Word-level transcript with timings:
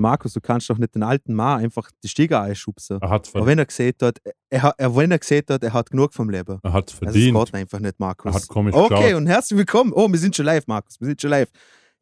Also 0.00 0.08
Markus, 0.10 0.32
du 0.32 0.40
kannst 0.40 0.68
doch 0.70 0.78
nicht 0.78 0.94
den 0.94 1.02
alten 1.02 1.34
Ma 1.34 1.56
einfach 1.56 1.90
die 2.02 2.08
Stiege 2.08 2.40
einschubsen. 2.40 2.98
Er 3.02 3.10
hat's 3.10 3.28
Aber 3.28 3.44
verdient. 3.44 3.46
wenn 3.48 3.58
er 3.58 3.66
gesehen 3.66 3.94
hat, 4.02 4.18
er, 4.48 4.62
hat- 4.62 4.74
er, 4.78 4.96
wenn 4.96 5.10
er 5.10 5.18
gesehen 5.18 5.44
hat, 5.50 5.62
er 5.62 5.72
hat 5.74 5.90
genug 5.90 6.14
vom 6.14 6.30
Leben. 6.30 6.58
Er 6.62 6.72
hat's 6.72 6.92
Also 6.94 7.04
verdient. 7.04 7.36
das 7.36 7.44
geht 7.46 7.54
einfach 7.54 7.80
nicht, 7.80 8.00
Markus. 8.00 8.34
Er 8.34 8.40
hat 8.40 8.48
komisch 8.48 8.74
Okay, 8.74 8.88
geschaut. 9.02 9.14
und 9.14 9.26
herzlich 9.26 9.58
willkommen. 9.58 9.92
Oh, 9.94 10.08
wir 10.10 10.18
sind 10.18 10.34
schon 10.34 10.46
live, 10.46 10.66
Markus. 10.66 10.98
Wir 11.00 11.06
sind 11.08 11.20
schon 11.20 11.30
live. 11.30 11.50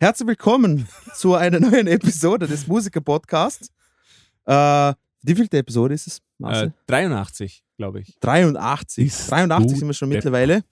Herzlich 0.00 0.28
willkommen 0.28 0.86
zu 1.16 1.34
einer 1.34 1.58
neuen 1.58 1.88
Episode 1.88 2.46
des 2.46 2.66
Musiker-Podcasts. 2.68 3.68
Äh, 4.46 4.94
wie 5.22 5.34
vielte 5.34 5.58
Episode 5.58 5.94
ist 5.94 6.06
es, 6.06 6.20
Marcel? 6.38 6.68
Äh, 6.68 6.72
83, 6.86 7.64
glaube 7.76 8.00
ich. 8.00 8.16
83. 8.20 9.04
Bist 9.06 9.30
83 9.30 9.72
du 9.72 9.78
sind 9.78 9.88
wir 9.88 9.94
schon 9.94 10.10
Depp. 10.10 10.18
mittlerweile. 10.18 10.62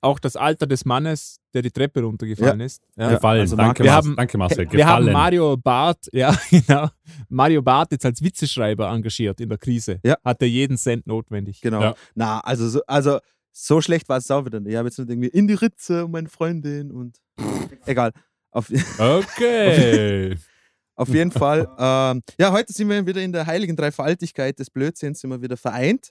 Auch 0.00 0.18
das 0.20 0.36
Alter 0.36 0.66
des 0.66 0.84
Mannes, 0.84 1.38
der 1.54 1.62
die 1.62 1.70
Treppe 1.70 2.02
runtergefallen 2.02 2.60
ist. 2.60 2.82
Ja. 2.96 3.10
Gefallen. 3.10 3.40
also 3.40 3.56
danke, 3.56 3.82
wir 3.82 3.90
Mas- 3.90 3.96
haben- 4.04 4.16
danke, 4.16 4.38
Marcel. 4.38 4.70
Wir 4.70 4.86
haben 4.86 5.06
Gefallen. 5.06 5.12
Mario 5.12 5.56
Barth, 5.56 6.08
ja, 6.12 6.36
genau. 6.50 6.88
Mario 7.28 7.62
Barth 7.62 7.90
jetzt 7.92 8.04
als 8.06 8.22
Witzeschreiber 8.22 8.88
engagiert 8.90 9.40
in 9.40 9.48
der 9.48 9.58
Krise. 9.58 9.98
Ja. 10.04 10.16
Hat 10.24 10.40
er 10.42 10.48
jeden 10.48 10.76
Cent 10.76 11.06
notwendig. 11.06 11.60
Genau. 11.60 11.80
Ja. 11.82 11.94
Na, 12.14 12.40
also 12.40 12.68
so, 12.68 12.80
also 12.86 13.18
so 13.50 13.80
schlecht 13.80 14.08
war 14.08 14.18
es 14.18 14.30
auch 14.30 14.44
wieder 14.44 14.60
nicht. 14.60 14.70
Ich 14.72 14.76
habe 14.76 14.86
jetzt 14.88 14.98
nicht 14.98 15.08
irgendwie 15.10 15.28
in 15.28 15.48
die 15.48 15.54
Ritze 15.54 16.04
und 16.04 16.12
meine 16.12 16.28
Freundin 16.28 16.92
und 16.92 17.16
egal. 17.86 18.12
Auf, 18.50 18.70
Okay. 18.98 20.36
auf 20.94 21.08
jeden 21.08 21.30
Fall. 21.32 21.68
Ähm, 21.78 22.22
ja, 22.38 22.52
heute 22.52 22.72
sind 22.72 22.88
wir 22.88 23.04
wieder 23.06 23.20
in 23.20 23.32
der 23.32 23.46
heiligen 23.46 23.76
Dreifaltigkeit 23.76 24.58
des 24.58 24.70
Blödsinns, 24.70 25.20
sind 25.20 25.30
wir 25.30 25.42
wieder 25.42 25.56
vereint. 25.56 26.10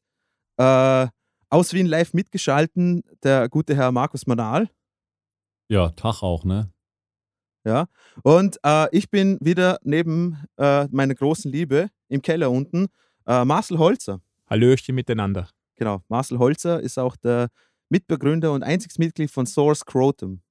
Äh, 0.58 1.08
aus 1.50 1.74
Wien 1.74 1.86
live 1.86 2.14
mitgeschalten, 2.14 3.04
der 3.24 3.50
gute 3.50 3.76
Herr 3.76 3.92
Markus 3.92 4.28
Manal. 4.28 4.70
ja, 5.70 5.90
Tag 5.90 6.22
auch, 6.24 6.44
ne? 6.44 6.72
Ja. 7.66 7.88
Und 8.24 8.58
äh, 8.64 8.88
ich 8.96 9.10
bin 9.10 9.38
wieder 9.42 9.78
neben 9.84 10.38
äh, 10.58 10.88
meiner 10.90 11.16
großen 11.16 11.52
Liebe 11.52 11.90
im 12.08 12.22
Keller 12.22 12.50
unten, 12.50 12.88
äh, 13.26 13.44
Marcel 13.44 13.78
Holzer. 13.78 14.22
Hallöchen 14.50 14.96
miteinander. 14.96 15.50
Genau, 15.76 16.02
Marcel 16.08 16.40
Holzer 16.40 16.80
ist 16.80 16.98
auch 16.98 17.18
der 17.18 17.50
Mitbegründer 17.90 18.54
und 18.54 18.64
einziges 18.64 18.98
Mitglied 18.98 19.30
von 19.30 19.46
Source 19.46 19.86
Crotum. 19.86 20.42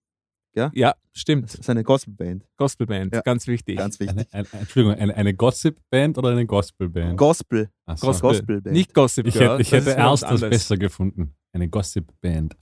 Ja, 0.74 0.94
stimmt. 1.12 1.44
Das 1.44 1.54
ist 1.56 1.68
eine 1.70 1.84
Gospelband. 1.84 2.44
Gospelband, 2.56 3.14
Ja. 3.14 3.20
ganz 3.20 3.46
wichtig. 3.46 3.76
Ganz 3.76 4.00
wichtig. 4.00 4.16
Eine, 4.32 4.46
eine, 4.52 4.60
Entschuldigung, 4.62 4.98
eine, 4.98 5.14
eine 5.14 5.34
Gossip-Band 5.34 6.16
oder 6.18 6.30
eine 6.30 6.46
Gospel-Band? 6.46 7.16
Gospel. 7.18 7.70
Ach 7.84 7.98
so. 7.98 8.06
Gospel. 8.06 8.30
Gospelband. 8.30 8.72
Nicht 8.74 8.94
Gossip 8.94 9.26
Ich 9.26 9.34
Girl. 9.34 9.50
hätte, 9.52 9.62
ich 9.62 9.72
hätte 9.72 9.86
was 9.86 9.94
erst 9.96 10.22
das 10.22 10.30
anderes. 10.30 10.50
besser 10.50 10.76
gefunden. 10.76 11.34
Eine 11.52 11.68
Gossip-Band. 11.68 12.56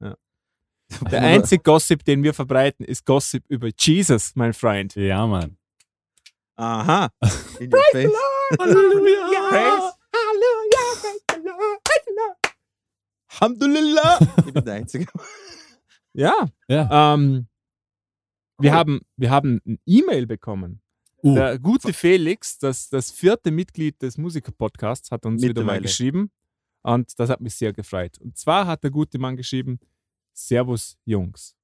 Der 1.10 1.20
einzige 1.20 1.62
Gossip, 1.62 2.02
den 2.04 2.22
wir 2.22 2.32
verbreiten, 2.32 2.84
ist 2.86 3.04
Gossip 3.04 3.44
über 3.48 3.68
Jesus, 3.78 4.32
mein 4.36 4.54
Freund. 4.54 4.94
Ja, 4.94 5.26
Mann. 5.26 5.58
Aha. 6.56 7.10
In 7.60 7.70
your 7.72 7.80
face. 7.92 8.10
Halleluja! 8.58 9.92
Alhamdulillah. 13.40 14.18
Ich 14.46 14.52
bin 14.52 14.64
der 14.64 14.74
Einzige. 14.74 15.06
Ja, 16.14 16.48
Ja. 16.68 17.14
ähm, 17.14 17.48
wir, 18.58 18.72
haben, 18.72 19.00
wir 19.16 19.30
haben 19.30 19.60
ein 19.66 19.78
E-Mail 19.86 20.26
bekommen. 20.26 20.80
Uh, 21.22 21.34
Der 21.34 21.58
gute 21.58 21.92
Felix, 21.92 22.58
das, 22.58 22.88
das 22.88 23.10
vierte 23.10 23.50
Mitglied 23.50 24.00
des 24.02 24.18
Musiker-Podcasts, 24.18 25.10
hat 25.10 25.26
uns 25.26 25.42
wieder 25.42 25.64
mal 25.64 25.80
geschrieben. 25.80 26.30
Und 26.82 27.18
das 27.18 27.28
hat 27.28 27.40
mich 27.40 27.54
sehr 27.54 27.72
gefreut. 27.72 28.18
Und 28.18 28.36
zwar 28.38 28.66
hat 28.66 28.84
der 28.84 28.90
gute 28.90 29.18
Mann 29.18 29.36
geschrieben: 29.36 29.80
Servus, 30.32 30.96
Jungs. 31.04 31.56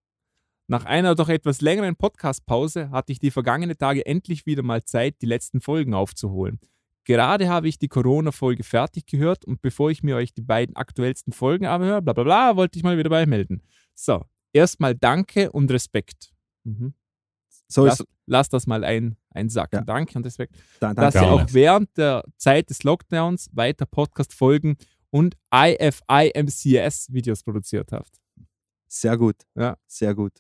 Nach 0.67 0.85
einer 0.85 1.15
doch 1.15 1.29
etwas 1.29 1.61
längeren 1.61 1.95
Podcast-Pause 1.95 2.91
hatte 2.91 3.13
ich 3.13 3.19
die 3.19 3.31
vergangenen 3.31 3.77
Tage 3.79 4.05
endlich 4.07 4.45
wieder 4.47 4.63
mal 4.63 4.83
Zeit, 4.83 5.21
die 5.21 5.27
letzten 5.27 5.61
Folgen 5.61 5.95
aufzuholen. 5.95 6.59
Gerade 7.05 7.49
habe 7.49 7.69
ich 7.69 7.79
die 7.79 7.89
Corona-Folge 7.89 8.65
fertig 8.65 9.07
gehört 9.07 9.45
und 9.45 9.61
bevor 9.61 9.91
ich 9.91 10.03
mir 10.03 10.17
euch 10.17 10.33
die 10.33 10.43
beiden 10.43 10.75
aktuellsten 10.75 11.33
Folgen 11.35 11.67
anhöre, 11.67 12.01
bla 12.01 12.15
bla 12.15 12.25
bla, 12.25 12.57
wollte 12.57 12.79
ich 12.79 12.83
mal 12.83 12.97
wieder 12.97 13.11
beimelden. 13.11 13.63
So, 13.95 14.25
erstmal 14.55 14.95
Danke 14.95 15.53
und 15.53 15.71
Respekt. 15.71 16.33
Mhm. 16.65 16.95
So 17.69 17.85
Lass, 17.85 18.01
ist 18.01 18.07
lass 18.27 18.49
das 18.49 18.67
mal 18.67 18.85
ein, 18.85 19.17
einsacken. 19.31 19.81
Ja. 19.81 19.85
Danke 19.85 20.17
und 20.17 20.25
Respekt. 20.25 20.57
da, 20.81 20.95
Dass 20.95 21.15
ihr 21.15 21.23
auch 21.23 21.47
während 21.53 21.97
der 21.97 22.25
Zeit 22.37 22.71
des 22.71 22.83
Lockdowns 22.83 23.51
weiter 23.53 23.87
Podcast-Folgen 23.87 24.77
und 25.11 25.37
IFIMCS-Videos 25.55 27.43
produziert 27.43 27.93
habt. 27.93 28.21
Sehr 28.89 29.17
gut. 29.17 29.37
Ja. 29.55 29.77
Sehr 29.87 30.15
gut. 30.15 30.33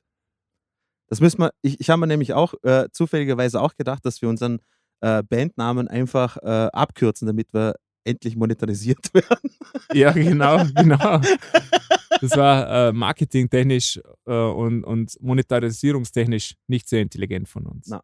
Das 1.09 1.21
müssen 1.21 1.41
wir, 1.41 1.53
ich, 1.63 1.81
ich 1.81 1.91
habe 1.91 2.01
mir 2.01 2.07
nämlich 2.07 2.33
auch 2.33 2.55
äh, 2.63 2.89
zufälligerweise 2.91 3.61
auch 3.61 3.75
gedacht, 3.77 4.05
dass 4.07 4.23
wir 4.23 4.29
unseren 4.29 4.61
äh, 5.01 5.23
Bandnamen 5.23 5.89
einfach 5.89 6.37
äh, 6.39 6.71
abkürzen, 6.73 7.27
damit 7.27 7.53
wir 7.53 7.75
endlich 8.05 8.37
monetarisiert 8.37 9.13
werden. 9.15 9.51
Ja, 9.93 10.13
genau, 10.13 10.65
genau. 10.75 11.21
Das 12.25 12.39
war 12.39 12.89
äh, 12.89 12.93
marketingtechnisch 12.93 14.01
äh, 14.25 14.33
und, 14.33 14.83
und 14.83 15.21
monetarisierungstechnisch 15.21 16.55
nicht 16.69 16.89
sehr 16.89 17.03
intelligent 17.03 17.51
von 17.51 17.67
uns. 17.67 17.89
Na. 17.89 18.03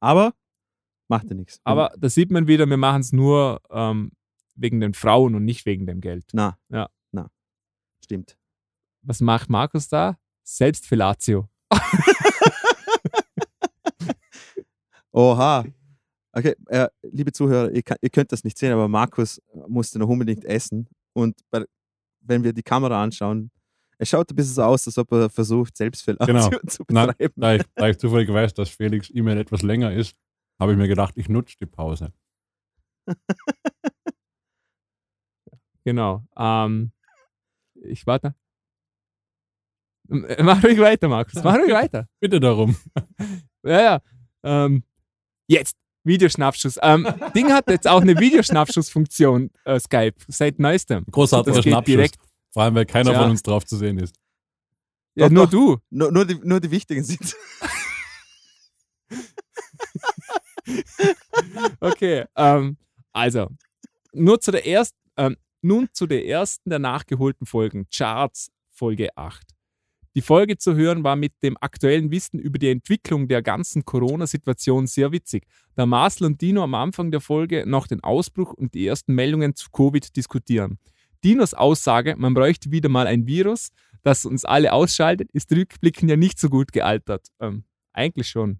Aber 0.00 0.34
macht 1.08 1.28
ja 1.30 1.36
nichts. 1.36 1.60
Aber 1.62 1.92
da 1.96 2.08
sieht 2.08 2.32
man 2.32 2.48
wieder, 2.48 2.66
wir 2.66 2.76
machen 2.76 3.02
es 3.02 3.12
nur 3.12 3.60
ähm, 3.70 4.10
wegen 4.56 4.80
den 4.80 4.94
Frauen 4.94 5.36
und 5.36 5.44
nicht 5.44 5.64
wegen 5.64 5.86
dem 5.86 6.00
Geld. 6.00 6.24
Na. 6.32 6.58
Ja. 6.70 6.88
Na. 7.12 7.30
Stimmt. 8.02 8.36
Was 9.02 9.20
macht 9.20 9.48
Markus 9.48 9.86
da? 9.86 10.18
Selbstfellatio. 10.42 11.48
Oha. 15.12 15.64
Okay, 16.32 16.56
äh, 16.66 16.88
liebe 17.02 17.30
Zuhörer, 17.30 17.70
ihr, 17.70 17.82
kann, 17.82 17.96
ihr 18.00 18.10
könnt 18.10 18.32
das 18.32 18.42
nicht 18.42 18.58
sehen, 18.58 18.72
aber 18.72 18.88
Markus 18.88 19.40
musste 19.68 20.00
noch 20.00 20.08
unbedingt 20.08 20.44
essen. 20.44 20.88
Und 21.12 21.38
bei, 21.50 21.64
wenn 22.28 22.44
wir 22.44 22.52
die 22.52 22.62
Kamera 22.62 23.02
anschauen, 23.02 23.50
es 23.98 24.08
schaut 24.10 24.30
ein 24.30 24.36
bisschen 24.36 24.54
so 24.54 24.62
aus, 24.62 24.86
als 24.86 24.98
ob 24.98 25.10
er 25.12 25.30
versucht, 25.30 25.76
Selbstfellatio 25.76 26.26
Genau. 26.34 26.48
zu 26.68 26.84
Na, 26.88 27.06
betreiben. 27.06 27.34
da, 27.36 27.54
ich, 27.54 27.62
da 27.74 27.88
ich 27.88 27.98
zufällig 27.98 28.28
weiß, 28.32 28.52
dass 28.54 28.68
Felix 28.68 29.10
E-Mail 29.14 29.38
etwas 29.38 29.62
länger 29.62 29.92
ist, 29.92 30.14
habe 30.60 30.72
ich 30.72 30.78
mir 30.78 30.88
gedacht, 30.88 31.14
ich 31.16 31.28
nutze 31.28 31.56
die 31.58 31.66
Pause. 31.66 32.12
Genau. 35.84 36.24
Ähm, 36.36 36.90
ich 37.74 38.06
warte. 38.06 38.34
M- 40.08 40.26
Mach 40.42 40.62
ruhig 40.64 40.78
weiter, 40.78 41.08
Markus. 41.08 41.42
Mach 41.44 41.56
ruhig 41.56 41.70
weiter. 41.72 42.08
Bitte 42.20 42.40
darum. 42.40 42.76
Ja, 43.62 43.80
ja. 43.80 44.00
Ähm, 44.42 44.82
jetzt. 45.48 45.76
Videoschnappschuss. 46.06 46.78
Ähm, 46.82 47.06
Ding 47.34 47.52
hat 47.52 47.68
jetzt 47.68 47.86
auch 47.88 48.00
eine 48.00 48.18
Videoschnappschussfunktion, 48.18 49.50
äh, 49.64 49.78
Skype, 49.80 50.14
seit 50.28 50.58
neuestem. 50.58 51.04
Großartiger 51.10 51.62
Schnappschuss. 51.62 51.84
direkt. 51.84 52.16
Vor 52.52 52.62
allem, 52.62 52.74
weil 52.74 52.86
keiner 52.86 53.12
Ja. 53.12 53.20
von 53.22 53.30
uns 53.30 53.42
drauf 53.42 53.64
zu 53.66 53.76
sehen 53.76 53.98
ist. 53.98 54.14
Ja, 55.14 55.26
Doch, 55.28 55.34
nur 55.34 55.44
doch. 55.44 55.50
du. 55.50 55.76
Nur, 55.90 56.12
nur, 56.12 56.24
die, 56.24 56.34
nur 56.42 56.60
die 56.60 56.70
wichtigen 56.70 57.02
sind. 57.04 57.34
Okay. 61.80 62.24
Ähm, 62.36 62.76
also, 63.12 63.48
nur 64.12 64.40
zu 64.40 64.50
der 64.50 64.66
ersten, 64.66 64.96
ähm, 65.16 65.36
nun 65.62 65.88
zu 65.92 66.06
der 66.06 66.26
ersten 66.26 66.70
der 66.70 66.78
nachgeholten 66.78 67.46
Folgen, 67.46 67.86
Charts 67.94 68.50
Folge 68.70 69.16
8. 69.16 69.44
Die 70.16 70.22
Folge 70.22 70.56
zu 70.56 70.74
hören 70.74 71.04
war 71.04 71.14
mit 71.14 71.34
dem 71.42 71.58
aktuellen 71.60 72.10
Wissen 72.10 72.40
über 72.40 72.58
die 72.58 72.70
Entwicklung 72.70 73.28
der 73.28 73.42
ganzen 73.42 73.84
Corona-Situation 73.84 74.86
sehr 74.86 75.12
witzig, 75.12 75.46
da 75.74 75.84
Marcel 75.84 76.28
und 76.28 76.40
Dino 76.40 76.64
am 76.64 76.74
Anfang 76.74 77.10
der 77.10 77.20
Folge 77.20 77.64
noch 77.66 77.86
den 77.86 78.02
Ausbruch 78.02 78.54
und 78.54 78.72
die 78.72 78.86
ersten 78.86 79.14
Meldungen 79.14 79.54
zu 79.54 79.68
Covid 79.70 80.16
diskutieren. 80.16 80.78
Dinos 81.22 81.52
Aussage, 81.52 82.14
man 82.16 82.32
bräuchte 82.32 82.70
wieder 82.70 82.88
mal 82.88 83.06
ein 83.06 83.26
Virus, 83.26 83.72
das 84.04 84.24
uns 84.24 84.46
alle 84.46 84.72
ausschaltet, 84.72 85.30
ist 85.32 85.52
rückblickend 85.52 86.08
ja 86.08 86.16
nicht 86.16 86.40
so 86.40 86.48
gut 86.48 86.72
gealtert. 86.72 87.28
Ähm, 87.38 87.64
eigentlich 87.92 88.28
schon. 88.30 88.58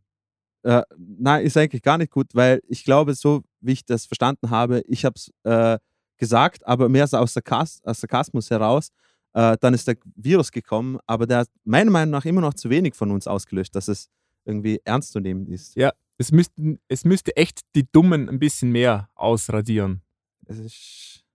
Äh, 0.63 0.83
nein, 0.99 1.47
ist 1.47 1.57
eigentlich 1.57 1.81
gar 1.81 1.97
nicht 1.97 2.13
gut, 2.13 2.35
weil 2.35 2.61
ich 2.69 2.85
glaube, 2.85 3.15
so 3.15 3.45
wie 3.63 3.73
ich 3.73 3.87
das 3.87 4.05
verstanden 4.05 4.51
habe, 4.51 4.83
ich 4.87 5.07
habe 5.07 5.15
es 5.17 5.33
äh, 5.45 5.79
gesagt, 6.19 6.67
aber 6.67 6.91
mehr 6.91 7.07
so 7.07 7.17
aus, 7.17 7.33
Sarkas 7.33 7.81
aus 7.83 8.01
Sarkasmus 8.01 8.51
heraus. 8.51 8.91
Äh, 9.37 9.57
dann 9.61 9.75
ist 9.75 9.87
der 9.87 9.97
Virus 10.15 10.51
gekommen, 10.51 10.99
aber 11.07 11.27
der 11.27 11.39
hat 11.39 11.49
meiner 11.65 11.91
Meinung 11.91 12.13
nach 12.13 12.25
immer 12.25 12.41
noch 12.41 12.55
zu 12.55 12.71
wenig 12.71 12.95
von 12.95 13.11
uns 13.11 13.27
ausgelöscht, 13.27 13.75
dass 13.75 13.89
es 13.89 14.09
irgendwie 14.45 14.81
ernst 14.85 15.13
zu 15.13 15.21
nehmen 15.21 15.47
ist. 15.47 15.77
Ja. 15.77 15.93
Es, 16.19 16.33
müssten, 16.33 16.79
es 16.89 17.05
müsste 17.05 17.37
echt 17.37 17.61
die 17.75 17.87
Dummen 17.93 18.29
ein 18.29 18.39
bisschen 18.39 18.73
mehr 18.73 19.11
ausradieren. 19.15 20.03
Es 20.47 20.59
ist, 20.59 21.27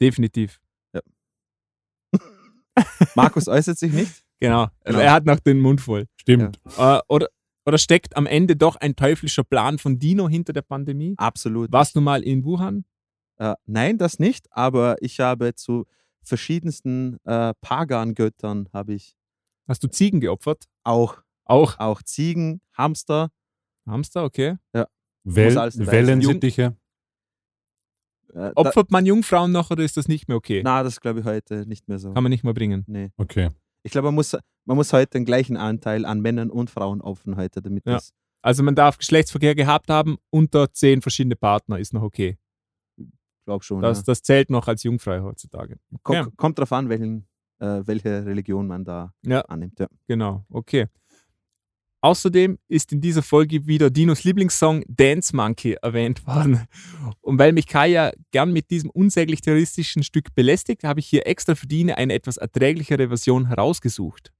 Definitiv. 0.00 0.60
Markus 3.14 3.48
äußert 3.48 3.78
sich 3.78 3.92
nicht. 3.92 4.22
Genau. 4.40 4.68
Genau. 4.84 4.98
Er 4.98 5.12
hat 5.12 5.24
noch 5.24 5.40
den 5.40 5.60
Mund 5.60 5.80
voll. 5.80 6.06
Stimmt. 6.16 6.60
Äh, 6.76 7.00
oder, 7.08 7.28
oder 7.64 7.78
steckt 7.78 8.16
am 8.16 8.26
Ende 8.26 8.56
doch 8.56 8.76
ein 8.76 8.94
teuflischer 8.96 9.44
Plan 9.44 9.78
von 9.78 9.98
Dino 9.98 10.28
hinter 10.28 10.52
der 10.52 10.62
Pandemie? 10.62 11.14
Absolut. 11.16 11.72
Warst 11.72 11.96
du 11.96 12.00
mal 12.00 12.22
in 12.22 12.44
Wuhan? 12.44 12.84
Äh, 13.38 13.54
nein, 13.64 13.98
das 13.98 14.18
nicht, 14.18 14.46
aber 14.52 14.96
ich 15.00 15.20
habe 15.20 15.54
zu 15.54 15.86
verschiedensten 16.26 17.18
äh, 17.24 17.52
Pagan-Göttern 17.60 18.68
habe 18.72 18.94
ich 18.94 19.16
Hast 19.68 19.82
du 19.82 19.88
Ziegen 19.88 20.20
geopfert? 20.20 20.64
auch, 20.84 21.22
Auch. 21.44 21.78
auch 21.78 22.02
Ziegen, 22.02 22.60
Hamster, 22.74 23.30
Hamster, 23.86 24.24
okay. 24.24 24.56
Wel 25.24 25.58
alles 25.58 25.74
dabei 25.74 25.84
sein. 25.86 25.92
Wellensittiche. 26.06 26.76
Äh, 28.34 28.52
Opfert 28.54 28.90
man 28.90 29.06
Jungfrauen 29.06 29.50
noch 29.52 29.70
oder 29.70 29.82
ist 29.82 29.96
das 29.96 30.08
nicht 30.08 30.28
mehr 30.28 30.36
okay? 30.36 30.60
na, 30.62 30.82
das 30.82 31.00
glaube 31.00 31.20
ich 31.20 31.26
heute 31.26 31.66
nicht 31.66 31.88
mehr 31.88 31.98
so. 31.98 32.12
Kann 32.12 32.22
man 32.22 32.30
nicht 32.30 32.44
mehr 32.44 32.54
bringen. 32.54 32.84
Nee. 32.86 33.10
Okay. 33.16 33.50
Ich 33.82 33.92
glaube, 33.92 34.06
man 34.08 34.14
muss, 34.16 34.36
man 34.64 34.76
muss 34.76 34.92
heute 34.92 35.12
den 35.12 35.24
gleichen 35.24 35.56
Anteil 35.56 36.04
an 36.04 36.20
Männern 36.20 36.50
und 36.50 36.70
Frauen 36.70 37.00
opfern 37.00 37.36
heute, 37.36 37.62
damit 37.62 37.86
Ja. 37.86 37.94
das. 37.94 38.12
Also 38.42 38.62
man 38.62 38.74
darf 38.74 38.98
Geschlechtsverkehr 38.98 39.54
gehabt 39.54 39.88
haben, 39.90 40.16
unter 40.30 40.72
zehn 40.72 41.02
verschiedene 41.02 41.36
Partner 41.36 41.78
ist 41.78 41.92
noch 41.92 42.02
okay. 42.02 42.36
Glaube 43.46 43.64
schon. 43.64 43.80
Das, 43.80 43.98
ja. 43.98 44.04
das 44.06 44.22
zählt 44.22 44.50
noch 44.50 44.68
als 44.68 44.82
Jungfrei 44.82 45.20
heutzutage. 45.22 45.78
Kom 46.02 46.14
ja. 46.14 46.26
Kommt 46.36 46.58
drauf 46.58 46.72
an, 46.72 46.90
welchen, 46.90 47.26
äh, 47.58 47.80
welche 47.84 48.26
Religion 48.26 48.66
man 48.66 48.84
da 48.84 49.14
Ja. 49.24 49.40
annimmt. 49.42 49.80
Ja. 49.80 49.86
Genau, 50.06 50.44
okay. 50.50 50.88
Außerdem 52.02 52.58
ist 52.68 52.92
in 52.92 53.00
dieser 53.00 53.22
Folge 53.22 53.66
wieder 53.66 53.90
Dinos 53.90 54.22
Lieblingssong 54.22 54.84
Dance 54.86 55.34
Monkey 55.34 55.76
erwähnt 55.80 56.24
worden. 56.26 56.66
Und 57.20 57.38
weil 57.38 57.52
mich 57.52 57.66
Kaya 57.66 58.12
gern 58.30 58.52
mit 58.52 58.70
diesem 58.70 58.90
unsäglich 58.90 59.40
terroristischen 59.40 60.02
Stück 60.02 60.34
belästigt, 60.34 60.84
habe 60.84 61.00
ich 61.00 61.06
hier 61.06 61.26
extra 61.26 61.54
für 61.54 61.66
Dine 61.66 61.96
eine 61.96 62.12
etwas 62.12 62.36
erträglichere 62.36 63.08
Version 63.08 63.46
herausgesucht. 63.46 64.32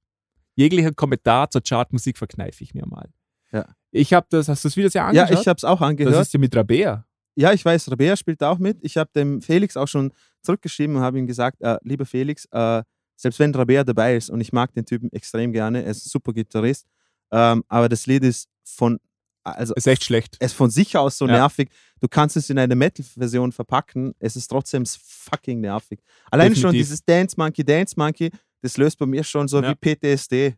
Jeglicher 0.55 0.91
Kommentar 0.91 1.49
zur 1.49 1.61
Chartmusik 1.61 2.17
verkneife 2.17 2.63
ich 2.63 2.73
mir 2.73 2.85
mal. 2.85 3.09
Ja. 3.51 3.65
Ich 3.91 4.13
habe 4.13 4.27
das, 4.29 4.47
hast 4.47 4.63
du 4.63 4.67
das 4.67 4.77
Video 4.77 4.89
ja 4.89 5.11
ja, 5.11 5.23
angeschaut? 5.23 5.41
ich 5.41 5.47
habe 5.47 5.57
es 5.57 5.63
auch 5.63 5.79
das 5.79 5.89
angehört. 5.89 6.21
ist 6.21 6.33
ja 6.33 6.39
mit 6.39 6.55
Rabea. 6.55 7.05
Ja, 7.37 7.53
ich 7.53 7.63
weiß, 7.63 7.91
Rabea 7.91 8.15
spielt 8.17 8.41
auch 8.43 8.57
mit. 8.57 8.79
Ich 8.81 8.97
habe 8.97 9.09
dem 9.15 9.41
Felix 9.41 9.77
auch 9.77 9.87
schon 9.87 10.11
zurückgeschrieben 10.41 10.95
und 10.95 11.01
habe 11.03 11.19
ihm 11.19 11.27
gesagt, 11.27 11.61
äh, 11.61 11.77
lieber 11.83 12.05
Felix, 12.05 12.45
äh, 12.51 12.81
selbst 13.15 13.39
wenn 13.39 13.53
Rabea 13.53 13.83
dabei 13.83 14.15
ist 14.15 14.29
und 14.29 14.41
ich 14.41 14.51
mag 14.53 14.73
den 14.73 14.85
Typen 14.85 15.11
extrem 15.11 15.51
gerne, 15.53 15.83
er 15.83 15.91
ist 15.91 16.05
ein 16.05 16.09
super 16.09 16.33
Gitarrist, 16.33 16.87
ähm, 17.31 17.63
aber 17.67 17.89
das 17.89 18.07
Lied 18.07 18.23
ist 18.23 18.49
von, 18.63 18.99
also 19.43 19.73
Ist 19.75 19.87
echt 19.87 20.03
schlecht. 20.03 20.35
es 20.39 20.51
ist 20.51 20.57
von 20.57 20.69
sich 20.71 20.97
aus 20.97 21.17
so 21.17 21.25
Ja. 21.27 21.33
nervig. 21.33 21.69
Du 21.99 22.07
kannst 22.07 22.37
es 22.37 22.49
in 22.49 22.57
eine 22.59 22.75
Metal-Version 22.75 23.51
verpacken, 23.51 24.13
es 24.19 24.35
ist 24.35 24.47
trotzdem 24.47 24.85
fucking 24.85 25.61
nervig. 25.61 25.99
Allein 26.31 26.55
schon 26.55 26.73
dieses 26.73 27.03
Dance 27.05 27.35
Monkey, 27.37 27.63
Dance 27.63 27.93
Monkey, 27.97 28.31
das 28.61 28.77
löst 28.77 28.97
bei 28.97 29.05
mir 29.05 29.23
schon 29.23 29.47
so 29.47 29.61
Ja. 29.61 29.71
wie 29.71 29.75
PTSD 29.75 30.55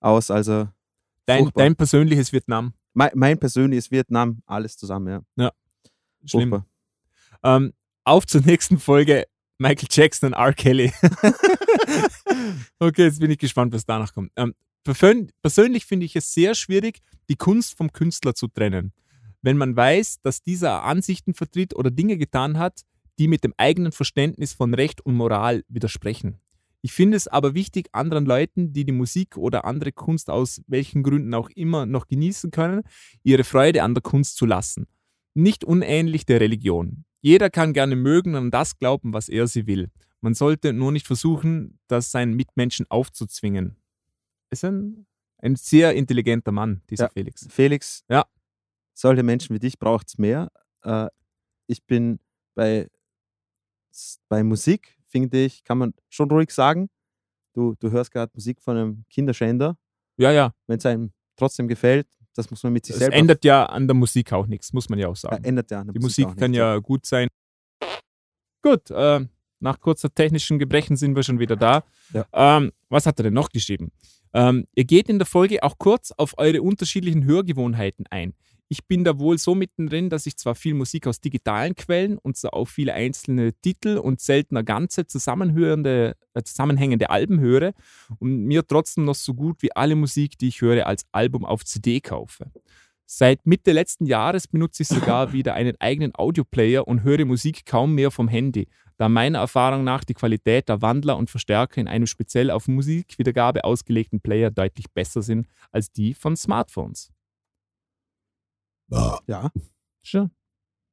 aus. 0.00 0.30
Also 0.30 0.68
Dein, 1.26 1.50
dein 1.54 1.74
persönliches 1.76 2.32
Vietnam. 2.32 2.72
mein, 2.94 3.10
mein 3.14 3.38
persönliches 3.38 3.90
Vietnam, 3.90 4.42
alles 4.46 4.76
zusammen, 4.76 5.24
ja. 5.36 5.50
Schlimm. 6.28 6.64
Ähm, 7.42 7.72
auf 8.04 8.26
zur 8.26 8.42
nächsten 8.42 8.78
Folge. 8.78 9.24
Michael 9.58 9.88
Jackson 9.90 10.28
und 10.28 10.38
R. 10.38 10.52
Kelly. 10.52 10.92
okay, 12.78 13.04
jetzt 13.04 13.18
bin 13.20 13.30
ich 13.30 13.38
gespannt, 13.38 13.72
was 13.72 13.84
danach 13.84 14.12
kommt. 14.14 14.30
Ähm, 14.36 14.54
persön- 14.84 15.30
persönlich 15.42 15.84
finde 15.84 16.06
ich 16.06 16.14
es 16.14 16.32
sehr 16.32 16.54
schwierig, 16.54 17.00
die 17.28 17.36
Kunst 17.36 17.76
vom 17.76 17.92
Künstler 17.92 18.34
zu 18.34 18.46
trennen. 18.46 18.92
Wenn 19.42 19.56
man 19.56 19.76
weiß, 19.76 20.20
dass 20.22 20.42
dieser 20.42 20.84
Ansichten 20.84 21.34
vertritt 21.34 21.74
oder 21.74 21.90
Dinge 21.90 22.16
getan 22.18 22.58
hat, 22.58 22.82
die 23.18 23.28
mit 23.28 23.42
dem 23.42 23.52
eigenen 23.56 23.92
Verständnis 23.92 24.52
von 24.52 24.74
Recht 24.74 25.00
und 25.00 25.14
Moral 25.14 25.64
widersprechen. 25.68 26.38
Ich 26.80 26.92
finde 26.92 27.16
es 27.16 27.26
aber 27.26 27.54
wichtig, 27.54 27.88
anderen 27.92 28.24
Leuten, 28.24 28.72
die 28.72 28.84
die 28.84 28.92
Musik 28.92 29.36
oder 29.36 29.64
andere 29.64 29.90
Kunst 29.90 30.30
aus 30.30 30.62
welchen 30.68 31.02
Gründen 31.02 31.34
auch 31.34 31.50
immer 31.50 31.86
noch 31.86 32.06
genießen 32.06 32.52
können, 32.52 32.82
ihre 33.24 33.42
Freude 33.42 33.82
an 33.82 33.94
der 33.94 34.02
Kunst 34.02 34.36
zu 34.36 34.46
lassen. 34.46 34.86
Nicht 35.38 35.62
unähnlich 35.62 36.26
der 36.26 36.40
Religion. 36.40 37.04
Jeder 37.20 37.48
kann 37.48 37.72
gerne 37.72 37.94
mögen 37.94 38.30
und 38.34 38.36
an 38.46 38.50
das 38.50 38.76
glauben, 38.76 39.12
was 39.12 39.28
er 39.28 39.46
sie 39.46 39.68
will. 39.68 39.88
Man 40.20 40.34
sollte 40.34 40.72
nur 40.72 40.90
nicht 40.90 41.06
versuchen, 41.06 41.78
das 41.86 42.10
seinen 42.10 42.34
Mitmenschen 42.34 42.90
aufzuzwingen. 42.90 43.76
Ist 44.50 44.64
ein, 44.64 45.06
ein 45.36 45.54
sehr 45.54 45.94
intelligenter 45.94 46.50
Mann, 46.50 46.82
dieser 46.90 47.04
Ja. 47.04 47.10
Felix. 47.10 47.46
Felix, 47.50 48.04
Ja. 48.08 48.26
solche 48.94 49.22
Menschen 49.22 49.54
wie 49.54 49.60
dich 49.60 49.78
braucht 49.78 50.08
es 50.08 50.18
mehr. 50.18 50.50
Äh, 50.82 51.06
ich 51.68 51.84
bin 51.84 52.18
bei, 52.56 52.88
bei 54.28 54.42
Musik, 54.42 54.98
finde 55.06 55.44
ich, 55.44 55.62
kann 55.62 55.78
man 55.78 55.94
schon 56.08 56.28
ruhig 56.32 56.50
sagen, 56.50 56.90
du, 57.52 57.76
du 57.78 57.92
hörst 57.92 58.10
gerade 58.10 58.32
Musik 58.34 58.60
von 58.60 58.76
einem 58.76 59.04
Kinderschänder. 59.08 59.78
Ja, 60.16 60.32
ja. 60.32 60.52
Wenn 60.66 60.78
es 60.78 60.86
einem 60.86 61.12
trotzdem 61.36 61.68
gefällt, 61.68 62.08
das 62.38 62.50
muss 62.50 62.62
man 62.62 62.72
mit 62.72 62.86
sich 62.86 62.94
Es 62.94 63.00
selber. 63.00 63.16
ändert 63.16 63.44
ja 63.44 63.66
an 63.66 63.88
der 63.88 63.94
Musik 63.94 64.32
auch 64.32 64.46
nichts, 64.46 64.72
muss 64.72 64.88
man 64.88 64.98
ja 64.98 65.08
auch 65.08 65.16
ja, 65.16 65.30
sagen. 65.30 65.44
ändert 65.44 65.70
ja 65.72 65.80
an 65.80 65.88
der 65.88 65.94
Die 65.94 65.98
Musik 65.98 66.26
auch 66.26 66.36
kann 66.36 66.52
nicht, 66.52 66.58
ja 66.58 66.78
gut 66.78 67.04
sein. 67.04 67.28
Gut, 68.62 68.90
äh, 68.90 69.26
nach 69.60 69.80
kurzer 69.80 70.12
technischen 70.12 70.58
Gebrechen 70.58 70.96
sind 70.96 71.16
wir 71.16 71.22
schon 71.24 71.40
wieder 71.40 71.56
da. 71.56 71.82
Ja. 72.12 72.24
Ähm, 72.32 72.72
was 72.88 73.06
hat 73.06 73.18
er 73.18 73.24
denn 73.24 73.34
noch 73.34 73.48
geschrieben? 73.50 73.90
Ähm, 74.32 74.66
ihr 74.74 74.84
geht 74.84 75.08
in 75.08 75.18
der 75.18 75.26
Folge 75.26 75.62
auch 75.62 75.78
kurz 75.78 76.12
auf 76.12 76.38
eure 76.38 76.62
unterschiedlichen 76.62 77.24
Hörgewohnheiten 77.24 78.06
ein. 78.10 78.34
Ich 78.70 78.86
bin 78.86 79.02
da 79.02 79.18
wohl 79.18 79.38
so 79.38 79.54
mittendrin, 79.54 80.10
dass 80.10 80.26
ich 80.26 80.36
zwar 80.36 80.54
viel 80.54 80.74
Musik 80.74 81.06
aus 81.06 81.22
digitalen 81.22 81.74
Quellen 81.74 82.18
und 82.18 82.36
so 82.36 82.50
auch 82.50 82.68
viele 82.68 82.92
einzelne 82.92 83.54
Titel 83.54 83.96
und 83.96 84.20
seltener 84.20 84.62
ganze 84.62 85.06
zusammenhörende, 85.06 86.16
äh, 86.34 86.42
zusammenhängende 86.42 87.08
Alben 87.08 87.40
höre 87.40 87.72
und 88.18 88.44
mir 88.44 88.66
trotzdem 88.66 89.04
noch 89.04 89.14
so 89.14 89.32
gut 89.32 89.62
wie 89.62 89.74
alle 89.74 89.96
Musik, 89.96 90.36
die 90.36 90.48
ich 90.48 90.60
höre, 90.60 90.86
als 90.86 91.06
Album 91.12 91.46
auf 91.46 91.64
CD 91.64 92.00
kaufe. 92.00 92.50
Seit 93.06 93.46
Mitte 93.46 93.72
letzten 93.72 94.04
Jahres 94.04 94.46
benutze 94.46 94.82
ich 94.82 94.88
sogar 94.88 95.32
wieder 95.32 95.54
einen 95.54 95.76
eigenen 95.80 96.14
Audioplayer 96.14 96.86
und 96.86 97.04
höre 97.04 97.24
Musik 97.24 97.64
kaum 97.64 97.94
mehr 97.94 98.10
vom 98.10 98.28
Handy, 98.28 98.68
da 98.98 99.08
meiner 99.08 99.38
Erfahrung 99.38 99.82
nach 99.82 100.04
die 100.04 100.12
Qualität 100.12 100.68
der 100.68 100.82
Wandler 100.82 101.16
und 101.16 101.30
Verstärker 101.30 101.80
in 101.80 101.88
einem 101.88 102.06
speziell 102.06 102.50
auf 102.50 102.68
Musikwiedergabe 102.68 103.64
ausgelegten 103.64 104.20
Player 104.20 104.50
deutlich 104.50 104.90
besser 104.92 105.22
sind 105.22 105.46
als 105.72 105.90
die 105.90 106.12
von 106.12 106.36
Smartphones. 106.36 107.10
Ja, 108.90 109.50
Schon. 110.02 110.30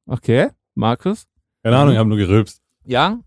Okay, 0.06 0.50
Markus? 0.74 1.26
Keine 1.62 1.76
Ahnung, 1.78 1.92
ich 1.94 1.98
habe 1.98 2.08
nur 2.08 2.18
gerülpst. 2.18 2.62
Ja, 2.84 3.20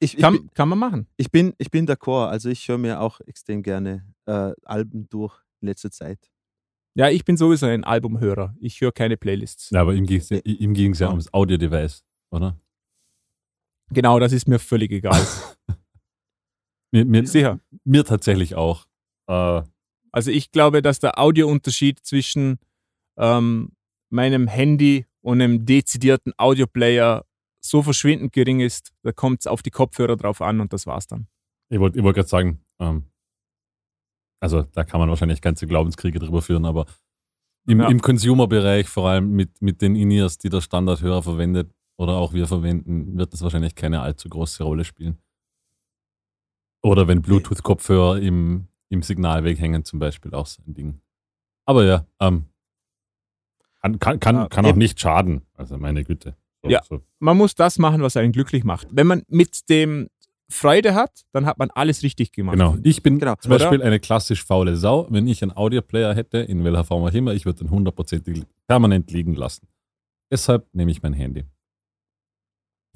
ich, 0.00 0.14
ich, 0.14 0.20
kann, 0.20 0.34
bin, 0.34 0.50
kann 0.52 0.68
man 0.68 0.78
machen. 0.78 1.06
ich 1.16 1.30
bin, 1.30 1.54
ich 1.58 1.70
bin 1.70 1.86
d'accord. 1.86 2.28
Also 2.28 2.48
ich 2.50 2.66
höre 2.68 2.78
mir 2.78 3.00
auch 3.00 3.20
extrem 3.22 3.62
gerne 3.62 4.06
äh, 4.26 4.52
Alben 4.64 5.08
durch 5.08 5.38
in 5.60 5.68
letzter 5.68 5.90
Zeit. 5.90 6.30
Ja, 6.94 7.08
ich 7.10 7.24
bin 7.24 7.36
sowieso 7.36 7.66
ein 7.66 7.84
Albumhörer. 7.84 8.54
Ich 8.60 8.80
höre 8.80 8.92
keine 8.92 9.16
Playlists. 9.16 9.70
Ja, 9.70 9.82
aber 9.82 9.94
ihm 9.94 10.06
ging 10.06 10.18
es 10.18 10.28
ja, 10.30 10.38
ihm 10.44 10.74
ging's 10.74 10.98
ja 10.98 11.08
ums 11.08 11.32
Audio-Device, 11.32 12.04
oder? 12.30 12.58
Genau, 13.90 14.18
das 14.18 14.32
ist 14.32 14.48
mir 14.48 14.58
völlig 14.58 14.90
egal. 14.92 15.20
Mir, 16.92 17.04
mir, 17.04 17.26
Sicher. 17.26 17.58
mir 17.84 18.04
tatsächlich 18.04 18.54
auch. 18.54 18.86
Äh, 19.28 19.62
Also 20.12 20.30
ich 20.30 20.52
glaube, 20.52 20.82
dass 20.82 21.00
der 21.00 21.18
Audiounterschied 21.18 21.98
zwischen 22.06 22.58
ähm, 23.18 23.75
meinem 24.10 24.48
Handy 24.48 25.06
und 25.20 25.40
einem 25.40 25.66
dezidierten 25.66 26.32
Audioplayer 26.36 27.24
so 27.60 27.82
verschwindend 27.82 28.32
gering 28.32 28.60
ist, 28.60 28.92
da 29.02 29.12
kommt 29.12 29.40
es 29.40 29.46
auf 29.46 29.62
die 29.62 29.70
Kopfhörer 29.70 30.16
drauf 30.16 30.40
an 30.40 30.60
und 30.60 30.72
das 30.72 30.86
war's 30.86 31.06
dann. 31.06 31.26
ich 31.68 31.80
wollte 31.80 32.02
wollt 32.02 32.14
gerade 32.14 32.28
sagen, 32.28 32.60
ähm, 32.78 33.06
also 34.40 34.62
da 34.62 34.84
kann 34.84 35.00
man 35.00 35.08
wahrscheinlich 35.08 35.40
ganze 35.40 35.66
Glaubenskriege 35.66 36.18
drüber 36.18 36.42
führen, 36.42 36.64
aber 36.64 36.86
im, 37.66 37.80
Ja. 37.80 37.88
im 37.88 38.00
Consumer-Bereich, 38.00 38.88
vor 38.88 39.08
allem 39.08 39.32
mit, 39.32 39.60
mit 39.60 39.82
den 39.82 39.96
In-Ears, 39.96 40.38
die 40.38 40.48
der 40.48 40.60
Standardhörer 40.60 41.22
verwendet 41.22 41.72
oder 41.96 42.12
auch 42.12 42.32
wir 42.32 42.46
verwenden, 42.46 43.18
wird 43.18 43.32
das 43.32 43.42
wahrscheinlich 43.42 43.74
keine 43.74 44.00
allzu 44.02 44.28
große 44.28 44.62
Rolle 44.62 44.84
spielen. 44.84 45.18
Oder 46.82 47.08
wenn 47.08 47.22
Bluetooth-Kopfhörer 47.22 48.20
im, 48.20 48.68
im 48.90 49.02
Signalweg 49.02 49.58
hängen, 49.58 49.84
zum 49.84 49.98
Beispiel, 49.98 50.32
auch 50.34 50.46
so 50.46 50.62
ein 50.64 50.74
Ding. 50.74 51.00
Aber 51.64 51.84
ja, 51.84 52.06
ähm, 52.20 52.46
kann, 53.98 54.20
kann, 54.20 54.36
kann, 54.36 54.48
kann 54.48 54.66
auch 54.66 54.76
nicht 54.76 55.00
schaden. 55.00 55.42
Also 55.54 55.78
meine 55.78 56.04
Güte. 56.04 56.36
So, 56.62 56.70
Ja. 56.70 56.82
So. 56.84 57.00
Man 57.18 57.36
muss 57.36 57.54
das 57.54 57.78
machen, 57.78 58.02
was 58.02 58.16
einen 58.16 58.32
glücklich 58.32 58.64
macht. 58.64 58.88
Wenn 58.90 59.06
man 59.06 59.22
mit 59.28 59.68
dem 59.68 60.08
Freude 60.48 60.94
hat, 60.94 61.22
dann 61.32 61.44
hat 61.46 61.58
man 61.58 61.70
alles 61.70 62.02
richtig 62.02 62.30
gemacht. 62.32 62.56
Genau. 62.56 62.76
Ich 62.84 63.02
bin 63.02 63.18
Genau. 63.18 63.34
zum 63.36 63.50
Beispiel 63.50 63.82
eine 63.82 63.98
klassisch 63.98 64.44
faule 64.44 64.76
Sau. 64.76 65.06
Wenn 65.10 65.26
ich 65.26 65.42
einen 65.42 65.56
Audioplayer 65.56 66.14
hätte, 66.14 66.38
in 66.38 66.62
welcher 66.64 66.84
Form 66.84 67.02
auch 67.04 67.12
immer, 67.14 67.34
ich 67.34 67.44
würde 67.46 67.60
den 67.64 67.70
hundertprozentig 67.70 68.44
permanent 68.68 69.10
liegen 69.10 69.34
lassen. 69.34 69.66
Deshalb 70.30 70.66
nehme 70.72 70.90
ich 70.92 71.02
mein 71.02 71.12
Handy. 71.14 71.44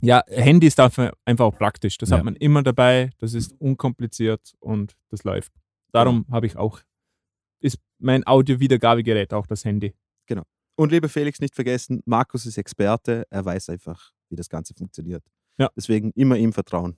Ja, 0.02 0.22
Handy 0.28 0.66
ist 0.66 0.78
dafür 0.78 1.12
einfach 1.24 1.44
auch 1.44 1.56
praktisch. 1.58 1.98
Das 1.98 2.10
Ja. 2.10 2.16
hat 2.18 2.24
man 2.24 2.36
immer 2.36 2.62
dabei, 2.62 3.10
das 3.18 3.34
ist 3.34 3.54
unkompliziert 3.60 4.54
und 4.60 4.96
das 5.10 5.24
läuft. 5.24 5.52
Darum 5.92 6.24
habe 6.30 6.46
ich 6.46 6.56
auch, 6.56 6.80
ist 7.60 7.78
mein 7.98 8.26
Audio-Wiedergabegerät 8.26 9.34
auch 9.34 9.46
das 9.46 9.64
Handy. 9.64 9.92
Und 10.76 10.92
lieber 10.92 11.08
Felix, 11.08 11.40
nicht 11.40 11.54
vergessen, 11.54 12.02
Markus 12.06 12.46
ist 12.46 12.56
Experte, 12.56 13.26
er 13.30 13.44
weiß 13.44 13.68
einfach, 13.70 14.12
wie 14.28 14.36
das 14.36 14.48
Ganze 14.48 14.74
funktioniert. 14.74 15.22
Ja. 15.58 15.70
Deswegen 15.76 16.10
immer 16.12 16.36
ihm 16.36 16.52
vertrauen. 16.52 16.96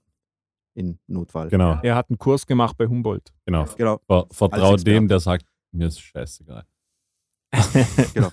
In 0.75 0.99
Notfall. 1.07 1.49
Genau, 1.51 1.79
Er 1.83 1.95
hat 1.97 2.09
einen 2.09 2.17
Kurs 2.17 2.47
gemacht 2.47 2.77
bei 2.79 2.87
Humboldt. 2.87 3.33
genau. 3.45 3.67
Genau. 3.77 4.01
Ver 4.07 4.27
Vertrau 4.31 4.73
Als 4.73 4.85
dem, 4.85 5.07
der 5.07 5.21
sagt, 5.21 5.45
mir 5.73 5.89
ist 5.89 6.01
scheißegal. 6.01 6.65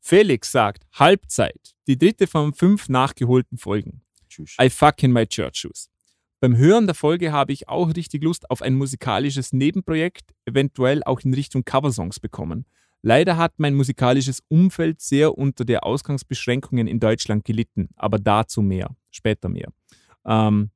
Felix 0.00 0.52
sagt, 0.52 0.86
Halbzeit, 0.92 1.74
die 1.86 1.98
dritte 1.98 2.26
von 2.26 2.52
fünf 2.54 2.88
nachgeholten 2.88 3.58
Folgen. 3.58 4.02
Tschüss. 4.28 4.56
I 4.60 4.70
fuck 4.70 5.02
in 5.02 5.12
my 5.12 5.26
church 5.26 5.56
shoes. 5.56 5.90
Beim 6.40 6.56
Hören 6.56 6.86
der 6.86 6.94
Folge 6.94 7.32
habe 7.32 7.52
ich 7.52 7.68
auch 7.68 7.94
richtig 7.94 8.22
Lust 8.22 8.48
auf 8.50 8.62
ein 8.62 8.74
musikalisches 8.74 9.52
Nebenprojekt, 9.52 10.32
eventuell 10.46 11.02
auch 11.04 11.20
in 11.20 11.34
Richtung 11.34 11.64
Coversongs 11.64 12.18
bekommen. 12.20 12.64
Leider 13.02 13.36
hat 13.36 13.54
mein 13.58 13.74
musikalisches 13.74 14.42
Umfeld 14.48 15.00
sehr 15.00 15.36
unter 15.36 15.64
der 15.64 15.84
Ausgangsbeschränkungen 15.84 16.86
in 16.86 17.00
Deutschland 17.00 17.44
gelitten, 17.44 17.88
aber 17.96 18.18
dazu 18.18 18.60
mehr, 18.60 18.94
später 19.10 19.48
mehr. 19.48 19.72
Ähm, 20.24 20.70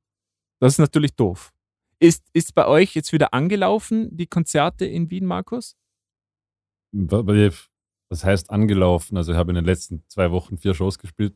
das 0.61 0.75
ist 0.75 0.79
natürlich 0.79 1.15
doof. 1.15 1.53
Ist, 1.99 2.25
ist 2.33 2.55
bei 2.55 2.67
euch 2.67 2.95
jetzt 2.95 3.13
wieder 3.13 3.35
angelaufen, 3.35 4.17
die 4.17 4.27
Konzerte 4.27 4.87
in 4.87 5.11
Wien, 5.11 5.27
Markus? 5.27 5.77
Was 8.09 8.25
heißt 8.25 8.51
angelaufen? 8.51 9.17
Also 9.17 9.33
ich 9.33 9.39
habe 9.39 9.51
in 9.51 9.57
den 9.57 9.65
letzten 9.65 10.05
zwei 10.09 10.31
Wochen 10.31 10.57
vier 10.57 10.75
Shows 10.75 10.99
gespielt. 10.99 11.35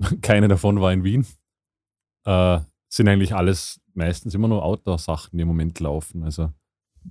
Keine 0.20 0.48
davon 0.48 0.80
war 0.80 0.92
in 0.92 1.04
Wien. 1.04 1.26
Äh, 2.24 2.60
sind 2.88 3.08
eigentlich 3.08 3.34
alles 3.34 3.80
meistens 3.94 4.34
immer 4.34 4.48
nur 4.48 4.64
Outdoor-Sachen, 4.64 5.36
die 5.36 5.42
im 5.42 5.48
Moment 5.48 5.78
laufen. 5.80 6.24
Also 6.24 6.52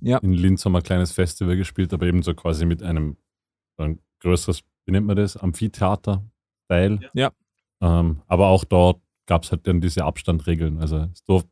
Ja. 0.00 0.18
in 0.18 0.32
Linz 0.32 0.64
haben 0.64 0.72
wir 0.72 0.78
ein 0.78 0.84
kleines 0.84 1.12
Festival 1.12 1.56
gespielt, 1.56 1.92
aber 1.92 2.06
eben 2.06 2.22
so 2.22 2.34
quasi 2.34 2.66
mit 2.66 2.82
einem 2.82 3.16
so 3.76 3.84
ein 3.84 3.98
größeres, 4.20 4.62
wie 4.86 4.92
nennt 4.92 5.06
man 5.06 5.16
das, 5.16 5.36
Amphitheater-Teil. 5.36 7.10
Ja. 7.14 7.30
Ähm, 7.80 8.22
aber 8.26 8.48
auch 8.48 8.64
dort 8.64 9.00
gab 9.26 9.44
es 9.44 9.50
halt 9.52 9.66
dann 9.66 9.80
diese 9.80 10.04
Abstandregeln. 10.04 10.78
Also 10.80 11.08
es 11.12 11.22
durf, 11.24 11.44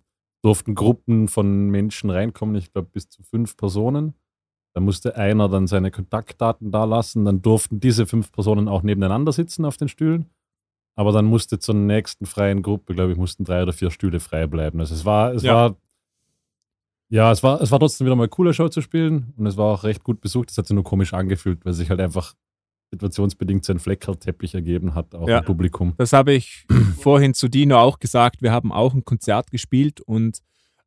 durften 0.42 0.74
Gruppen 0.74 1.28
von 1.28 1.68
Menschen 1.68 2.10
reinkommen, 2.10 2.56
ich 2.56 2.72
glaube 2.72 2.88
bis 2.92 3.08
zu 3.08 3.22
fünf 3.22 3.56
Personen. 3.56 4.14
Da 4.74 4.80
musste 4.80 5.16
einer 5.16 5.48
dann 5.48 5.66
seine 5.66 5.90
Kontaktdaten 5.90 6.70
da 6.70 6.84
lassen. 6.84 7.24
Dann 7.24 7.40
durften 7.40 7.80
diese 7.80 8.06
fünf 8.06 8.30
Personen 8.30 8.68
auch 8.68 8.82
nebeneinander 8.82 9.32
sitzen 9.32 9.64
auf 9.64 9.78
den 9.78 9.88
Stühlen. 9.88 10.26
Aber 10.98 11.12
dann 11.12 11.24
musste 11.26 11.58
zur 11.58 11.74
nächsten 11.74 12.26
freien 12.26 12.62
Gruppe, 12.62 12.94
glaube 12.94 13.12
ich, 13.12 13.18
mussten 13.18 13.44
drei 13.44 13.62
oder 13.62 13.72
vier 13.72 13.90
Stühle 13.90 14.20
frei 14.20 14.46
bleiben. 14.46 14.80
Also 14.80 14.94
es 14.94 15.04
war, 15.06 15.32
es 15.32 15.42
Ja. 15.42 15.54
war, 15.54 15.76
ja, 17.08 17.30
es 17.32 17.42
war, 17.42 17.60
es 17.60 17.70
war 17.70 17.78
trotzdem 17.78 18.06
wieder 18.06 18.16
mal 18.16 18.24
eine 18.24 18.28
coole 18.28 18.52
Show 18.54 18.68
zu 18.68 18.80
spielen 18.80 19.32
und 19.36 19.46
es 19.46 19.56
war 19.56 19.66
auch 19.66 19.84
recht 19.84 20.02
gut 20.04 20.20
besucht. 20.20 20.50
Es 20.50 20.58
hat 20.58 20.66
sich 20.66 20.74
nur 20.74 20.84
komisch 20.84 21.14
angefühlt, 21.14 21.64
weil 21.64 21.72
sich 21.72 21.90
halt 21.90 22.00
einfach 22.00 22.34
situationsbedingt 22.92 23.64
so 23.64 23.72
ein 23.72 23.78
Fleckerlteppich 23.78 24.54
ergeben 24.54 24.94
hat, 24.94 25.14
auch 25.14 25.28
Ja. 25.28 25.38
im 25.38 25.44
Publikum. 25.44 25.94
Das 25.98 26.12
habe 26.12 26.32
ich 26.34 26.66
vorhin 26.98 27.34
zu 27.34 27.48
Dino 27.48 27.78
auch 27.78 27.98
gesagt. 27.98 28.42
Wir 28.42 28.52
haben 28.52 28.72
auch 28.72 28.94
ein 28.94 29.04
Konzert 29.04 29.50
gespielt 29.50 30.00
und 30.00 30.38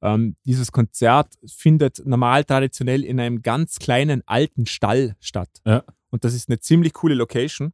ähm, 0.01 0.35
dieses 0.45 0.71
Konzert 0.71 1.33
findet 1.45 2.01
normal 2.05 2.45
traditionell 2.45 3.03
in 3.03 3.19
einem 3.19 3.41
ganz 3.41 3.79
kleinen 3.79 4.21
alten 4.25 4.65
Stall 4.65 5.15
statt. 5.19 5.49
Ja. 5.65 5.83
Und 6.09 6.23
das 6.23 6.33
ist 6.33 6.47
eine 6.49 6.59
ziemlich 6.59 6.93
coole 6.93 7.15
Location. 7.15 7.73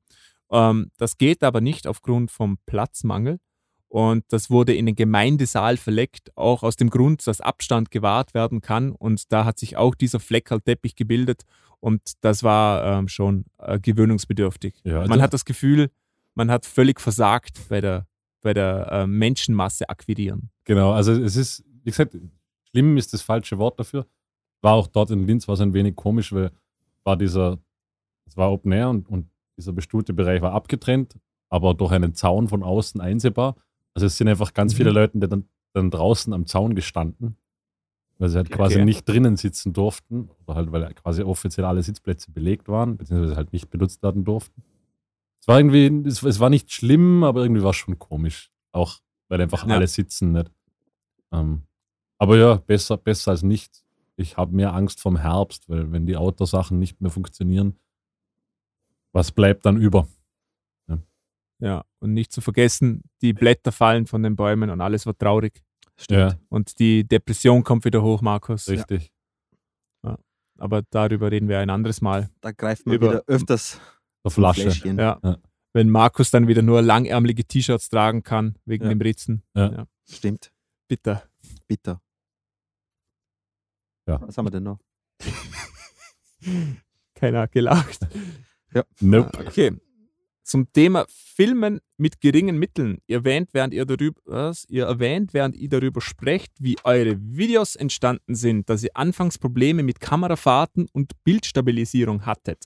Ähm, 0.51 0.91
das 0.97 1.17
geht 1.17 1.43
aber 1.43 1.61
nicht 1.61 1.85
aufgrund 1.85 2.31
vom 2.31 2.57
Platzmangel. 2.65 3.39
Und 3.95 4.25
das 4.27 4.49
wurde 4.49 4.73
in 4.75 4.87
den 4.87 4.95
Gemeindesaal 4.97 5.77
verlegt, 5.77 6.35
auch 6.35 6.63
aus 6.63 6.75
dem 6.75 6.89
Grund, 6.89 7.25
dass 7.27 7.39
Abstand 7.39 7.91
gewahrt 7.91 8.33
werden 8.33 8.59
kann. 8.59 8.91
Und 8.91 9.31
da 9.31 9.45
hat 9.45 9.57
sich 9.57 9.77
auch 9.77 9.95
dieser 9.95 10.19
Fleckerlteppich 10.19 10.97
gebildet. 10.97 11.43
Und 11.79 12.01
das 12.19 12.43
war 12.43 12.83
ähm, 12.99 13.07
schon 13.07 13.45
äh, 13.57 13.79
gewöhnungsbedürftig. 13.79 14.81
Ja, 14.83 14.97
also- 14.99 15.09
Man 15.09 15.21
hat 15.21 15.33
das 15.33 15.45
Gefühl, 15.45 15.91
man 16.33 16.51
hat 16.51 16.65
völlig 16.65 16.99
versagt 16.99 17.69
bei 17.69 17.79
der, 17.79 18.05
bei 18.41 18.53
der 18.53 18.91
äh, 18.91 19.07
Menschenmasse 19.07 19.87
akquirieren. 19.87 20.49
Genau, 20.65 20.91
also 20.91 21.13
es 21.13 21.37
ist, 21.37 21.63
wie 21.85 21.91
gesagt, 21.91 22.17
schlimm 22.69 22.97
ist 22.97 23.13
das 23.13 23.21
falsche 23.21 23.57
Wort 23.59 23.79
dafür. 23.79 24.05
War 24.61 24.73
auch 24.73 24.87
dort 24.87 25.09
in 25.11 25.25
Linz 25.25 25.47
war 25.47 25.53
es 25.55 25.61
ein 25.61 25.73
wenig 25.73 25.95
komisch, 25.95 26.33
weil 26.33 26.51
war 27.05 27.15
dieser, 27.15 27.59
es 28.27 28.35
war 28.35 28.51
Open 28.51 28.73
Air 28.73 28.89
und, 28.89 29.07
und 29.07 29.29
dieser 29.57 29.71
bestuhlte 29.71 30.11
Bereich 30.13 30.41
war 30.41 30.51
abgetrennt, 30.51 31.17
aber 31.47 31.73
durch 31.73 31.93
einen 31.93 32.13
Zaun 32.13 32.49
von 32.49 32.61
außen 32.61 32.99
einsehbar. 32.99 33.55
Also 33.95 34.05
es 34.07 34.17
sind 34.17 34.27
einfach 34.27 34.53
ganz 34.53 34.73
Mhm. 34.73 34.77
viele 34.77 34.91
Leute 34.91 35.17
die 35.17 35.27
dann, 35.27 35.45
dann 35.73 35.89
draußen 35.89 36.31
am 36.33 36.45
Zaun 36.45 36.75
gestanden, 36.75 37.37
weil 38.19 38.29
sie 38.29 38.37
halt 38.37 38.51
quasi 38.51 38.75
Okay. 38.75 38.85
nicht 38.85 39.09
drinnen 39.09 39.37
sitzen 39.37 39.73
durften, 39.73 40.29
oder 40.45 40.55
halt, 40.55 40.71
weil 40.71 40.93
quasi 40.93 41.23
offiziell 41.23 41.65
alle 41.65 41.81
Sitzplätze 41.81 42.29
belegt 42.31 42.67
waren, 42.67 42.97
beziehungsweise 42.97 43.35
halt 43.35 43.51
nicht 43.53 43.69
benutzt 43.69 44.03
werden 44.03 44.23
durften. 44.23 44.61
Es 45.41 45.47
war 45.47 45.59
irgendwie, 45.59 45.87
es, 46.07 46.21
es 46.23 46.39
war 46.39 46.49
nicht 46.49 46.71
schlimm, 46.71 47.23
aber 47.23 47.41
irgendwie 47.41 47.63
war 47.63 47.71
es 47.71 47.75
schon 47.77 47.97
komisch. 47.97 48.51
Auch 48.71 48.99
weil 49.29 49.41
einfach 49.41 49.65
Ja. 49.65 49.75
alle 49.75 49.87
sitzen 49.87 50.33
nicht. 50.33 50.51
Ähm, 51.31 51.63
aber 52.17 52.37
ja, 52.37 52.55
besser, 52.55 52.97
besser 52.97 53.31
als 53.31 53.43
nichts. 53.43 53.83
Ich 54.17 54.37
habe 54.37 54.55
mehr 54.55 54.73
Angst 54.73 55.01
vom 55.01 55.17
Herbst, 55.17 55.67
weil 55.69 55.91
wenn 55.91 56.05
die 56.05 56.15
Outdoor-Sachen 56.15 56.79
nicht 56.79 57.01
mehr 57.01 57.11
funktionieren, 57.11 57.75
was 59.13 59.31
bleibt 59.31 59.65
dann 59.65 59.77
über? 59.77 60.07
Ja, 61.59 61.85
und 62.05 62.13
nicht 62.13 62.31
zu 62.31 62.39
vergessen, 62.39 63.01
die 63.21 63.33
Blätter 63.33 63.71
fallen 63.73 64.05
von 64.07 64.23
den 64.23 64.35
Bäumen 64.37 64.69
und 64.69 64.79
alles 64.79 65.05
wird 65.05 65.19
traurig. 65.19 65.61
Ja, 66.09 66.35
Und 66.49 66.79
die 66.79 67.03
Depression 67.05 67.63
kommt 67.63 67.83
wieder 67.85 68.01
hoch, 68.01 68.21
Markus. 68.21 68.69
richtig. 68.69 69.11
Aber 70.57 70.83
darüber 70.89 71.31
reden 71.31 71.49
wir 71.49 71.59
ein 71.59 71.69
anderes 71.69 71.99
Mal. 71.99 72.29
Da 72.39 72.53
greift 72.53 72.85
man 72.85 72.95
Über- 72.95 73.09
wieder 73.09 73.23
öfters 73.27 73.77
zum 74.21 74.31
Flasche. 74.31 74.69
Ja. 74.85 75.19
Ja. 75.21 75.37
Wenn 75.73 75.89
Markus 75.89 76.31
dann 76.31 76.47
wieder 76.47 76.61
nur 76.61 76.81
langärmelige 76.81 77.43
T-Shirts 77.43 77.89
tragen 77.89 78.23
kann, 78.23 78.55
wegen 78.63 78.85
Ja. 78.85 78.89
dem 78.89 79.01
Ritzen. 79.01 79.43
Ja. 79.53 79.85
Stimmt. 80.09 80.53
Bitter. 80.87 81.23
Bitter. 81.67 82.01
Ja. 84.07 84.21
Was 84.21 84.37
haben 84.37 84.45
wir 84.45 84.51
denn 84.51 84.63
noch? 84.63 84.79
Keiner 87.15 87.41
hat 87.41 87.51
gelacht. 87.51 88.07
Nope. 89.01 89.45
Okay. 89.47 89.75
Zum 90.45 90.71
Thema 90.73 91.07
Filmen 91.09 91.81
mit 91.97 92.21
geringen 92.21 92.59
Mitteln. 92.59 92.99
Ihr 93.07 93.17
erwähnt, 93.17 93.49
während 93.53 93.73
ihr 93.73 93.83
darüber, 93.83 94.21
was? 94.25 94.63
Ihr 94.69 94.85
erwähnt, 94.85 95.33
während 95.33 95.55
ihr 95.55 95.69
darüber 95.69 96.01
sprecht, 96.01 96.51
wie 96.59 96.75
eure 96.83 97.17
Videos 97.19 97.75
entstanden 97.75 98.35
sind, 98.35 98.69
dass 98.69 98.83
ihr 98.83 98.91
anfangs 98.93 99.39
Probleme 99.39 99.81
mit 99.81 99.99
Kamerafahrten 99.99 100.87
und 100.93 101.13
Bildstabilisierung 101.23 102.27
hattet. 102.27 102.65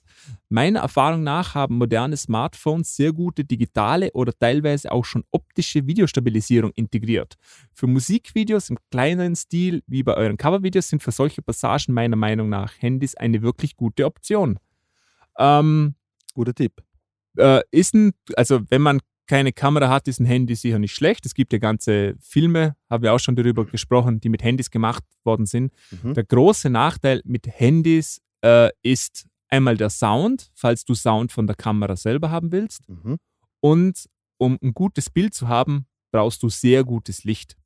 Meiner 0.50 0.80
Erfahrung 0.80 1.22
nach 1.22 1.54
haben 1.54 1.78
moderne 1.78 2.18
Smartphones 2.18 2.94
sehr 2.94 3.14
gute 3.14 3.46
digitale 3.46 4.12
oder 4.12 4.38
teilweise 4.38 4.92
auch 4.92 5.06
schon 5.06 5.24
optische 5.30 5.86
Videostabilisierung 5.86 6.72
integriert. 6.72 7.36
Für 7.72 7.86
Musikvideos 7.86 8.68
im 8.68 8.76
kleineren 8.90 9.36
Stil, 9.36 9.82
wie 9.86 10.02
bei 10.02 10.14
euren 10.18 10.36
Covervideos, 10.36 10.90
sind 10.90 11.02
für 11.02 11.12
solche 11.12 11.40
Passagen 11.40 11.94
meiner 11.94 12.16
Meinung 12.16 12.50
nach 12.50 12.74
Handys 12.78 13.14
eine 13.14 13.40
wirklich 13.40 13.74
gute 13.74 14.04
Option. 14.04 14.58
Ähm, 15.38 15.94
Guter 16.34 16.54
Tipp. 16.54 16.82
Äh, 17.40 17.62
ist 17.70 17.94
ein, 17.94 18.12
also 18.36 18.60
wenn 18.70 18.82
man 18.82 19.00
keine 19.26 19.52
Kamera 19.52 19.88
hat, 19.88 20.08
ist 20.08 20.18
ein 20.20 20.26
Handy 20.26 20.54
sicher 20.56 20.78
nicht 20.80 20.94
schlecht. 20.94 21.24
Es 21.24 21.34
gibt 21.34 21.52
ja 21.52 21.58
ganze 21.60 22.14
Filme, 22.20 22.74
haben 22.88 23.02
wir 23.04 23.14
auch 23.14 23.20
schon 23.20 23.36
darüber 23.36 23.64
gesprochen, 23.64 24.20
die 24.20 24.28
mit 24.28 24.42
Handys 24.42 24.70
gemacht 24.70 25.04
worden 25.24 25.46
sind. 25.46 25.72
Mhm. 26.02 26.14
Der 26.14 26.24
große 26.24 26.68
Nachteil 26.68 27.20
mit 27.24 27.46
Handys 27.46 28.20
äh, 28.44 28.70
ist 28.82 29.26
einmal 29.48 29.76
der 29.76 29.90
Sound, 29.90 30.50
falls 30.54 30.84
du 30.84 30.94
Sound 30.94 31.30
von 31.32 31.46
der 31.46 31.54
Kamera 31.56 31.94
selber 31.96 32.30
haben 32.30 32.50
willst. 32.50 32.88
Mhm. 32.88 33.18
Und 33.60 34.06
um 34.38 34.58
ein 34.62 34.72
gutes 34.74 35.10
Bild 35.10 35.32
zu 35.34 35.46
haben, 35.48 35.86
brauchst 36.12 36.42
du 36.42 36.48
sehr 36.48 36.82
gutes 36.82 37.22
Licht. 37.24 37.56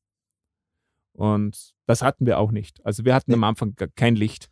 Und 1.12 1.75
das 1.87 2.02
hatten 2.02 2.26
wir 2.26 2.38
auch 2.38 2.50
nicht. 2.50 2.85
Also 2.85 3.04
wir 3.04 3.14
hatten 3.14 3.31
Nee. 3.31 3.37
am 3.37 3.45
Anfang 3.45 3.75
gar 3.76 3.88
kein 3.95 4.16
Licht. 4.16 4.50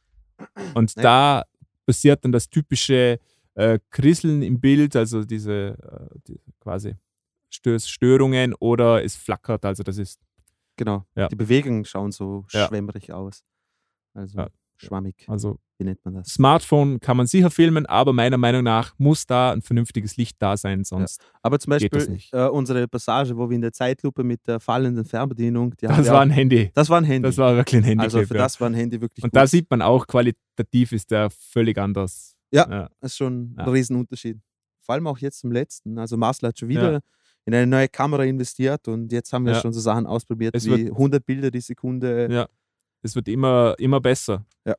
Und 0.75 0.97
Nee. 0.97 1.03
da 1.03 1.45
passiert 1.87 2.25
dann 2.25 2.33
das 2.33 2.49
typische 2.49 3.19
äh, 3.55 3.79
Krisseln 3.91 4.43
im 4.43 4.61
Bild, 4.61 4.97
also 4.97 5.25
diese, 5.25 5.77
äh, 6.13 6.19
die 6.27 6.41
quasi 6.61 6.95
Stö 7.51 7.79
Störungen 7.79 8.55
oder 8.55 9.05
es 9.05 9.15
flackert. 9.17 9.65
Also 9.65 9.83
das 9.83 9.99
ist 9.99 10.21
Genau. 10.77 11.05
Ja. 11.15 11.29
Die 11.29 11.37
Bewegungen 11.37 11.85
schauen 11.85 12.13
so 12.13 12.47
Ja. 12.51 12.67
schwämmerig 12.67 13.13
aus. 13.13 13.45
Also 14.15 14.39
Ja. 14.39 14.49
schwammig. 14.77 15.25
also 15.29 15.59
Wie 15.79 15.85
nennt 15.85 16.03
man 16.05 16.15
das? 16.15 16.29
Smartphone 16.29 16.99
kann 16.99 17.17
man 17.19 17.27
sicher 17.27 17.51
filmen, 17.51 17.85
aber 17.87 18.13
meiner 18.15 18.39
Meinung 18.39 18.63
nach 18.65 18.95
muss 18.99 19.27
da 19.27 19.53
ein 19.53 19.61
vernünftiges 19.61 20.17
Licht 20.17 20.37
da 20.41 20.57
sein, 20.57 20.83
sonst 20.85 21.21
Aber 21.43 21.59
zum 21.59 21.71
Beispiel 21.73 22.09
nicht. 22.09 22.33
äh, 22.33 22.47
unsere 22.49 22.89
Passage, 22.89 23.37
wo 23.37 23.51
wir 23.51 23.55
in 23.57 23.61
der 23.61 23.73
Zeitlupe 23.73 24.25
mit 24.25 24.47
der 24.47 24.61
fallenden 24.61 25.05
Fernbedienung, 25.05 25.75
das 25.79 26.07
war 26.09 26.17
auch- 26.17 26.21
ein 26.21 26.31
Handy. 26.31 26.71
das 26.75 26.89
war 26.89 26.99
ein 26.99 27.05
Handy. 27.05 27.29
Das 27.29 27.37
war 27.37 27.55
wirklich 27.57 27.81
ein 27.83 27.85
Handy. 27.85 28.03
also 28.05 28.23
für 28.25 28.35
das 28.35 28.59
war 28.61 28.71
ein 28.71 28.75
Handy 28.75 28.99
wirklich 29.01 29.23
Und 29.23 29.31
gut. 29.33 29.37
da 29.37 29.47
sieht 29.47 29.71
man 29.71 29.83
auch, 29.83 30.07
qualitativ 30.07 30.93
ist 30.93 31.11
der 31.11 31.29
völlig 31.31 31.77
anders. 31.79 32.32
Ja. 32.53 32.89
Das 33.01 33.13
ist 33.13 33.17
schon 33.17 33.55
Ja. 33.57 33.65
ein 33.65 33.69
Riesenunterschied. 33.71 34.39
Vor 34.83 34.95
allem 34.95 35.07
auch 35.07 35.19
jetzt 35.19 35.41
zum 35.41 35.53
letzten. 35.53 35.99
Also 35.99 36.17
Marcel 36.17 36.49
hat 36.49 36.59
schon 36.59 36.69
wieder 36.69 36.93
Ja. 36.95 37.01
in 37.47 37.55
eine 37.55 37.67
neue 37.67 37.89
Kamera 37.89 38.25
investiert 38.25 38.89
und 38.89 39.11
jetzt 39.13 39.33
haben 39.33 39.47
wir 39.47 39.53
Ja. 39.55 39.61
schon 39.61 39.73
so 39.73 39.81
Sachen 39.81 40.07
ausprobiert 40.07 40.55
Es 40.55 40.67
wie 40.67 40.91
100 40.91 41.25
Bilder 41.25 41.51
die 41.51 41.61
Sekunde. 41.61 42.29
Ja. 42.31 42.49
Es 43.03 43.15
wird 43.17 43.29
immer, 43.29 43.75
immer 43.79 44.01
besser. 44.01 44.45
Ja. 44.65 44.75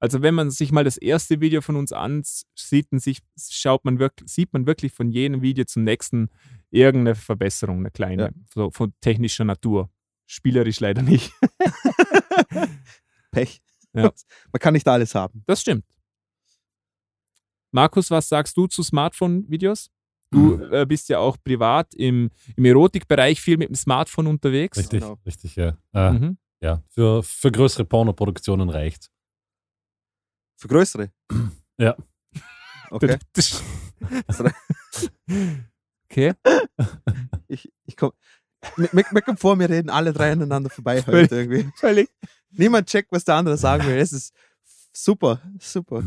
Also 0.00 0.22
wenn 0.22 0.34
man 0.34 0.50
sich 0.50 0.72
mal 0.72 0.82
das 0.82 0.96
erste 0.96 1.40
Video 1.40 1.60
von 1.60 1.76
uns 1.76 1.92
ansieht, 1.92 2.88
und 2.90 2.98
sich, 3.00 3.20
schaut 3.38 3.84
man 3.84 4.00
wirklich, 4.00 4.28
sieht 4.30 4.52
man 4.52 4.66
wirklich 4.66 4.92
von 4.92 5.10
jedem 5.10 5.42
Video 5.42 5.64
zum 5.64 5.84
nächsten 5.84 6.28
irgendeine 6.70 7.14
Verbesserung, 7.14 7.78
eine 7.78 7.90
kleine, 7.92 8.22
Ja. 8.24 8.30
so 8.52 8.70
von 8.72 8.92
technischer 9.00 9.44
Natur. 9.44 9.90
Spielerisch 10.26 10.80
leider 10.80 11.02
nicht. 11.02 11.32
Pech. 13.30 13.60
Ja. 13.92 14.10
Man 14.52 14.60
kann 14.60 14.72
nicht 14.74 14.88
alles 14.88 15.14
haben. 15.14 15.42
Das 15.46 15.60
stimmt. 15.60 15.84
Markus, 17.72 18.10
was 18.10 18.28
sagst 18.28 18.56
du 18.56 18.66
zu 18.66 18.82
Smartphone-Videos? 18.82 19.90
Du 20.30 20.54
äh, 20.70 20.86
bist 20.86 21.08
ja 21.10 21.18
auch 21.18 21.36
privat 21.42 21.92
im, 21.94 22.30
im 22.56 22.64
Erotikbereich 22.64 23.40
viel 23.40 23.58
mit 23.58 23.68
dem 23.68 23.74
Smartphone 23.74 24.26
unterwegs. 24.28 24.78
Richtig, 24.78 25.00
Genau. 25.00 25.18
richtig, 25.26 25.56
ja. 25.56 25.76
Äh, 25.92 26.12
Mhm. 26.12 26.38
Ja, 26.62 26.80
für, 26.90 27.22
für 27.24 27.50
größere 27.50 27.84
Pornoproduktionen 27.84 28.68
reicht 28.70 29.10
Für 30.56 30.68
größere. 30.68 31.10
Okay. 32.90 33.18
okay. 36.04 36.32
Ich, 37.48 37.70
ich 37.84 37.96
komm, 37.96 38.12
mir, 38.76 38.88
mir, 38.92 39.04
mir 39.10 39.20
kommt 39.22 39.40
vor, 39.40 39.58
wir 39.58 39.68
reden 39.68 39.90
alle 39.90 40.12
drei 40.12 40.32
aneinander 40.32 40.70
vorbei 40.70 41.02
heute 41.06 41.36
irgendwie. 41.36 41.70
Völlig. 41.76 42.08
Niemand 42.50 42.88
checkt, 42.88 43.12
was 43.12 43.24
der 43.24 43.34
andere 43.34 43.58
sagen 43.58 43.84
will. 43.86 43.96
Es 43.98 44.12
ist 44.12 44.34
super, 44.92 45.42
super. 45.58 46.04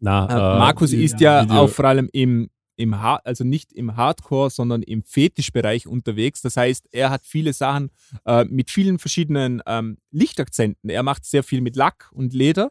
Na, 0.00 0.26
Äh, 0.28 0.32
äh, 0.56 0.58
Markus 0.58 0.92
ist 0.92 1.20
ja 1.20 1.44
Video- 1.44 1.56
auch 1.60 1.68
vor 1.70 1.84
allem 1.86 2.08
im, 2.12 2.50
im 2.76 3.00
Ha- 3.00 3.20
also 3.24 3.44
nicht 3.44 3.72
im 3.72 3.96
Hardcore, 3.96 4.50
sondern 4.50 4.82
im 4.82 5.02
Fetischbereich 5.02 5.86
unterwegs. 5.86 6.42
Das 6.42 6.56
heißt, 6.56 6.88
er 6.92 7.10
hat 7.10 7.24
viele 7.24 7.52
Sachen 7.52 7.90
äh, 8.26 8.44
mit 8.44 8.70
vielen 8.70 8.98
verschiedenen 8.98 9.62
ähm, 9.66 9.98
Lichtakzenten. 10.10 10.90
Er 10.90 11.02
macht 11.02 11.24
sehr 11.24 11.42
viel 11.42 11.60
mit 11.60 11.76
Lack 11.76 12.10
und 12.12 12.32
Leder. 12.34 12.70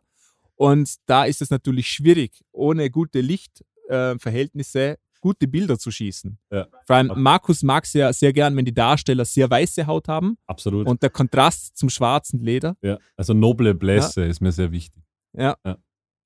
Und 0.55 0.93
da 1.07 1.25
ist 1.25 1.41
es 1.41 1.49
natürlich 1.49 1.87
schwierig, 1.87 2.41
ohne 2.51 2.89
gute 2.91 3.21
Lichtverhältnisse 3.21 4.79
äh, 4.79 4.97
gute 5.19 5.47
Bilder 5.47 5.79
zu 5.79 5.89
schießen. 5.89 6.37
Ja. 6.51 6.67
Vor 6.85 6.95
allem 6.97 7.11
Markus 7.15 7.63
mag 7.63 7.85
es 7.85 7.93
ja 7.93 8.11
sehr 8.11 8.33
gern, 8.33 8.57
wenn 8.57 8.65
die 8.65 8.73
Darsteller 8.73 9.23
sehr 9.23 9.49
weiße 9.49 9.87
Haut 9.87 10.09
haben 10.09 10.37
Absolut. 10.47 10.85
und 10.85 11.01
der 11.01 11.09
Kontrast 11.11 11.77
zum 11.77 11.89
schwarzen 11.89 12.39
Leder. 12.41 12.75
ja. 12.81 12.97
Also 13.15 13.33
noble 13.33 13.73
Blässe 13.73 14.25
ist 14.25 14.41
mir 14.41 14.51
sehr 14.51 14.71
wichtig. 14.73 15.01
Ja. 15.31 15.55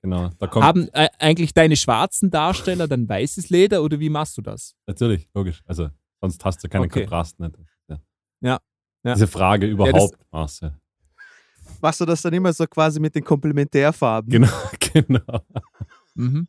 Genau. 0.04 0.30
Da 0.40 0.48
kommt 0.48 0.66
Haben 0.66 0.88
äh, 0.94 1.10
eigentlich 1.20 1.54
deine 1.54 1.76
schwarzen 1.76 2.30
Darsteller 2.30 2.88
dann 2.88 3.10
weißes 3.10 3.50
Leder 3.50 3.82
oder 3.84 4.00
wie 4.00 4.10
machst 4.10 4.38
du 4.38 4.42
das? 4.42 4.76
natürlich, 4.86 5.28
logisch. 5.34 5.62
Also 5.66 5.90
sonst 6.22 6.44
hast 6.46 6.64
du 6.64 6.70
keinen 6.70 6.86
Okay. 6.86 7.02
Kontrast 7.02 7.40
nicht. 7.40 7.56
Ja. 7.90 7.98
Ja. 8.42 8.60
Ja. 9.04 9.14
Diese 9.14 9.28
Frage 9.28 9.68
überhaupt, 9.68 10.18
Marcel. 10.32 10.74
Machst 11.82 12.00
du 12.00 12.06
das 12.06 12.22
dann 12.22 12.34
immer 12.34 12.54
so 12.54 12.66
quasi 12.68 13.00
mit 13.00 13.14
den 13.16 13.24
Komplementärfarben? 13.24 14.30
Genau, 14.32 14.48
genau. 14.94 15.42
Mhm. 16.16 16.48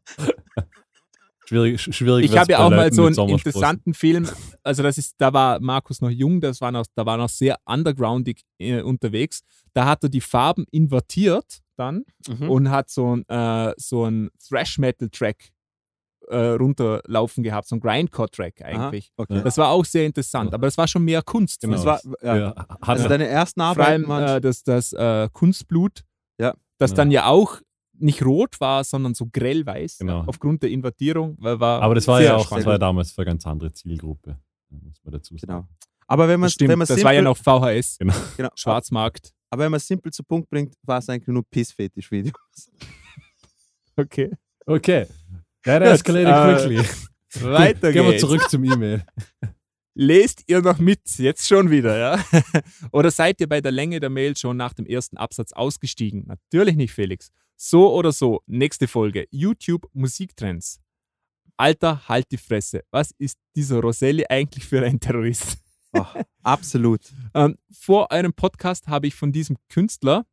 Schwierig, 1.46 1.80
sch- 1.80 1.92
schwierig 1.92 2.26
Ich 2.26 2.36
habe 2.36 2.52
ja 2.52 2.58
auch 2.58 2.70
mal 2.70 2.92
so 2.92 3.06
einen 3.06 3.16
interessanten 3.30 3.94
Film, 3.94 4.28
also 4.62 4.82
das 4.82 4.98
ist, 4.98 5.14
da 5.18 5.32
war 5.32 5.58
Markus 5.60 6.00
noch 6.02 6.10
jung, 6.10 6.40
das 6.42 6.60
war 6.60 6.70
noch, 6.70 6.84
da 6.94 7.06
war 7.06 7.16
noch 7.16 7.30
sehr 7.30 7.56
undergroundig 7.64 8.42
äh, 8.58 8.82
unterwegs. 8.82 9.40
Da 9.72 9.86
hat 9.86 10.02
er 10.02 10.10
die 10.10 10.20
Farben 10.20 10.66
invertiert 10.70 11.60
dann 11.78 12.04
Mhm. 12.28 12.50
und 12.50 12.70
hat 12.70 12.90
so 12.90 13.16
ein, 13.16 13.24
äh, 13.28 13.72
so 13.76 14.04
ein 14.04 14.30
Thrash-Metal-Track 14.48 15.50
äh, 16.30 16.36
runterlaufen 16.36 17.42
gehabt, 17.42 17.68
so 17.68 17.76
ein 17.76 17.80
Grindcore-Track 17.80 18.60
eigentlich. 18.62 19.12
Okay. 19.16 19.36
Ja. 19.36 19.40
Das 19.42 19.56
war 19.56 19.70
auch 19.70 19.84
sehr 19.84 20.04
interessant, 20.04 20.52
aber 20.52 20.66
das 20.66 20.76
war 20.76 20.86
schon 20.86 21.04
mehr 21.04 21.22
Kunst. 21.22 21.62
Genau. 21.62 21.72
Das 21.74 21.84
war, 21.86 22.00
ja. 22.22 22.36
Ja, 22.36 22.52
Also 22.82 23.08
deine 23.08 23.26
ersten 23.28 23.60
Vor 23.60 23.68
Arbeiten 23.70 24.04
allem 24.04 24.08
waren 24.08 24.36
äh, 24.36 24.40
das, 24.40 24.62
das 24.62 24.92
äh, 24.92 25.28
Kunstblut, 25.32 26.04
Ja. 26.38 26.54
das 26.78 26.92
dann 26.92 27.10
ja 27.10 27.26
auch 27.26 27.60
nicht 28.00 28.22
rot 28.24 28.60
war, 28.60 28.84
sondern 28.84 29.14
so 29.14 29.26
grellweiß 29.32 29.98
Genau. 29.98 30.24
aufgrund 30.26 30.62
der 30.62 30.70
Invertierung. 30.70 31.36
War 31.40 31.82
aber 31.82 31.94
das 31.94 32.06
war 32.06 32.20
ja 32.22 32.36
auch 32.36 32.48
das 32.50 32.66
war 32.66 32.78
damals 32.78 33.12
für 33.12 33.22
eine 33.22 33.30
ganz 33.30 33.46
andere 33.46 33.72
Zielgruppe, 33.72 34.38
muss 34.70 35.02
man 35.02 35.12
dazu 35.12 35.36
sagen. 35.38 35.46
Genau. 35.50 35.68
Aber 36.08 36.26
wenn 36.26 36.40
man 36.40 36.50
wenn 36.58 36.68
man 36.70 36.80
das 36.80 36.88
simpel, 36.88 37.04
war 37.04 37.12
ja 37.12 37.22
noch 37.22 37.36
VHS, 37.36 37.98
Genau. 37.98 38.14
genau, 38.36 38.48
Schwarzmarkt. 38.54 39.32
Aber 39.50 39.64
wenn 39.64 39.70
man 39.70 39.76
es 39.76 39.86
simpel 39.86 40.12
zu 40.12 40.24
Punkt 40.24 40.48
bringt, 40.48 40.74
war 40.82 40.98
es 40.98 41.08
eigentlich 41.08 41.28
nur 41.28 41.44
Pissfetisch-Videos. 41.48 42.34
Okay. 43.96 44.30
Okay. 44.64 45.06
That 45.64 45.82
escalated 45.82 46.28
äh, 46.28 46.54
quickly. 46.54 46.88
Weiter 47.42 47.92
Gehen 47.92 48.06
wir 48.06 48.16
zurück 48.16 48.48
zum 48.48 48.62
E-Mail. 48.62 49.04
Lest 49.94 50.44
ihr 50.46 50.62
noch 50.62 50.78
mit? 50.78 51.00
Jetzt 51.18 51.48
schon 51.48 51.68
wieder, 51.68 51.98
ja? 51.98 52.24
oder 52.92 53.10
seid 53.10 53.40
ihr 53.40 53.48
bei 53.48 53.60
der 53.60 53.72
Länge 53.72 53.98
der 53.98 54.08
Mail 54.08 54.36
schon 54.36 54.56
nach 54.56 54.72
dem 54.72 54.86
ersten 54.86 55.16
Absatz 55.16 55.52
ausgestiegen? 55.52 56.26
Natürlich 56.28 56.76
nicht, 56.76 56.92
Felix. 56.92 57.32
So 57.56 57.92
oder 57.92 58.12
so, 58.12 58.40
nächste 58.46 58.86
Folge. 58.86 59.26
YouTube 59.32 59.88
Musiktrends. 59.92 60.80
Alter, 61.56 62.08
halt 62.08 62.26
die 62.30 62.36
Fresse. 62.36 62.84
Was 62.92 63.10
ist 63.18 63.36
dieser 63.56 63.80
Roselli 63.80 64.24
eigentlich 64.28 64.64
für 64.64 64.80
ein 64.86 65.00
Terrorist? 65.00 65.58
Ach, 65.92 66.16
absolut. 66.42 67.00
Ähm, 67.34 67.56
vor 67.70 68.12
einem 68.12 68.32
Podcast 68.32 68.88
habe 68.88 69.06
ich 69.06 69.14
von 69.14 69.32
diesem 69.32 69.56
Künstler, 69.68 70.26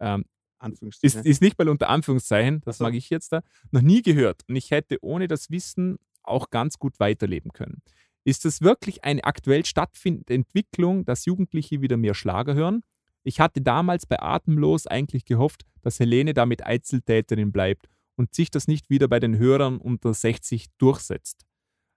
ähm, 0.00 0.22
ist, 0.22 0.28
Anführungsstriche. 0.58 1.18
ist 1.20 1.42
nicht 1.42 1.58
mal 1.58 1.68
unter 1.68 1.88
Anführungszeichen, 1.88 2.60
das 2.62 2.76
Ach 2.76 2.78
so. 2.78 2.84
mag 2.84 2.94
ich 2.94 3.10
jetzt 3.10 3.32
da, 3.32 3.42
noch 3.70 3.82
nie 3.82 4.02
gehört. 4.02 4.42
Und 4.48 4.56
ich 4.56 4.70
hätte 4.70 4.98
ohne 5.02 5.28
das 5.28 5.50
Wissen 5.50 5.98
auch 6.22 6.50
ganz 6.50 6.78
gut 6.78 6.98
weiterleben 7.00 7.52
können. 7.52 7.82
Ist 8.24 8.46
es 8.46 8.62
wirklich 8.62 9.04
eine 9.04 9.24
aktuell 9.24 9.66
stattfindende 9.66 10.32
Entwicklung, 10.32 11.04
dass 11.04 11.26
Jugendliche 11.26 11.82
wieder 11.82 11.98
mehr 11.98 12.14
Schlager 12.14 12.54
hören? 12.54 12.82
Ich 13.22 13.40
hatte 13.40 13.60
damals 13.60 14.06
bei 14.06 14.20
Atemlos 14.20 14.86
eigentlich 14.86 15.24
gehofft, 15.24 15.64
dass 15.82 16.00
Helene 16.00 16.32
damit 16.34 16.62
Einzeltäterin 16.62 17.52
bleibt 17.52 17.88
und 18.16 18.34
sich 18.34 18.50
das 18.50 18.68
nicht 18.68 18.90
wieder 18.90 19.08
bei 19.08 19.20
den 19.20 19.36
Hörern 19.38 19.78
unter 19.78 20.14
60 20.14 20.66
durchsetzt. 20.78 21.44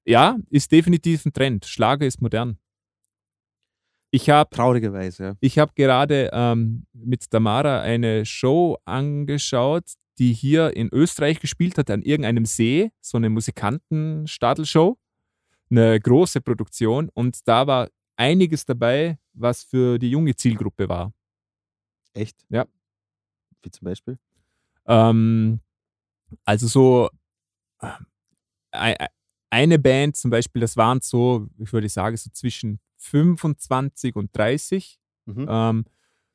Ja, 0.05 0.37
ist 0.49 0.71
definitiv 0.71 1.25
ein 1.25 1.33
Trend. 1.33 1.65
Schlager 1.65 2.05
ist 2.05 2.21
modern. 2.21 2.57
Ich 4.11 4.29
habe 4.29 4.49
Traurigerweise, 4.49 5.35
ich 5.41 5.59
habe 5.59 5.73
gerade 5.75 6.29
ähm, 6.31 6.85
mit 6.93 7.29
Tamara 7.29 7.81
eine 7.81 8.25
Show 8.25 8.77
angeschaut, 8.85 9.83
die 10.17 10.33
hier 10.33 10.75
in 10.75 10.89
Österreich 10.93 11.39
gespielt 11.39 11.77
hat, 11.77 11.91
an 11.91 12.01
irgendeinem 12.01 12.45
See, 12.45 12.91
so 13.01 13.17
eine 13.17 13.29
Musikantenstadelshow, 13.29 14.97
eine 15.69 15.99
große 15.99 16.41
Produktion 16.41 17.09
und 17.13 17.47
da 17.47 17.67
war 17.67 17.89
einiges 18.17 18.65
dabei, 18.65 19.19
was 19.33 19.63
für 19.63 19.99
die 19.99 20.09
junge 20.11 20.35
Zielgruppe 20.35 20.89
war. 20.89 21.13
Echt? 22.13 22.37
Ja. 22.49 22.65
Wie 23.63 23.71
zum 23.71 23.85
Beispiel? 23.85 24.17
Ähm, 24.87 25.59
also 26.45 26.67
so 26.67 27.09
äh, 27.81 27.89
ei- 28.71 29.07
eine 29.51 29.79
Band 29.79 30.17
zum 30.17 30.31
Beispiel, 30.31 30.61
das 30.61 30.77
waren 30.77 30.99
so, 31.01 31.47
ich 31.59 31.71
würde 31.73 31.89
sagen, 31.89 32.17
so 32.17 32.29
zwischen 32.31 32.79
25 32.97 34.15
und 34.15 34.35
30. 34.35 34.97
Mhm. 35.25 35.45
ähm, 35.49 35.85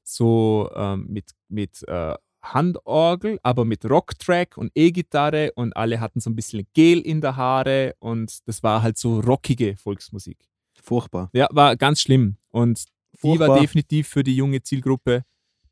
so 0.04 0.68
ähm, 0.74 1.06
mit, 1.08 1.30
mit 1.48 1.82
äh, 1.88 2.14
Handorgel, 2.42 3.38
aber 3.42 3.64
mit 3.64 3.88
Rocktrack 3.88 4.56
und 4.58 4.72
E-Gitarre 4.74 5.52
und 5.54 5.76
alle 5.76 6.00
hatten 6.00 6.20
so 6.20 6.28
ein 6.28 6.34
bisschen 6.36 6.66
Gel 6.74 6.98
in 7.00 7.20
der 7.20 7.36
Haare 7.36 7.94
und 8.00 8.40
das 8.48 8.62
war 8.62 8.82
halt 8.82 8.98
so 8.98 9.20
rockige 9.20 9.76
Volksmusik. 9.76 10.38
Furchtbar. 10.82 11.30
Ja, 11.32 11.46
war 11.52 11.76
ganz 11.76 12.00
schlimm 12.00 12.36
und 12.50 12.84
die 13.22 13.38
war 13.38 13.46
Furchtbar. 13.46 13.60
definitiv 13.60 14.08
für 14.08 14.24
die 14.24 14.34
junge 14.34 14.60
Zielgruppe. 14.62 15.24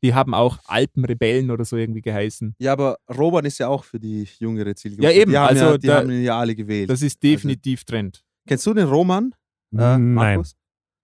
Die 0.03 0.13
haben 0.15 0.33
auch 0.33 0.57
Alpenrebellen 0.65 1.51
oder 1.51 1.65
so 1.65 1.75
irgendwie 1.77 2.01
geheißen. 2.01 2.55
Ja, 2.57 2.71
aber 2.73 2.97
Roban 3.15 3.45
ist 3.45 3.57
ja 3.59 3.67
auch 3.67 3.83
für 3.83 3.99
die 3.99 4.27
jüngere 4.39 4.73
Zielgruppe. 4.75 5.03
Ja, 5.03 5.11
eben, 5.11 5.31
Die 5.31 5.37
haben, 5.37 5.49
also 5.49 5.65
ja, 5.65 5.77
die 5.77 5.87
da- 5.87 5.95
haben 5.97 6.09
ihn 6.09 6.23
ja 6.23 6.39
alle 6.39 6.55
gewählt. 6.55 6.89
Das 6.89 7.01
ist 7.01 7.21
definitiv 7.21 7.83
Trend. 7.83 8.23
Kennst 8.47 8.65
du 8.65 8.73
den 8.73 8.87
Roman? 8.87 9.33
Äh, 9.73 9.77
Nein. 9.77 10.13
Markus? 10.13 10.55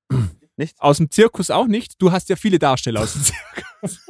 Nicht? 0.57 0.79
Aus 0.81 0.97
dem 0.97 1.11
Zirkus 1.11 1.51
auch 1.51 1.67
nicht. 1.67 2.01
Du 2.01 2.11
hast 2.11 2.29
ja 2.29 2.35
viele 2.35 2.57
Darsteller 2.57 3.01
aus 3.01 3.13
dem 3.13 3.21
Zirkus. 3.81 4.01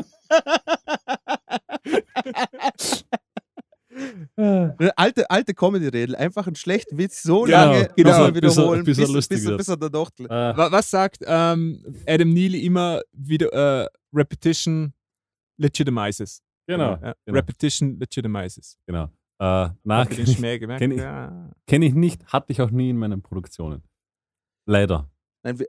Eine 4.35 4.97
alte, 4.97 5.29
alte 5.29 5.53
Comedy-Redel. 5.53 6.15
Einfach 6.15 6.45
einen 6.47 6.55
schlechten 6.55 6.97
Witz 6.97 7.23
so 7.23 7.41
Genau, 7.43 7.57
lange 7.57 7.89
genau. 7.95 8.09
Bis 8.09 8.17
er- 8.17 8.35
wiederholen, 8.35 8.83
bis 8.83 8.97
er 8.99 9.07
bis, 9.07 9.27
bis, 9.27 9.45
wird. 9.45 9.57
bis 9.57 9.67
er 9.67 9.77
da 9.77 9.89
doch. 9.89 10.09
Äh, 10.19 10.29
Wa- 10.29 10.71
Was 10.71 10.89
sagt 10.89 11.19
ähm, 11.25 11.83
Adam 12.07 12.29
Neely 12.29 12.63
immer 12.65 13.01
wieder? 13.11 13.83
Äh, 13.83 13.89
Repetition 14.13 14.93
legitimizes. 15.59 16.41
genau. 16.67 16.91
Ja, 17.01 17.15
genau. 17.25 17.37
Repetition 17.39 17.99
legitimizes. 17.99 18.77
genau. 18.85 19.05
Äh, 19.39 19.69
na, 19.83 20.05
kenne 20.05 20.21
ich, 20.21 20.37
Schmäh 20.37 20.57
gemerkt? 20.59 20.79
kenn 20.81 20.91
ich. 20.91 21.01
Kenn 21.67 21.81
ich 21.81 21.93
nicht, 21.93 22.25
hatte 22.27 22.51
ich 22.51 22.61
auch 22.61 22.71
nie 22.71 22.89
in 22.89 22.97
meinen 22.97 23.21
Produktionen. 23.21 23.83
Leider. 24.67 25.09
Nein, 25.43 25.59
wir- 25.59 25.67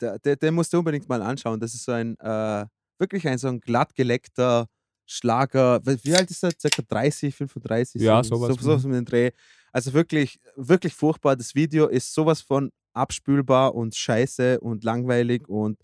der, 0.00 0.18
der, 0.18 0.36
den 0.36 0.54
musst 0.54 0.72
du 0.72 0.78
unbedingt 0.78 1.08
mal 1.08 1.22
anschauen. 1.22 1.60
Das 1.60 1.74
ist 1.74 1.84
so 1.84 1.92
ein, 1.92 2.18
äh, 2.18 2.66
wirklich 2.98 3.26
ein 3.28 3.38
so 3.38 3.48
ein 3.48 3.60
glattgeleckter 3.60 4.66
Schlager. 5.06 5.80
Wie 5.84 6.14
alt 6.14 6.30
ist 6.30 6.42
er? 6.42 6.50
Circa 6.58 6.82
30, 6.88 7.34
35? 7.34 8.02
Ja, 8.02 8.22
so, 8.24 8.36
sowas. 8.36 8.56
So, 8.56 8.62
sowas 8.62 8.84
um 8.84 8.92
den 8.92 9.04
Dreh. 9.04 9.30
Also 9.72 9.92
wirklich, 9.92 10.40
wirklich 10.56 10.94
furchtbar. 10.94 11.36
Das 11.36 11.54
Video 11.54 11.86
ist 11.86 12.12
sowas 12.12 12.40
von 12.40 12.70
abspülbar 12.92 13.74
und 13.74 13.94
scheiße 13.94 14.58
und 14.60 14.82
langweilig 14.84 15.48
und 15.48 15.78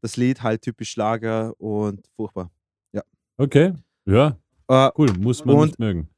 das 0.00 0.16
Lied 0.16 0.42
halt 0.42 0.62
typisch 0.62 0.90
Schlager 0.90 1.52
und 1.60 2.06
furchtbar. 2.16 2.50
Okay. 3.38 3.72
Ja, 4.04 4.36
Äh, 4.68 4.90
cool. 4.96 5.12
Muss 5.18 5.44
man 5.44 5.56
Und- 5.56 5.66
nicht 5.68 5.78
mögen. 5.78 6.08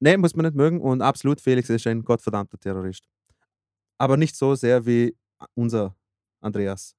Nee, 0.00 0.16
muss 0.18 0.34
man 0.36 0.44
nicht 0.44 0.54
mögen 0.56 0.80
und 0.80 1.00
absolut, 1.00 1.40
Felix 1.40 1.70
ist 1.70 1.86
ein 1.86 2.04
gottverdammter 2.04 2.58
Terrorist. 2.58 3.08
Aber 3.98 4.16
nicht 4.18 4.36
so 4.36 4.54
sehr 4.54 4.84
wie 4.84 5.16
unser 5.54 5.96
Andreas. 6.40 6.94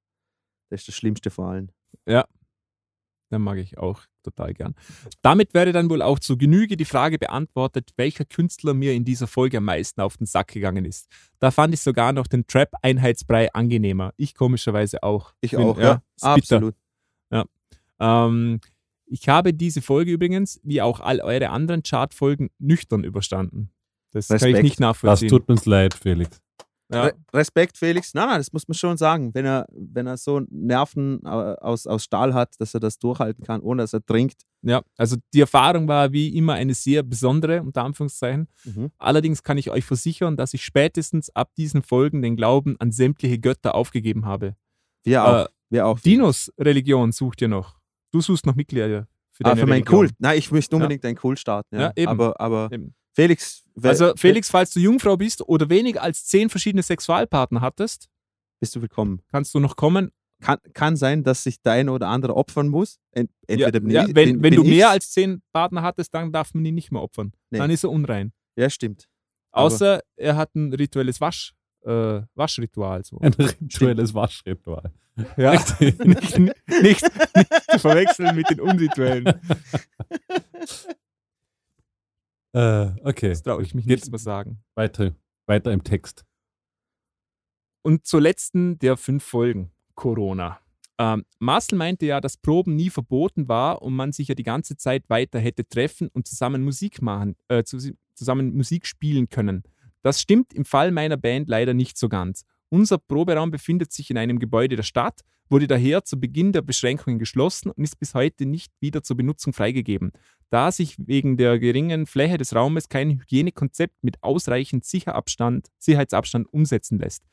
Der 0.69 0.75
ist 0.77 0.87
das 0.87 0.95
Schlimmste 0.95 1.29
vor 1.29 1.49
allen. 1.49 1.71
Den 3.29 3.41
mag 3.41 3.57
ich 3.57 3.77
auch 3.77 4.01
total 4.23 4.53
gern. 4.53 4.73
Damit 5.21 5.53
wäre 5.53 5.73
dann 5.73 5.89
wohl 5.89 6.01
auch 6.01 6.17
zu 6.19 6.37
Genüge 6.37 6.77
die 6.77 6.85
Frage 6.85 7.17
beantwortet, 7.19 7.91
welcher 7.97 8.23
Künstler 8.23 8.73
mir 8.73 8.93
in 8.93 9.03
dieser 9.03 9.27
Folge 9.27 9.57
am 9.57 9.65
meisten 9.65 9.99
auf 9.99 10.15
den 10.15 10.25
Sack 10.27 10.47
gegangen 10.49 10.85
ist. 10.85 11.07
Da 11.39 11.51
fand 11.51 11.73
ich 11.73 11.81
sogar 11.81 12.13
noch 12.13 12.27
den 12.27 12.47
Trap-Einheitsbrei 12.47 13.51
angenehmer. 13.53 14.13
Ich 14.15 14.33
komischerweise 14.33 15.03
auch. 15.03 15.33
Ich 15.41 15.51
Find- 15.51 15.63
auch, 15.63 15.77
ja, 15.77 15.83
ja. 15.83 16.01
Absolut. 16.21 16.75
Ähm, 17.99 18.59
Ich 19.09 19.27
habe 19.29 19.53
diese 19.53 19.81
Folge 19.81 20.11
übrigens, 20.11 20.59
wie 20.63 20.81
auch 20.81 20.99
all 20.99 21.21
eure 21.21 21.49
anderen 21.49 21.81
Chartfolgen, 21.81 22.49
nüchtern 22.59 23.03
überstanden. 23.05 23.71
Das 24.11 24.27
kann 24.27 24.37
ich 24.37 24.43
Respekt. 24.43 24.63
nicht 24.63 24.75
Das 24.75 24.79
nachvollziehen. 24.79 25.29
tut 25.29 25.47
uns 25.49 25.65
leid, 25.65 25.93
Felix. 25.93 26.41
Ja. 26.89 27.03
Re 27.05 27.13
Respekt, 27.33 27.77
Felix. 27.77 28.13
Nein, 28.13 28.27
nein, 28.27 28.37
das 28.37 28.53
muss 28.53 28.67
man 28.67 28.75
schon 28.75 28.97
sagen. 28.97 29.33
Wenn 29.33 29.45
er, 29.45 29.67
wenn 29.71 30.07
er 30.07 30.17
so 30.17 30.41
Nerven 30.49 31.21
äh, 31.25 31.27
aus, 31.27 31.85
aus 31.85 32.03
Stahl 32.03 32.33
hat, 32.33 32.55
dass 32.59 32.73
er 32.73 32.79
das 32.79 32.97
durchhalten 32.97 33.43
kann, 33.43 33.61
ohne 33.61 33.83
dass 33.83 33.93
er 33.93 34.05
trinkt. 34.05 34.41
ja, 34.61 34.81
also 34.97 35.17
die 35.33 35.41
Erfahrung 35.41 35.87
war 35.87 36.11
wie 36.13 36.35
immer 36.35 36.53
eine 36.53 36.73
sehr 36.73 37.03
besondere, 37.03 37.61
unter 37.61 37.83
Anführungszeichen. 37.83 38.47
Mhm. 38.63 38.91
Allerdings 38.97 39.43
kann 39.43 39.57
ich 39.57 39.69
euch 39.69 39.85
versichern, 39.85 40.37
dass 40.37 40.53
ich 40.53 40.63
spätestens 40.63 41.29
ab 41.35 41.51
diesen 41.57 41.83
Folgen 41.83 42.21
den 42.21 42.35
Glauben 42.35 42.75
an 42.79 42.91
sämtliche 42.91 43.39
Götter 43.39 43.75
aufgegeben 43.75 44.25
habe. 44.25 44.55
Wir 45.03 45.25
auch. 45.25 45.45
Äh, 45.45 45.47
wir 45.69 45.85
auch. 45.85 45.99
Dinos 45.99 46.51
Religion 46.57 47.11
sucht 47.11 47.41
ihr 47.41 47.49
noch. 47.49 47.75
Du 48.11 48.21
suchst 48.21 48.45
noch 48.45 48.55
Mitglieder 48.55 49.07
für 49.31 49.45
ah, 49.45 49.49
deine 49.49 49.59
für 49.59 49.67
meinen 49.67 49.83
Religion. 49.83 49.99
Kult. 49.99 50.13
Nein, 50.19 50.37
ich 50.37 50.51
möchte 50.51 50.75
unbedingt 50.75 51.03
einen 51.03 51.17
Kult 51.17 51.39
starten. 51.39 51.75
Ja. 51.75 51.81
Ja, 51.81 51.91
eben. 51.95 52.11
Aber, 52.11 52.39
aber 52.39 52.69
Eben. 52.71 52.95
Felix, 53.21 53.63
Also 53.81 54.13
Felix, 54.15 54.47
falls 54.51 54.69
du 54.69 54.79
Jungfrau 54.79 55.17
bist 55.17 55.41
oder 55.41 55.69
weniger 55.71 56.03
als 56.03 56.25
zehn 56.25 56.51
verschiedene 56.51 56.83
Sexualpartner 56.83 57.61
hattest, 57.61 58.09
bist 58.59 58.75
du 58.75 58.81
willkommen. 58.83 59.23
kannst 59.31 59.55
du 59.55 59.59
noch 59.59 59.75
kommen. 59.75 60.11
Kann, 60.39 60.59
kann 60.73 60.95
sein, 60.95 61.23
dass 61.23 61.41
sich 61.41 61.59
der 61.63 61.71
eine 61.71 61.91
oder 61.91 62.09
andere 62.09 62.35
opfern 62.35 62.67
muss. 62.67 62.99
Ent, 63.11 63.31
Ja, 63.49 63.55
entweder 63.69 63.79
bin 63.79 63.89
ja, 63.89 64.01
ich- 64.03 64.09
wenn 64.09 64.33
bin, 64.33 64.43
wenn 64.43 64.51
bin 64.51 64.61
du 64.61 64.63
mehr 64.69 64.91
als 64.91 65.09
zehn 65.09 65.41
Partner 65.51 65.81
hattest, 65.81 66.13
dann 66.13 66.31
darf 66.31 66.53
man 66.53 66.63
ihn 66.63 66.75
nicht 66.75 66.91
mehr 66.91 67.01
opfern. 67.01 67.33
Nee. 67.49 67.57
Dann 67.57 67.71
ist 67.71 67.83
er 67.83 67.89
unrein. 67.89 68.33
Ja, 68.55 68.69
stimmt. 68.69 69.07
Aber- 69.51 69.65
Außer 69.65 70.01
er 70.15 70.35
hat 70.35 70.53
ein 70.53 70.71
rituelles 70.75 71.19
Wasch, 71.19 71.55
äh, 71.85 72.21
Waschritual. 72.35 73.03
So. 73.03 73.17
Ein 73.19 73.33
rituelles 73.33 74.13
Waschritual. 74.13 74.91
Ja, 75.37 75.53
nicht, 75.53 75.79
nicht, 76.05 76.39
nicht 76.83 77.01
zu 77.71 77.79
verwechseln 77.79 78.35
mit 78.35 78.47
den 78.51 78.61
unrituellen. 78.61 79.25
Äh, 82.53 82.91
okay, 83.03 83.29
Das 83.29 83.43
traue 83.43 83.61
ich 83.63 83.73
mich 83.73 83.85
Geht- 83.85 83.99
nicht 83.99 84.11
mehr 84.11 84.19
sagen. 84.19 84.63
weiter, 84.75 85.13
weiter 85.47 85.71
im 85.71 85.83
Text. 85.83 86.25
Und 87.83 88.05
zur 88.05 88.21
letzten 88.21 88.77
der 88.79 88.97
fünf 88.97 89.23
Folgen, 89.23 89.71
Corona. 89.95 90.59
Ähm, 90.99 91.25
Marcel 91.39 91.77
meinte 91.77 92.05
ja, 92.05 92.19
dass 92.19 92.37
Proben 92.37 92.75
nie 92.75 92.89
verboten 92.89 93.47
war 93.47 93.81
und 93.81 93.93
man 93.95 94.11
sich 94.11 94.27
ja 94.29 94.35
die 94.35 94.43
ganze 94.43 94.77
Zeit 94.77 95.09
weiter 95.09 95.39
hätte 95.39 95.67
treffen 95.67 96.07
und 96.09 96.27
zusammen 96.27 96.63
Musik 96.63 97.01
machen, 97.01 97.35
äh, 97.49 97.63
zu, 97.63 97.77
zusammen 98.15 98.55
Musik 98.55 98.87
spielen 98.87 99.29
können. 99.29 99.63
Das 100.01 100.19
stimmt 100.21 100.53
im 100.53 100.65
Fall 100.65 100.91
meiner 100.91 101.17
Band 101.17 101.49
leider 101.49 101.73
nicht 101.73 101.97
so 101.97 102.09
ganz. 102.09 102.45
Unser 102.69 102.97
Proberaum 102.97 103.51
befindet 103.51 103.91
sich 103.93 104.09
in 104.09 104.17
einem 104.17 104.39
Gebäude 104.39 104.75
der 104.75 104.83
Stadt, 104.83 105.21
wurde 105.49 105.67
daher 105.67 106.03
zu 106.03 106.19
Beginn 106.19 106.51
der 106.51 106.61
Beschränkungen 106.61 107.19
geschlossen 107.19 107.69
und 107.71 107.83
ist 107.83 107.97
bis 107.99 108.13
heute 108.13 108.45
nicht 108.45 108.71
wieder 108.81 109.01
zur 109.03 109.15
Benutzung 109.15 109.53
freigegeben, 109.53 110.11
da 110.49 110.71
sich 110.71 110.95
wegen 110.97 111.37
der 111.37 111.59
geringen 111.59 112.05
Fläche 112.05 112.37
des 112.37 112.53
Raumes 112.53 112.89
kein 112.89 113.11
Hygienekonzept 113.11 113.95
mit 114.03 114.21
ausreichend 114.21 114.83
Sicherabstand, 114.83 115.67
Sicherheitsabstand 115.77 116.51
umsetzen 116.51 116.99
lässt. 116.99 117.23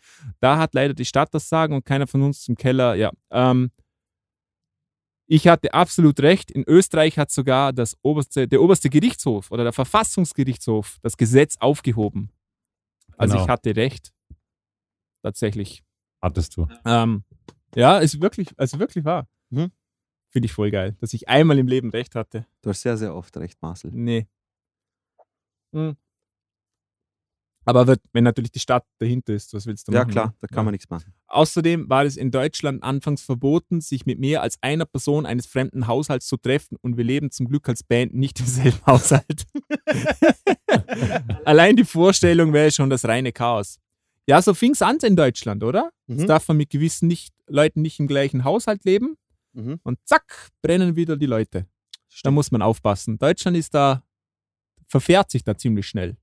Da 0.40 0.58
hat 0.58 0.74
leider 0.74 0.94
die 0.94 1.04
Stadt 1.04 1.34
das 1.34 1.48
Sagen 1.48 1.74
und 1.74 1.84
keiner 1.84 2.06
von 2.06 2.22
uns 2.22 2.46
im 2.48 2.54
Keller. 2.54 2.94
Ja, 2.94 3.10
ähm, 3.30 3.70
ich 5.26 5.48
hatte 5.48 5.72
absolut 5.72 6.20
recht. 6.20 6.50
In 6.50 6.64
Österreich 6.66 7.18
hat 7.18 7.30
sogar 7.30 7.72
das 7.72 7.96
oberste, 8.02 8.46
der 8.46 8.60
oberste 8.62 8.90
Gerichtshof 8.90 9.50
oder 9.50 9.64
der 9.64 9.72
Verfassungsgerichtshof 9.72 10.98
das 11.02 11.16
Gesetz 11.16 11.56
aufgehoben. 11.58 12.30
Also 13.16 13.32
Genau. 13.34 13.44
ich 13.44 13.48
hatte 13.50 13.74
recht. 13.74 14.13
Tatsächlich. 15.24 15.82
Hattest 16.22 16.56
du. 16.56 16.68
Ähm, 16.84 17.24
ja, 17.74 17.98
ist 17.98 18.20
wirklich, 18.20 18.48
also 18.58 18.78
wirklich 18.78 19.04
wahr. 19.06 19.26
Mhm. 19.50 19.72
Finde 20.28 20.46
ich 20.46 20.52
voll 20.52 20.70
geil, 20.70 20.96
dass 21.00 21.14
ich 21.14 21.28
einmal 21.28 21.58
im 21.58 21.66
Leben 21.66 21.90
recht 21.90 22.14
hatte. 22.14 22.46
Du 22.60 22.68
hast 22.70 22.82
sehr, 22.82 22.96
sehr 22.98 23.14
oft 23.14 23.34
recht, 23.38 23.56
Marcel. 23.62 23.90
Nee. 23.92 24.26
Hm. 25.72 25.96
Aber 27.66 27.87
wird, 27.87 28.02
wenn 28.12 28.24
natürlich 28.24 28.52
die 28.52 28.58
Stadt 28.58 28.84
dahinter 28.98 29.32
ist, 29.32 29.54
was 29.54 29.64
willst 29.66 29.88
du 29.88 29.92
Ja, 29.92 30.00
machen? 30.00 30.10
klar, 30.10 30.26
ne? 30.26 30.34
da 30.42 30.46
kann 30.48 30.56
Ja. 30.58 30.62
man 30.64 30.72
nichts 30.72 30.90
machen. 30.90 31.14
Außerdem 31.28 31.88
war 31.88 32.04
es 32.04 32.16
in 32.18 32.30
Deutschland 32.30 32.82
anfangs 32.82 33.22
verboten, 33.22 33.80
sich 33.80 34.04
mit 34.04 34.18
mehr 34.18 34.42
als 34.42 34.58
einer 34.62 34.84
Person 34.84 35.24
eines 35.24 35.46
fremden 35.46 35.87
Haushalts 35.87 36.26
zu 36.26 36.37
treffen 36.37 36.76
und 36.82 36.98
wir 36.98 37.04
leben 37.04 37.30
zum 37.30 37.48
Glück 37.48 37.66
als 37.68 37.82
Band 37.82 38.12
nicht 38.12 38.38
im 38.40 38.46
selben 38.46 38.78
Haushalt. 38.87 39.44
Allein 41.44 41.76
die 41.76 41.84
Vorstellung 41.84 42.52
wäre 42.52 42.70
schon 42.70 42.90
das 42.90 43.04
reine 43.06 43.32
Chaos. 43.32 43.78
Ja, 44.26 44.40
so 44.40 44.54
fing 44.54 44.72
es 44.72 44.82
an 44.82 44.98
in 45.02 45.16
Deutschland, 45.16 45.62
oder? 45.62 45.90
Jetzt 46.06 46.22
Mhm. 46.22 46.26
darf 46.26 46.48
man 46.48 46.56
mit 46.56 46.70
gewissen 46.70 47.08
nicht, 47.08 47.34
Leuten 47.46 47.82
nicht 47.82 48.00
im 48.00 48.06
gleichen 48.06 48.44
Haushalt 48.44 48.84
leben 48.84 49.16
Mhm. 49.52 49.80
und 49.82 49.98
zack, 50.04 50.50
brennen 50.62 50.96
wieder 50.96 51.16
die 51.16 51.26
Leute. 51.26 51.60
Da 51.62 51.66
Stimmt. 52.08 52.34
muss 52.34 52.50
man 52.50 52.62
aufpassen. 52.62 53.18
Deutschland 53.18 53.56
ist 53.56 53.74
da, 53.74 54.02
verfährt 54.87 55.30
sich 55.30 55.44
da 55.44 55.56
ziemlich 55.56 55.87
schnell. 55.87 56.16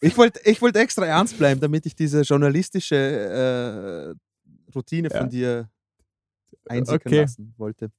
Ich 0.00 0.16
wollte 0.16 0.40
ich 0.44 0.62
wollt 0.62 0.76
extra 0.76 1.04
ernst 1.06 1.38
bleiben, 1.38 1.60
damit 1.60 1.86
ich 1.86 1.94
diese 1.94 2.22
journalistische 2.22 4.14
äh, 4.16 4.72
Routine 4.74 5.08
Ja. 5.10 5.18
von 5.18 5.28
dir 5.30 5.68
einsickern 6.68 7.12
Okay. 7.12 7.20
lassen 7.22 7.54
wollte. 7.56 7.90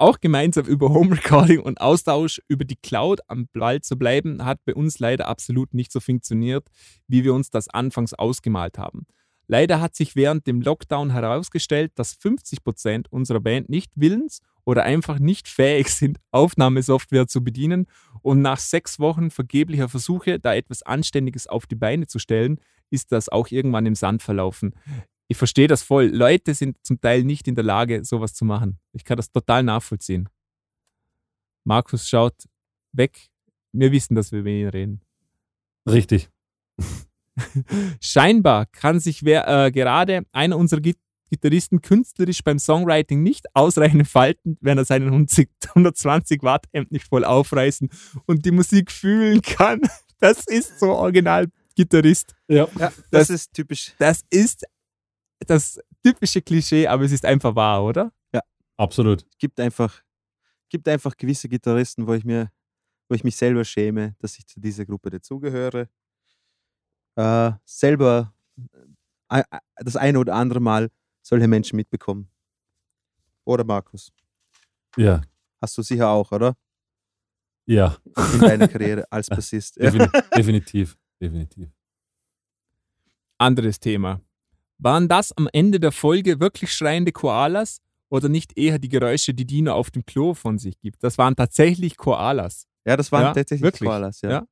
Auch 0.00 0.18
gemeinsam 0.18 0.64
über 0.64 0.88
Home 0.88 1.14
Recording 1.14 1.60
und 1.60 1.82
Austausch 1.82 2.40
über 2.48 2.64
die 2.64 2.76
Cloud 2.76 3.20
am 3.28 3.48
Ball 3.52 3.82
zu 3.82 3.98
bleiben, 3.98 4.46
hat 4.46 4.64
bei 4.64 4.74
uns 4.74 4.98
leider 4.98 5.28
absolut 5.28 5.74
nicht 5.74 5.92
so 5.92 6.00
funktioniert, 6.00 6.66
wie 7.06 7.22
wir 7.22 7.34
uns 7.34 7.50
das 7.50 7.68
anfangs 7.68 8.14
ausgemalt 8.14 8.78
haben. 8.78 9.06
Leider 9.46 9.78
hat 9.78 9.94
sich 9.94 10.16
während 10.16 10.46
dem 10.46 10.62
Lockdown 10.62 11.10
herausgestellt, 11.10 11.92
dass 11.96 12.18
50% 12.18 13.08
unserer 13.10 13.40
Band 13.40 13.68
nicht 13.68 13.92
willens 13.94 14.40
oder 14.64 14.84
einfach 14.84 15.18
nicht 15.18 15.48
fähig 15.48 15.90
sind, 15.90 16.16
Aufnahmesoftware 16.30 17.26
zu 17.26 17.44
bedienen 17.44 17.86
und 18.22 18.40
nach 18.40 18.58
sechs 18.58 19.00
Wochen 19.00 19.30
vergeblicher 19.30 19.90
Versuche, 19.90 20.38
da 20.38 20.54
etwas 20.54 20.82
Anständiges 20.82 21.46
auf 21.46 21.66
die 21.66 21.74
Beine 21.74 22.06
zu 22.06 22.18
stellen, 22.18 22.58
ist 22.88 23.12
das 23.12 23.28
auch 23.28 23.48
irgendwann 23.48 23.84
im 23.84 23.94
Sand 23.94 24.22
verlaufen. 24.22 24.72
Ich 25.30 25.36
verstehe 25.36 25.68
das 25.68 25.84
voll. 25.84 26.06
Leute 26.06 26.54
sind 26.54 26.76
zum 26.84 27.00
Teil 27.00 27.22
nicht 27.22 27.46
in 27.46 27.54
der 27.54 27.62
Lage, 27.62 28.04
sowas 28.04 28.34
zu 28.34 28.44
machen. 28.44 28.80
Ich 28.92 29.04
kann 29.04 29.16
das 29.16 29.30
total 29.30 29.62
nachvollziehen. 29.62 30.28
Markus 31.64 32.08
schaut 32.08 32.34
weg. 32.92 33.28
Wir 33.72 33.92
wissen, 33.92 34.16
dass 34.16 34.32
wir 34.32 34.40
über 34.40 34.48
ihn 34.50 34.68
reden. 34.68 35.00
Richtig. 35.88 36.28
Scheinbar 38.00 38.66
kann 38.66 38.98
sich 38.98 39.24
wer, 39.24 39.46
äh, 39.66 39.70
gerade 39.70 40.22
einer 40.32 40.56
unserer 40.56 40.80
Git 40.80 40.98
Gitarristen 41.32 41.80
künstlerisch 41.80 42.42
beim 42.42 42.58
Songwriting 42.58 43.22
nicht 43.22 43.46
ausreichend 43.54 44.08
falten, 44.08 44.58
wenn 44.60 44.78
er 44.78 44.84
seinen 44.84 45.06
100 45.06 45.46
120 45.76 46.42
Watt 46.42 46.66
Amp 46.74 46.90
nicht 46.90 47.06
voll 47.06 47.24
aufreißen 47.24 47.88
und 48.26 48.44
die 48.44 48.50
Musik 48.50 48.90
fühlen 48.90 49.40
kann. 49.42 49.80
Das 50.22 50.44
ist 50.46 50.78
so 50.80 50.90
original 50.90 51.46
Gitarrist. 51.76 52.34
Ja. 52.46 52.68
Ja, 52.78 52.92
das, 53.12 53.28
Das- 53.28 53.30
ist 53.30 53.54
typisch. 53.54 53.94
Das 53.98 54.22
ist 54.28 54.66
das 55.46 55.80
typische 56.02 56.42
Klischee, 56.42 56.86
aber 56.86 57.04
es 57.04 57.12
ist 57.12 57.24
einfach 57.24 57.54
wahr, 57.54 57.84
oder? 57.84 58.12
Absolut. 58.80 59.26
gibt 59.38 59.60
einfach, 59.60 60.02
gibt 60.70 60.88
einfach 60.88 61.14
gewisse 61.14 61.50
Gitarristen, 61.50 62.06
wo 62.06 62.14
ich 62.14 62.24
mir, 62.24 62.50
wo 63.10 63.14
ich 63.14 63.22
mich 63.24 63.36
selber 63.36 63.62
schäme, 63.62 64.16
dass 64.20 64.38
ich 64.38 64.46
zu 64.46 64.58
dieser 64.58 64.86
Gruppe 64.86 65.10
dazugehöre. 65.10 65.90
Äh, 67.14 67.52
selber 67.66 68.32
äh, 69.28 69.40
äh, 69.40 69.58
das 69.76 69.96
eine 69.96 70.18
oder 70.18 70.34
andere 70.34 70.60
Mal 70.60 70.90
solche 71.20 71.46
Menschen 71.46 71.76
mitbekommen. 71.76 72.30
Oder 73.44 73.64
Markus? 73.64 74.10
Ja. 74.96 75.20
Hast 75.60 75.76
du 75.76 75.82
sicher 75.82 76.08
auch, 76.08 76.32
oder? 76.32 76.56
Ja. 77.66 77.98
In 78.32 78.40
deiner 78.40 78.68
Karriere 78.68 79.04
als 79.12 79.28
Bassist. 79.28 79.76
Ja. 79.76 79.90
Defini 79.90 80.08
definitiv. 80.34 80.96
Definitiv. 81.20 81.68
Anderes 83.36 83.78
Thema. 83.78 84.22
Waren 84.82 85.08
das 85.08 85.32
am 85.32 85.48
Ende 85.52 85.78
der 85.78 85.92
Folge 85.92 86.40
wirklich 86.40 86.72
schreiende 86.72 87.12
Koalas 87.12 87.80
oder 88.08 88.28
nicht 88.28 88.56
eher 88.56 88.78
die 88.78 88.88
Geräusche, 88.88 89.34
die 89.34 89.44
Dino 89.46 89.72
auf 89.72 89.90
dem 89.90 90.04
Klo 90.06 90.32
von 90.34 90.58
sich 90.58 90.80
gibt? 90.80 91.04
Das 91.04 91.18
waren 91.18 91.36
tatsächlich 91.36 91.96
Koalas. 91.96 92.66
ja, 92.86 92.96
das 92.96 93.12
waren 93.12 93.22
Ja, 93.24 93.32
tatsächlich 93.34 93.62
wirklich. 93.62 93.88
Koalas. 93.88 94.22
Ja. 94.22 94.30
Ja. 94.30 94.46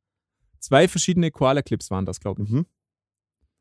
Zwei 0.60 0.86
verschiedene 0.88 1.30
Koala-Clips 1.30 1.90
waren 1.90 2.04
das, 2.04 2.20
glaube 2.20 2.42
ich. 2.42 2.50
Mhm. 2.50 2.66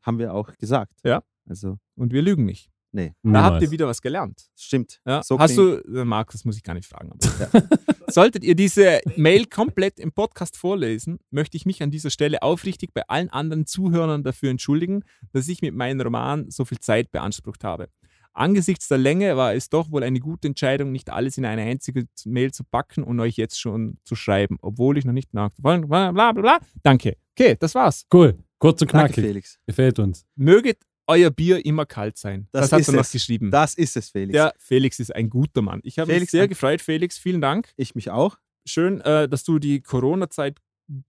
Haben 0.02 0.18
wir 0.18 0.34
auch 0.34 0.54
gesagt. 0.56 0.92
Ja. 1.04 1.22
Also, 1.48 1.78
Und 1.96 2.12
wir 2.12 2.22
lügen 2.22 2.44
nicht. 2.44 2.70
Nee, 2.92 3.12
Da 3.22 3.42
habt 3.44 3.62
ihr 3.62 3.70
wieder 3.70 3.86
was 3.86 4.00
gelernt. 4.02 4.48
stimmt. 4.56 5.00
Ja. 5.06 5.22
So 5.22 5.38
Hast 5.38 5.56
du, 5.56 5.76
äh, 5.76 6.04
Markus, 6.04 6.44
muss 6.44 6.56
ich 6.56 6.62
gar 6.62 6.74
nicht 6.74 6.88
fragen. 6.88 7.12
Aber. 7.12 7.62
Solltet 8.08 8.42
ihr 8.44 8.54
diese 8.54 9.00
Mail 9.16 9.44
komplett 9.46 10.00
im 10.00 10.12
Podcast 10.12 10.56
vorlesen, 10.56 11.18
möchte 11.30 11.56
ich 11.56 11.66
mich 11.66 11.82
an 11.82 11.90
dieser 11.90 12.10
Stelle 12.10 12.42
aufrichtig 12.42 12.94
bei 12.94 13.02
allen 13.08 13.28
anderen 13.28 13.66
Zuhörern 13.66 14.22
dafür 14.22 14.50
entschuldigen, 14.50 15.02
dass 15.32 15.48
ich 15.48 15.60
mit 15.60 15.74
meinem 15.74 16.00
Roman 16.00 16.50
so 16.50 16.64
viel 16.64 16.78
Zeit 16.78 17.10
beansprucht 17.10 17.64
habe. 17.64 17.88
Angesichts 18.32 18.86
der 18.88 18.98
Länge 18.98 19.36
war 19.36 19.52
es 19.54 19.68
doch 19.68 19.90
wohl 19.90 20.04
eine 20.04 20.20
gute 20.20 20.46
Entscheidung, 20.48 20.92
nicht 20.92 21.10
alles 21.10 21.38
in 21.38 21.44
eine 21.44 21.62
einzige 21.62 22.04
Mail 22.24 22.52
zu 22.52 22.62
packen 22.64 23.02
und 23.02 23.18
euch 23.20 23.36
jetzt 23.36 23.60
schon 23.60 23.98
zu 24.04 24.14
schreiben, 24.14 24.58
obwohl 24.62 24.96
ich 24.96 25.04
noch 25.04 25.12
nicht 25.12 25.34
nach. 25.34 25.50
Bla 25.58 25.78
bla 26.12 26.32
bla. 26.32 26.58
Danke. 26.82 27.16
Okay, 27.36 27.56
das 27.58 27.74
war's. 27.74 28.06
Cool. 28.12 28.38
Kurz 28.58 28.80
und 28.82 28.92
Danke, 28.92 29.12
knackig. 29.14 29.24
Felix. 29.24 29.58
Gefällt 29.66 29.98
uns. 29.98 30.24
Möget 30.36 30.78
euer 31.08 31.30
Bier 31.30 31.64
immer 31.64 31.86
kalt 31.86 32.16
sein. 32.18 32.46
Das, 32.52 32.70
Das 32.70 32.80
hat 32.80 32.88
er 32.88 32.94
noch 32.94 33.00
es. 33.02 33.12
geschrieben. 33.12 33.50
Das 33.50 33.74
ist 33.74 33.96
es, 33.96 34.10
Felix. 34.10 34.32
Der 34.34 34.54
Felix 34.58 35.00
ist 35.00 35.14
ein 35.14 35.28
guter 35.30 35.62
Mann. 35.62 35.80
Ich 35.82 35.98
habe 35.98 36.12
mich 36.12 36.30
sehr 36.30 36.42
danke. 36.42 36.50
gefreut, 36.54 36.80
Felix. 36.82 37.18
Vielen 37.18 37.40
Dank. 37.40 37.72
Ich 37.76 37.94
mich 37.94 38.10
auch. 38.10 38.38
Schön, 38.66 39.00
äh, 39.00 39.28
dass 39.28 39.42
du 39.44 39.58
die 39.58 39.80
Corona-Zeit 39.80 40.58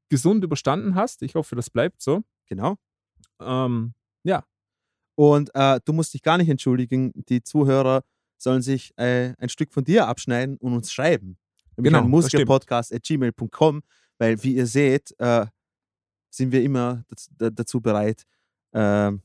gesund 0.09 0.43
überstanden 0.43 0.95
hast. 0.95 1.21
Ich 1.21 1.35
hoffe, 1.35 1.55
das 1.55 1.69
bleibt 1.69 2.01
so. 2.01 2.23
Genau. 2.47 2.77
Ähm, 3.41 3.93
Und 5.15 5.53
äh, 5.53 5.81
du 5.83 5.91
musst 5.91 6.13
dich 6.13 6.21
gar 6.21 6.38
nicht 6.38 6.47
entschuldigen. 6.49 7.12
Die 7.27 7.43
Zuhörer 7.43 8.03
sollen 8.38 8.62
sich 8.62 8.93
äh, 8.97 9.33
ein 9.38 9.49
Stück 9.49 9.73
von 9.73 9.83
dir 9.83 10.07
abschneiden 10.07 10.55
und 10.57 10.71
uns 10.73 10.93
schreiben. 10.93 11.38
Nämlich 11.75 11.91
Genau, 11.91 12.05
an 12.05 12.09
musikerpodcast.gmail.com, 12.09 13.81
weil 14.17 14.41
wie 14.43 14.55
ihr 14.55 14.65
seht, 14.65 15.13
äh, 15.19 15.45
sind 16.29 16.51
wir 16.53 16.63
immer 16.63 17.03
dazu, 17.09 17.29
da- 17.38 17.49
dazu 17.49 17.81
bereit, 17.81 18.23
ähm, 18.73 19.21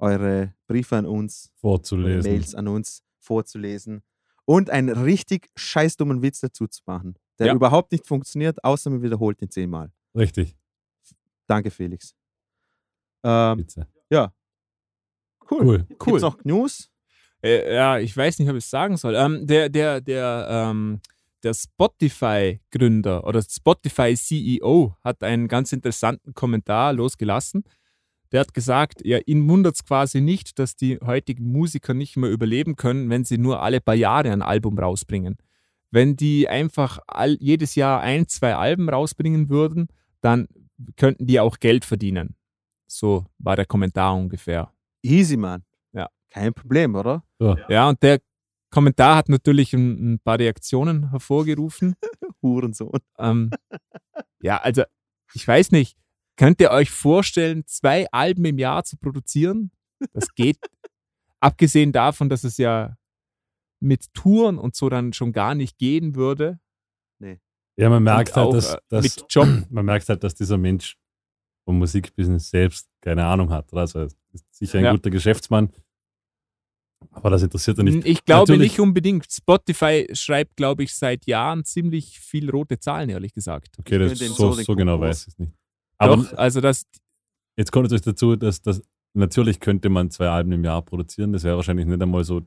eure 0.00 0.54
Briefe 0.66 0.96
an 0.96 1.06
uns, 1.06 1.50
vorzulesen. 1.56 2.30
Mails 2.30 2.54
an 2.54 2.68
uns 2.68 3.02
vorzulesen 3.18 4.02
und 4.44 4.70
einen 4.70 4.88
richtig 4.88 5.48
scheißdummen 5.56 6.22
Witz 6.22 6.40
dazu 6.40 6.66
zu 6.66 6.82
machen, 6.86 7.14
der 7.38 7.48
Ja. 7.48 7.54
überhaupt 7.54 7.92
nicht 7.92 8.06
funktioniert, 8.06 8.62
außer 8.64 8.90
man 8.90 9.02
wiederholt 9.02 9.40
ihn 9.42 9.50
zehnmal. 9.50 9.92
Richtig. 10.16 10.56
Danke, 11.46 11.70
Felix. 11.70 12.14
Ähm, 13.22 13.58
Bitte. 13.58 13.86
cool. 14.12 14.30
Cool. 15.50 15.78
Gibt's 15.88 16.06
cool. 16.06 16.20
noch 16.20 16.44
News? 16.44 16.90
Äh, 17.42 17.74
ja, 17.74 17.98
ich 17.98 18.16
weiß 18.16 18.38
nicht, 18.38 18.48
ob 18.48 18.56
ich 18.56 18.64
es 18.64 18.70
sagen 18.70 18.96
soll. 18.96 19.14
Ähm, 19.16 19.46
der 19.46 19.68
der, 19.68 20.00
der, 20.00 20.46
ähm, 20.48 21.00
der 21.42 21.54
Spotify-Gründer 21.54 23.24
oder 23.26 23.42
Spotify-CEO 23.42 24.94
hat 25.02 25.22
einen 25.22 25.48
ganz 25.48 25.72
interessanten 25.72 26.34
Kommentar 26.34 26.92
losgelassen. 26.92 27.64
Der 28.32 28.40
hat 28.40 28.54
gesagt, 28.54 29.04
ja, 29.04 29.18
ihn 29.26 29.48
wundert 29.48 29.74
es 29.74 29.84
quasi 29.84 30.20
nicht, 30.20 30.58
dass 30.58 30.76
die 30.76 30.98
heutigen 31.04 31.50
Musiker 31.50 31.94
nicht 31.94 32.16
mehr 32.16 32.30
überleben 32.30 32.76
können, 32.76 33.10
wenn 33.10 33.24
sie 33.24 33.38
nur 33.38 33.62
alle 33.62 33.80
paar 33.80 33.94
Jahre 33.94 34.30
ein 34.30 34.42
Album 34.42 34.78
rausbringen. 34.78 35.36
Wenn 35.90 36.16
die 36.16 36.48
einfach 36.48 37.00
all, 37.08 37.36
jedes 37.40 37.74
Jahr 37.74 38.00
ein, 38.00 38.28
zwei 38.28 38.54
Alben 38.54 38.88
rausbringen 38.88 39.48
würden, 39.48 39.88
dann 40.20 40.46
könnten 40.96 41.26
die 41.26 41.40
auch 41.40 41.58
Geld 41.58 41.84
verdienen. 41.84 42.36
So 42.86 43.26
war 43.38 43.56
der 43.56 43.66
Kommentar 43.66 44.16
ungefähr. 44.16 44.72
Easy, 45.02 45.36
Mann. 45.36 45.64
Ja. 45.92 46.08
Kein 46.30 46.54
Problem, 46.54 46.94
oder? 46.94 47.24
So. 47.38 47.56
Ja, 47.68 47.88
und 47.88 48.02
der 48.02 48.20
Kommentar 48.70 49.16
hat 49.16 49.28
natürlich 49.28 49.72
ein, 49.72 50.14
ein 50.14 50.18
paar 50.20 50.38
Reaktionen 50.38 51.10
hervorgerufen. 51.10 51.94
Hurensohn. 52.42 53.00
ähm, 53.18 53.50
ja, 54.40 54.58
also 54.58 54.82
ich 55.34 55.46
weiß 55.46 55.72
nicht, 55.72 55.96
könnt 56.40 56.58
ihr 56.62 56.70
euch 56.70 56.90
vorstellen, 56.90 57.66
zwei 57.66 58.10
Alben 58.12 58.46
im 58.46 58.56
Jahr 58.58 58.82
zu 58.82 58.96
produzieren? 58.96 59.72
Das 60.14 60.34
geht, 60.34 60.56
abgesehen 61.40 61.92
davon, 61.92 62.30
dass 62.30 62.44
es 62.44 62.56
ja 62.56 62.96
mit 63.78 64.14
Touren 64.14 64.56
und 64.56 64.74
so 64.74 64.88
dann 64.88 65.12
schon 65.12 65.32
gar 65.32 65.54
nicht 65.54 65.76
gehen 65.76 66.14
würde. 66.14 66.58
Ja, 67.76 67.90
man 67.90 68.02
merkt 68.02 68.36
halt, 68.36 68.46
auch, 68.46 68.52
dass, 68.54 68.74
äh, 68.74 68.78
dass 68.88 69.04
mit 69.04 69.24
Job. 69.28 69.48
man 69.70 69.84
merkt 69.84 70.08
halt, 70.08 70.24
dass 70.24 70.34
dieser 70.34 70.56
Mensch 70.56 70.96
vom 71.66 71.78
Musikbusiness 71.78 72.48
selbst 72.48 72.88
keine 73.02 73.26
Ahnung 73.26 73.50
hat. 73.50 73.72
Also 73.74 73.98
er 74.00 74.04
ist 74.32 74.46
sicher 74.50 74.78
ein 74.78 74.84
Ja. 74.84 74.92
guter 74.92 75.10
Geschäftsmann, 75.10 75.70
aber 77.10 77.28
das 77.28 77.42
interessiert 77.42 77.76
er 77.76 77.84
nicht. 77.84 78.06
Ich 78.06 78.24
glaube 78.24 78.52
Natürlich- 78.52 78.72
nicht 78.72 78.80
unbedingt. 78.80 79.30
Spotify 79.30 80.06
schreibt, 80.14 80.56
glaube 80.56 80.84
ich, 80.84 80.94
seit 80.94 81.26
Jahren 81.26 81.64
ziemlich 81.64 82.18
viel 82.18 82.50
rote 82.50 82.78
Zahlen, 82.78 83.10
ehrlich 83.10 83.34
gesagt. 83.34 83.78
Okay, 83.78 83.98
das 83.98 84.18
so, 84.18 84.52
so 84.52 84.74
genau 84.74 84.98
weiß 84.98 85.22
ich 85.22 85.28
es 85.28 85.38
nicht. 85.38 85.52
Aber 86.00 86.16
Doch, 86.16 86.32
also 86.36 86.60
das, 86.60 86.86
jetzt 87.56 87.70
kommt 87.72 87.84
natürlich 87.84 88.02
dazu, 88.02 88.36
dass 88.36 88.62
das 88.62 88.82
natürlich 89.14 89.60
könnte 89.60 89.88
man 89.88 90.10
zwei 90.10 90.28
Alben 90.28 90.52
im 90.52 90.64
Jahr 90.64 90.82
produzieren. 90.82 91.32
Das 91.32 91.44
wäre 91.44 91.56
wahrscheinlich 91.56 91.86
nicht 91.86 92.00
einmal 92.00 92.24
so 92.24 92.40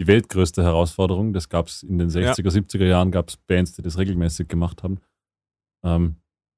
die 0.00 0.06
weltgrößte 0.06 0.62
Herausforderung. 0.62 1.32
Das 1.32 1.48
gab 1.48 1.68
es 1.68 1.82
in 1.82 1.98
den 1.98 2.08
60er, 2.08 2.50
70er 2.50 2.86
Jahren, 2.86 3.10
gab 3.10 3.28
es 3.28 3.36
Bands, 3.36 3.74
die 3.74 3.82
das 3.82 3.98
regelmäßig 3.98 4.48
gemacht 4.48 4.82
haben. 4.82 5.00
Ähm, 5.84 6.16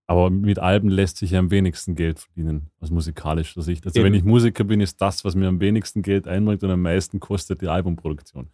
aber 0.09 0.31
mit 0.31 0.61
Alben 0.61 0.89
lässt 0.89 1.17
sich 1.17 1.33
ja 1.33 1.41
am 1.41 1.51
wenigsten 1.51 1.97
Geld 1.97 2.21
verdienen, 2.21 2.71
aus 2.79 2.91
musikalischer 2.91 3.63
Sicht. 3.63 3.85
Also 3.87 3.99
Eben. 3.99 4.07
wenn 4.07 4.15
ich 4.15 4.23
Musiker 4.23 4.63
bin, 4.63 4.81
ist 4.81 5.01
das, 5.01 5.25
was 5.25 5.35
mir 5.35 5.49
am 5.49 5.61
wenigsten 5.61 6.03
Geld 6.03 6.29
einbringt 6.29 6.63
und 6.63 6.71
am 6.71 6.83
meisten 6.83 7.19
kostet, 7.19 7.61
die 7.61 7.67
Albumproduktion. 7.67 8.51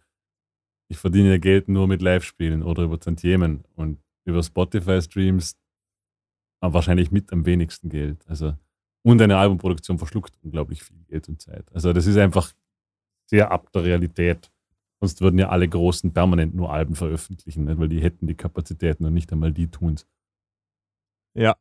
Ich 0.89 0.97
verdiene 0.97 1.29
ja 1.29 1.37
Geld 1.37 1.69
nur 1.69 1.87
mit 1.87 2.01
Live-Spielen 2.01 2.63
oder 2.63 2.83
über 2.83 2.99
Tantiemen 2.99 3.65
und 3.75 3.99
über 4.25 4.41
Spotify-Streams 4.41 5.57
aber 6.63 6.75
wahrscheinlich 6.75 7.11
mit 7.11 7.33
am 7.33 7.45
wenigsten 7.45 7.89
Geld. 7.89 8.25
Also, 8.25 8.55
und 9.03 9.21
eine 9.21 9.37
Albumproduktion 9.37 9.97
verschluckt 9.97 10.33
unglaublich 10.43 10.81
viel 10.81 10.95
Geld 11.09 11.27
und 11.27 11.41
Zeit. 11.41 11.69
Also 11.73 11.91
das 11.91 12.07
ist 12.07 12.15
einfach 12.15 12.53
sehr 13.25 13.51
ab 13.51 13.69
der 13.73 13.83
Realität. 13.83 14.49
Sonst 15.01 15.19
würden 15.19 15.37
ja 15.37 15.49
alle 15.49 15.67
Großen 15.67 16.13
permanent 16.13 16.55
nur 16.55 16.71
Alben 16.71 16.95
veröffentlichen, 16.95 17.67
weil 17.77 17.89
die 17.89 18.01
hätten 18.01 18.27
die 18.27 18.35
Kapazitäten 18.35 19.03
und 19.03 19.13
nicht 19.13 19.29
einmal 19.33 19.51
die 19.51 19.69
tun's. 19.69 20.07
Ja. 21.33 21.57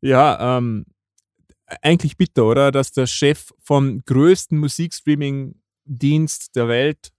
Ja, 0.00 0.56
ähm, 0.56 0.86
eigentlich 1.82 2.16
bitter, 2.16 2.46
oder? 2.46 2.72
Dass 2.72 2.92
der 2.92 3.06
Chef 3.06 3.52
vom 3.58 4.02
größten 4.06 4.58
Musikstreaming-Dienst 4.58 6.56
der 6.56 6.68
Welt 6.68 7.12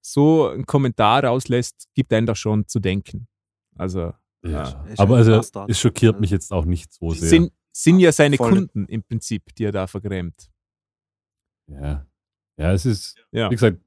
so 0.00 0.48
einen 0.48 0.64
Kommentar 0.64 1.24
rauslässt, 1.24 1.86
gibt 1.92 2.14
einen 2.14 2.26
da 2.26 2.34
schon 2.34 2.66
zu 2.66 2.80
denken. 2.80 3.28
Also, 3.76 4.14
Ja. 4.42 4.84
Aber 4.96 5.16
also, 5.16 5.32
Bastard. 5.32 5.70
es 5.70 5.78
schockiert 5.80 6.20
mich 6.20 6.30
jetzt 6.30 6.52
auch 6.52 6.64
nicht 6.64 6.92
so 6.92 7.10
sehr. 7.10 7.28
sind, 7.28 7.52
sind 7.72 7.98
ja 8.00 8.10
seine 8.12 8.36
Voll. 8.36 8.50
Kunden 8.52 8.86
im 8.86 9.02
Prinzip, 9.02 9.54
die 9.54 9.64
er 9.64 9.72
da 9.72 9.86
vergrämt. 9.86 10.50
ja. 11.68 12.06
ja, 12.56 12.72
es 12.72 12.86
ist, 12.86 13.16
Ja. 13.32 13.50
wie 13.50 13.54
gesagt, 13.54 13.78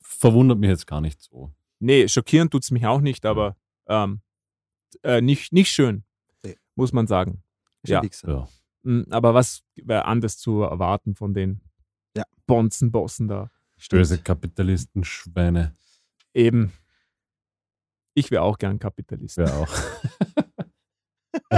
verwundert 0.00 0.58
mich 0.58 0.68
jetzt 0.70 0.86
gar 0.86 1.00
nicht 1.00 1.20
so. 1.20 1.52
Nee, 1.80 2.08
schockieren 2.08 2.50
tut 2.50 2.62
es 2.62 2.70
mich 2.70 2.86
auch 2.86 3.00
nicht, 3.00 3.26
aber 3.26 3.56
ähm, 3.86 4.20
äh, 5.02 5.20
nicht, 5.20 5.52
nicht 5.52 5.70
schön, 5.70 6.04
Nee. 6.44 6.56
muss 6.76 6.92
man 6.92 7.06
sagen. 7.06 7.42
Ja. 7.86 8.02
Ja. 8.26 8.48
Mm, 8.82 9.02
Aber 9.10 9.34
was 9.34 9.62
wäre 9.76 10.04
anders 10.06 10.38
zu 10.38 10.62
erwarten 10.62 11.14
von 11.14 11.34
den 11.34 11.60
Ja. 12.16 12.24
Bonzen-Bossen 12.46 13.28
da? 13.28 13.50
Stimmt. 13.76 14.00
Böse 14.00 14.18
Kapitalisten, 14.18 15.04
Schweine. 15.04 15.74
Eben. 16.32 16.72
Ich 18.14 18.30
wäre 18.30 18.42
auch 18.42 18.58
gern 18.58 18.78
Kapitalist. 18.78 19.38
Ja 19.38 19.52
auch. 19.56 19.68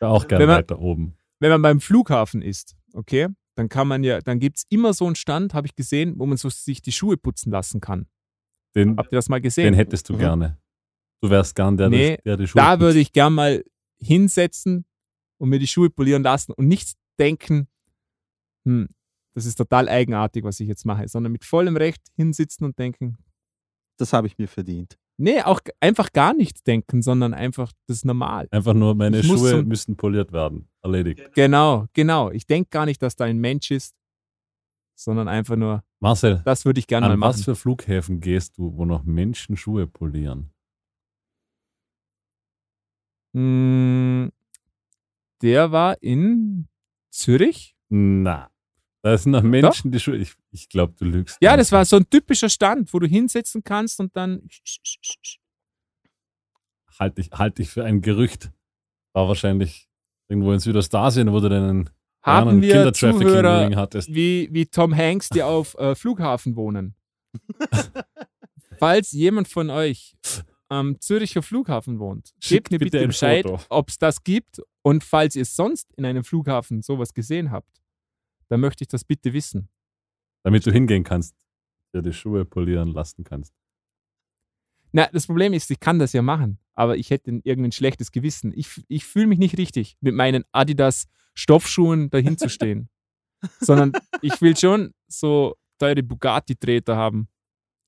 ja, 0.00 0.08
auch 0.08 0.24
Wenn 0.28 0.38
man- 0.46 0.48
weiter 0.58 0.78
oben. 0.78 1.14
Wenn 1.40 1.50
man 1.50 1.62
beim 1.62 1.80
Flughafen 1.80 2.42
ist, 2.42 2.76
okay, 2.94 3.28
dann 3.54 3.68
kann 3.68 3.86
man 3.86 4.02
ja, 4.02 4.20
dann 4.20 4.40
gibt 4.40 4.58
es 4.58 4.64
immer 4.68 4.92
so 4.92 5.06
einen 5.06 5.14
Stand, 5.14 5.54
habe 5.54 5.66
ich 5.68 5.76
gesehen, 5.76 6.18
wo 6.18 6.26
man 6.26 6.36
so 6.36 6.48
sich 6.48 6.82
die 6.82 6.90
Schuhe 6.92 7.16
putzen 7.16 7.50
lassen 7.52 7.80
kann. 7.80 8.06
Den, 8.74 8.96
Habt 8.96 9.12
ihr 9.12 9.16
das 9.16 9.28
mal 9.28 9.40
gesehen? 9.40 9.64
den 9.64 9.74
hättest 9.74 10.08
du 10.08 10.14
Mhm. 10.14 10.18
gerne. 10.18 10.58
Du 11.20 11.30
wärst 11.30 11.54
gern 11.56 11.76
der, 11.76 11.88
Nee, 11.90 12.18
der 12.24 12.36
die 12.36 12.46
Schuhe 12.46 12.60
da 12.60 12.70
putzt. 12.70 12.80
würde 12.80 12.98
ich 13.00 13.12
gern 13.12 13.34
mal 13.34 13.64
hinsetzen 14.00 14.84
und 15.38 15.48
mir 15.48 15.58
die 15.58 15.66
Schuhe 15.66 15.90
polieren 15.90 16.22
lassen 16.22 16.52
und 16.52 16.66
nicht 16.68 16.96
denken, 17.18 17.68
hm, 18.64 18.88
das 19.34 19.46
ist 19.46 19.56
total 19.56 19.88
eigenartig, 19.88 20.42
was 20.44 20.58
ich 20.60 20.68
jetzt 20.68 20.84
mache, 20.86 21.06
sondern 21.08 21.32
mit 21.32 21.44
vollem 21.44 21.76
Recht 21.76 22.02
hinsitzen 22.16 22.64
und 22.66 22.78
denken, 22.78 23.16
Das 23.98 24.12
habe 24.12 24.26
ich 24.26 24.38
mir 24.38 24.48
verdient. 24.48 24.96
nee, 25.20 25.42
auch 25.42 25.60
einfach 25.80 26.12
gar 26.12 26.32
nicht 26.32 26.66
denken, 26.66 27.02
sondern 27.02 27.34
einfach 27.34 27.72
das 27.86 27.98
ist 27.98 28.04
normal. 28.04 28.46
Einfach 28.52 28.74
nur, 28.74 28.94
meine 28.94 29.18
Ich 29.18 29.26
Schuhe 29.26 29.50
zum- 29.50 29.66
müssen 29.68 29.96
poliert 29.96 30.32
werden. 30.32 30.68
Erledigt. 30.82 31.34
Genau, 31.34 31.86
genau. 31.92 32.30
Ich 32.30 32.46
denke 32.46 32.70
gar 32.70 32.86
nicht, 32.86 33.02
dass 33.02 33.16
da 33.16 33.24
ein 33.24 33.38
Mensch 33.38 33.70
ist, 33.72 33.94
sondern 34.96 35.26
einfach 35.28 35.56
nur, 35.56 35.82
Marcel, 36.00 36.40
das 36.44 36.64
würde 36.64 36.78
ich 36.78 36.86
gerne 36.86 37.08
mal 37.08 37.14
an 37.14 37.20
was 37.20 37.38
machen. 37.38 37.44
für 37.44 37.56
Flughäfen 37.56 38.20
gehst 38.20 38.56
du, 38.58 38.76
wo 38.76 38.84
noch 38.84 39.02
Menschen 39.02 39.56
Schuhe 39.56 39.88
polieren? 39.88 40.52
Hm, 43.34 44.30
der 45.42 45.72
war 45.72 46.00
in 46.02 46.68
Zürich. 47.10 47.74
Na, 47.90 48.50
da 49.02 49.16
sind 49.16 49.32
noch 49.32 49.42
Menschen, 49.42 49.90
die 49.90 50.00
Schuhe. 50.00 50.16
Ich, 50.16 50.34
ich 50.50 50.68
glaube, 50.68 50.94
du 50.98 51.04
lügst. 51.04 51.38
Ja, 51.40 51.52
nicht. 51.52 51.60
das 51.60 51.72
war 51.72 51.84
so 51.84 51.96
ein 51.96 52.08
typischer 52.10 52.48
Stand, 52.48 52.92
wo 52.92 52.98
du 52.98 53.06
hinsetzen 53.06 53.62
kannst 53.62 54.00
und 54.00 54.16
dann. 54.16 54.48
Halte 56.98 57.20
ich, 57.20 57.30
halt 57.30 57.58
ich 57.60 57.70
für 57.70 57.84
ein 57.84 58.00
Gerücht. 58.00 58.50
War 59.12 59.28
wahrscheinlich 59.28 59.88
irgendwo 60.28 60.52
in 60.52 60.58
Südostasien, 60.58 61.32
wo 61.32 61.40
du 61.40 61.48
deinen 61.48 61.90
Haben 62.22 62.60
wir 62.60 62.74
Kindertrafficking 62.74 63.28
Zuhörer 63.28 63.76
hattest. 63.76 64.12
wie, 64.12 64.48
wie 64.50 64.66
Tom 64.66 64.94
Hanks, 64.94 65.28
die 65.28 65.42
auf 65.42 65.76
äh, 65.78 65.94
Flughafen 65.94 66.56
wohnen. 66.56 66.94
Falls 68.78 69.12
jemand 69.12 69.48
von 69.48 69.70
euch 69.70 70.16
am 70.68 71.00
Züricher 71.00 71.42
Flughafen 71.42 71.98
wohnt, 71.98 72.34
Schickt 72.40 72.68
gebt 72.68 72.72
mir 72.72 72.78
bitte 72.78 72.98
bitte 72.98 73.06
Bescheid, 73.08 73.46
ob 73.68 73.88
es 73.88 73.98
das 73.98 74.22
gibt. 74.22 74.60
Und 74.82 75.04
falls 75.04 75.36
ihr 75.36 75.44
sonst 75.44 75.92
in 75.96 76.04
einem 76.04 76.24
Flughafen 76.24 76.82
sowas 76.82 77.14
gesehen 77.14 77.50
habt, 77.50 77.80
dann 78.48 78.60
möchte 78.60 78.84
ich 78.84 78.88
das 78.88 79.04
bitte 79.04 79.32
wissen. 79.32 79.68
Damit 80.44 80.64
du 80.66 80.70
hingehen 80.72 81.04
kannst, 81.04 81.34
dir 81.94 82.02
die 82.02 82.12
Schuhe 82.12 82.44
polieren 82.44 82.88
lassen 82.92 83.24
kannst. 83.24 83.54
Na, 84.92 85.06
das 85.12 85.26
Problem 85.26 85.52
ist, 85.52 85.70
ich 85.70 85.80
kann 85.80 85.98
das 85.98 86.12
ja 86.12 86.22
machen, 86.22 86.58
aber 86.74 86.96
ich 86.96 87.10
hätte 87.10 87.30
irgendwie 87.44 87.68
ein 87.68 87.72
schlechtes 87.72 88.10
Gewissen. 88.10 88.52
Ich, 88.56 88.82
ich 88.88 89.04
fühle 89.04 89.26
mich 89.26 89.38
nicht 89.38 89.58
richtig, 89.58 89.96
mit 90.00 90.14
meinen 90.14 90.44
Adidas 90.52 91.06
Stoffschuhen 91.34 92.10
dahin 92.10 92.38
zu 92.38 92.48
stehen. 92.48 92.88
sondern 93.60 93.92
ich 94.22 94.40
will 94.40 94.56
schon 94.56 94.92
so 95.06 95.54
teure 95.78 96.02
Bugatti-Treter 96.02 96.96
haben 96.96 97.28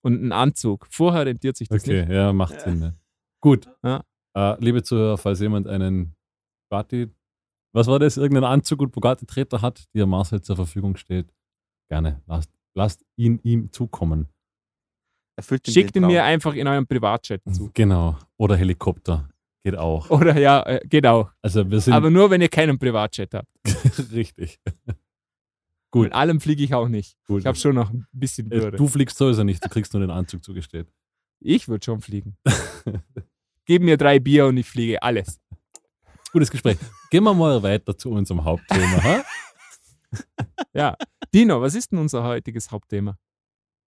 und 0.03 0.15
einen 0.15 0.33
Anzug. 0.33 0.87
Vorher 0.91 1.27
rentiert 1.27 1.57
sich 1.57 1.69
das 1.69 1.83
Okay, 1.83 2.03
nicht. 2.03 2.11
ja, 2.13 2.33
macht 2.33 2.61
Sinn. 2.61 2.79
Ne? 2.79 2.97
Gut. 3.41 3.69
Ja. 3.83 4.05
Äh, 4.35 4.57
liebe 4.65 4.83
Zuhörer, 4.83 5.19
falls 5.19 5.41
jemand 5.41 5.67
einen 5.67 6.15
Bugatti, 6.69 7.09
was 7.73 7.87
war 7.87 7.99
das, 7.99 8.17
irgendeinen 8.17 8.51
Anzug 8.51 8.81
und 8.81 8.93
Bugatti-Treter 8.93 9.63
hat, 9.63 9.85
die 9.95 10.01
er 10.01 10.07
Marcel 10.07 10.41
zur 10.41 10.57
Verfügung 10.57 10.97
steht, 10.97 11.33
gerne, 11.89 12.21
lasst, 12.27 12.51
lasst 12.75 13.05
ihn 13.17 13.41
ihm 13.43 13.73
zukommen. 13.73 14.29
Erfüllt 15.37 15.67
ihm 15.69 15.73
Schickt 15.73 15.95
den 15.97 16.05
ihn 16.05 16.09
mir 16.09 16.25
einfach 16.25 16.55
in 16.55 16.67
eurem 16.67 16.87
Privatchat 16.87 17.41
zu. 17.51 17.71
Genau. 17.75 18.19
Oder 18.37 18.57
Helikopter. 18.57 19.29
Geht 19.63 19.77
auch. 19.77 20.09
Oder 20.11 20.39
ja, 20.39 20.63
äh, 20.63 20.81
genau. 20.89 21.31
Also 21.43 21.71
wir 21.71 21.81
sind 21.81 21.93
Aber 21.93 22.11
nur, 22.11 22.31
wenn 22.31 22.41
ihr 22.41 22.49
keinen 22.49 22.79
Privatchat 22.79 23.35
habt. 23.35 23.49
richtig. 24.13 24.59
Gut. 25.91 26.05
Mit 26.05 26.13
allem 26.15 26.41
fliege 26.41 26.63
ich 26.63 26.73
auch 26.73 26.89
nicht. 26.89 27.17
Gut. 27.27 27.41
Ich 27.41 27.47
habe 27.47 27.59
schon 27.59 27.75
noch 27.75 27.91
ein 27.91 28.07
bisschen 28.13 28.51
Äh, 28.51 28.63
Würde. 28.63 28.77
Du 28.77 28.87
fliegst 28.87 29.19
sowieso 29.19 29.43
nicht, 29.45 29.65
du 29.65 29.69
kriegst 29.69 29.93
nur 29.93 30.01
den 30.01 30.11
Anzug 30.11 30.45
zugestellt. 30.45 30.89
Ich 31.41 31.69
würde 31.69 31.85
schon 31.85 32.01
fliegen. 32.01 32.37
Gib 33.65 33.83
mir 33.83 33.97
drei 33.97 34.19
Bier 34.19 34.47
und 34.47 34.57
ich 34.57 34.67
fliege 34.67 35.03
alles. 35.03 35.41
Gutes 36.33 36.51
Gespräch. 36.51 36.79
Gehen 37.11 37.25
wir 37.25 37.35
mal 37.35 37.63
weiter 37.63 37.97
zu 37.97 38.11
unserem 38.11 38.45
Hauptthema. 38.45 39.03
ha? 39.03 39.25
Ja. 40.73 40.97
Dino, 41.35 41.61
was 41.61 41.75
ist 41.75 41.91
denn 41.93 41.99
unser 41.99 42.23
heutiges 42.25 42.71
Hauptthema? 42.71 43.17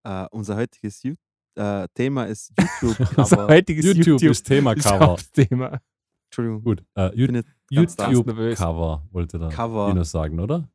Äh, 0.03 0.25
unser 0.31 0.55
heutiges 0.57 1.01
Ju 1.03 1.15
äh, 1.55 1.87
Thema 1.93 2.25
ist 2.25 2.51
YouTube. 2.81 2.99
Unser 3.17 3.47
heutiges 3.47 3.85
YouTube, 3.85 4.05
YouTube, 4.07 4.31
ist 4.31 4.43
Thema 4.43 4.73
ist 4.73 4.83
Cover. 4.85 5.07
Hauptthema. 5.07 5.79
Entschuldigung, 6.25 6.63
Gut, 6.63 6.83
äh, 6.95 7.09
ich 7.09 7.27
bin 7.27 7.35
Ju- 7.35 7.37
jetzt 7.37 7.47
ganz 7.75 7.95
ganz 7.97 8.11
YouTube 8.11 8.25
nervös. 8.27 8.57
Cover 8.57 9.03
wollte 9.11 9.37
da 9.39 9.49
Cover. 9.49 9.87
Dino 9.89 10.03
sagen, 10.03 10.39
oder? 10.39 10.67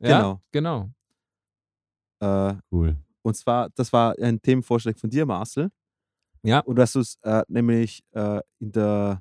Ja, 0.00 0.18
Genau. 0.18 0.42
genau. 0.50 0.90
Äh, 2.20 2.54
Cool. 2.72 2.96
und 3.22 3.36
zwar, 3.36 3.70
das 3.70 3.92
war 3.92 4.16
ein 4.20 4.42
Themenvorschlag 4.42 4.98
von 4.98 5.08
dir, 5.08 5.24
Marcel. 5.24 5.70
Ja. 6.42 6.60
Und 6.60 6.76
du 6.76 6.82
hast 6.82 6.96
es 6.96 7.16
äh, 7.22 7.42
nämlich 7.48 8.02
äh, 8.12 8.40
in 8.58 8.72
der 8.72 9.20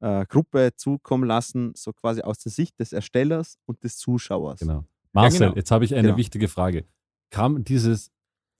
äh, 0.00 0.24
Gruppe 0.26 0.72
zukommen 0.76 1.24
lassen, 1.24 1.72
so 1.74 1.92
quasi 1.92 2.22
aus 2.22 2.38
der 2.38 2.52
Sicht 2.52 2.78
des 2.80 2.92
Erstellers 2.92 3.58
und 3.66 3.82
des 3.84 3.98
Zuschauers. 3.98 4.60
Genau. 4.60 4.84
Marcel, 5.12 5.40
genau. 5.40 5.56
jetzt 5.56 5.70
habe 5.70 5.84
ich 5.84 5.94
eine 5.94 6.08
Genau. 6.08 6.16
wichtige 6.16 6.48
Frage. 6.48 6.86
Kam 7.30 7.64
dieses, 7.64 8.10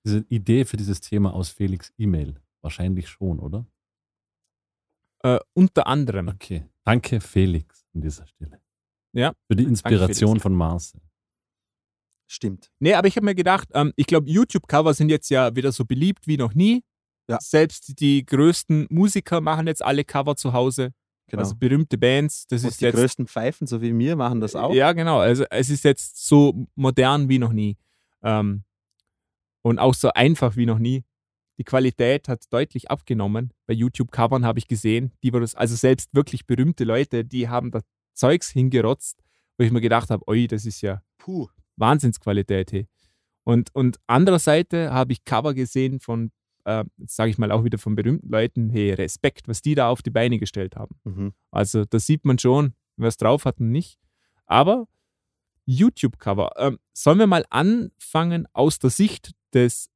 diese 0.05 0.25
Idee 0.29 0.65
für 0.65 0.77
dieses 0.77 1.01
Thema 1.01 1.33
aus 1.35 1.49
Felix 1.51 1.93
E-Mail? 1.99 2.41
Wahrscheinlich 2.63 3.09
schon, 3.09 3.39
oder? 3.39 3.67
Äh, 5.23 5.39
unter 5.55 5.87
anderem. 5.87 6.29
Okay. 6.29 6.67
Danke, 6.85 7.21
Felix, 7.21 7.87
an 7.95 8.01
dieser 8.01 8.27
Stelle. 8.27 8.61
Ja. 9.13 9.35
Für 9.49 9.57
die 9.57 9.65
Inspiration 9.65 10.31
Felix. 10.31 10.43
von 10.43 10.55
Marcel. 10.55 11.01
Stimmt. 12.31 12.71
Nee, 12.79 12.95
aber 12.95 13.09
ich 13.09 13.17
habe 13.17 13.25
mir 13.25 13.35
gedacht, 13.35 13.69
ähm, 13.75 13.93
ich 13.97 14.07
glaube, 14.07 14.31
YouTube-Cover 14.31 14.95
sind 14.95 15.09
jetzt 15.09 15.31
ja 15.31 15.55
wieder 15.57 15.73
so 15.73 15.85
beliebt 15.85 16.27
wie 16.27 16.37
noch 16.37 16.55
nie. 16.55 16.85
Ja. 17.29 17.39
Selbst 17.41 18.01
die 18.01 18.25
größten 18.25 18.87
Musiker 18.91 19.41
machen 19.41 19.67
jetzt 19.67 19.83
alle 19.85 20.05
Cover 20.05 20.37
zu 20.37 20.53
Hause. 20.53 20.93
Genau. 21.31 21.43
Also 21.43 21.55
berühmte 21.57 21.97
Bands. 21.97 22.47
Das 22.49 22.65
und 22.65 22.71
ist 22.71 22.81
die 22.81 22.87
jetzt. 22.87 22.97
größten 22.97 23.27
Pfeifen, 23.27 23.67
so 23.67 23.81
wie 23.81 23.97
wir, 23.97 24.17
machen 24.17 24.41
das 24.41 24.57
auch. 24.57 24.75
Ja, 24.75 24.93
genau. 24.93 25.21
Also 25.21 25.45
es 25.51 25.71
ist 25.71 25.85
jetzt 25.85 26.27
so 26.27 26.67
modern 26.75 27.29
wie 27.29 27.39
noch 27.39 27.53
nie. 27.53 27.77
Ähm, 28.23 28.65
und 29.63 29.79
auch 29.79 29.95
so 29.95 30.11
einfach 30.13 30.57
wie 30.57 30.67
noch 30.67 30.79
nie. 30.79 31.05
Die 31.59 31.65
Qualität 31.65 32.29
hat 32.29 32.45
deutlich 32.51 32.91
abgenommen. 32.91 33.53
Bei 33.67 33.75
YouTube-Covern 33.75 34.45
habe 34.45 34.59
ich 34.59 34.67
gesehen, 34.67 35.13
die 35.23 35.33
war 35.33 35.41
das, 35.41 35.55
also 35.55 35.77
selbst 35.77 36.15
wirklich 36.15 36.47
berühmte 36.47 36.85
Leute, 36.85 37.25
die 37.25 37.49
haben 37.49 37.71
da 37.71 37.81
Zeugs 38.15 38.49
hingerotzt, 38.49 39.23
wo 39.59 39.65
ich 39.65 39.71
mir 39.71 39.81
gedacht 39.81 40.11
habe, 40.11 40.27
oi, 40.27 40.47
das 40.47 40.65
ist 40.65 40.81
ja 40.81 41.03
Puh. 41.19 41.49
Wahnsinnsqualität. 41.77 42.73
Hey. 42.73 42.89
Und, 43.45 43.75
und 43.75 43.99
andererseits 44.07 44.73
habe 44.73 45.13
ich 45.13 45.25
Cover 45.25 45.55
gesehen 45.55 46.01
von, 46.01 46.33
äh, 46.65 46.85
jetzt 46.99 47.17
sage 47.17 47.31
ich 47.31 47.39
mal 47.39 47.51
auch 47.53 47.65
wieder 47.65 47.79
von 47.79 47.95
berühmten 47.95 48.29
Leuten, 48.29 48.71
hey, 48.71 48.93
Respekt, 48.93 49.49
was 49.49 49.63
die 49.63 49.75
da 49.75 49.89
auf 49.89 50.03
die 50.03 50.11
Beine 50.11 50.39
gestellt 50.39 50.77
haben. 50.77 50.97
Mhm. 51.05 51.33
Also 51.51 51.85
da 51.85 51.99
sieht 51.99 52.25
man 52.25 52.39
schon, 52.39 52.75
wer 52.97 53.09
es 53.09 53.17
drauf 53.17 53.45
hat 53.45 53.61
und 53.61 53.71
nicht. 53.71 53.99
Aber 54.47 54.87
YouTube-Cover, 55.67 56.53
ähm, 56.57 56.79
sollen 56.93 57.19
wir 57.19 57.27
mal 57.27 57.45
anfangen 57.51 58.47
aus 58.53 58.79
der 58.79 58.91
Sicht 58.91 59.33
des 59.55 59.91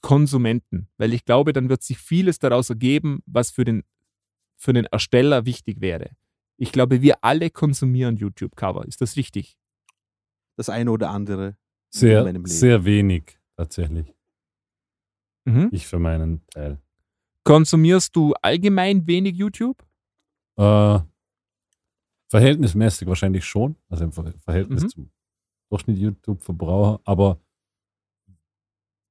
Konsumenten, 0.00 0.88
weil 0.98 1.12
ich 1.14 1.24
glaube, 1.24 1.52
dann 1.52 1.68
wird 1.68 1.82
sich 1.82 1.98
vieles 1.98 2.38
daraus 2.38 2.70
ergeben, 2.70 3.22
was 3.26 3.50
für 3.50 3.64
den, 3.64 3.82
für 4.56 4.72
den 4.72 4.84
Ersteller 4.84 5.46
wichtig 5.46 5.80
wäre. 5.80 6.10
Ich 6.56 6.70
glaube, 6.72 7.02
wir 7.02 7.24
alle 7.24 7.50
konsumieren 7.50 8.16
YouTube-Cover. 8.16 8.86
Ist 8.86 9.00
das 9.00 9.16
richtig? 9.16 9.58
Das 10.56 10.68
eine 10.68 10.90
oder 10.90 11.10
andere. 11.10 11.46
in 11.48 11.56
Sehr, 11.90 12.22
meinem 12.22 12.44
Leben. 12.44 12.46
sehr 12.46 12.84
wenig, 12.84 13.38
tatsächlich. 13.56 14.14
Mhm. 15.44 15.68
Ich 15.72 15.86
für 15.86 15.98
meinen 15.98 16.46
Teil. 16.48 16.78
Konsumierst 17.44 18.14
du 18.16 18.32
allgemein 18.40 19.06
wenig 19.06 19.36
YouTube? 19.36 19.84
Äh, 20.56 20.98
verhältnismäßig 22.28 23.06
wahrscheinlich 23.06 23.44
schon, 23.44 23.76
also 23.88 24.04
im 24.04 24.12
Ver 24.12 24.32
Verhältnis 24.40 24.84
Mhm. 24.84 24.88
zum 24.88 25.10
Durchschnitt 25.70 25.98
YouTube-Verbraucher, 25.98 27.00
aber 27.04 27.40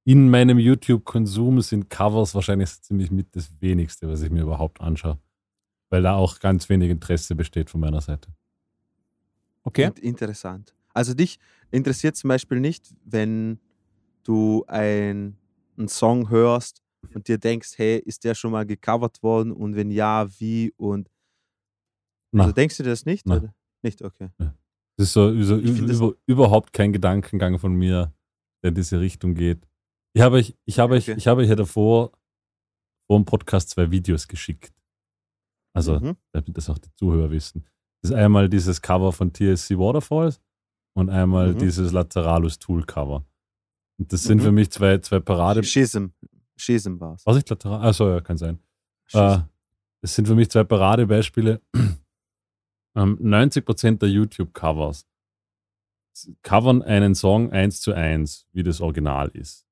in 0.05 0.29
meinem 0.29 0.59
YouTube-Konsum 0.59 1.61
sind 1.61 1.89
Covers 1.89 2.35
wahrscheinlich 2.35 2.69
so 2.69 2.81
ziemlich 2.81 3.11
mit 3.11 3.35
das 3.35 3.49
wenigste, 3.61 4.07
was 4.09 4.21
ich 4.21 4.29
mir 4.31 4.41
überhaupt 4.43 4.81
anschaue, 4.81 5.17
weil 5.89 6.01
da 6.01 6.15
auch 6.15 6.39
ganz 6.39 6.67
wenig 6.69 6.89
Interesse 6.89 7.35
besteht 7.35 7.69
von 7.69 7.79
meiner 7.81 8.01
Seite. 8.01 8.29
Okay. 9.63 9.87
Und 9.87 9.99
interessant. 9.99 10.73
Also 10.93 11.13
dich 11.13 11.39
interessiert 11.71 12.15
zum 12.17 12.27
Beispiel 12.27 12.59
nicht, 12.59 12.93
wenn 13.05 13.59
du 14.23 14.65
ein, 14.67 15.37
einen 15.77 15.87
Song 15.87 16.29
hörst 16.29 16.81
und 17.13 17.27
dir 17.27 17.37
denkst, 17.37 17.73
hey, 17.77 17.97
ist 17.99 18.23
der 18.23 18.35
schon 18.35 18.51
mal 18.51 18.65
gecovert 18.65 19.21
worden 19.23 19.51
und 19.51 19.75
wenn 19.75 19.91
ja, 19.91 20.27
wie 20.39 20.71
und 20.77 21.09
Na, 22.31 22.43
also 22.43 22.53
denkst 22.53 22.77
du 22.77 22.83
dir 22.83 22.89
das 22.91 23.05
nicht? 23.05 23.25
Na. 23.25 23.37
Oder? 23.37 23.55
Nicht, 23.83 24.01
okay. 24.01 24.29
das 24.37 25.07
ist 25.07 25.13
so, 25.13 25.41
so 25.43 25.57
über, 25.57 26.15
überhaupt 26.25 26.71
kein 26.73 26.93
Gedankengang 26.93 27.59
von 27.59 27.73
mir, 27.75 28.13
der 28.63 28.69
in 28.69 28.75
diese 28.75 28.99
Richtung 28.99 29.35
geht. 29.35 29.67
Ich 30.15 30.21
habe 30.21 30.37
euch, 30.37 30.55
ich 30.65 30.79
habe 30.79 30.93
euch, 30.95 31.09
Okay. 31.09 31.17
ich 31.17 31.27
habe 31.27 31.41
euch 31.41 31.49
ja 31.49 31.55
davor 31.55 32.11
vor 33.09 33.19
dem 33.19 33.25
Podcast 33.25 33.71
zwei 33.71 33.91
Videos 33.91 34.27
geschickt. 34.27 34.73
Also 35.75 35.99
Mhm. 35.99 36.15
damit 36.31 36.55
das 36.55 36.69
auch 36.69 36.77
die 36.77 36.93
Zuhörer 36.95 37.29
wissen. 37.31 37.65
Das 38.01 38.11
ist 38.11 38.15
einmal 38.17 38.47
dieses 38.47 38.81
Cover 38.81 39.11
von 39.11 39.33
TSC 39.33 39.77
Waterfalls 39.77 40.39
und 40.95 41.09
einmal 41.09 41.53
Mhm. 41.53 41.57
dieses 41.59 41.91
Lateralus 41.91 42.59
Tool 42.59 42.85
Cover. 42.85 43.25
Und 43.99 44.11
das 44.11 44.23
sind 44.23 44.39
Mhm. 44.39 44.43
für 44.43 44.51
mich 44.51 44.71
zwei, 44.71 44.97
zwei 44.99 45.19
Parade. 45.19 45.63
Schism. 45.63 46.07
Schism 46.55 46.99
war 46.99 47.15
es. 47.15 47.25
Was 47.25 47.37
ich 47.37 47.47
Lateral? 47.49 47.87
Achso, 47.87 48.09
ja, 48.09 48.21
kann 48.21 48.37
sein. 48.37 48.59
Äh, 49.13 49.39
das 50.01 50.15
sind 50.15 50.27
für 50.27 50.35
mich 50.35 50.49
zwei 50.49 50.63
Paradebeispiele. 50.63 51.61
Ähm, 52.95 53.17
90% 53.19 53.97
der 53.97 54.09
YouTube-Covers 54.09 55.07
covern 56.43 56.83
einen 56.83 57.15
Song 57.15 57.51
eins 57.51 57.81
zu 57.81 57.91
eins, 57.93 58.45
wie 58.53 58.61
das 58.61 58.81
Original 58.81 59.29
ist. 59.29 59.65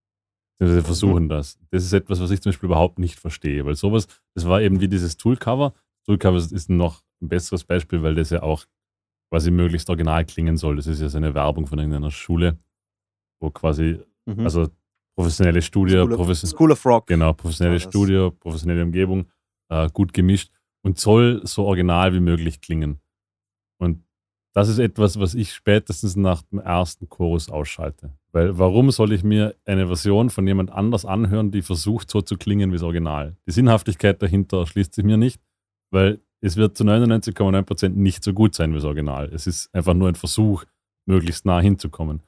Also 0.60 0.74
Sie 0.74 0.82
versuchen 0.82 1.30
das. 1.30 1.60
Das 1.70 1.84
ist 1.84 1.94
etwas, 1.94 2.20
was 2.20 2.32
ich 2.32 2.42
zum 2.42 2.50
Beispiel 2.52 2.66
überhaupt 2.66 2.98
nicht 2.98 3.20
verstehe, 3.20 3.64
weil 3.64 3.76
sowas, 3.76 4.08
das 4.34 4.48
war 4.48 4.60
eben 4.62 4.80
wie 4.82 4.88
dieses 4.88 5.18
Tool-Cover. 5.18 5.76
Tool-Cover 6.08 6.38
ist 6.38 6.68
noch 6.72 7.04
ein 7.22 7.30
besseres 7.30 7.64
Beispiel, 7.64 8.02
weil 8.02 8.16
das 8.16 8.32
ja 8.32 8.42
auch 8.42 8.66
quasi 9.30 9.52
möglichst 9.52 9.88
original 9.90 10.26
klingen 10.26 10.58
soll. 10.58 10.78
Das 10.78 10.88
ist 10.88 11.00
ja 11.00 11.08
so 11.08 11.18
eine 11.18 11.36
Werbung 11.36 11.68
von 11.68 11.78
irgendeiner 11.78 12.10
Schule, 12.10 12.58
wo 13.40 13.52
quasi, 13.52 14.00
Mhm. 14.26 14.42
also 14.42 14.68
professionelle 15.16 15.62
Studie, 15.62 15.94
School, 15.94 16.12
of, 16.12 16.18
profes 16.18 16.42
School 16.42 16.72
of 16.72 16.86
Rock. 16.86 17.08
Genau, 17.08 17.34
professionelle 17.34 17.80
das. 17.80 17.84
Studio, 17.84 18.32
professionelle 18.32 18.84
Umgebung, 18.84 19.26
äh, 19.70 19.90
gut 19.94 20.14
gemischt 20.14 20.52
und 20.84 21.00
soll 21.00 21.42
so 21.44 21.66
original 21.66 22.14
wie 22.14 22.20
möglich 22.20 22.62
klingen. 22.62 23.00
Und 23.80 24.04
das 24.54 24.68
ist 24.68 24.80
etwas, 24.80 25.20
was 25.20 25.34
ich 25.34 25.54
spätestens 25.54 26.16
nach 26.16 26.42
dem 26.44 26.60
ersten 26.60 27.08
Chorus 27.08 27.50
ausschalte. 27.50 28.14
Weil 28.32 28.58
warum 28.58 28.92
soll 28.92 29.14
ich 29.14 29.24
mir 29.24 29.56
eine 29.66 29.88
Version 29.88 30.30
von 30.30 30.46
jemand 30.46 30.72
anders 30.72 31.06
anhören, 31.06 31.52
die 31.52 31.62
versucht 31.62 32.10
so 32.10 32.22
zu 32.22 32.38
klingen 32.38 32.72
wie 32.72 32.76
das 32.76 32.84
Original? 32.84 33.38
Die 33.48 33.52
Sinnhaftigkeit 33.52 34.22
dahinter 34.22 34.60
erschließt 34.60 34.94
sich 34.94 35.06
mir 35.06 35.18
nicht, 35.18 35.42
weil 35.92 36.20
es 36.42 36.58
wird 36.58 36.78
zu 36.78 36.84
99,9% 36.84 37.90
nicht 37.90 38.24
so 38.24 38.34
gut 38.34 38.56
sein 38.56 38.72
wie 38.72 38.76
das 38.76 38.84
Original. 38.84 39.30
Es 39.34 39.48
ist 39.48 39.74
einfach 39.74 39.94
nur 39.94 40.10
ein 40.10 40.16
Versuch, 40.16 40.66
möglichst 41.06 41.46
nah 41.46 41.62
hinzukommen. 41.62 42.22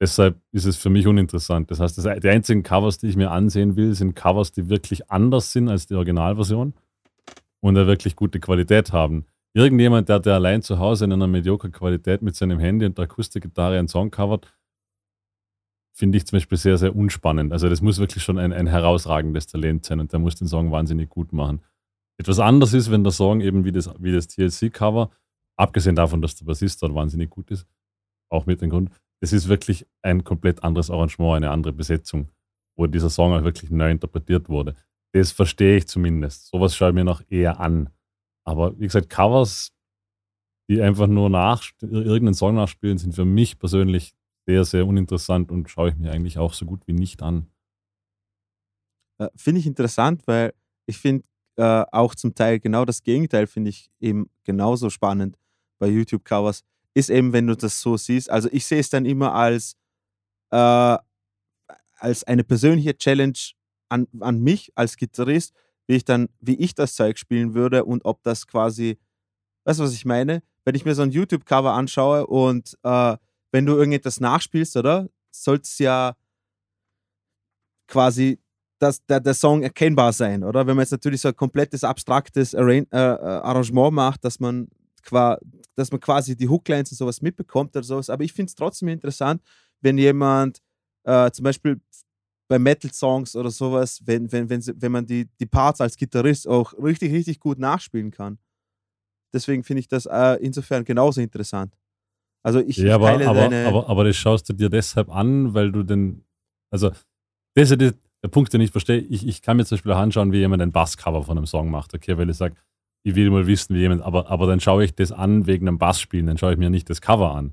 Deshalb 0.00 0.40
ist 0.52 0.64
es 0.64 0.76
für 0.76 0.90
mich 0.90 1.06
uninteressant. 1.06 1.70
Das 1.70 1.80
heißt, 1.80 1.96
das, 1.98 2.20
die 2.20 2.28
einzigen 2.28 2.62
Covers, 2.62 2.98
die 2.98 3.06
ich 3.08 3.16
mir 3.16 3.30
ansehen 3.30 3.76
will, 3.76 3.94
sind 3.94 4.14
Covers, 4.14 4.52
die 4.52 4.68
wirklich 4.68 5.10
anders 5.10 5.52
sind 5.52 5.68
als 5.68 5.86
die 5.86 5.94
Originalversion 5.94 6.74
und 7.60 7.76
eine 7.76 7.86
wirklich 7.86 8.16
gute 8.16 8.40
Qualität 8.40 8.92
haben. 8.92 9.26
Irgendjemand, 9.54 10.08
der, 10.08 10.18
der 10.18 10.34
allein 10.34 10.62
zu 10.62 10.80
Hause 10.80 11.04
in 11.04 11.12
einer 11.12 11.28
mediocre 11.28 11.70
Qualität 11.70 12.22
mit 12.22 12.34
seinem 12.34 12.58
Handy 12.58 12.86
und 12.86 12.98
der 12.98 13.04
Akustikgitarre 13.04 13.78
einen 13.78 13.88
Song 13.88 14.10
covert, 14.10 14.52
finde 15.92 16.18
ich 16.18 16.26
zum 16.26 16.36
Beispiel 16.36 16.58
sehr, 16.58 16.76
sehr 16.76 16.94
unspannend. 16.94 17.52
Also 17.52 17.68
das 17.68 17.80
muss 17.80 17.98
wirklich 17.98 18.24
schon 18.24 18.36
ein, 18.36 18.52
ein 18.52 18.66
herausragendes 18.66 19.46
Talent 19.46 19.84
sein 19.84 20.00
und 20.00 20.12
der 20.12 20.18
muss 20.18 20.34
den 20.34 20.48
Song 20.48 20.72
wahnsinnig 20.72 21.08
gut 21.08 21.32
machen. 21.32 21.62
Etwas 22.18 22.40
anders 22.40 22.74
ist, 22.74 22.90
wenn 22.90 23.04
der 23.04 23.12
Song 23.12 23.40
eben 23.40 23.64
wie 23.64 23.72
das, 23.72 23.90
wie 23.98 24.12
das 24.12 24.26
TLC-Cover, 24.26 25.10
abgesehen 25.56 25.94
davon, 25.94 26.20
dass 26.20 26.34
der 26.34 26.46
Bassist 26.46 26.82
dort 26.82 26.94
wahnsinnig 26.94 27.30
gut 27.30 27.50
ist, 27.52 27.66
auch 28.28 28.46
mit 28.46 28.60
dem 28.60 28.70
Grund. 28.70 28.90
Es 29.24 29.32
ist 29.32 29.48
wirklich 29.48 29.86
ein 30.02 30.22
komplett 30.22 30.62
anderes 30.62 30.90
Arrangement, 30.90 31.36
eine 31.36 31.50
andere 31.50 31.72
Besetzung, 31.72 32.28
wo 32.76 32.86
dieser 32.86 33.08
Song 33.08 33.32
auch 33.32 33.42
wirklich 33.42 33.70
neu 33.70 33.90
interpretiert 33.90 34.50
wurde. 34.50 34.76
Das 35.14 35.32
verstehe 35.32 35.78
ich 35.78 35.88
zumindest. 35.88 36.48
Sowas 36.48 36.76
schaue 36.76 36.90
ich 36.90 36.94
mir 36.94 37.04
noch 37.04 37.22
eher 37.30 37.58
an. 37.58 37.88
Aber 38.46 38.78
wie 38.78 38.84
gesagt, 38.84 39.08
Covers, 39.08 39.72
die 40.68 40.82
einfach 40.82 41.06
nur 41.06 41.30
nach, 41.30 41.64
irgendeinen 41.80 42.34
Song 42.34 42.56
nachspielen, 42.56 42.98
sind 42.98 43.14
für 43.14 43.24
mich 43.24 43.58
persönlich 43.58 44.14
sehr, 44.46 44.66
sehr 44.66 44.86
uninteressant 44.86 45.50
und 45.50 45.70
schaue 45.70 45.88
ich 45.88 45.96
mir 45.96 46.12
eigentlich 46.12 46.36
auch 46.36 46.52
so 46.52 46.66
gut 46.66 46.86
wie 46.86 46.92
nicht 46.92 47.22
an. 47.22 47.46
Äh, 49.18 49.30
finde 49.36 49.58
ich 49.58 49.66
interessant, 49.66 50.26
weil 50.26 50.52
ich 50.84 50.98
finde 50.98 51.24
äh, 51.56 51.86
auch 51.92 52.14
zum 52.14 52.34
Teil 52.34 52.60
genau 52.60 52.84
das 52.84 53.02
Gegenteil, 53.02 53.46
finde 53.46 53.70
ich 53.70 53.90
eben 54.00 54.28
genauso 54.42 54.90
spannend 54.90 55.38
bei 55.78 55.88
YouTube-Covers, 55.88 56.62
ist 56.94 57.10
eben, 57.10 57.32
wenn 57.32 57.46
du 57.46 57.56
das 57.56 57.80
so 57.80 57.96
siehst. 57.96 58.30
Also 58.30 58.48
ich 58.52 58.64
sehe 58.64 58.80
es 58.80 58.88
dann 58.88 59.04
immer 59.04 59.34
als, 59.34 59.76
äh, 60.50 60.96
als 61.98 62.24
eine 62.24 62.44
persönliche 62.44 62.96
Challenge 62.96 63.38
an, 63.88 64.06
an 64.20 64.40
mich 64.40 64.72
als 64.74 64.96
Gitarrist, 64.96 65.52
wie 65.86 65.96
ich 65.96 66.04
dann, 66.04 66.28
wie 66.40 66.54
ich 66.54 66.74
das 66.74 66.94
Zeug 66.94 67.18
spielen 67.18 67.54
würde 67.54 67.84
und 67.84 68.04
ob 68.04 68.22
das 68.22 68.46
quasi, 68.46 68.98
weißt 69.64 69.80
du, 69.80 69.84
was 69.84 69.92
ich 69.92 70.04
meine? 70.04 70.42
Wenn 70.64 70.74
ich 70.74 70.84
mir 70.84 70.94
so 70.94 71.02
ein 71.02 71.10
YouTube-Cover 71.10 71.72
anschaue 71.72 72.26
und 72.26 72.78
äh, 72.82 73.16
wenn 73.52 73.66
du 73.66 73.76
irgendetwas 73.76 74.20
nachspielst, 74.20 74.76
oder? 74.76 75.08
Soll 75.30 75.58
es 75.62 75.78
ja 75.78 76.16
quasi 77.86 78.38
das, 78.78 79.04
der, 79.06 79.20
der 79.20 79.34
Song 79.34 79.62
erkennbar 79.62 80.12
sein, 80.12 80.42
oder? 80.42 80.66
Wenn 80.66 80.76
man 80.76 80.82
jetzt 80.82 80.92
natürlich 80.92 81.20
so 81.20 81.28
ein 81.28 81.36
komplettes 81.36 81.84
abstraktes 81.84 82.54
äh, 82.54 82.60
äh 82.60 82.96
Arrangement 82.96 83.92
macht, 83.92 84.24
dass 84.24 84.40
man, 84.40 84.68
dass 85.10 85.90
man 85.90 86.00
quasi 86.00 86.36
die 86.36 86.48
Hooklines 86.48 86.90
und 86.92 86.98
sowas 86.98 87.20
mitbekommt 87.22 87.76
oder 87.76 87.84
sowas. 87.84 88.10
Aber 88.10 88.24
ich 88.24 88.32
finde 88.32 88.50
es 88.50 88.54
trotzdem 88.54 88.88
interessant, 88.88 89.42
wenn 89.80 89.98
jemand 89.98 90.60
äh, 91.04 91.30
zum 91.30 91.44
Beispiel 91.44 91.80
bei 92.48 92.58
Metal-Songs 92.58 93.36
oder 93.36 93.50
sowas, 93.50 94.02
wenn, 94.04 94.30
wenn, 94.30 94.48
wenn, 94.50 94.62
wenn 94.64 94.92
man 94.92 95.06
die, 95.06 95.28
die 95.40 95.46
Parts 95.46 95.80
als 95.80 95.96
Gitarrist 95.96 96.46
auch 96.46 96.72
richtig, 96.74 97.12
richtig 97.12 97.40
gut 97.40 97.58
nachspielen 97.58 98.10
kann. 98.10 98.38
Deswegen 99.32 99.64
finde 99.64 99.80
ich 99.80 99.88
das 99.88 100.06
äh, 100.06 100.38
insofern 100.40 100.84
genauso 100.84 101.20
interessant. 101.20 101.74
Also 102.42 102.60
ich, 102.60 102.76
ja, 102.76 102.94
aber, 102.96 103.12
aber, 103.12 103.34
deine 103.34 103.66
aber, 103.66 103.88
aber 103.88 104.04
das 104.04 104.16
schaust 104.16 104.48
du 104.48 104.52
dir 104.52 104.68
deshalb 104.68 105.10
an, 105.10 105.54
weil 105.54 105.72
du 105.72 105.82
den, 105.82 106.24
also 106.70 106.90
das 107.54 107.70
ist 107.70 107.80
der 107.80 108.28
Punkt, 108.28 108.52
den 108.52 108.60
ich 108.60 108.70
verstehe. 108.70 108.98
Ich, 108.98 109.26
ich 109.26 109.42
kann 109.42 109.56
mir 109.56 109.64
zum 109.64 109.76
Beispiel 109.76 109.92
auch 109.92 109.98
anschauen, 109.98 110.32
wie 110.32 110.38
jemand 110.38 110.62
ein 110.62 110.72
Basscover 110.72 111.22
von 111.22 111.38
einem 111.38 111.46
Song 111.46 111.70
macht, 111.70 111.94
okay, 111.94 112.16
weil 112.18 112.28
ich 112.28 112.36
sage, 112.36 112.54
ich 113.04 113.14
will 113.14 113.30
mal 113.30 113.46
wissen, 113.46 113.76
wie 113.76 113.80
jemand, 113.80 114.02
aber, 114.02 114.30
aber 114.30 114.46
dann 114.46 114.60
schaue 114.60 114.84
ich 114.84 114.94
das 114.94 115.12
an 115.12 115.46
wegen 115.46 115.68
einem 115.68 115.78
Bassspielen, 115.78 116.26
dann 116.26 116.38
schaue 116.38 116.52
ich 116.52 116.58
mir 116.58 116.70
nicht 116.70 116.88
das 116.90 117.00
Cover 117.00 117.34
an. 117.34 117.52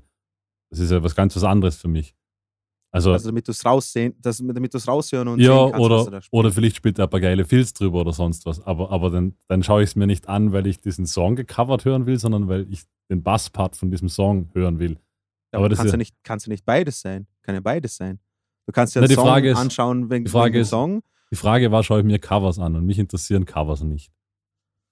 Das 0.70 0.78
ist 0.78 0.90
ja 0.90 1.02
was 1.02 1.14
ganz 1.14 1.36
was 1.36 1.44
anderes 1.44 1.76
für 1.76 1.88
mich. 1.88 2.14
Also, 2.90 3.12
also 3.12 3.28
damit 3.28 3.48
du 3.48 3.52
es 3.52 3.64
raussehen, 3.64 4.14
das, 4.20 4.42
damit 4.44 4.74
du 4.74 4.78
es 4.78 4.88
raushören 4.88 5.28
und 5.28 5.40
ja, 5.40 5.70
kannst, 5.70 5.80
oder, 5.80 6.20
oder 6.30 6.52
vielleicht 6.52 6.76
spielt 6.76 6.98
er 6.98 7.04
ein 7.04 7.10
paar 7.10 7.20
geile 7.20 7.44
Filz 7.44 7.72
drüber 7.72 8.00
oder 8.00 8.12
sonst 8.12 8.44
was. 8.44 8.60
Aber, 8.60 8.90
aber 8.90 9.10
dann, 9.10 9.34
dann 9.48 9.62
schaue 9.62 9.82
ich 9.82 9.90
es 9.90 9.96
mir 9.96 10.06
nicht 10.06 10.28
an, 10.28 10.52
weil 10.52 10.66
ich 10.66 10.78
diesen 10.78 11.06
Song 11.06 11.36
gecovert 11.36 11.86
hören 11.86 12.04
will, 12.04 12.18
sondern 12.18 12.48
weil 12.48 12.70
ich 12.70 12.82
den 13.10 13.22
Basspart 13.22 13.76
von 13.76 13.90
diesem 13.90 14.10
Song 14.10 14.50
hören 14.52 14.78
will. 14.78 14.98
Ja, 15.52 15.58
aber 15.58 15.70
das 15.70 15.78
kannst, 15.78 15.92
ja, 15.92 15.96
nicht, 15.98 16.14
kannst 16.22 16.46
du 16.46 16.50
nicht 16.50 16.66
beides 16.66 17.00
sein. 17.00 17.26
Kann 17.42 17.54
ja 17.54 17.60
beides 17.60 17.96
sein. 17.96 18.18
Du 18.66 18.72
kannst 18.72 18.94
ja 18.94 19.02
einen 19.02 19.14
Song 19.14 19.44
ist, 19.44 19.56
anschauen 19.56 20.10
wegen, 20.10 20.24
die 20.26 20.30
Frage 20.30 20.54
wegen 20.54 20.62
ist, 20.62 20.70
Song. 20.70 21.02
Die 21.30 21.36
Frage 21.36 21.72
war, 21.72 21.82
schaue 21.82 22.00
ich 22.00 22.06
mir 22.06 22.18
Covers 22.18 22.58
an 22.58 22.76
und 22.76 22.84
mich 22.84 22.98
interessieren 22.98 23.46
Covers 23.46 23.82
nicht. 23.82 24.12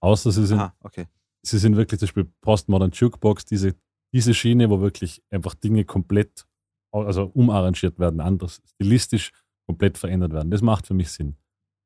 Außer 0.02 0.32
sie 0.32 0.46
sind, 0.46 0.58
Aha, 0.58 0.74
okay. 0.80 1.06
sie 1.42 1.58
sind 1.58 1.76
wirklich 1.76 1.98
zum 1.98 2.06
Beispiel 2.06 2.32
Postmodern 2.40 2.90
Jukebox, 2.92 3.44
diese, 3.44 3.74
diese 4.12 4.34
Schiene, 4.34 4.70
wo 4.70 4.80
wirklich 4.80 5.22
einfach 5.30 5.54
Dinge 5.54 5.84
komplett 5.84 6.46
also 6.92 7.30
umarrangiert 7.34 7.98
werden, 7.98 8.20
anders 8.20 8.60
stilistisch 8.74 9.32
komplett 9.66 9.98
verändert 9.98 10.32
werden. 10.32 10.50
Das 10.50 10.62
macht 10.62 10.86
für 10.86 10.94
mich 10.94 11.10
Sinn. 11.12 11.36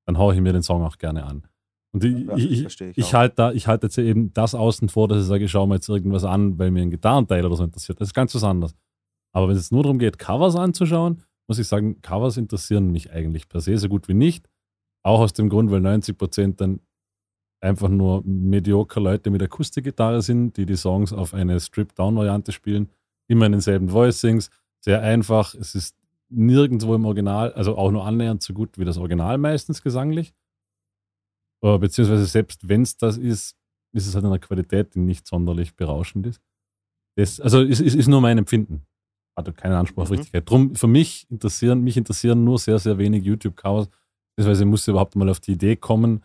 Dann 0.07 0.19
haue 0.19 0.35
ich 0.35 0.41
mir 0.41 0.53
den 0.53 0.63
Song 0.63 0.83
auch 0.83 0.97
gerne 0.97 1.25
an. 1.25 1.47
Und 1.93 2.05
ich, 2.05 2.27
ja, 2.27 2.37
ich, 2.37 2.65
ich, 2.65 2.99
ich 2.99 3.15
halte 3.15 3.37
da, 3.37 3.53
ich 3.53 3.69
halte 3.69 3.87
jetzt 3.87 3.99
eben 3.99 4.33
das 4.33 4.55
außen 4.55 4.89
vor, 4.89 5.07
dass 5.07 5.23
ich 5.23 5.29
sage, 5.29 5.45
ich 5.45 5.51
schaue 5.51 5.69
mir 5.69 5.77
jetzt 5.77 5.89
irgendwas 5.89 6.25
an, 6.25 6.59
weil 6.59 6.71
mir 6.71 6.83
ein 6.83 6.91
Gitarrenteil 6.91 7.45
oder 7.45 7.55
so 7.57 7.65
interessiert. 7.65 8.01
Das 8.01 8.09
ist 8.09 8.15
ganz 8.15 8.35
was 8.35 8.43
anderes. 8.43 8.75
Aber 9.33 9.49
wenn 9.49 9.57
es 9.57 9.71
nur 9.71 9.83
darum 9.83 9.99
geht, 9.99 10.19
Covers 10.19 10.57
anzuschauen, 10.57 11.23
muss 11.47 11.59
ich 11.59 11.69
sagen, 11.69 12.01
Covers 12.01 12.37
interessieren 12.37 12.91
mich 12.91 13.13
eigentlich 13.13 13.49
per 13.49 13.61
se 13.61 13.77
so 13.79 13.89
gut 13.89 14.09
wie 14.09 14.15
nicht. 14.15 14.49
Auch 15.05 15.21
aus 15.21 15.35
dem 15.35 15.49
Grund, 15.49 15.71
weil 15.71 15.81
90 15.81 16.17
Prozent 16.17 16.61
dann 16.61 16.81
einfach 17.65 17.89
nur 17.89 18.23
mediocre 18.25 19.01
Leute 19.01 19.31
mit 19.31 19.43
Akustikgitarre 19.43 20.23
sind, 20.23 20.57
die 20.57 20.67
die 20.67 20.77
Songs 20.77 21.13
auf 21.13 21.35
eine 21.35 21.59
Strip-Down-Variante 21.59 22.53
spielen, 22.53 22.91
immer 23.27 23.47
in 23.47 23.53
denselben 23.53 23.91
Voicings, 23.91 24.51
sehr 24.81 25.01
einfach. 25.01 25.55
Es 25.55 25.75
ist 25.75 25.97
nirgendwo 26.29 26.95
im 26.95 27.05
Original, 27.05 27.53
also 27.55 27.77
auch 27.77 27.91
nur 27.91 28.07
annähernd 28.07 28.43
so 28.43 28.53
gut 28.53 28.79
wie 28.79 28.85
das 28.85 28.99
Original 28.99 29.39
meistens 29.39 29.83
gesanglich. 29.83 30.35
Äh, 31.63 31.79
beziehungsweise 31.79 32.27
selbst 32.27 32.69
wenn 32.69 32.83
es 32.83 32.97
das 32.97 33.17
ist, 33.17 33.57
ist 33.93 34.07
es 34.07 34.15
halt 34.15 34.25
eine 34.25 34.39
Qualität, 34.39 34.95
die 34.95 35.01
nicht 35.01 35.27
sonderlich 35.27 35.75
berauschend 35.75 36.27
ist. 36.27 36.41
Das, 37.17 37.41
also 37.41 37.63
es 37.63 37.81
ist, 37.81 37.95
ist, 37.95 38.09
nur 38.09 38.21
mein 38.21 38.39
Empfinden. 38.39 38.83
Hat 39.37 39.57
keinen 39.57 39.75
Anspruch 39.75 40.03
auf 40.03 40.11
mhm. 40.11 40.17
Richtigkeit. 40.17 40.49
Drum, 40.49 40.75
für 40.75 40.87
mich 40.87 41.27
interessieren, 41.31 41.83
mich 41.83 41.97
interessieren 41.97 42.45
nur 42.45 42.59
sehr, 42.59 42.79
sehr 42.79 42.99
wenig 42.99 43.25
YouTube-Covers. 43.25 43.89
Beziehungsweise 44.37 44.65
muss 44.65 44.83
ich 44.83 44.89
überhaupt 44.89 45.17
mal 45.17 45.29
auf 45.29 45.41
die 45.41 45.53
Idee 45.53 45.77
kommen, 45.77 46.23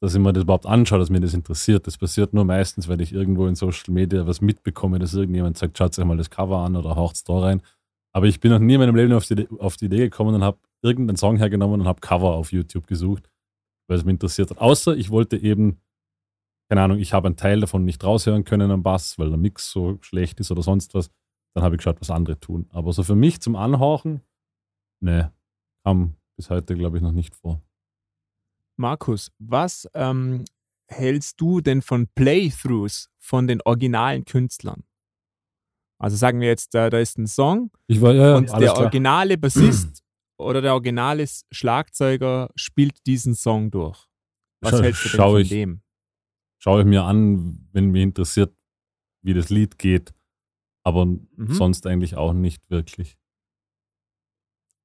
dass 0.00 0.14
ich 0.14 0.20
mir 0.20 0.32
das 0.32 0.44
überhaupt 0.44 0.66
anschaue, 0.66 0.98
dass 0.98 1.10
mir 1.10 1.20
das 1.20 1.34
interessiert. 1.34 1.86
Das 1.86 1.98
passiert 1.98 2.32
nur 2.32 2.44
meistens, 2.44 2.88
weil 2.88 3.00
ich 3.00 3.12
irgendwo 3.12 3.46
in 3.46 3.54
Social 3.54 3.92
Media 3.92 4.26
was 4.26 4.40
mitbekomme, 4.40 4.98
dass 4.98 5.14
irgendjemand 5.14 5.58
sagt, 5.58 5.76
schaut 5.76 5.98
euch 5.98 6.04
mal 6.04 6.16
das 6.16 6.30
Cover 6.30 6.58
an 6.58 6.76
oder 6.76 6.96
haucht 6.96 7.16
es 7.16 7.24
da 7.24 7.38
rein. 7.38 7.62
Aber 8.12 8.26
ich 8.26 8.40
bin 8.40 8.50
noch 8.50 8.58
nie 8.58 8.74
in 8.74 8.80
meinem 8.80 8.96
Leben 8.96 9.12
auf 9.12 9.26
die, 9.26 9.46
auf 9.58 9.76
die 9.76 9.86
Idee 9.86 9.98
gekommen 9.98 10.34
und 10.34 10.42
habe 10.42 10.58
irgendeinen 10.82 11.16
Song 11.16 11.36
hergenommen 11.36 11.82
und 11.82 11.86
habe 11.86 12.00
Cover 12.00 12.32
auf 12.32 12.50
YouTube 12.50 12.86
gesucht, 12.86 13.30
weil 13.88 13.98
es 13.98 14.04
mich 14.04 14.14
interessiert 14.14 14.50
hat. 14.50 14.58
Außer 14.58 14.96
ich 14.96 15.10
wollte 15.10 15.36
eben, 15.36 15.80
keine 16.70 16.82
Ahnung, 16.82 16.98
ich 16.98 17.12
habe 17.12 17.28
einen 17.28 17.36
Teil 17.36 17.60
davon 17.60 17.84
nicht 17.84 18.02
raushören 18.02 18.44
können 18.44 18.70
am 18.70 18.82
Bass, 18.82 19.18
weil 19.18 19.28
der 19.28 19.38
Mix 19.38 19.70
so 19.70 19.98
schlecht 20.00 20.40
ist 20.40 20.50
oder 20.50 20.62
sonst 20.62 20.94
was. 20.94 21.10
Dann 21.54 21.62
habe 21.62 21.74
ich 21.74 21.78
geschaut, 21.78 22.00
was 22.00 22.10
andere 22.10 22.40
tun. 22.40 22.68
Aber 22.70 22.92
so 22.92 23.02
für 23.02 23.16
mich 23.16 23.40
zum 23.40 23.54
Anhauchen, 23.54 24.22
ne, 25.00 25.32
kam 25.84 26.14
bis 26.36 26.48
heute, 26.48 26.74
glaube 26.74 26.96
ich, 26.96 27.02
noch 27.02 27.12
nicht 27.12 27.34
vor. 27.34 27.60
Markus, 28.80 29.30
was 29.38 29.88
ähm, 29.94 30.44
hältst 30.88 31.40
du 31.40 31.60
denn 31.60 31.82
von 31.82 32.08
Playthroughs 32.08 33.08
von 33.18 33.46
den 33.46 33.60
originalen 33.62 34.24
Künstlern? 34.24 34.82
Also 35.98 36.16
sagen 36.16 36.40
wir 36.40 36.48
jetzt, 36.48 36.74
da, 36.74 36.88
da 36.88 36.98
ist 36.98 37.18
ein 37.18 37.26
Song 37.26 37.70
war, 37.88 38.14
ja, 38.14 38.30
ja, 38.30 38.36
und 38.36 38.50
der 38.58 38.74
originale 38.74 39.36
Bassist 39.36 40.02
oder 40.38 40.62
der 40.62 40.72
originale 40.72 41.26
Schlagzeuger 41.50 42.50
spielt 42.56 43.06
diesen 43.06 43.34
Song 43.34 43.70
durch. 43.70 44.06
Was 44.62 44.70
Scha 44.72 44.82
hältst 44.82 45.04
du 45.04 45.08
denn 45.10 45.20
von 45.20 45.40
ich, 45.40 45.48
dem? 45.50 45.82
Schaue 46.58 46.80
ich 46.80 46.86
mir 46.86 47.04
an, 47.04 47.68
wenn 47.72 47.90
mich 47.90 48.02
interessiert, 48.02 48.54
wie 49.22 49.34
das 49.34 49.50
Lied 49.50 49.78
geht, 49.78 50.14
aber 50.82 51.04
mhm. 51.04 51.28
sonst 51.50 51.86
eigentlich 51.86 52.16
auch 52.16 52.32
nicht 52.32 52.62
wirklich. 52.70 53.18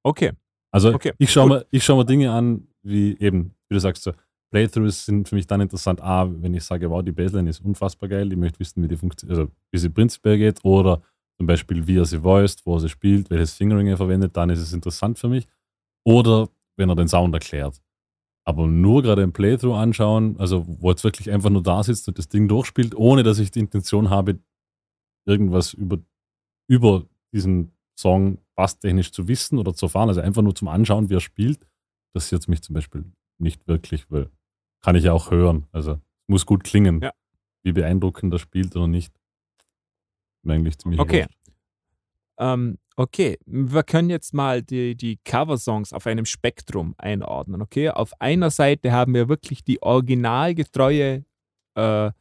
Okay. 0.03 0.33
Also 0.71 0.93
okay. 0.93 1.13
ich 1.17 1.31
schaue 1.31 1.47
mir, 1.47 1.65
schau 1.79 1.95
mir 1.95 2.05
Dinge 2.05 2.33
an, 2.33 2.67
wie 2.83 3.17
eben 3.19 3.54
wie 3.69 3.75
du 3.75 3.79
sagst, 3.79 4.03
so, 4.03 4.13
Playthroughs 4.51 5.05
sind 5.05 5.27
für 5.27 5.35
mich 5.35 5.47
dann 5.47 5.61
interessant, 5.61 6.01
A, 6.01 6.29
wenn 6.41 6.53
ich 6.53 6.63
sage, 6.63 6.89
wow, 6.89 7.03
die 7.03 7.11
Baseline 7.11 7.49
ist 7.49 7.59
unfassbar 7.59 8.09
geil, 8.09 8.31
ich 8.31 8.37
möchte 8.37 8.59
wissen, 8.59 8.83
wie 8.83 8.87
die 8.87 8.95
funktioniert, 8.95 9.37
also 9.37 9.51
wie 9.71 9.77
sie 9.77 9.89
prinzipiell 9.89 10.37
geht, 10.37 10.63
oder 10.63 11.01
zum 11.37 11.47
Beispiel, 11.47 11.85
wie 11.87 11.97
er 11.97 12.05
sie 12.05 12.23
voiced, 12.23 12.65
wo 12.65 12.75
er 12.75 12.79
sie 12.79 12.89
spielt, 12.89 13.29
welches 13.29 13.53
Fingering 13.53 13.87
er 13.87 13.97
verwendet, 13.97 14.37
dann 14.37 14.49
ist 14.49 14.61
es 14.61 14.71
interessant 14.71 15.19
für 15.19 15.27
mich. 15.27 15.47
Oder 16.05 16.47
wenn 16.77 16.89
er 16.89 16.95
den 16.95 17.07
Sound 17.07 17.33
erklärt. 17.33 17.81
Aber 18.47 18.67
nur 18.67 19.01
gerade 19.01 19.23
ein 19.23 19.33
Playthrough 19.33 19.75
anschauen, 19.75 20.39
also 20.39 20.65
wo 20.67 20.89
jetzt 20.91 21.03
wirklich 21.03 21.31
einfach 21.31 21.49
nur 21.49 21.63
da 21.63 21.83
sitzt 21.83 22.07
und 22.07 22.17
das 22.17 22.29
Ding 22.29 22.47
durchspielt, 22.47 22.95
ohne 22.95 23.23
dass 23.23 23.39
ich 23.39 23.51
die 23.51 23.59
Intention 23.59 24.09
habe, 24.09 24.39
irgendwas 25.27 25.73
über, 25.73 25.97
über 26.69 27.05
diesen 27.33 27.71
Song 27.97 28.37
basstechnisch 28.55 29.11
zu 29.11 29.27
wissen 29.27 29.57
oder 29.57 29.73
zu 29.73 29.87
erfahren, 29.87 30.09
also 30.09 30.21
einfach 30.21 30.43
nur 30.43 30.55
zum 30.55 30.67
Anschauen, 30.67 31.09
wie 31.09 31.15
er 31.15 31.21
spielt, 31.21 31.67
das 32.13 32.31
jetzt 32.31 32.47
mich 32.47 32.61
zum 32.61 32.75
Beispiel 32.75 33.03
nicht 33.37 33.67
wirklich, 33.67 34.09
weil 34.09 34.29
kann 34.81 34.95
ich 34.95 35.05
ja 35.05 35.13
auch 35.13 35.31
hören. 35.31 35.67
Also 35.71 35.99
muss 36.27 36.45
gut 36.45 36.63
klingen. 36.63 37.01
Ja. 37.01 37.11
Wie 37.63 37.71
beeindruckend 37.71 38.33
das 38.33 38.41
spielt 38.41 38.75
oder 38.75 38.87
nicht. 38.87 39.13
Eigentlich 40.47 40.77
ziemlich 40.77 40.99
Okay. 40.99 41.25
Ähm, 42.37 42.77
okay, 42.95 43.37
wir 43.45 43.83
können 43.83 44.09
jetzt 44.09 44.33
mal 44.33 44.61
die, 44.61 44.95
die 44.95 45.17
Cover-Songs 45.23 45.93
auf 45.93 46.05
einem 46.05 46.25
Spektrum 46.25 46.93
einordnen. 46.97 47.61
Okay, 47.61 47.89
auf 47.89 48.11
einer 48.19 48.51
Seite 48.51 48.91
haben 48.91 49.13
wir 49.13 49.29
wirklich 49.29 49.63
die 49.63 49.81
originalgetreue, 49.81 51.25
äh, 51.75 52.11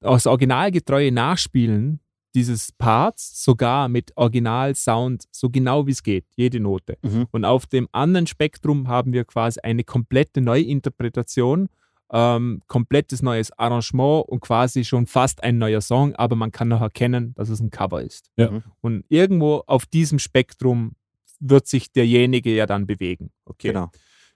das 0.00 0.26
originalgetreue 0.26 1.10
Nachspielen 1.10 2.00
dieses 2.34 2.72
Parts 2.72 3.44
sogar 3.44 3.88
mit 3.88 4.16
Original-Sound, 4.16 5.24
so 5.30 5.50
genau 5.50 5.86
wie 5.86 5.92
es 5.92 6.02
geht, 6.02 6.24
jede 6.34 6.60
Note. 6.60 6.96
Mhm. 7.02 7.26
Und 7.30 7.44
auf 7.44 7.66
dem 7.66 7.88
anderen 7.92 8.26
Spektrum 8.26 8.88
haben 8.88 9.12
wir 9.12 9.24
quasi 9.24 9.60
eine 9.60 9.84
komplette 9.84 10.40
Neuinterpretation 10.40 11.68
ähm, 12.12 12.60
komplettes 12.68 13.22
neues 13.22 13.50
Arrangement 13.58 14.28
und 14.28 14.40
quasi 14.40 14.84
schon 14.84 15.06
fast 15.06 15.42
ein 15.42 15.58
neuer 15.58 15.80
Song, 15.80 16.14
aber 16.14 16.36
man 16.36 16.52
kann 16.52 16.68
noch 16.68 16.82
erkennen, 16.82 17.32
dass 17.34 17.48
es 17.48 17.60
ein 17.60 17.70
Cover 17.70 18.02
ist. 18.02 18.30
Ja. 18.36 18.50
Mhm. 18.50 18.62
Und 18.82 19.04
irgendwo 19.08 19.64
auf 19.66 19.86
diesem 19.86 20.18
Spektrum 20.18 20.92
wird 21.40 21.66
sich 21.66 21.90
derjenige 21.90 22.54
ja 22.54 22.66
dann 22.66 22.86
bewegen. 22.86 23.32
Okay. 23.46 23.68
Genau. 23.68 23.90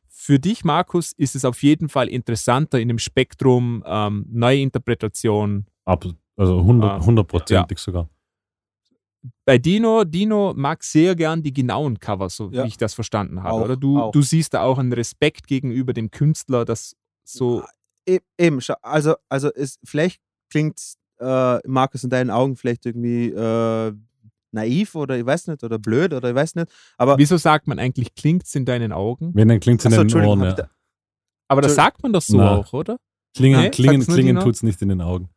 Für 0.08 0.38
dich, 0.38 0.64
Markus, 0.64 1.12
ist 1.12 1.36
es 1.36 1.44
auf 1.44 1.62
jeden 1.62 1.90
Fall 1.90 2.08
interessanter 2.08 2.80
in 2.80 2.88
dem 2.88 2.98
Spektrum 2.98 3.84
ähm, 3.86 4.24
Neuinterpretation. 4.30 5.66
Ab, 5.84 6.06
also 6.36 6.58
100 6.60 6.90
Ah, 6.90 7.04
hundertprozentig 7.04 7.78
sogar. 7.78 8.08
Bei 9.44 9.58
Dino, 9.58 10.04
Dino 10.04 10.54
mag 10.54 10.84
sehr 10.84 11.16
gern 11.16 11.42
die 11.42 11.52
genauen 11.52 11.98
Cover, 11.98 12.28
so 12.30 12.50
Ja. 12.50 12.64
wie 12.64 12.68
ich 12.68 12.76
das 12.76 12.94
verstanden 12.94 13.42
habe. 13.42 13.54
Auch, 13.54 13.64
oder 13.64 13.76
du, 13.76 13.98
auch. 14.00 14.12
du 14.12 14.22
siehst 14.22 14.54
da 14.54 14.62
auch 14.62 14.78
einen 14.78 14.92
Respekt 14.92 15.46
gegenüber 15.46 15.92
dem 15.92 16.10
Künstler, 16.10 16.64
das 16.64 16.94
so. 17.24 17.62
E 18.08 18.20
eben, 18.38 18.60
schau, 18.60 18.74
also, 18.82 19.14
also 19.28 19.50
es, 19.52 19.78
vielleicht 19.82 20.20
klingt 20.50 20.80
äh, 21.18 21.58
Markus 21.66 22.04
in 22.04 22.10
deinen 22.10 22.30
Augen 22.30 22.54
vielleicht 22.56 22.86
irgendwie 22.86 23.30
äh, 23.30 23.92
naiv 24.52 24.94
oder 24.94 25.18
ich 25.18 25.26
weiß 25.26 25.48
nicht, 25.48 25.64
oder 25.64 25.78
blöd 25.80 26.12
oder 26.14 26.28
ich 26.30 26.34
weiß 26.36 26.54
nicht. 26.54 26.70
Aber 26.98 27.18
Wieso 27.18 27.36
sagt 27.36 27.66
man 27.66 27.80
eigentlich, 27.80 28.14
klingt's 28.14 28.54
in 28.54 28.64
deinen 28.64 28.92
Augen? 28.92 29.32
Wenn, 29.34 29.48
dann 29.48 29.58
klingt 29.58 29.80
es 29.80 29.86
in 29.86 29.98
Achso, 29.98 30.18
den 30.18 30.24
Ohren. 30.26 30.42
Ja. 30.42 30.52
da, 30.52 30.70
Aber 31.48 31.62
das 31.62 31.74
sagt 31.74 32.00
man 32.02 32.12
doch 32.12 32.22
so 32.22 32.36
Na. 32.36 32.58
auch, 32.58 32.72
oder? 32.72 32.98
Klingen, 33.34 33.60
Nee, 33.60 33.70
klingen, 33.70 34.02
klingen 34.02 34.26
Dino. 34.36 34.42
tut 34.44 34.54
es 34.54 34.62
nicht 34.62 34.80
in 34.82 34.88
den 34.90 35.00
Augen. 35.00 35.28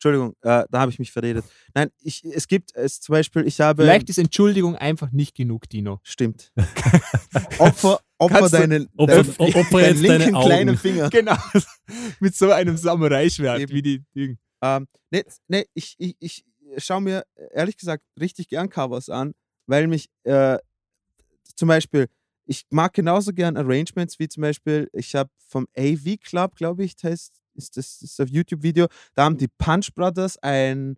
Entschuldigung, 0.00 0.34
äh, 0.40 0.64
da 0.70 0.80
habe 0.80 0.90
ich 0.90 0.98
mich 0.98 1.12
verredet. 1.12 1.44
Nein, 1.74 1.90
ich, 2.00 2.24
es 2.24 2.48
gibt 2.48 2.74
es 2.74 3.02
zum 3.02 3.12
Beispiel, 3.12 3.46
ich 3.46 3.60
habe. 3.60 3.82
Vielleicht 3.82 4.08
ist 4.08 4.16
Entschuldigung 4.16 4.74
einfach 4.74 5.12
nicht 5.12 5.36
genug, 5.36 5.68
Dino. 5.68 6.00
Stimmt. 6.04 6.50
Opfer, 7.58 8.00
Opfer 8.16 8.38
Kannst 8.38 8.54
du- 8.54 8.58
deinen, 8.58 8.88
Opfer- 8.96 9.24
deinen, 9.24 9.54
Opfer 9.54 9.80
deinen 9.82 10.02
deine 10.02 10.18
linken 10.18 10.34
Augen. 10.36 10.46
kleinen 10.46 10.76
Finger. 10.78 11.10
Genau. 11.10 11.36
Mit 12.20 12.34
so 12.34 12.50
einem 12.50 12.78
Samurai-Schwert, 12.78 13.68
wie 13.70 13.82
die 13.82 14.02
Ding. 14.16 14.38
Ähm, 14.62 14.86
nee, 15.10 15.22
nee 15.48 15.66
ich, 15.74 15.96
ich, 15.98 16.16
ich 16.18 16.44
schaue 16.78 17.02
mir 17.02 17.24
ehrlich 17.52 17.76
gesagt 17.76 18.02
richtig 18.18 18.48
gern 18.48 18.70
Covers 18.70 19.10
an, 19.10 19.34
weil 19.66 19.86
mich 19.86 20.08
äh, 20.22 20.56
zum 21.56 21.68
Beispiel, 21.68 22.08
ich 22.46 22.64
mag 22.70 22.94
genauso 22.94 23.34
gern 23.34 23.58
Arrangements 23.58 24.18
wie 24.18 24.28
zum 24.28 24.40
Beispiel, 24.40 24.88
ich 24.94 25.14
habe 25.14 25.28
vom 25.46 25.66
AV 25.76 26.16
Club, 26.22 26.56
glaube 26.56 26.84
ich, 26.84 26.94
heißt, 27.02 27.39
ist 27.54 27.76
das 27.76 28.02
ist 28.02 28.20
auf 28.20 28.28
YouTube-Video, 28.28 28.86
da 29.14 29.24
haben 29.24 29.36
die 29.36 29.48
Punch 29.48 29.94
Brothers 29.94 30.36
ein, 30.42 30.96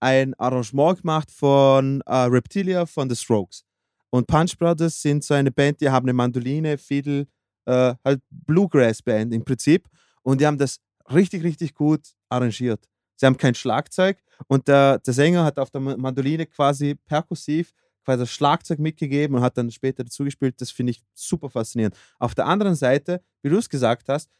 ein 0.00 0.34
Arrangement 0.34 1.00
gemacht 1.00 1.30
von 1.30 2.00
äh, 2.06 2.14
Reptilia 2.14 2.86
von 2.86 3.08
The 3.08 3.16
Strokes. 3.16 3.64
Und 4.10 4.26
Punch 4.26 4.58
Brothers 4.58 5.00
sind 5.00 5.22
so 5.24 5.34
eine 5.34 5.52
Band, 5.52 5.80
die 5.80 5.88
haben 5.88 6.06
eine 6.06 6.12
Mandoline, 6.12 6.78
Fiddle, 6.78 7.26
äh, 7.66 7.94
halt 8.04 8.20
Bluegrass-Band 8.30 9.32
im 9.32 9.44
Prinzip. 9.44 9.88
Und 10.22 10.40
die 10.40 10.46
haben 10.46 10.58
das 10.58 10.80
richtig, 11.12 11.42
richtig 11.44 11.74
gut 11.74 12.00
arrangiert. 12.28 12.88
Sie 13.16 13.26
haben 13.26 13.36
kein 13.36 13.54
Schlagzeug 13.54 14.18
und 14.48 14.66
der, 14.66 14.98
der 14.98 15.14
Sänger 15.14 15.44
hat 15.44 15.58
auf 15.58 15.70
der 15.70 15.80
Ma- 15.80 15.96
Mandoline 15.96 16.46
quasi 16.46 16.94
perkussiv 17.06 17.72
quasi 18.02 18.20
das 18.20 18.30
Schlagzeug 18.30 18.78
mitgegeben 18.78 19.36
und 19.36 19.42
hat 19.42 19.58
dann 19.58 19.70
später 19.70 20.02
dazu 20.02 20.24
gespielt. 20.24 20.60
Das 20.60 20.70
finde 20.70 20.92
ich 20.92 21.02
super 21.14 21.50
faszinierend. 21.50 21.94
Auf 22.18 22.34
der 22.34 22.46
anderen 22.46 22.74
Seite, 22.74 23.22
wie 23.42 23.50
du 23.50 23.58
es 23.58 23.68
gesagt 23.68 24.08
hast, 24.08 24.30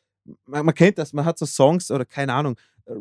man, 0.46 0.66
man 0.66 0.74
kennt 0.74 0.98
das, 0.98 1.12
man 1.12 1.24
hat 1.24 1.38
so 1.38 1.46
Songs 1.46 1.90
oder 1.90 2.04
keine 2.04 2.32
Ahnung, 2.32 2.56
äh, 2.86 2.94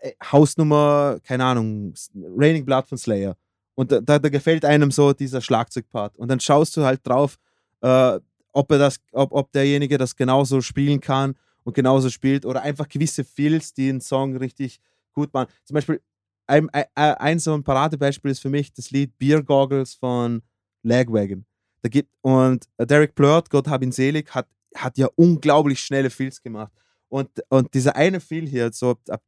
äh, 0.00 0.12
Hausnummer, 0.32 1.18
keine 1.24 1.44
Ahnung, 1.44 1.94
Raining 2.14 2.64
Blood 2.64 2.86
von 2.86 2.98
Slayer. 2.98 3.36
Und 3.74 3.92
da, 3.92 4.00
da, 4.00 4.28
gefällt 4.28 4.64
einem 4.64 4.90
so 4.90 5.12
dieser 5.12 5.40
Schlagzeugpart. 5.40 6.16
Und 6.18 6.28
dann 6.28 6.40
schaust 6.40 6.76
du 6.76 6.84
halt 6.84 7.06
drauf, 7.06 7.38
äh, 7.80 8.18
ob, 8.52 8.72
er 8.72 8.78
das, 8.78 8.98
ob, 9.12 9.32
ob 9.32 9.52
derjenige 9.52 9.98
das 9.98 10.16
genauso 10.16 10.60
spielen 10.60 11.00
kann 11.00 11.36
und 11.62 11.74
genauso 11.74 12.10
spielt 12.10 12.44
oder 12.44 12.62
einfach 12.62 12.88
gewisse 12.88 13.22
Feels, 13.22 13.72
die 13.72 13.88
einen 13.88 14.00
Song 14.00 14.36
richtig 14.36 14.80
gut 15.12 15.32
machen. 15.32 15.48
Zum 15.64 15.74
Beispiel 15.74 16.00
ein, 16.48 16.68
ein, 16.70 16.86
ein 16.94 17.38
so 17.38 17.54
ein 17.54 17.62
Paradebeispiel 17.62 18.30
ist 18.30 18.40
für 18.40 18.48
mich 18.48 18.72
das 18.72 18.90
Lied 18.90 19.16
Beer 19.18 19.42
Goggles 19.42 19.94
von 19.94 20.42
Lagwagon. 20.82 21.44
Da 21.82 21.88
gibt, 21.88 22.10
und 22.22 22.68
äh, 22.78 22.86
Derek 22.86 23.14
Blurt, 23.14 23.50
Gott 23.50 23.68
hab 23.68 23.82
ihn 23.82 23.92
selig, 23.92 24.34
hat, 24.34 24.48
hat 24.74 24.98
ja 24.98 25.08
unglaublich 25.16 25.80
schnelle 25.80 26.10
Feels 26.10 26.42
gemacht. 26.42 26.72
Und, 27.08 27.30
und 27.48 27.72
dieser 27.74 27.96
eine 27.96 28.20
Feel 28.20 28.46
hier, 28.46 28.72
so 28.72 28.90
ab, 28.90 29.00
ab 29.08 29.22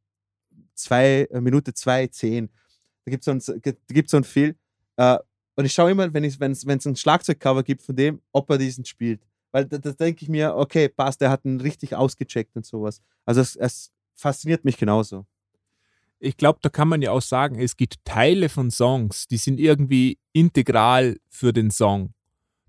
zwei, 0.75 1.27
äh, 1.31 1.41
Minute 1.41 1.73
2, 1.73 2.07
10, 2.07 2.49
da 3.05 3.09
gibt 3.09 3.27
es 3.27 4.11
so 4.11 4.17
ein, 4.17 4.23
Feel. 4.23 4.55
Äh, 4.97 5.17
und 5.55 5.65
ich 5.65 5.73
schaue 5.73 5.91
immer, 5.91 6.13
wenn 6.13 6.23
es 6.23 6.39
wenn 6.39 6.79
ein 6.83 6.95
Schlagzeugcover 6.95 7.63
gibt 7.63 7.81
von 7.81 7.95
dem, 7.95 8.21
ob 8.31 8.49
er 8.49 8.57
diesen 8.57 8.85
spielt. 8.85 9.21
Weil 9.51 9.65
da, 9.65 9.77
da 9.77 9.91
denke 9.91 10.23
ich 10.23 10.29
mir, 10.29 10.55
okay, 10.55 10.87
passt, 10.87 11.21
der 11.21 11.29
hat 11.29 11.43
ihn 11.45 11.59
richtig 11.59 11.95
ausgecheckt 11.95 12.55
und 12.55 12.65
sowas. 12.65 13.01
Also 13.25 13.41
es, 13.41 13.55
es 13.55 13.91
fasziniert 14.15 14.63
mich 14.63 14.77
genauso. 14.77 15.25
Ich 16.19 16.37
glaube, 16.37 16.59
da 16.61 16.69
kann 16.69 16.87
man 16.87 17.01
ja 17.01 17.11
auch 17.11 17.21
sagen, 17.21 17.59
es 17.59 17.75
gibt 17.75 18.05
Teile 18.05 18.47
von 18.47 18.69
Songs, 18.69 19.27
die 19.27 19.37
sind 19.37 19.59
irgendwie 19.59 20.19
integral 20.33 21.17
für 21.29 21.51
den 21.51 21.71
Song. 21.71 22.13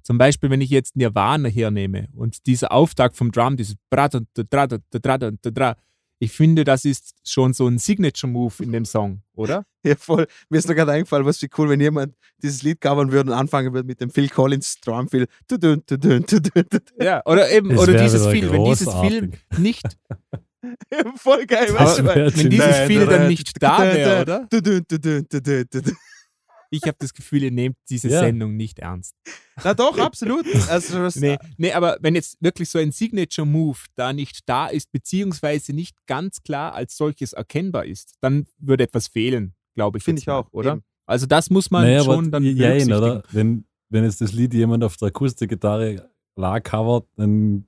Zum 0.03 0.19
Beispiel, 0.19 0.51
wenn 0.51 0.61
ich 0.61 0.71
jetzt 0.71 0.97
Nirvana 0.97 1.49
hernehme 1.49 2.09
und 2.15 2.47
dieser 2.47 2.73
Auftakt 2.73 3.17
vom 3.17 3.31
Drum, 3.33 3.57
dieses 3.57 3.77
Bra 3.91 4.09
da 4.09 4.21
dra 4.35 4.67
da 4.67 4.79
dra 4.91 5.19
da 5.19 5.31
dra, 5.43 5.77
ich 6.19 6.31
finde, 6.31 6.63
das 6.63 6.85
ist 6.85 7.17
schon 7.25 7.53
so 7.53 7.67
ein 7.67 7.79
Signature-Move 7.79 8.63
in 8.63 8.71
dem 8.71 8.85
Song, 8.85 9.23
oder? 9.35 9.65
Ja, 9.85 9.97
voll. 9.97 10.29
Mir 10.49 10.59
ist 10.59 10.69
da 10.69 10.75
gerade 10.75 10.93
eingefallen, 10.93 11.27
was 11.27 11.43
wie 11.43 11.49
cool, 11.59 11.69
wenn 11.69 11.81
jemand 11.81 12.15
dieses 12.41 12.63
Lied 12.63 12.81
covern 12.81 13.11
würde 13.11 13.33
und 13.33 13.37
anfangen 13.37 13.73
würde 13.73 13.89
mit 13.89 14.01
dem 14.01 14.11
Phil 14.11 14.29
Collins 14.29 14.81
tudun. 14.81 15.83
Ja, 17.01 17.23
oder 17.27 17.51
eben, 17.51 17.71
Das 17.71 17.81
oder 17.81 18.01
dieses 18.01 18.25
Feel, 18.29 18.53
wenn 18.53 18.65
dieses. 18.67 18.95
Feel 18.95 19.33
nicht, 19.59 19.99
Voll 21.17 21.47
geil, 21.47 21.75
weißt 21.75 21.99
du? 21.99 22.05
wenn 22.05 22.51
dieses 22.51 22.77
Feel 22.87 23.07
dann 23.07 23.27
nicht 23.27 23.61
da 23.61 23.83
wäre, 23.83 24.23
oder? 24.23 24.49
Ich 26.75 26.83
habe 26.85 26.97
das 26.99 27.13
Gefühl, 27.13 27.43
ihr 27.43 27.51
nehmt 27.51 27.77
diese 27.91 28.09
Ja. 28.09 28.21
Sendung 28.21 28.57
nicht 28.57 28.79
ernst. 28.79 29.15
Na 29.63 29.75
doch, 29.75 29.99
absolut. 29.99 30.47
Also, 30.69 31.09
Nee, 31.21 31.37
nee, 31.59 31.73
aber 31.73 31.99
wenn 32.01 32.15
jetzt 32.15 32.39
wirklich 32.41 32.71
so 32.71 32.79
ein 32.79 32.93
Signature-Move 32.93 33.79
da 33.95 34.13
nicht 34.13 34.49
da 34.49 34.67
ist, 34.69 34.91
beziehungsweise 34.91 35.75
nicht 35.75 35.95
ganz 36.07 36.43
klar 36.43 36.75
als 36.75 36.97
solches 36.97 37.35
erkennbar 37.35 37.85
ist, 37.85 38.15
dann 38.21 38.47
würde 38.59 38.85
etwas 38.85 39.09
fehlen, 39.09 39.55
glaube 39.75 39.99
ich. 39.99 40.05
Finde 40.05 40.21
ich 40.21 40.27
mal, 40.27 40.39
auch, 40.39 40.53
Oder? 40.53 40.73
eben. 40.73 40.83
Also 41.05 41.27
das 41.27 41.51
muss 41.51 41.71
man 41.71 41.83
naja, 41.85 42.05
schon 42.05 42.19
aber 42.27 42.31
dann 42.31 42.43
jein, 42.45 42.57
berücksichtigen. 42.57 42.97
oder? 42.97 43.23
Wenn, 43.33 43.65
wenn 43.91 44.05
jetzt 44.05 44.21
das 44.23 44.33
Lied 44.33 44.55
jemand 44.55 44.83
auf 44.85 44.97
der 44.97 45.09
Akustikgitarre 45.09 46.09
la 46.37 46.61
covert, 46.61 47.07
dann 47.17 47.67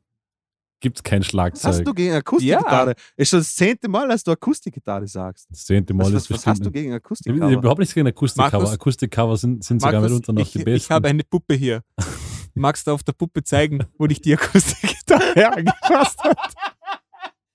gibt 0.84 0.98
es 0.98 1.02
kein 1.02 1.20
was 1.20 1.26
Schlagzeug. 1.28 1.64
hast 1.72 1.86
du 1.86 1.94
gegen 1.94 2.12
Akustikgitarre? 2.14 2.94
Ist 3.16 3.30
schon 3.30 3.40
das 3.40 3.54
zehnte 3.54 3.88
Mal, 3.88 4.06
dass 4.06 4.22
du 4.22 4.30
Akustikgitarre 4.30 5.08
sagst. 5.08 5.46
das 5.50 5.64
zehnte 5.64 5.94
Mal 5.94 6.04
Was, 6.04 6.12
ist 6.12 6.30
was, 6.30 6.38
was 6.38 6.46
hast 6.46 6.64
du 6.66 6.70
gegen 6.70 6.92
Akustikcover? 6.92 7.50
überhaupt 7.50 7.78
nichts 7.80 7.94
gegen 7.94 8.06
Akustikcover. 8.06 8.70
Akustikcover 8.70 9.36
sind, 9.38 9.64
sind 9.64 9.80
sogar 9.80 10.00
Markus, 10.00 10.10
mitunter 10.18 10.32
noch 10.34 10.42
ich, 10.46 10.52
die 10.52 10.58
besten. 10.58 10.76
ich 10.76 10.90
habe 10.90 11.08
eine 11.08 11.24
Puppe 11.24 11.54
hier. 11.54 11.82
Magst 12.54 12.86
du 12.86 12.92
auf 12.92 13.02
der 13.02 13.12
Puppe 13.14 13.42
zeigen, 13.42 13.80
wo 13.98 14.06
dich 14.06 14.20
die 14.20 14.34
Akustikgitarre 14.34 15.52
angepasst 15.56 16.22
hat? 16.22 16.54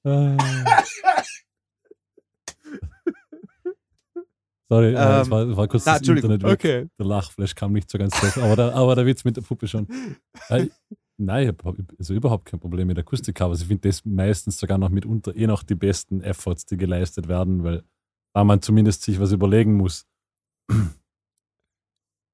Ah. 0.03 0.35
Sorry, 4.71 4.93
äh, 4.93 5.21
Ähm, 5.21 5.31
war, 5.31 5.47
es 5.47 5.57
war 5.57 5.67
kurz 5.67 5.85
na, 5.85 5.97
das. 5.99 6.07
Internet 6.07 6.43
weg. 6.43 6.51
Okay. 6.51 6.87
Der 6.99 7.05
Lachflash 7.05 7.55
kam 7.55 7.73
nicht 7.73 7.89
so 7.89 7.97
ganz 7.97 8.19
durch, 8.19 8.37
aber 8.37 8.55
der, 8.55 8.75
aber 8.75 8.95
der 8.95 9.05
Witz 9.05 9.23
mit 9.23 9.35
der 9.37 9.41
Puppe 9.41 9.67
schon. 9.67 9.87
Nein, 11.21 11.43
ich 11.43 11.47
habe 11.49 11.85
also 11.97 12.13
überhaupt 12.13 12.45
kein 12.45 12.61
Problem 12.61 12.87
mit 12.87 12.97
Akustikcovers. 12.97 13.61
Ich 13.61 13.67
finde 13.67 13.89
das 13.89 14.05
meistens 14.05 14.57
sogar 14.57 14.77
noch 14.77 14.89
mitunter 14.89 15.35
eh 15.35 15.47
noch 15.47 15.63
die 15.63 15.75
besten 15.75 16.21
Efforts, 16.21 16.65
die 16.65 16.77
geleistet 16.77 17.27
werden, 17.27 17.63
weil 17.63 17.83
da 18.33 18.45
man 18.45 18.61
zumindest 18.61 19.03
sich 19.03 19.19
was 19.19 19.33
überlegen 19.33 19.75
muss. 19.75 20.07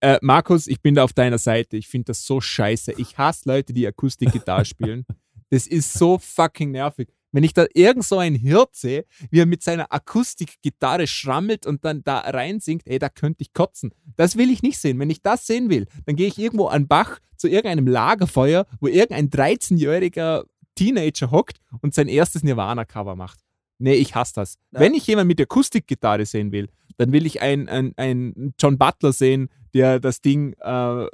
Äh, 0.02 0.20
Markus, 0.22 0.68
ich 0.68 0.82
bin 0.82 0.94
da 0.94 1.04
auf 1.04 1.14
deiner 1.14 1.40
Seite. 1.40 1.78
Ich 1.78 1.88
finde 1.88 2.08
das 2.08 2.28
so 2.28 2.40
scheiße. 2.40 2.92
Ich 2.98 3.18
hasse 3.18 3.50
Leute, 3.50 3.74
die 3.74 3.88
Akustikgitarre 3.88 4.66
spielen. 4.66 5.06
Das 5.50 5.66
ist 5.68 5.94
so 5.94 6.20
fucking 6.20 6.72
nervig. 6.72 7.08
Wenn 7.36 7.44
ich 7.44 7.54
da 7.54 7.66
irgend 7.74 8.06
so 8.06 8.18
einen 8.18 8.38
Hirt 8.38 8.78
sehe, 8.78 9.04
wie 9.30 9.42
er 9.42 9.46
mit 9.46 9.62
seiner 9.62 9.92
Akustikgitarre 9.92 11.06
schrammelt 11.06 11.66
und 11.66 11.84
dann 11.84 12.02
da 12.02 12.20
reinsingt, 12.20 12.88
ey, 12.88 12.98
da 12.98 13.10
könnte 13.10 13.42
ich 13.42 13.52
kotzen. 13.52 13.94
Das 14.16 14.38
will 14.38 14.50
ich 14.50 14.64
nicht 14.64 14.80
sehen. 14.80 14.98
Wenn 15.00 15.10
ich 15.10 15.22
das 15.22 15.46
sehen 15.46 15.70
will, 15.70 15.86
dann 16.06 16.16
gehe 16.16 16.28
ich 16.28 16.40
irgendwo 16.40 16.68
an 16.68 16.88
Bach 16.88 17.20
zu 17.36 17.50
irgendeinem 17.50 17.88
Lagerfeuer, 17.88 18.66
wo 18.80 18.88
irgendein 18.88 19.30
13-jähriger 19.30 20.46
Teenager 20.76 21.30
hockt 21.30 21.58
und 21.82 21.94
sein 21.94 22.08
erstes 22.08 22.42
Nirvana-Cover 22.42 23.18
macht. 23.18 23.42
Nee, 23.80 23.96
ich 23.96 24.16
hasse 24.16 24.36
das. 24.36 24.58
Ja. 24.72 24.80
Wenn 24.80 24.94
ich 24.94 25.06
jemanden 25.06 25.28
mit 25.28 25.42
Akustikgitarre 25.42 26.26
sehen 26.26 26.54
will, 26.54 26.70
dann 26.96 27.12
will 27.12 27.26
ich 27.26 27.42
einen, 27.42 27.68
einen 27.98 28.54
John 28.58 28.78
Butler 28.78 29.12
sehen, 29.12 29.50
der 29.74 30.00
das 30.00 30.22
Ding 30.22 30.54
äh, 30.62 31.08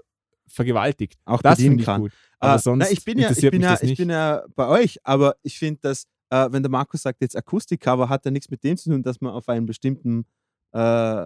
vergewaltigt. 0.45 1.17
Auch 1.25 1.41
Das 1.41 1.59
finde 1.59 1.79
ich 1.79 1.85
kann. 1.85 2.01
gut. 2.01 2.11
Aber 2.43 2.53
Ah, 2.53 2.57
sonst 2.59 2.85
na, 2.85 2.91
ich 2.91 3.05
bin 3.05 3.17
ja, 3.19 3.25
ich 3.25 3.29
interessiert 3.29 3.51
bin 3.51 3.59
mich 3.61 3.65
ja, 3.65 3.71
das 3.73 3.83
ich 3.83 3.89
nicht. 3.91 3.97
bin 3.97 4.09
ja 4.09 4.43
bei 4.55 4.67
euch, 4.67 4.99
aber 5.03 5.35
ich 5.43 5.57
finde, 5.59 5.79
dass, 5.81 6.05
äh, 6.31 6.47
wenn 6.51 6.63
der 6.63 6.71
Markus 6.71 7.03
sagt, 7.03 7.21
jetzt 7.21 7.37
Akustikcover, 7.37 8.09
hat 8.09 8.25
ja 8.25 8.31
nichts 8.31 8.49
mit 8.49 8.63
dem 8.63 8.75
zu 8.77 8.89
tun, 8.89 9.03
dass 9.03 9.21
man 9.21 9.31
auf 9.31 9.47
einen 9.47 9.65
bestimmten 9.67 10.25
äh, 10.73 11.25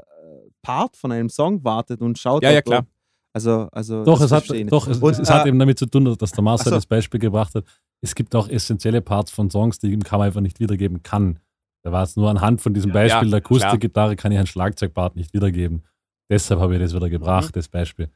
Part 0.61 0.97
von 0.97 1.11
einem 1.11 1.29
Song 1.29 1.63
wartet 1.63 2.01
und 2.01 2.17
schaut. 2.19 2.43
Ja, 2.43 2.51
ja, 2.51 2.61
klar. 2.61 2.79
ob- 2.81 2.85
Also, 3.33 3.67
also 3.71 4.03
Doch, 4.03 4.19
es 4.21 4.31
hat, 4.31 4.49
ich 4.49 4.65
doch, 4.67 4.87
es, 4.87 4.97
Und, 4.99 5.19
es 5.19 5.29
hat 5.29 5.45
äh, 5.45 5.49
eben 5.49 5.59
damit 5.59 5.77
zu 5.77 5.85
tun, 5.85 6.15
dass 6.17 6.31
der 6.31 6.43
Marcel 6.43 6.69
so. 6.69 6.75
das 6.75 6.85
Beispiel 6.85 7.19
gebracht 7.19 7.53
hat. 7.55 7.65
es 8.01 8.13
gibt 8.15 8.33
auch 8.35 8.47
essentielle 8.49 9.01
Parts 9.01 9.31
von 9.31 9.49
Songs, 9.49 9.77
die 9.79 9.93
im 9.93 10.03
Cover 10.03 10.23
einfach 10.23 10.41
nicht 10.41 10.59
wiedergeben 10.59 11.01
kann. 11.03 11.39
Da 11.83 11.91
war 11.91 12.03
es 12.03 12.15
nur 12.15 12.29
anhand 12.29 12.61
von 12.61 12.73
diesem 12.73 12.91
Beispiel 12.91 13.27
ja, 13.27 13.31
der 13.31 13.45
Akustikgitarre 13.45 14.15
kann 14.15 14.31
ich 14.31 14.37
einen 14.37 14.47
Schlagzeugpart 14.47 15.15
nicht 15.15 15.33
wiedergeben. 15.33 15.83
Deshalb 16.29 16.59
habe 16.59 16.75
ich 16.75 16.81
das 16.81 16.93
wieder 16.95 17.09
gebracht, 17.09 17.47
Mhm. 17.49 17.51
das 17.59 17.67
Beispiel. 17.69 18.09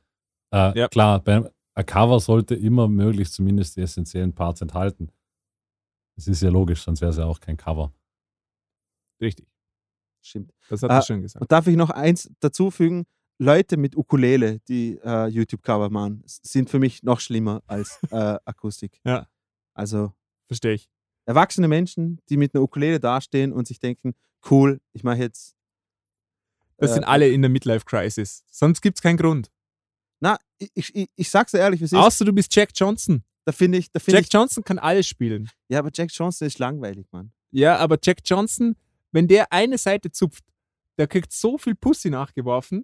Äh, 0.53 0.77
Ja. 0.79 0.87
Klar, 0.87 1.19
beim 1.19 1.47
ein 1.79 1.85
Cover 1.85 2.19
sollte 2.19 2.55
immer 2.55 2.87
möglichst 2.87 3.33
zumindest 3.35 3.77
die 3.77 3.81
essentiellen 3.81 4.33
Parts 4.33 4.61
enthalten. 4.61 5.11
Das 6.15 6.27
ist 6.27 6.41
ja 6.41 6.49
logisch, 6.49 6.83
sonst 6.83 6.99
wäre 7.01 7.11
es 7.11 7.17
ja 7.17 7.25
auch 7.25 7.39
kein 7.39 7.55
Cover. 7.57 7.93
Richtig. 9.21 9.47
Stimmt. 10.21 10.53
Das 10.69 10.83
hat 10.83 10.91
Ah, 10.91 10.95
er 10.97 11.01
schön 11.03 11.21
gesagt. 11.21 11.41
Und 11.41 11.51
darf 11.51 11.67
ich 11.67 11.77
noch 11.77 11.89
eins 11.89 12.29
dazufügen? 12.41 13.05
Leute 13.37 13.77
mit 13.77 13.95
Ukulele, 13.95 14.59
die 14.67 14.99
äh, 15.01 15.27
YouTube-Cover 15.27 15.89
machen, 15.89 16.21
sind 16.25 16.69
für 16.69 16.79
mich 16.79 17.03
noch 17.03 17.21
schlimmer 17.21 17.63
als 17.67 17.97
äh, 18.11 18.37
Akustik. 18.43 18.99
Ja. 19.05 19.27
Also 19.73 20.11
Verstehe 20.47 20.73
ich. 20.73 20.89
erwachsene 21.25 21.69
Menschen, 21.69 22.19
die 22.29 22.35
mit 22.35 22.53
einer 22.53 22.63
Ukulele 22.63 22.99
dastehen 22.99 23.53
und 23.53 23.67
sich 23.67 23.79
denken, 23.79 24.13
cool, 24.51 24.81
ich 24.91 25.03
mache 25.05 25.19
jetzt. 25.19 25.55
Das 26.75 26.91
äh, 26.91 26.95
sind 26.95 27.03
alle 27.05 27.29
in 27.29 27.41
der 27.41 27.49
Midlife-Crisis. 27.49 28.43
Sonst 28.51 28.81
gibt 28.81 28.97
es 28.97 29.01
keinen 29.01 29.17
Grund. 29.17 29.49
Ich, 30.73 30.93
ich, 30.95 31.09
ich 31.15 31.29
sag's 31.29 31.51
dir 31.51 31.59
ehrlich, 31.59 31.79
wie 31.79 31.85
es 31.85 31.91
ist. 31.93 31.97
Außer 31.97 32.25
du 32.25 32.33
bist 32.33 32.53
Jack 32.55 32.69
Johnson. 32.75 33.23
Da 33.45 33.51
finde 33.51 33.77
ich, 33.77 33.91
da 33.91 33.99
finde 33.99 34.17
Jack 34.17 34.25
ich. 34.27 34.33
Johnson 34.33 34.63
kann 34.63 34.77
alles 34.79 35.07
spielen. 35.07 35.49
Ja, 35.69 35.79
aber 35.79 35.89
Jack 35.93 36.09
Johnson 36.11 36.47
ist 36.47 36.59
langweilig, 36.59 37.07
Mann. 37.11 37.31
Ja, 37.51 37.77
aber 37.77 37.97
Jack 38.03 38.19
Johnson, 38.25 38.75
wenn 39.11 39.27
der 39.27 39.51
eine 39.51 39.77
Seite 39.77 40.11
zupft, 40.11 40.43
der 40.97 41.07
kriegt 41.07 41.31
so 41.31 41.57
viel 41.57 41.75
Pussy 41.75 42.09
nachgeworfen. 42.09 42.79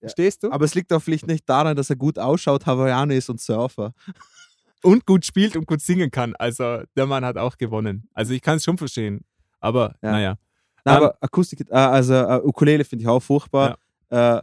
Ja. 0.00 0.08
Verstehst 0.08 0.42
du? 0.42 0.50
Aber 0.50 0.64
es 0.64 0.74
liegt 0.74 0.92
auch 0.92 1.00
vielleicht 1.02 1.26
nicht 1.26 1.48
daran, 1.48 1.76
dass 1.76 1.90
er 1.90 1.96
gut 1.96 2.18
ausschaut, 2.18 2.66
Hawaiianer 2.66 3.14
ist 3.14 3.28
und 3.28 3.40
Surfer. 3.40 3.92
und 4.82 5.04
gut 5.06 5.26
spielt 5.26 5.54
und 5.56 5.66
gut 5.66 5.80
singen 5.80 6.10
kann. 6.10 6.34
Also 6.36 6.82
der 6.96 7.06
Mann 7.06 7.24
hat 7.24 7.36
auch 7.36 7.56
gewonnen. 7.58 8.08
Also 8.14 8.32
ich 8.32 8.40
kann 8.42 8.56
es 8.56 8.64
schon 8.64 8.78
verstehen. 8.78 9.24
Aber 9.60 9.94
Ja. 10.02 10.12
naja. 10.12 10.38
Na, 10.84 10.92
Ähm, 10.92 10.96
aber 11.02 11.18
Akustik, 11.20 11.60
äh, 11.68 11.74
also 11.74 12.14
äh, 12.14 12.40
Ukulele 12.42 12.84
finde 12.84 13.02
ich 13.02 13.08
auch 13.08 13.20
furchtbar. 13.20 13.76
Äh, 14.08 14.40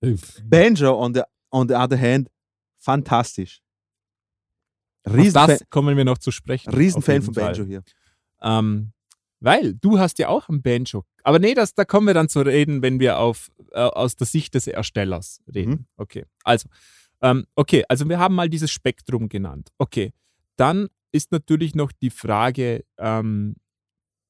Äh, 0.00 0.16
Banjo 0.44 0.96
on 1.02 1.12
the, 1.14 1.22
on 1.50 1.68
the 1.68 1.74
other 1.74 1.98
hand, 1.98 2.28
fantastisch. 2.78 3.60
Riesenfan, 5.06 5.48
das 5.48 5.62
kommen 5.70 5.96
wir 5.96 6.04
noch 6.04 6.18
zu 6.18 6.30
sprechen. 6.30 6.72
Riesenfan 6.72 7.22
von 7.22 7.34
Fall. 7.34 7.44
Banjo 7.44 7.64
hier. 7.64 7.82
Ähm, 8.42 8.92
weil 9.40 9.74
du 9.74 9.98
hast 9.98 10.18
ja 10.18 10.28
auch 10.28 10.48
ein 10.48 10.62
Banjo. 10.62 11.04
Aber 11.22 11.38
nee, 11.38 11.54
das, 11.54 11.74
da 11.74 11.84
kommen 11.84 12.06
wir 12.06 12.14
dann 12.14 12.28
zu 12.28 12.40
reden, 12.40 12.82
wenn 12.82 13.00
wir 13.00 13.18
auf, 13.18 13.50
äh, 13.72 13.80
aus 13.80 14.16
der 14.16 14.26
Sicht 14.26 14.54
des 14.54 14.66
Erstellers 14.66 15.40
reden. 15.52 15.70
Mhm. 15.70 15.86
Okay, 15.96 16.24
also, 16.44 16.68
ähm, 17.22 17.46
okay, 17.54 17.84
also 17.88 18.08
wir 18.08 18.18
haben 18.18 18.34
mal 18.34 18.48
dieses 18.48 18.70
Spektrum 18.70 19.28
genannt. 19.28 19.70
Okay, 19.78 20.12
dann 20.56 20.88
ist 21.12 21.32
natürlich 21.32 21.74
noch 21.74 21.92
die 21.92 22.10
Frage 22.10 22.84
ähm, 22.98 23.56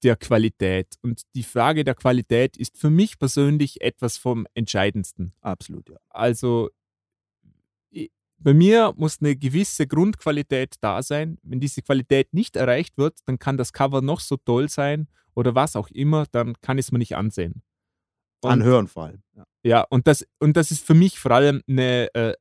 der 0.02 0.16
Qualität. 0.16 0.96
Und 1.02 1.22
die 1.34 1.42
Frage 1.42 1.84
der 1.84 1.94
Qualität 1.94 2.56
ist 2.56 2.78
für 2.78 2.90
mich 2.90 3.18
persönlich 3.18 3.80
etwas 3.80 4.16
vom 4.16 4.46
Entscheidendsten. 4.54 5.32
Absolut, 5.40 5.88
ja. 5.88 5.96
Also 6.10 6.70
bei 8.38 8.54
mir 8.54 8.92
muss 8.96 9.20
eine 9.20 9.36
gewisse 9.36 9.86
Grundqualität 9.86 10.76
da 10.80 11.02
sein. 11.02 11.38
Wenn 11.42 11.60
diese 11.60 11.82
Qualität 11.82 12.32
nicht 12.32 12.56
erreicht 12.56 12.96
wird, 12.98 13.18
dann 13.26 13.38
kann 13.38 13.56
das 13.56 13.72
Cover 13.72 14.00
noch 14.02 14.20
so 14.20 14.36
toll 14.36 14.68
sein 14.68 15.08
oder 15.34 15.54
was 15.54 15.76
auch 15.76 15.88
immer, 15.90 16.26
dann 16.32 16.54
kann 16.60 16.78
ich 16.78 16.86
es 16.86 16.92
mir 16.92 16.98
nicht 16.98 17.16
ansehen. 17.16 17.62
Und, 18.42 18.50
Anhören 18.52 18.86
vor 18.88 19.04
allem. 19.06 19.22
Ja. 19.34 19.44
Ja, 19.64 19.80
und 19.90 20.06
das, 20.06 20.24
und 20.38 20.56
das 20.56 20.70
ist 20.70 20.84
für 20.86 20.94
mich 20.94 21.18
vor 21.18 21.32
allem 21.32 21.62
eine 21.68 22.08
äh, 22.14 22.34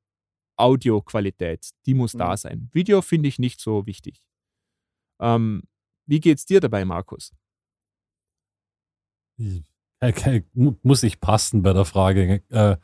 Audioqualität. 0.56 1.70
Die 1.86 1.94
muss 1.94 2.14
Mhm. 2.14 2.20
da 2.20 2.38
sein. 2.38 2.70
Video 2.74 3.02
finde 3.02 3.30
ich 3.30 3.40
nicht 3.40 3.60
so 3.60 3.86
wichtig. 3.88 4.22
Ähm, 5.20 5.64
wie 6.08 6.20
geht's 6.20 6.46
dir 6.46 6.60
dabei, 6.60 6.86
Markus? 6.86 7.34
ich- 9.38 9.64
äh, 10.00 10.44
mu- 10.54 10.76
muss 10.84 11.04
ich 11.04 11.20
passen 11.20 11.62
bei 11.64 11.74
der 11.74 11.86
Frage. 11.86 12.44
Äh, 12.50 12.78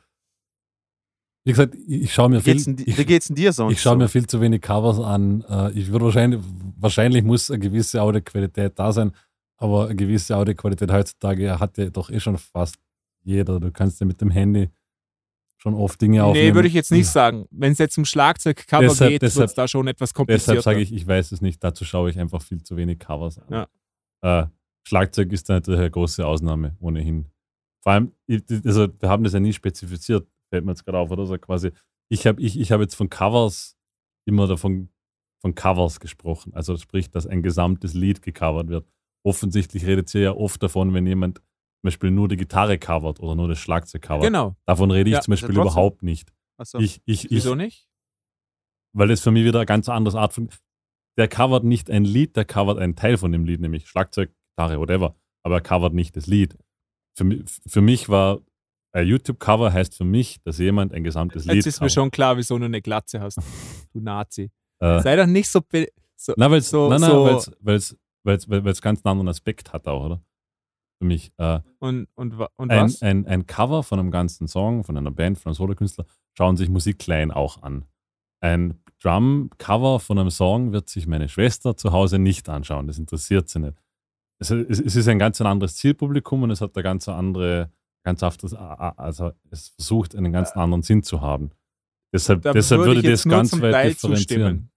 wie 1.45 1.51
gesagt, 1.51 1.75
ich, 1.87 2.13
schaue 2.13 2.29
mir 2.29 2.45
Wie 2.45 2.59
viel, 2.59 2.75
di- 2.75 2.83
ich, 2.83 2.97
wie 2.97 3.05
geht's 3.05 3.27
denn 3.27 3.35
dir 3.35 3.51
sonst? 3.51 3.73
ich 3.73 3.81
schaue 3.81 3.93
so? 3.93 3.97
mir 3.97 4.07
viel 4.09 4.25
zu 4.27 4.39
wenig 4.41 4.61
Covers 4.61 4.99
an. 4.99 5.43
Äh, 5.49 5.71
ich 5.71 5.91
würde 5.91 6.05
wahrscheinlich, 6.05 6.39
wahrscheinlich 6.77 7.23
muss 7.23 7.51
eine 7.51 7.59
gewisse 7.59 8.01
Audioqualität 8.01 8.77
da 8.79 8.91
sein, 8.91 9.11
aber 9.57 9.85
eine 9.85 9.95
gewisse 9.95 10.35
Audioqualität 10.37 10.91
heutzutage 10.91 11.59
hat 11.59 11.77
ja 11.77 11.89
doch 11.89 12.09
eh 12.09 12.19
schon 12.19 12.37
fast 12.37 12.75
jeder. 13.23 13.59
Du 13.59 13.71
kannst 13.71 13.99
ja 13.99 14.05
mit 14.05 14.21
dem 14.21 14.29
Handy 14.31 14.69
schon 15.57 15.73
oft 15.75 16.01
Dinge 16.01 16.23
aufnehmen. 16.23 16.49
Nee, 16.49 16.55
würde 16.55 16.67
ich 16.67 16.73
jetzt 16.73 16.91
nicht 16.91 17.07
sagen. 17.07 17.45
Wenn 17.51 17.71
es 17.71 17.77
jetzt 17.77 17.97
um 17.97 18.03
Schlagzeugcover 18.05 18.81
Deshalb- 18.83 19.11
geht, 19.11 19.21
wird 19.21 19.49
es 19.49 19.53
da 19.53 19.67
schon 19.67 19.87
etwas 19.87 20.13
komplizierter. 20.13 20.55
Deshalb 20.55 20.63
sage 20.75 20.81
ich, 20.81 20.93
ich 20.93 21.07
weiß 21.07 21.31
es 21.31 21.41
nicht. 21.41 21.63
Dazu 21.63 21.85
schaue 21.85 22.09
ich 22.09 22.19
einfach 22.19 22.41
viel 22.41 22.61
zu 22.63 22.75
wenig 22.75 22.99
Covers 22.99 23.39
an. 23.39 23.67
Ja. 24.21 24.41
Äh, 24.41 24.47
Schlagzeug 24.85 25.31
ist 25.31 25.47
da 25.49 25.53
natürlich 25.53 25.79
eine 25.79 25.91
große 25.91 26.25
Ausnahme, 26.25 26.75
ohnehin. 26.79 27.27
Vor 27.81 27.93
allem, 27.93 28.11
also 28.65 28.87
wir 28.99 29.09
haben 29.09 29.23
das 29.23 29.31
ja 29.33 29.39
nie 29.39 29.53
spezifiziert, 29.53 30.27
fällt 30.53 30.65
mir 30.65 30.71
jetzt 30.71 30.85
gerade 30.85 30.99
auf, 30.99 31.09
oder 31.09 31.25
so 31.25 31.35
quasi. 31.39 31.71
Ich 32.09 32.27
habe 32.27 32.39
ich, 32.39 32.59
ich 32.59 32.71
hab 32.71 32.79
jetzt 32.79 32.93
von 32.93 33.09
Covers 33.09 33.75
immer 34.27 34.45
davon 34.45 34.89
von 35.41 35.55
Covers 35.55 35.99
gesprochen. 35.99 36.53
Also 36.53 36.77
sprich, 36.77 37.09
dass 37.09 37.25
ein 37.25 37.41
gesamtes 37.41 37.95
Lied 37.95 38.21
gecovert 38.21 38.67
wird. 38.67 38.87
Offensichtlich 39.25 39.85
redet 39.85 40.13
ihr 40.13 40.21
ja 40.21 40.31
oft 40.31 40.61
davon, 40.61 40.93
wenn 40.93 41.07
jemand 41.07 41.39
zum 41.39 41.87
Beispiel 41.87 42.11
nur 42.11 42.27
die 42.27 42.37
Gitarre 42.37 42.77
covert 42.77 43.19
oder 43.19 43.35
nur 43.35 43.47
das 43.47 43.57
Schlagzeug 43.57 44.03
covert. 44.03 44.25
Genau. 44.25 44.55
Davon 44.65 44.91
rede 44.91 45.09
ich 45.09 45.15
Ja, 45.15 45.21
zum 45.21 45.31
Beispiel 45.31 45.57
überhaupt 45.57 46.03
nicht. 46.03 46.31
Achso. 46.57 46.77
Ich, 46.77 47.01
ich, 47.05 47.25
ich, 47.25 47.31
Wieso 47.31 47.55
nicht? 47.55 47.89
weil 48.95 49.07
das 49.07 49.21
für 49.21 49.31
mich 49.31 49.43
wieder 49.43 49.59
eine 49.59 49.65
ganz 49.65 49.89
andere 49.89 50.19
Art 50.19 50.33
von. 50.33 50.49
Der 51.17 51.27
covert 51.27 51.63
nicht 51.63 51.89
ein 51.89 52.05
Lied, 52.05 52.35
der 52.35 52.45
covert 52.45 52.77
einen 52.77 52.95
Teil 52.95 53.17
von 53.17 53.31
dem 53.31 53.43
Lied, 53.43 53.59
nämlich 53.59 53.87
Schlagzeug, 53.87 54.31
Gitarre, 54.51 54.79
whatever. 54.79 55.15
Aber 55.43 55.55
er 55.55 55.61
covert 55.61 55.93
nicht 55.93 56.15
das 56.15 56.27
Lied. 56.27 56.57
Für, 57.17 57.43
für 57.67 57.81
mich 57.81 58.07
war 58.07 58.41
ein 58.93 59.07
YouTube-Cover 59.07 59.73
heißt 59.73 59.95
für 59.97 60.03
mich, 60.05 60.41
dass 60.43 60.57
jemand 60.59 60.93
ein 60.93 61.03
gesamtes 61.03 61.45
Lied 61.45 61.55
Jetzt 61.55 61.65
ist 61.67 61.81
mir 61.81 61.89
schon 61.89 62.11
klar, 62.11 62.37
wieso 62.37 62.57
du 62.57 62.65
eine 62.65 62.81
Glatze 62.81 63.19
hast. 63.19 63.39
Du 63.93 63.99
Nazi. 63.99 64.49
Äh, 64.79 65.01
Sei 65.01 65.15
doch 65.15 65.25
nicht 65.27 65.49
so. 65.49 65.61
so 66.15 66.33
na, 66.37 66.49
weil's, 66.49 66.69
so- 66.69 66.89
na, 66.89 66.97
na, 66.99 67.07
so- 67.07 67.25
weil's, 67.25 67.51
weil's, 67.59 67.97
weil's, 68.23 68.49
weil 68.49 68.67
es 68.67 68.81
ganz 68.81 69.03
einen 69.03 69.11
anderen 69.11 69.27
Aspekt 69.29 69.71
hat 69.73 69.87
auch, 69.87 70.05
oder? 70.05 70.21
Für 70.99 71.05
mich. 71.05 71.31
Äh, 71.37 71.59
und, 71.79 72.07
und, 72.15 72.33
und 72.55 72.71
ein, 72.71 72.85
was? 72.85 73.01
ein, 73.01 73.27
ein 73.27 73.45
Cover 73.45 73.83
von 73.83 73.99
einem 73.99 74.09
ganzen 74.11 74.47
Song, 74.47 74.83
von 74.83 74.97
einer 74.97 75.11
Band, 75.11 75.37
von 75.37 75.49
einem 75.51 75.55
Solokünstler, 75.55 76.05
schauen 76.37 76.57
sich 76.57 76.69
Musikklein 76.69 77.31
auch 77.31 77.61
an. 77.61 77.85
Ein 78.41 78.79
Drum-Cover 79.01 79.99
von 79.99 80.17
einem 80.17 80.29
Song 80.31 80.71
wird 80.71 80.89
sich 80.89 81.07
meine 81.07 81.29
Schwester 81.29 81.75
zu 81.77 81.91
Hause 81.91 82.19
nicht 82.19 82.49
anschauen. 82.49 82.87
Das 82.87 82.97
interessiert 82.97 83.49
sie 83.49 83.59
nicht. 83.59 83.77
Es, 84.39 84.49
es, 84.49 84.79
es 84.79 84.95
ist 84.95 85.07
ein 85.07 85.19
ganz 85.19 85.39
anderes 85.41 85.75
Zielpublikum 85.75 86.43
und 86.43 86.51
es 86.51 86.61
hat 86.61 86.75
eine 86.75 86.83
ganz 86.83 87.07
andere, 87.07 87.69
ganz 88.03 88.21
anderes, 88.23 88.53
also 88.53 89.31
es 89.49 89.69
versucht 89.69 90.15
einen 90.15 90.31
ganz 90.31 90.51
anderen 90.51 90.83
Sinn 90.83 91.03
zu 91.03 91.21
haben. 91.21 91.51
Deshalb, 92.13 92.41
Da 92.43 92.53
deshalb 92.53 92.81
würde 92.81 93.01
jetzt 93.01 93.25
das 93.25 93.31
ganz 93.31 93.53
weit 93.61 93.71
Teil 93.71 93.89
differenzieren. 93.91 94.17
zustimmen. 94.17 94.69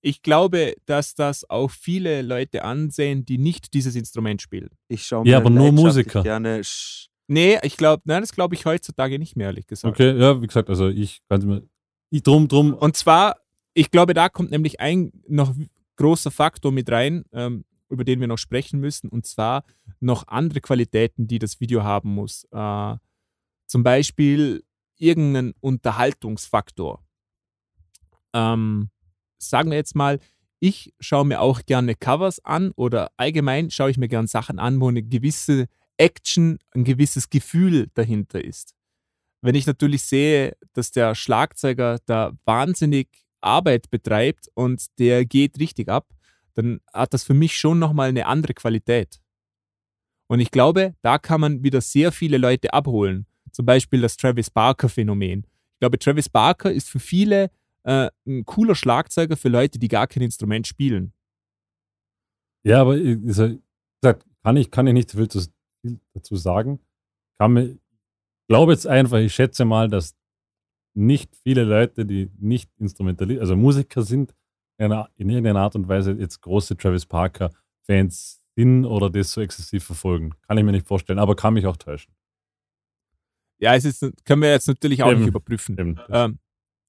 Ich 0.00 0.22
glaube, 0.22 0.74
dass 0.84 1.14
das 1.14 1.48
auch 1.48 1.70
viele 1.70 2.20
Leute 2.22 2.62
ansehen, 2.62 3.24
die 3.24 3.38
nicht 3.38 3.72
dieses 3.72 3.96
Instrument 3.96 4.42
spielen. 4.42 4.68
Ich 4.88 5.06
schaue 5.06 5.26
Ja, 5.26 5.38
mir 5.40 5.46
aber 5.46 5.50
nur 5.50 5.72
Musiker. 5.72 6.22
Gerne 6.22 6.60
sch- 6.60 7.08
Nee, 7.26 7.58
ich 7.62 7.78
glaube, 7.78 8.02
nein, 8.04 8.20
das 8.20 8.32
glaube 8.32 8.54
ich 8.54 8.66
heutzutage 8.66 9.18
nicht 9.18 9.34
mehr, 9.34 9.46
ehrlich 9.46 9.66
gesagt. 9.66 9.94
Okay, 9.94 10.14
ja, 10.18 10.42
wie 10.42 10.46
gesagt, 10.46 10.68
also 10.68 10.88
ich 10.88 11.22
kann 11.28 11.44
mir. 11.46 11.62
Ich 12.10 12.22
drum, 12.22 12.48
drum. 12.48 12.74
Und 12.74 12.96
zwar, 12.96 13.36
ich 13.72 13.90
glaube, 13.90 14.12
da 14.12 14.28
kommt 14.28 14.50
nämlich 14.50 14.78
ein 14.78 15.10
noch 15.26 15.54
großer 15.96 16.30
Faktor 16.30 16.70
mit 16.70 16.90
rein, 16.90 17.24
ähm, 17.32 17.64
über 17.88 18.04
den 18.04 18.20
wir 18.20 18.26
noch 18.26 18.38
sprechen 18.38 18.80
müssen, 18.80 19.08
und 19.08 19.26
zwar 19.26 19.64
noch 20.00 20.28
andere 20.28 20.60
Qualitäten, 20.60 21.26
die 21.26 21.38
das 21.38 21.60
Video 21.60 21.82
haben 21.82 22.14
muss. 22.14 22.46
Äh, 22.50 22.96
zum 23.66 23.82
Beispiel 23.82 24.64
irgendeinen 24.96 25.54
Unterhaltungsfaktor. 25.60 27.04
Ähm, 28.32 28.90
sagen 29.38 29.70
wir 29.70 29.76
jetzt 29.76 29.94
mal, 29.94 30.20
ich 30.60 30.94
schaue 30.98 31.26
mir 31.26 31.40
auch 31.40 31.62
gerne 31.66 31.94
Covers 31.94 32.44
an 32.44 32.70
oder 32.76 33.10
allgemein 33.16 33.70
schaue 33.70 33.90
ich 33.90 33.98
mir 33.98 34.08
gerne 34.08 34.28
Sachen 34.28 34.58
an, 34.58 34.80
wo 34.80 34.88
eine 34.88 35.02
gewisse 35.02 35.66
Action, 35.96 36.58
ein 36.72 36.84
gewisses 36.84 37.28
Gefühl 37.28 37.88
dahinter 37.94 38.42
ist. 38.42 38.74
Wenn 39.42 39.54
ich 39.54 39.66
natürlich 39.66 40.02
sehe, 40.04 40.56
dass 40.72 40.90
der 40.90 41.14
Schlagzeuger 41.14 41.98
da 42.06 42.32
wahnsinnig 42.46 43.08
Arbeit 43.42 43.90
betreibt 43.90 44.48
und 44.54 44.86
der 44.98 45.26
geht 45.26 45.58
richtig 45.60 45.90
ab, 45.90 46.13
dann 46.54 46.80
hat 46.92 47.14
das 47.14 47.24
für 47.24 47.34
mich 47.34 47.56
schon 47.56 47.78
nochmal 47.78 48.08
eine 48.08 48.26
andere 48.26 48.54
Qualität. 48.54 49.20
Und 50.28 50.40
ich 50.40 50.50
glaube, 50.50 50.94
da 51.02 51.18
kann 51.18 51.40
man 51.40 51.62
wieder 51.62 51.80
sehr 51.80 52.10
viele 52.12 52.38
Leute 52.38 52.72
abholen. 52.72 53.26
Zum 53.52 53.66
Beispiel 53.66 54.00
das 54.00 54.16
Travis 54.16 54.50
Barker-Phänomen. 54.50 55.40
Ich 55.74 55.78
glaube, 55.80 55.98
Travis 55.98 56.28
Barker 56.28 56.72
ist 56.72 56.88
für 56.88 56.98
viele 57.00 57.50
äh, 57.84 58.08
ein 58.26 58.44
cooler 58.46 58.74
Schlagzeuger 58.74 59.36
für 59.36 59.48
Leute, 59.50 59.78
die 59.78 59.88
gar 59.88 60.06
kein 60.06 60.22
Instrument 60.22 60.66
spielen. 60.66 61.12
Ja, 62.64 62.80
aber 62.80 62.96
ich- 62.96 63.20
wie 63.22 63.26
gesagt, 63.26 63.58
kann 64.42 64.56
ich, 64.56 64.70
kann 64.70 64.86
ich 64.86 64.94
nicht 64.94 65.10
so 65.10 65.18
viel, 65.18 65.28
zu, 65.28 65.40
viel 65.82 66.00
dazu 66.14 66.36
sagen. 66.36 66.80
Ich 67.38 67.78
glaube 68.48 68.72
jetzt 68.72 68.86
einfach, 68.86 69.18
ich 69.18 69.34
schätze 69.34 69.64
mal, 69.64 69.88
dass 69.88 70.14
nicht 70.94 71.34
viele 71.36 71.64
Leute, 71.64 72.06
die 72.06 72.30
nicht 72.38 72.70
Instrumentalist, 72.78 73.40
also 73.40 73.56
Musiker 73.56 74.02
sind, 74.02 74.34
in 74.78 75.30
irgendeiner 75.30 75.60
Art 75.60 75.74
und 75.76 75.88
Weise 75.88 76.12
jetzt 76.12 76.40
große 76.40 76.76
Travis 76.76 77.06
Parker-Fans 77.06 78.40
sind 78.56 78.84
oder 78.84 79.10
das 79.10 79.32
so 79.32 79.40
exzessiv 79.40 79.84
verfolgen. 79.84 80.34
Kann 80.42 80.58
ich 80.58 80.64
mir 80.64 80.72
nicht 80.72 80.86
vorstellen, 80.86 81.18
aber 81.18 81.36
kann 81.36 81.54
mich 81.54 81.66
auch 81.66 81.76
täuschen. 81.76 82.14
Ja, 83.58 83.74
es 83.74 83.84
ist, 83.84 84.04
können 84.24 84.42
wir 84.42 84.50
jetzt 84.50 84.68
natürlich 84.68 85.02
auch 85.02 85.10
Eben. 85.10 85.20
nicht 85.20 85.28
überprüfen. 85.28 86.00
Ähm, 86.10 86.38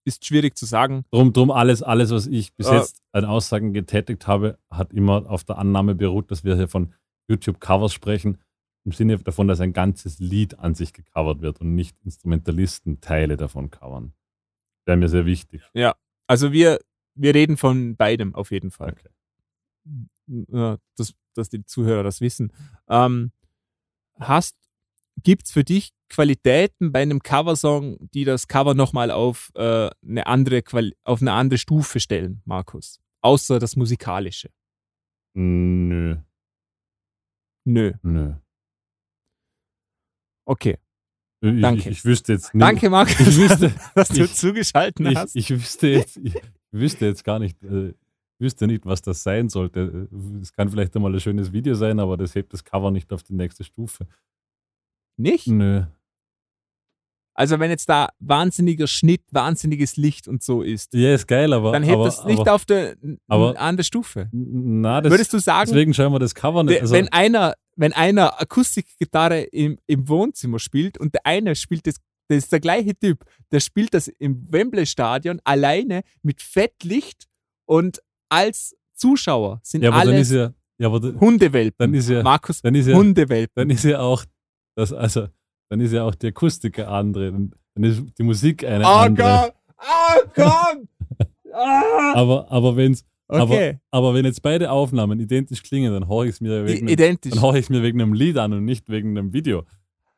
ist 0.05 0.25
schwierig 0.25 0.55
zu 0.57 0.65
sagen. 0.65 1.05
Drum, 1.11 1.33
drum 1.33 1.51
alles, 1.51 1.81
alles, 1.81 2.11
was 2.11 2.27
ich 2.27 2.53
bis 2.55 2.67
Äh. 2.67 2.75
jetzt 2.75 3.01
an 3.11 3.25
Aussagen 3.25 3.73
getätigt 3.73 4.27
habe, 4.27 4.59
hat 4.69 4.93
immer 4.93 5.29
auf 5.29 5.43
der 5.43 5.57
Annahme 5.57 5.95
beruht, 5.95 6.29
dass 6.31 6.43
wir 6.43 6.55
hier 6.55 6.67
von 6.67 6.93
YouTube-Covers 7.27 7.93
sprechen, 7.93 8.37
im 8.85 8.91
Sinne 8.91 9.17
davon, 9.17 9.47
dass 9.47 9.61
ein 9.61 9.73
ganzes 9.73 10.19
Lied 10.19 10.59
an 10.59 10.75
sich 10.75 10.93
gecovert 10.93 11.41
wird 11.41 11.59
und 11.59 11.73
nicht 11.73 11.97
Instrumentalisten 12.03 13.01
Teile 13.01 13.35
davon 13.35 13.71
covern. 13.71 14.13
Wäre 14.85 14.97
mir 14.97 15.09
sehr 15.09 15.25
wichtig. 15.25 15.63
Also 16.27 16.51
wir, 16.51 16.79
wir 17.15 17.33
reden 17.33 17.57
von 17.57 17.95
beidem 17.95 18.35
auf 18.35 18.51
jeden 18.51 18.71
Fall. 18.71 18.91
Okay. 18.93 19.09
Ja, 20.51 20.77
dass, 20.97 21.13
dass 21.33 21.49
die 21.49 21.63
Zuhörer 21.65 22.03
das 22.03 22.19
wissen. 22.21 22.51
Ähm, 22.89 23.31
hast, 24.19 24.55
gibt 25.23 25.45
es 25.45 25.51
für 25.51 25.63
dich 25.63 25.91
Qualitäten 26.09 26.91
bei 26.91 27.01
einem 27.01 27.21
Coversong, 27.23 27.97
die 28.13 28.25
das 28.25 28.47
Cover 28.47 28.73
nochmal 28.75 29.11
auf, 29.11 29.51
äh, 29.55 29.89
eine 30.07 30.27
andere 30.27 30.61
Quali 30.61 30.95
auf 31.03 31.21
eine 31.21 31.33
andere 31.33 31.57
Stufe 31.57 31.99
stellen, 31.99 32.41
Markus? 32.45 32.99
Außer 33.21 33.59
das 33.59 33.75
Musikalische. 33.75 34.49
Nö, 35.35 36.17
Nö. 37.65 37.93
nö. 38.03 38.33
Okay. 40.47 40.77
Ich, 41.41 41.61
Danke. 41.61 41.81
Ich, 41.81 41.87
ich 41.87 42.05
wüsste 42.05 42.33
jetzt 42.33 42.53
nicht. 42.53 42.61
Danke, 42.61 42.89
Markus, 42.89 43.19
Ich 43.19 43.37
wüsste, 43.37 43.73
dass 43.95 44.09
du 44.09 44.23
ich- 44.23 44.33
zugeschalten 44.33 45.05
ich, 45.07 45.15
hast. 45.17 45.35
ich 45.35 45.49
wüsste 45.49 45.87
jetzt, 45.87 46.19
wüsste 46.79 47.05
jetzt 47.05 47.23
gar 47.23 47.39
nicht, 47.39 47.61
äh, 47.63 47.93
wüsste 48.39 48.67
nicht, 48.67 48.85
was 48.85 49.01
das 49.01 49.23
sein 49.23 49.49
sollte. 49.49 50.07
Es 50.41 50.51
kann 50.53 50.69
vielleicht 50.69 50.95
einmal 50.95 51.13
ein 51.13 51.19
schönes 51.19 51.51
Video 51.53 51.73
sein, 51.75 51.99
aber 51.99 52.17
das 52.17 52.35
hebt 52.35 52.53
das 52.53 52.63
Cover 52.63 52.91
nicht 52.91 53.11
auf 53.13 53.23
die 53.23 53.33
nächste 53.33 53.63
Stufe. 53.63 54.07
Nicht? 55.17 55.47
Nö. 55.47 55.83
Also 57.37 57.59
wenn 57.59 57.69
jetzt 57.69 57.89
da 57.89 58.09
wahnsinniger 58.19 58.87
Schnitt, 58.87 59.21
wahnsinniges 59.31 59.97
Licht 59.97 60.27
und 60.29 60.41
so 60.41 60.61
ist, 60.61 60.93
Ja, 60.93 61.13
ist 61.13 61.27
geil, 61.27 61.51
aber. 61.51 61.73
dann 61.73 61.83
hebt 61.83 61.95
aber, 61.95 62.05
das 62.05 62.23
nicht 62.23 62.39
aber, 62.39 62.53
auf 62.53 62.65
der 62.65 62.95
aber- 63.27 63.59
andere 63.59 63.83
Stufe. 63.83 64.29
Na, 64.31 65.01
das, 65.01 65.11
Würdest 65.11 65.33
du 65.33 65.39
sagen, 65.39 65.67
deswegen 65.69 65.93
schauen 65.93 66.13
wir 66.13 66.19
das 66.19 66.33
Cover 66.33 66.63
nicht. 66.63 66.79
Also, 66.81 66.95
wenn 66.95 67.09
einer, 67.09 67.55
wenn 67.75 67.91
einer 67.91 68.39
Akustikgitarre 68.41 69.41
im, 69.41 69.77
im 69.85 70.07
Wohnzimmer 70.07 70.59
spielt 70.59 70.97
und 70.97 71.13
der 71.13 71.25
eine 71.25 71.55
spielt 71.55 71.85
das, 71.87 71.95
das 72.27 72.37
ist 72.39 72.51
der 72.51 72.59
gleiche 72.59 72.95
Typ, 72.97 73.23
der 73.51 73.59
spielt 73.59 73.93
das 73.93 74.07
im 74.07 74.51
Wembley-Stadion 74.51 75.39
alleine 75.43 76.01
mit 76.23 76.41
Fettlicht 76.41 77.25
und 77.65 78.01
als 78.29 78.75
Zuschauer 78.93 79.59
sind 79.63 79.83
ja, 79.83 79.91
aber 79.91 80.13
ist 80.15 80.31
ja, 80.31 80.53
ja, 80.77 80.87
aber 80.87 81.01
Hundewelpen. 81.19 81.75
dann 81.77 81.93
ist 81.93 82.09
ja, 82.09 82.23
Markus, 82.23 82.61
dann 82.61 82.75
ist 82.75 82.87
ja, 82.87 82.95
Hundewelpen. 82.95 83.53
dann 83.55 83.69
ist 83.69 83.83
ja 83.83 83.99
auch, 83.99 84.23
das, 84.75 84.91
also, 84.93 85.27
dann 85.69 85.79
ist 85.81 85.91
ja 85.93 86.03
auch 86.03 86.15
die 86.15 86.27
Akustik 86.27 86.79
eine 86.79 86.87
andere, 86.87 87.31
dann 87.31 87.83
ist 87.83 88.03
die 88.17 88.23
Musik 88.23 88.63
eine 88.63 88.83
Oh 88.83 88.87
andere. 88.87 89.27
Gott! 89.27 89.53
Oh 89.79 90.21
Gott! 90.35 91.27
Aber, 92.13 92.51
aber 92.51 92.75
wenn's, 92.75 93.05
Okay, 93.27 93.79
aber 93.89 94.13
wenn 94.13 94.23
jetzt 94.25 94.41
beide 94.43 94.69
Aufnahmen 94.69 95.19
identisch 95.19 95.63
klingen, 95.63 95.91
dann 95.93 96.07
horche 96.07 96.29
ich 96.29 96.35
es 96.35 96.41
mir 96.41 96.61
I- 96.63 96.67
wegen, 96.67 96.79
einem- 96.81 96.87
identisch. 96.93 97.31
dann 97.33 97.41
horche 97.41 97.57
ich 97.59 97.69
mir 97.71 97.81
wegen 97.81 97.99
einem 98.01 98.13
Lied 98.13 98.37
an 98.37 98.53
und 98.53 98.65
nicht 98.65 98.87
wegen 98.89 99.17
einem 99.17 99.33
Video. 99.33 99.63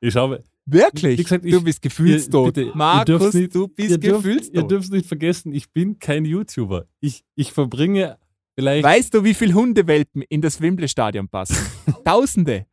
Ich 0.01 0.14
schaue, 0.14 0.43
Wirklich? 0.70 1.18
Gesagt, 1.24 1.45
du 1.45 1.47
ich- 1.57 1.63
bist 1.63 1.82
gefühlstot. 1.82 2.53
Bitte, 2.53 2.72
Markus, 2.76 3.34
nicht- 3.34 3.55
du 3.55 3.68
bist 3.70 3.91
dürft, 4.03 4.24
gefühlstot. 4.24 4.53
ihr 4.55 4.63
dürft 4.63 4.91
nicht 4.91 5.05
vergessen, 5.07 5.53
ich 5.53 5.72
bin 5.72 5.97
kein 5.97 6.26
YouTuber. 6.26 6.86
Ich, 6.99 7.24
ich 7.36 7.53
verbringe 7.53 8.18
vielleicht, 8.53 8.84
Weißt 8.84 9.13
du, 9.13 9.24
wie 9.24 9.34
viele 9.34 9.53
Hundewelpen 9.53 10.24
in 10.24 10.41
das 10.41 10.59
Wembley-Stadion 10.59 11.30
passen? 11.30 11.55
Tausende. 12.03 12.65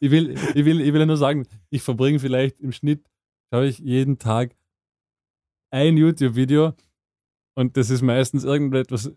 ich 0.00 0.10
will, 0.10 0.36
ich 0.54 0.64
will, 0.64 0.80
ich 0.80 0.92
will 0.94 1.04
nur 1.04 1.18
sagen, 1.18 1.46
ich 1.70 1.82
verbringe 1.82 2.18
vielleicht 2.18 2.60
im 2.60 2.72
Schnitt, 2.72 3.04
schaue 3.52 3.66
ich 3.66 3.78
jeden 3.78 4.18
Tag 4.18 4.56
ein 5.70 5.98
YouTube-Video 5.98 6.72
und 7.56 7.76
das 7.76 7.90
ist 7.90 8.00
meistens 8.02 8.44
irgendetwas 8.44 9.12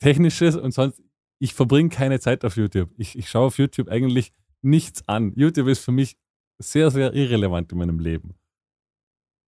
Technisches 0.00 0.56
und 0.56 0.72
sonst, 0.74 1.00
ich 1.38 1.54
verbringe 1.54 1.88
keine 1.88 2.18
Zeit 2.20 2.44
auf 2.44 2.56
YouTube. 2.56 2.90
Ich, 2.98 3.16
ich 3.16 3.28
schaue 3.30 3.46
auf 3.46 3.58
YouTube 3.58 3.88
eigentlich 3.88 4.32
nichts 4.60 5.06
an. 5.08 5.32
YouTube 5.36 5.68
ist 5.68 5.78
für 5.78 5.92
mich 5.92 6.16
sehr, 6.62 6.90
sehr 6.90 7.12
irrelevant 7.14 7.70
in 7.72 7.78
meinem 7.78 7.98
Leben. 7.98 8.34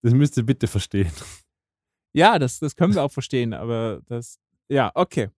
Das 0.03 0.13
müsst 0.13 0.37
ihr 0.37 0.43
bitte 0.45 0.67
verstehen. 0.67 1.11
Ja, 2.13 2.39
das, 2.39 2.61
das 2.61 2.77
können 2.77 2.95
wir 2.95 3.03
auch 3.03 3.11
verstehen, 3.13 3.55
aber 3.55 4.01
das, 4.07 4.39
ja, 4.69 4.93
okay. 4.95 5.31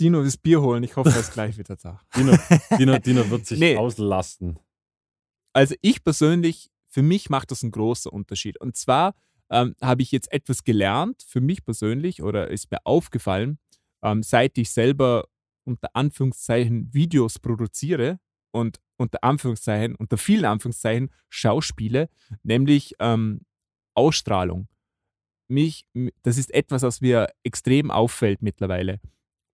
Dino 0.00 0.22
das 0.22 0.36
Bier 0.36 0.60
holen, 0.60 0.82
ich 0.82 0.96
hoffe, 0.96 1.10
er 1.10 1.20
ist 1.20 1.32
gleich 1.32 1.56
wieder 1.56 1.76
da. 1.76 2.00
Dino, 2.16 2.36
Dino, 2.78 2.98
Dino 2.98 3.30
wird 3.30 3.46
sich 3.46 3.60
Nee. 3.60 3.76
auslasten. 3.76 4.58
Also 5.52 5.74
ich 5.82 6.02
persönlich, 6.02 6.70
für 6.88 7.02
mich 7.02 7.30
macht 7.30 7.50
das 7.52 7.62
einen 7.62 7.70
großen 7.70 8.10
Unterschied. 8.10 8.60
Und 8.60 8.76
zwar 8.76 9.14
ähm, 9.50 9.76
habe 9.80 10.02
ich 10.02 10.10
jetzt 10.10 10.32
etwas 10.32 10.64
gelernt, 10.64 11.22
für 11.26 11.40
mich 11.40 11.64
persönlich, 11.64 12.22
oder 12.22 12.48
ist 12.50 12.70
mir 12.72 12.84
aufgefallen, 12.84 13.58
ähm, 14.02 14.22
seit 14.24 14.58
ich 14.58 14.70
selber 14.70 15.28
unter 15.64 15.88
Anführungszeichen 15.94 16.92
Videos 16.92 17.38
produziere 17.38 18.18
und 18.50 18.80
unter 18.96 19.22
Anführungszeichen, 19.24 19.94
unter 19.96 20.16
vielen 20.18 20.44
Anführungszeichen 20.44 21.10
Schauspiele, 21.28 22.08
nämlich 22.42 22.94
ähm, 22.98 23.40
Ausstrahlung. 23.94 24.68
Mich, 25.48 25.86
das 26.22 26.38
ist 26.38 26.52
etwas, 26.54 26.82
was 26.82 27.00
mir 27.00 27.28
extrem 27.42 27.90
auffällt 27.90 28.42
mittlerweile. 28.42 29.00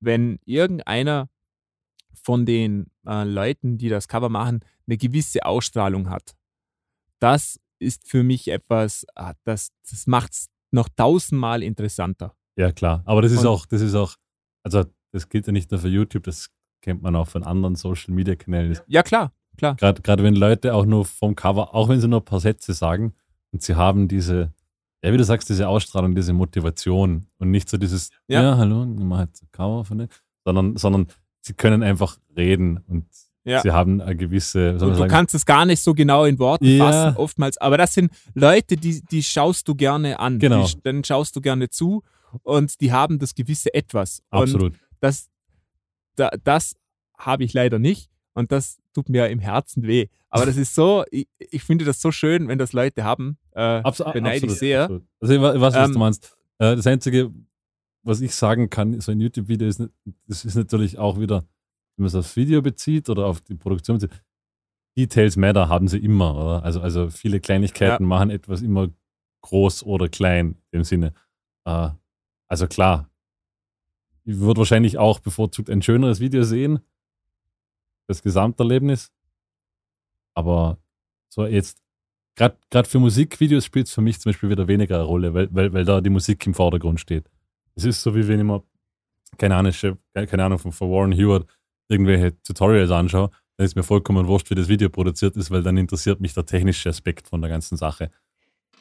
Wenn 0.00 0.38
irgendeiner 0.44 1.28
von 2.22 2.46
den 2.46 2.90
äh, 3.06 3.24
Leuten, 3.24 3.78
die 3.78 3.88
das 3.88 4.08
Cover 4.08 4.28
machen, 4.28 4.60
eine 4.86 4.96
gewisse 4.98 5.44
Ausstrahlung 5.44 6.10
hat. 6.10 6.36
Das 7.18 7.60
ist 7.78 8.08
für 8.08 8.22
mich 8.22 8.48
etwas, 8.48 9.06
ah, 9.14 9.34
das, 9.44 9.70
das 9.88 10.06
macht 10.06 10.32
es 10.32 10.46
noch 10.70 10.88
tausendmal 10.88 11.62
interessanter. 11.62 12.34
Ja, 12.56 12.72
klar. 12.72 13.02
Aber 13.06 13.22
das 13.22 13.32
ist 13.32 13.40
Und- 13.40 13.46
auch, 13.46 13.66
das 13.66 13.80
ist 13.80 13.94
auch, 13.94 14.16
also 14.62 14.84
das 15.12 15.28
gilt 15.28 15.46
ja 15.46 15.52
nicht 15.52 15.70
nur 15.70 15.80
für 15.80 15.88
YouTube, 15.88 16.24
das 16.24 16.50
kennt 16.80 17.02
man 17.02 17.14
auch 17.16 17.28
von 17.28 17.42
anderen 17.44 17.76
Social 17.76 18.14
Media 18.14 18.34
Kanälen. 18.36 18.78
Ja, 18.86 19.02
klar, 19.02 19.32
klar. 19.56 19.74
Gerade 19.76 20.02
gerade 20.02 20.22
wenn 20.22 20.34
Leute 20.36 20.74
auch 20.74 20.84
nur 20.86 21.04
vom 21.04 21.34
Cover, 21.34 21.74
auch 21.74 21.88
wenn 21.88 22.00
sie 22.00 22.08
nur 22.08 22.20
ein 22.20 22.24
paar 22.24 22.40
Sätze 22.40 22.72
sagen 22.72 23.12
und 23.52 23.62
sie 23.62 23.74
haben 23.74 24.08
diese, 24.08 24.52
ja, 25.02 25.12
wie 25.12 25.16
du 25.16 25.24
sagst, 25.24 25.48
diese 25.48 25.68
Ausstrahlung, 25.68 26.14
diese 26.14 26.32
Motivation 26.32 27.26
und 27.38 27.50
nicht 27.50 27.68
so 27.68 27.76
dieses, 27.78 28.10
Ja. 28.28 28.42
ja, 28.42 28.56
hallo, 28.58 28.84
ich 28.84 29.04
mache 29.04 29.22
jetzt 29.24 29.42
ein 29.42 29.48
Cover 29.52 29.84
von 29.84 29.98
dir, 29.98 30.08
sondern, 30.44 30.76
sondern 30.76 31.06
sie 31.40 31.54
können 31.54 31.82
einfach 31.82 32.18
reden 32.36 32.80
und 32.86 33.06
Ja. 33.44 33.60
sie 33.62 33.70
haben 33.72 34.02
eine 34.02 34.14
gewisse, 34.16 34.74
Du, 34.74 34.94
sagen, 34.94 35.10
kannst 35.10 35.34
es 35.34 35.46
gar 35.46 35.64
nicht 35.64 35.80
so 35.80 35.94
genau 35.94 36.26
in 36.26 36.38
Worten 36.38 36.66
Ja. 36.66 36.84
fassen, 36.90 37.16
oftmals. 37.16 37.56
Aber 37.58 37.78
das 37.78 37.94
sind 37.94 38.12
Leute, 38.34 38.76
die, 38.76 39.02
die 39.02 39.22
schaust 39.22 39.66
du 39.66 39.74
gerne 39.74 40.18
an. 40.20 40.38
Genau. 40.38 40.66
Die, 40.66 40.80
dann 40.82 41.02
schaust 41.04 41.34
du 41.36 41.40
gerne 41.40 41.70
zu 41.70 42.02
und 42.42 42.80
die 42.82 42.92
haben 42.92 43.18
das 43.18 43.34
gewisse 43.34 43.72
Etwas. 43.72 44.22
Und 44.30 44.42
absolut. 44.42 44.74
das, 45.00 45.29
da, 46.16 46.30
das 46.44 46.76
habe 47.18 47.44
ich 47.44 47.52
leider 47.52 47.78
nicht 47.78 48.10
und 48.34 48.52
das 48.52 48.78
tut 48.94 49.08
mir 49.08 49.28
im 49.28 49.38
Herzen 49.38 49.86
weh. 49.86 50.06
Aber 50.28 50.46
das 50.46 50.56
ist 50.56 50.74
so, 50.74 51.04
ich, 51.10 51.28
ich 51.38 51.62
finde 51.62 51.84
das 51.84 52.00
so 52.00 52.10
schön, 52.12 52.48
wenn 52.48 52.58
das 52.58 52.72
Leute 52.72 53.04
haben. 53.04 53.38
Äh, 53.52 53.60
Abs 53.60 53.98
beneide 54.12 54.46
ich 54.46 54.52
sehr. 54.52 54.82
Absolut. 54.84 55.04
Also 55.20 55.34
ich, 55.34 55.40
we- 55.40 55.54
ich 55.56 55.60
weiß, 55.60 55.74
was 55.74 55.86
Ähm, 55.88 55.92
du 55.92 55.98
meinst. 55.98 56.36
Äh, 56.58 56.76
das 56.76 56.86
Einzige, 56.86 57.32
was 58.02 58.20
ich 58.20 58.34
sagen 58.34 58.70
kann, 58.70 59.00
so 59.00 59.12
ein 59.12 59.20
YouTube-Video 59.20 59.66
ist, 59.68 59.80
nicht- 59.80 59.92
das 60.26 60.44
ist 60.44 60.54
natürlich 60.54 60.98
auch 60.98 61.18
wieder, 61.18 61.40
wenn 61.96 62.04
man 62.04 62.06
es 62.06 62.14
aufs 62.14 62.36
Video 62.36 62.62
bezieht 62.62 63.08
oder 63.10 63.26
auf 63.26 63.40
die 63.40 63.54
Produktion 63.54 63.98
bezieht, 63.98 64.22
Details 64.96 65.36
matter 65.36 65.68
haben 65.68 65.88
sie 65.88 65.98
immer, 65.98 66.34
oder? 66.34 66.64
Also, 66.64 66.80
also 66.80 67.10
viele 67.10 67.40
Kleinigkeiten 67.40 68.04
machen 68.04 68.30
etwas 68.30 68.62
immer 68.62 68.88
groß 69.42 69.84
oder 69.84 70.08
klein 70.08 70.56
im 70.72 70.84
Sinne. 70.84 71.12
Äh, 71.66 71.90
also 72.48 72.66
klar, 72.66 73.09
ich 74.24 74.38
würde 74.38 74.58
wahrscheinlich 74.58 74.98
auch 74.98 75.18
bevorzugt 75.20 75.70
ein 75.70 75.82
schöneres 75.82 76.20
Video 76.20 76.42
sehen, 76.42 76.80
das 78.06 78.22
Gesamterlebnis. 78.22 79.12
Aber 80.34 80.78
so 81.28 81.46
jetzt, 81.46 81.78
gerade 82.36 82.88
für 82.88 82.98
Musikvideos 82.98 83.64
spielt 83.64 83.86
es 83.88 83.92
für 83.94 84.00
mich 84.00 84.20
zum 84.20 84.30
Beispiel 84.30 84.50
wieder 84.50 84.68
weniger 84.68 84.96
eine 84.96 85.04
Rolle, 85.04 85.34
weil, 85.34 85.48
weil, 85.52 85.72
weil 85.72 85.84
da 85.84 86.00
die 86.00 86.10
Musik 86.10 86.46
im 86.46 86.54
Vordergrund 86.54 87.00
steht. 87.00 87.28
Es 87.74 87.84
ist 87.84 88.02
so, 88.02 88.14
wie 88.14 88.26
wenn 88.26 88.38
ich 88.40 88.44
mir, 88.46 88.62
keine 89.38 89.56
Ahnung, 89.56 89.72
keine 90.14 90.44
Ahnung 90.44 90.58
von, 90.58 90.72
von 90.72 90.90
Warren 90.90 91.12
Hewitt 91.12 91.46
irgendwelche 91.88 92.40
Tutorials 92.42 92.90
anschaue, 92.90 93.30
dann 93.56 93.64
ist 93.64 93.76
mir 93.76 93.82
vollkommen 93.82 94.26
wurscht, 94.26 94.48
wie 94.50 94.54
das 94.54 94.68
Video 94.68 94.88
produziert 94.88 95.36
ist, 95.36 95.50
weil 95.50 95.62
dann 95.62 95.76
interessiert 95.76 96.20
mich 96.20 96.32
der 96.34 96.46
technische 96.46 96.88
Aspekt 96.88 97.28
von 97.28 97.40
der 97.40 97.50
ganzen 97.50 97.76
Sache. 97.76 98.10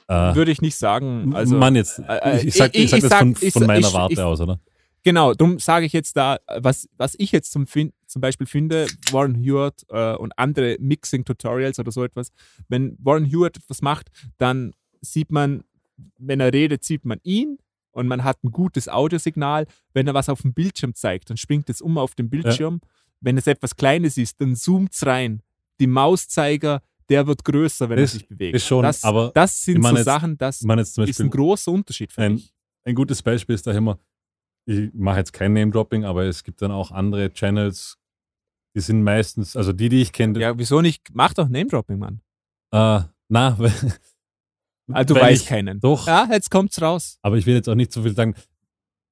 Äh, 0.07 0.35
Würde 0.35 0.51
ich 0.51 0.61
nicht 0.61 0.75
sagen. 0.75 1.35
Also, 1.35 1.55
Mann, 1.57 1.75
jetzt, 1.75 1.99
äh, 1.99 2.37
ich, 2.39 2.45
ich 2.47 2.53
sag, 2.55 2.73
ich, 2.73 2.83
ich- 2.85 2.89
sag 2.89 2.97
ich 2.97 3.01
das 3.03 3.09
sag- 3.09 3.19
von, 3.19 3.35
ich- 3.41 3.53
von 3.53 3.65
meiner 3.67 3.91
Warte 3.93 4.25
aus, 4.25 4.41
oder? 4.41 4.59
Genau, 5.04 5.34
darum 5.34 5.60
sage 5.60 5.86
ich 5.86 5.93
jetzt 5.93 6.18
da, 6.18 6.38
was, 6.58 6.88
was 6.97 7.16
ich 7.18 7.32
jetzt 7.32 7.52
zum, 7.52 7.66
zum 7.68 8.22
Beispiel 8.22 8.47
finde, 8.47 8.88
Warren 9.12 9.36
Hewitt 9.36 9.86
äh, 9.89 10.16
und 10.16 10.34
andere 10.38 10.76
Mixing-Tutorials 10.80 11.80
oder 11.80 11.91
so 11.91 12.04
etwas, 12.04 12.32
wenn 12.68 12.97
Warren 13.00 13.26
Hewitt 13.26 13.58
etwas 13.58 13.82
macht, 13.82 14.10
dann 14.38 14.74
sieht 15.02 15.32
man, 15.32 15.64
wenn 16.18 16.39
er 16.41 16.52
redet, 16.54 16.84
sieht 16.84 17.06
man 17.06 17.20
ihn 17.24 17.58
und 17.91 18.08
man 18.08 18.24
hat 18.24 18.43
ein 18.43 18.52
gutes 18.52 18.89
Audiosignal. 18.89 19.66
Wenn 19.93 20.08
er 20.08 20.14
was 20.14 20.28
auf 20.30 20.41
dem 20.41 20.54
Bildschirm 20.54 20.93
zeigt, 20.95 21.30
dann 21.30 21.38
springt 21.38 21.70
es 21.70 21.82
um 21.82 21.97
auf 21.97 22.16
dem 22.16 22.30
Bildschirm. 22.30 22.82
Wenn 23.22 23.38
es 23.38 23.47
etwas 23.47 23.76
Kleines 23.76 24.18
ist, 24.18 24.39
dann 24.41 24.56
zoomt 24.56 24.93
es 24.93 25.06
rein. 25.06 25.41
Die 25.80 25.88
Mauszeiger, 25.88 26.82
der 27.10 27.26
wird 27.26 27.43
größer, 27.43 27.89
wenn 27.89 27.97
Das 27.97 28.14
er 28.14 28.20
sich 28.20 28.28
bewegt. 28.28 28.56
ist 28.56 28.66
schon, 28.66 28.84
das, 28.84 29.04
aber 29.04 29.32
das 29.34 29.64
sind 29.64 29.82
so 29.84 29.95
jetzt- 29.95 30.06
Sachen, 30.06 30.38
das 30.38 30.62
ist 30.62 31.20
ein 31.22 31.30
großer 31.30 31.72
Unterschied 31.72 32.12
für 32.12 32.22
ein- 32.22 32.34
mich. 32.34 32.54
ein 32.84 32.95
gutes 32.95 33.22
Beispiel 33.22 33.56
ist 33.56 33.66
da 33.66 33.72
immer, 33.72 33.97
ich 34.70 34.91
mache 34.93 35.17
jetzt 35.17 35.34
kein 35.34 35.53
Name-Dropping, 35.53 36.05
aber 36.05 36.26
es 36.26 36.43
gibt 36.43 36.61
dann 36.61 36.72
auch 36.72 36.91
andere 36.91 37.32
Channels, 37.34 37.97
die 38.76 38.82
sind 38.82 39.01
meistens, 39.03 39.55
also 39.55 39.74
die, 39.74 39.89
die 39.89 40.01
ich 40.01 40.11
kenne, 40.13 40.39
Ja, 40.39 40.57
wieso 40.57 40.82
nicht? 40.82 41.07
Mach 41.13 41.34
doch 41.34 41.49
Name-Dropping, 41.49 41.97
Mann. 41.97 42.22
äh, 42.72 43.01
na, 43.30 43.55
weil, 43.59 43.72
Ah, 44.91 45.03
du 45.03 45.13
weil 45.15 45.22
weißt 45.24 45.43
ich, 45.43 45.47
keinen. 45.47 45.80
Doch, 45.80 46.07
Ja, 46.07 46.28
jetzt 46.32 46.49
kommt's 46.49 46.82
raus. 46.82 47.17
aber 47.22 47.38
ich 47.38 47.45
will 47.45 47.55
jetzt 47.55 47.70
auch 47.70 47.76
nicht 47.76 47.91
so 47.91 48.01
viel 48.03 48.15
sagen, 48.15 48.34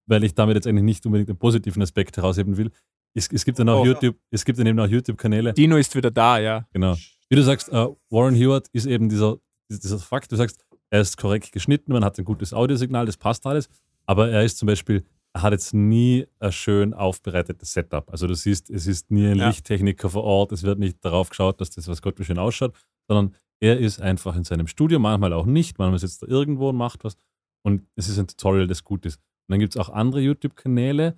weil 0.08 0.24
ich 0.24 0.34
damit 0.34 0.56
jetzt 0.56 0.68
eigentlich 0.68 0.84
nicht 0.84 1.06
unbedingt 1.06 1.30
den 1.30 1.38
positiven 1.38 1.82
Aspekt 1.82 2.18
herausheben 2.18 2.56
will. 2.58 2.72
Es, 3.14 3.28
es 3.32 3.44
gibt 3.46 3.58
dann 3.60 3.70
auch 3.70 3.82
Oh. 3.82 3.86
YouTube, 3.86 4.16
es 4.32 4.46
gibt 4.46 4.60
dann 4.60 4.68
eben 4.68 4.80
auch 4.80 4.88
YouTube-Kanäle, 4.88 5.54
Dino 5.54 5.78
ist 5.78 5.94
wieder 5.96 6.12
da, 6.12 6.40
ja. 6.40 6.68
genau. 6.72 6.96
Wie 7.30 7.36
du 7.36 7.44
sagst, 7.44 7.70
äh, 7.70 7.88
Warren 8.10 8.36
Hewitt 8.36 8.68
ist 8.74 8.86
eben 8.86 9.10
dieser, 9.10 9.38
dieser 9.70 10.00
Fakt, 10.00 10.32
du 10.32 10.36
sagst, 10.36 10.64
er 10.90 11.02
ist 11.02 11.18
korrekt 11.18 11.52
geschnitten, 11.52 11.92
man 11.94 12.04
hat 12.06 12.18
ein 12.20 12.26
gutes 12.26 12.54
Audiosignal, 12.54 13.06
das 13.06 13.18
passt 13.18 13.46
alles, 13.46 13.70
aber 14.06 14.30
er 14.30 14.44
ist 14.44 14.58
zum 14.60 14.68
Beispiel, 14.68 15.04
hat 15.42 15.54
jetzt 15.54 15.74
nie 15.74 16.26
ein 16.40 16.52
schön 16.52 16.94
aufbereitetes 16.94 17.74
Setup. 17.74 18.10
Also 18.12 18.28
du 18.28 18.34
siehst, 18.36 18.70
es 18.70 18.88
ist 18.88 19.12
nie 19.12 19.28
ein 19.28 19.38
Ja. 19.38 19.48
Lichttechniker 19.48 20.10
vor 20.10 20.24
Ort, 20.24 20.52
es 20.52 20.64
wird 20.64 20.80
nicht 20.80 21.04
darauf 21.04 21.30
geschaut, 21.30 21.60
dass 21.62 21.70
das 21.70 21.88
was 21.88 22.02
Gott 22.02 22.20
wie 22.20 22.24
schön 22.26 22.38
ausschaut, 22.40 22.74
sondern 23.08 23.36
er 23.60 23.78
ist 23.80 24.00
einfach 24.02 24.36
in 24.36 24.44
seinem 24.44 24.68
Studio, 24.68 25.00
manchmal 25.00 25.34
auch 25.34 25.46
nicht, 25.46 25.78
manchmal 25.80 26.00
sitzt 26.00 26.22
er 26.24 26.30
irgendwo 26.30 26.70
und 26.70 26.76
macht 26.76 27.04
was 27.04 27.18
und 27.66 27.88
es 27.96 28.08
ist 28.10 28.20
ein 28.20 28.28
Tutorial, 28.28 28.68
das 28.68 28.84
gut 28.84 29.06
ist. 29.06 29.18
Und 29.18 29.54
dann 29.54 29.60
gibt 29.60 29.76
es 29.76 29.82
auch 29.82 29.90
andere 29.90 30.22
YouTube-Kanäle, 30.22 31.18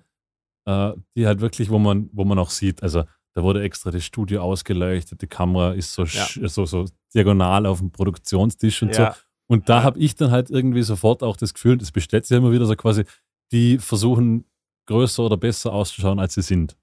äh, 0.66 0.92
die 1.16 1.26
halt 1.26 1.40
wirklich, 1.40 1.70
wo 1.70 1.78
man, 1.78 2.08
wo 2.12 2.24
man 2.24 2.38
auch 2.38 2.50
sieht, 2.50 2.82
also 2.82 3.04
da 3.34 3.42
wurde 3.42 3.62
extra 3.62 3.90
das 3.90 4.04
Studio 4.04 4.42
ausgeleuchtet, 4.42 5.22
die 5.22 5.26
Kamera 5.26 5.72
ist 5.72 5.92
so, 5.94 6.04
Ja. 6.04 6.26
so, 6.48 6.64
so 6.66 6.86
diagonal 7.14 7.66
auf 7.66 7.78
dem 7.78 7.92
Produktionstisch 7.92 8.82
und 8.82 8.94
so. 8.94 9.02
ja. 9.02 9.16
Und 9.48 9.68
da 9.68 9.82
habe 9.82 9.98
ich 9.98 10.14
dann 10.14 10.30
halt 10.30 10.48
irgendwie 10.50 10.82
sofort 10.82 11.22
auch 11.24 11.36
das 11.36 11.54
Gefühl, 11.54 11.76
das 11.76 11.90
bestellt 11.92 12.24
sich 12.26 12.36
immer 12.36 12.52
wieder 12.52 12.66
so 12.66 12.76
quasi, 12.76 13.04
die 13.52 13.78
versuchen 13.78 14.44
größer 14.86 15.24
oder 15.24 15.36
besser 15.36 15.72
auszuschauen, 15.72 16.18
als 16.18 16.34
sie 16.34 16.42
sind. 16.42 16.76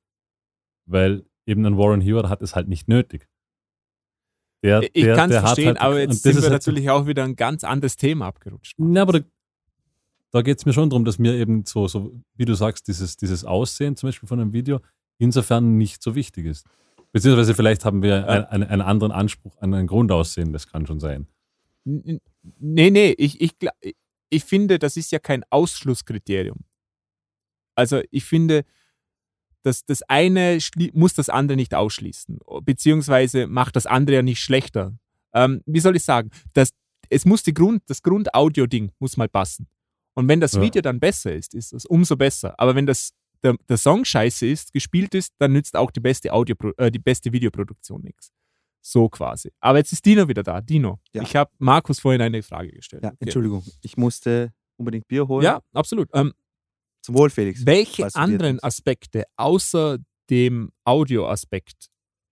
Weil 0.85 1.25
eben 1.45 1.65
ein 1.65 1.77
Warren 1.77 2.01
Hewitt 2.01 2.29
hat 2.29 2.41
es 2.41 2.55
halt 2.55 2.67
nicht 2.67 2.87
nötig. 2.87 3.27
Der, 4.63 4.83
Ich 4.93 5.05
kann 5.05 5.29
es 5.31 5.37
verstehen, 5.37 5.67
halt, 5.67 5.81
aber 5.81 5.99
jetzt 5.99 6.23
sind 6.23 6.31
ist 6.31 6.37
wir 6.37 6.49
halt 6.49 6.53
natürlich 6.53 6.89
auch 6.89 7.05
wieder 7.05 7.23
ein 7.23 7.35
ganz 7.35 7.63
anderes 7.63 7.95
Thema 7.95 8.27
abgerutscht. 8.27 8.75
Na, 8.77 9.03
aber 9.03 9.19
da, 9.19 9.25
da 10.31 10.41
geht 10.41 10.57
es 10.57 10.65
mir 10.65 10.73
schon 10.73 10.89
darum, 10.89 11.05
dass 11.05 11.19
mir 11.19 11.35
eben 11.35 11.65
so, 11.65 11.87
so, 11.87 12.11
wie 12.35 12.45
du 12.45 12.55
sagst, 12.55 12.87
dieses, 12.87 13.17
dieses 13.17 13.45
Aussehen 13.45 13.95
zum 13.95 14.07
Beispiel 14.07 14.27
von 14.27 14.39
einem 14.39 14.53
Video 14.53 14.79
insofern 15.19 15.77
nicht 15.77 16.01
so 16.01 16.15
wichtig 16.15 16.45
ist. 16.45 16.65
Beziehungsweise 17.11 17.53
vielleicht 17.53 17.85
haben 17.85 18.01
wir 18.01 18.27
ein, 18.27 18.45
einen, 18.45 18.63
einen 18.63 18.81
anderen 18.81 19.11
Anspruch 19.11 19.55
an 19.59 19.73
ein 19.73 19.87
Grundaussehen, 19.87 20.53
das 20.53 20.67
kann 20.67 20.85
schon 20.85 20.99
sein. 20.99 21.27
Nee, 21.85 22.91
nee, 22.91 23.15
ich, 23.17 23.39
ich, 23.39 23.51
ich 24.29 24.43
finde, 24.43 24.79
das 24.79 24.97
ist 24.97 25.11
ja 25.11 25.19
kein 25.19 25.43
Ausschlusskriterium. 25.49 26.59
Also 27.75 28.01
ich 28.11 28.25
finde, 28.25 28.65
dass 29.63 29.85
das 29.85 30.01
eine 30.03 30.59
muss 30.93 31.13
das 31.13 31.29
andere 31.29 31.57
nicht 31.57 31.73
ausschließen, 31.73 32.39
beziehungsweise 32.63 33.47
macht 33.47 33.75
das 33.75 33.85
andere 33.85 34.17
ja 34.17 34.21
nicht 34.21 34.41
schlechter. 34.41 34.97
Ähm, 35.33 35.61
wie 35.65 35.79
soll 35.79 35.95
ich 35.95 36.03
sagen? 36.03 36.31
Das, 36.53 36.69
es 37.09 37.25
muss 37.25 37.43
die 37.43 37.53
Grund, 37.53 37.83
das 37.87 38.01
Grundaudio-Ding 38.01 38.91
muss 38.99 39.17
mal 39.17 39.29
passen. 39.29 39.67
Und 40.15 40.27
wenn 40.27 40.39
das 40.39 40.53
Ja. 40.53 40.61
Video 40.61 40.81
dann 40.81 40.99
besser 40.99 41.33
ist, 41.33 41.53
ist 41.53 41.73
es 41.73 41.85
umso 41.85 42.15
besser. 42.15 42.59
Aber 42.59 42.75
wenn 42.75 42.85
das 42.85 43.11
der, 43.43 43.55
der 43.69 43.77
Song 43.77 44.03
scheiße 44.03 44.47
ist, 44.47 44.73
gespielt 44.73 45.13
ist, 45.13 45.33
dann 45.37 45.53
nützt 45.53 45.75
auch 45.75 45.91
die 45.91 45.99
beste 45.99 46.33
Audio, 46.33 46.55
äh, 46.77 46.89
die 46.89 46.99
beste 46.99 47.31
Videoproduktion 47.31 48.01
nichts. 48.01 48.31
So 48.89 49.09
quasi. 49.09 49.51
Aber 49.59 49.79
jetzt 49.79 49.91
ist 49.91 50.05
Dino 50.05 50.29
wieder 50.29 50.43
da. 50.43 50.61
Dino, 50.61 50.99
Ja. 51.13 51.21
ich 51.21 51.35
habe 51.35 51.51
Markus 51.57 51.99
vorhin 51.99 52.21
eine 52.21 52.41
Frage 52.41 52.71
gestellt. 52.71 53.03
Ja, 53.03 53.09
Okay. 53.09 53.17
Entschuldigung, 53.19 53.65
ich 53.81 53.97
musste 53.97 54.53
unbedingt 54.77 55.07
Bier 55.09 55.27
holen. 55.27 55.43
Ja, 55.43 55.61
absolut. 55.73 56.09
Ähm, 56.13 56.33
Zum 57.01 57.15
Wohl, 57.15 57.29
Felix. 57.29 57.65
welche 57.65 58.07
anderen. 58.15 58.63
Aspekte 58.63 59.25
außer 59.35 59.97
dem 60.29 60.71
Audioaspekt 60.85 61.87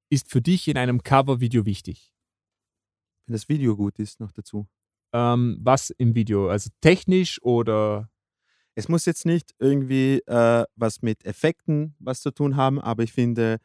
ist 0.10 0.30
für 0.30 0.42
dich 0.42 0.70
in 0.70 0.78
einem 0.78 1.04
Covervideo 1.04 1.66
wichtig? 1.66 2.14
Wenn 3.26 3.34
das 3.34 3.50
Video 3.50 3.76
gut 3.76 4.00
ist, 4.00 4.22
noch 4.22 4.32
dazu. 4.32 4.66
Ähm, 5.14 5.58
was 5.62 5.90
im 5.90 6.16
Video? 6.16 6.48
Also 6.50 6.70
technisch 6.80 7.42
oder 7.42 8.10
Es 8.76 8.88
muss 8.88 9.06
jetzt 9.06 9.26
nicht 9.26 9.54
irgendwie 9.60 10.20
äh, 10.26 10.66
was 10.76 11.02
mit 11.02 11.26
Effekten 11.26 11.96
was 12.00 12.22
zu 12.22 12.32
tun 12.32 12.56
haben, 12.56 12.80
aber 12.80 13.04
ich 13.04 13.12
finde, 13.14 13.60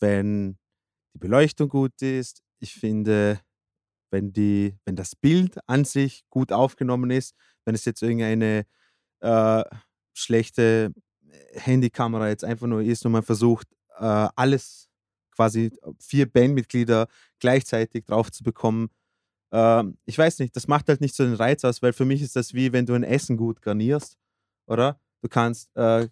wenn 0.00 0.58
die 1.14 1.18
Beleuchtung 1.18 1.68
gut 1.68 2.00
ist, 2.02 2.42
ich 2.60 2.74
finde, 2.74 3.40
wenn, 4.10 4.32
die, 4.32 4.76
wenn 4.84 4.96
das 4.96 5.16
Bild 5.16 5.58
an 5.66 5.84
sich 5.84 6.24
gut 6.30 6.52
aufgenommen 6.52 7.10
ist, 7.10 7.34
wenn 7.64 7.74
es 7.74 7.84
jetzt 7.84 8.02
irgendeine 8.02 8.66
äh, 9.20 9.64
schlechte 10.14 10.92
Handykamera 11.52 12.28
jetzt 12.28 12.44
einfach 12.44 12.66
nur 12.66 12.82
ist 12.82 13.04
und 13.06 13.12
man 13.12 13.22
versucht, 13.22 13.68
äh, 13.98 14.28
alles 14.36 14.88
quasi 15.32 15.72
vier 15.98 16.30
Bandmitglieder 16.30 17.08
gleichzeitig 17.40 18.04
drauf 18.04 18.30
zu 18.30 18.44
bekommen. 18.44 18.88
Ähm, 19.52 19.98
ich 20.04 20.16
weiß 20.16 20.38
nicht, 20.38 20.54
das 20.56 20.68
macht 20.68 20.88
halt 20.88 21.00
nicht 21.00 21.14
so 21.14 21.24
den 21.24 21.34
Reiz 21.34 21.64
aus, 21.64 21.82
weil 21.82 21.92
für 21.92 22.04
mich 22.04 22.22
ist 22.22 22.36
das 22.36 22.54
wie 22.54 22.72
wenn 22.72 22.86
du 22.86 22.94
ein 22.94 23.02
Essen 23.02 23.36
gut 23.36 23.62
garnierst 23.62 24.16
oder? 24.66 25.00
Du 25.22 25.28
kannst, 25.28 25.74
äh, 25.76 26.08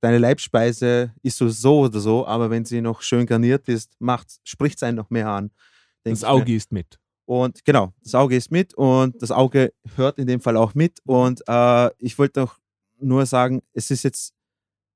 deine 0.00 0.18
Leibspeise 0.18 1.12
ist 1.22 1.38
so, 1.38 1.48
so 1.48 1.80
oder 1.80 2.00
so, 2.00 2.26
aber 2.26 2.50
wenn 2.50 2.64
sie 2.64 2.80
noch 2.80 3.02
schön 3.02 3.26
garniert 3.26 3.68
ist, 3.68 3.96
spricht 4.44 4.76
es 4.76 4.82
einen 4.82 4.96
noch 4.96 5.10
mehr 5.10 5.28
an. 5.28 5.50
das. 6.04 6.24
Auge 6.24 6.54
ist 6.54 6.72
mit? 6.72 6.98
Und 7.26 7.62
genau, 7.64 7.92
das 8.02 8.14
Auge 8.14 8.36
ist 8.36 8.50
mit 8.50 8.72
und 8.74 9.20
das 9.20 9.30
Auge 9.30 9.72
hört 9.96 10.18
in 10.18 10.26
dem 10.26 10.40
Fall 10.40 10.56
auch 10.56 10.74
mit. 10.74 10.98
Und 11.04 11.42
äh, 11.46 11.90
ich 11.98 12.18
wollte 12.18 12.44
auch 12.44 12.54
nur 13.00 13.26
sagen, 13.26 13.60
es 13.74 13.90
ist 13.90 14.02
jetzt, 14.02 14.32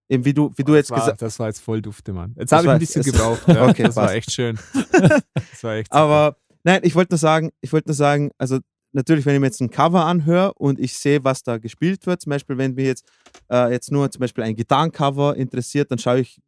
eben 0.08 0.24
wie 0.24 0.32
du, 0.32 0.50
wie 0.56 0.64
du 0.64 0.74
jetzt 0.74 0.90
das 0.90 0.96
war, 0.96 1.04
gesagt 1.04 1.22
Das 1.22 1.38
war 1.38 1.48
jetzt 1.48 1.60
voll 1.60 1.82
dufte, 1.82 2.12
Mann. 2.12 2.34
Jetzt 2.38 2.52
habe 2.52 2.64
ich 2.64 2.70
ein 2.70 2.78
bisschen 2.78 3.02
gebraucht. 3.02 3.42
Ja. 3.48 3.68
Okay, 3.68 3.82
das 3.82 3.96
war 3.96 4.14
echt 4.14 4.32
schön. 4.32 4.58
Das 4.92 5.62
war 5.62 5.74
echt 5.74 5.92
super. 5.92 6.02
Aber 6.02 6.36
nein, 6.64 6.80
ich 6.84 6.94
wollte 6.94 7.12
nur 7.12 7.18
sagen, 7.18 7.50
ich 7.60 7.72
wollte 7.72 7.88
nur 7.88 7.94
sagen, 7.94 8.30
also 8.38 8.60
natürlich, 8.92 9.26
wenn 9.26 9.34
ich 9.34 9.40
mir 9.40 9.46
jetzt 9.46 9.60
ein 9.60 9.70
Cover 9.70 10.06
anhöre 10.06 10.54
und 10.54 10.78
ich 10.78 10.94
sehe, 10.96 11.22
was 11.24 11.42
da 11.42 11.58
gespielt 11.58 12.06
wird, 12.06 12.22
zum 12.22 12.30
Beispiel, 12.30 12.56
wenn 12.58 12.74
mich 12.74 12.86
jetzt, 12.86 13.04
äh, 13.52 13.70
jetzt 13.70 13.92
nur 13.92 14.10
zum 14.10 14.20
Beispiel 14.20 14.44
ein 14.44 14.56
Gitarrencover 14.56 15.36
interessiert, 15.36 15.90
dann 15.90 15.98
schaue 15.98 16.20
ich, 16.20 16.40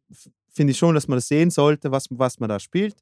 finde 0.49 0.71
ich 0.71 0.77
schon, 0.77 0.95
dass 0.95 1.07
man 1.07 1.17
das 1.17 1.27
sehen 1.27 1.51
sollte, 1.51 1.91
was, 1.91 2.07
was 2.09 2.39
man 2.39 2.49
da 2.49 2.59
spielt. 2.59 2.95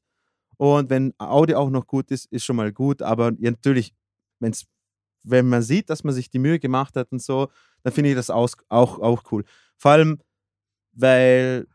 Und 0.56 0.90
wenn 0.90 1.14
Audio 1.18 1.58
auch 1.58 1.70
noch 1.70 1.86
gut 1.86 2.10
ist, 2.10 2.26
ist 2.26 2.44
schon 2.44 2.56
mal 2.56 2.72
gut. 2.72 3.02
Aber 3.02 3.32
natürlich, 3.38 3.94
wenn's, 4.40 4.66
wenn 5.22 5.48
man 5.48 5.62
sieht, 5.62 5.90
dass 5.90 6.04
man 6.04 6.14
sich 6.14 6.30
die 6.30 6.38
Mühe 6.38 6.58
gemacht 6.58 6.96
hat 6.96 7.10
und 7.12 7.22
so, 7.22 7.48
dann 7.82 7.92
finde 7.92 8.10
ich 8.10 8.16
das 8.16 8.30
aus, 8.30 8.56
auch, 8.68 8.98
auch 9.00 9.22
cool. 9.32 9.44
Vor 9.76 9.92
allem, 9.92 10.20
weil 10.92 11.66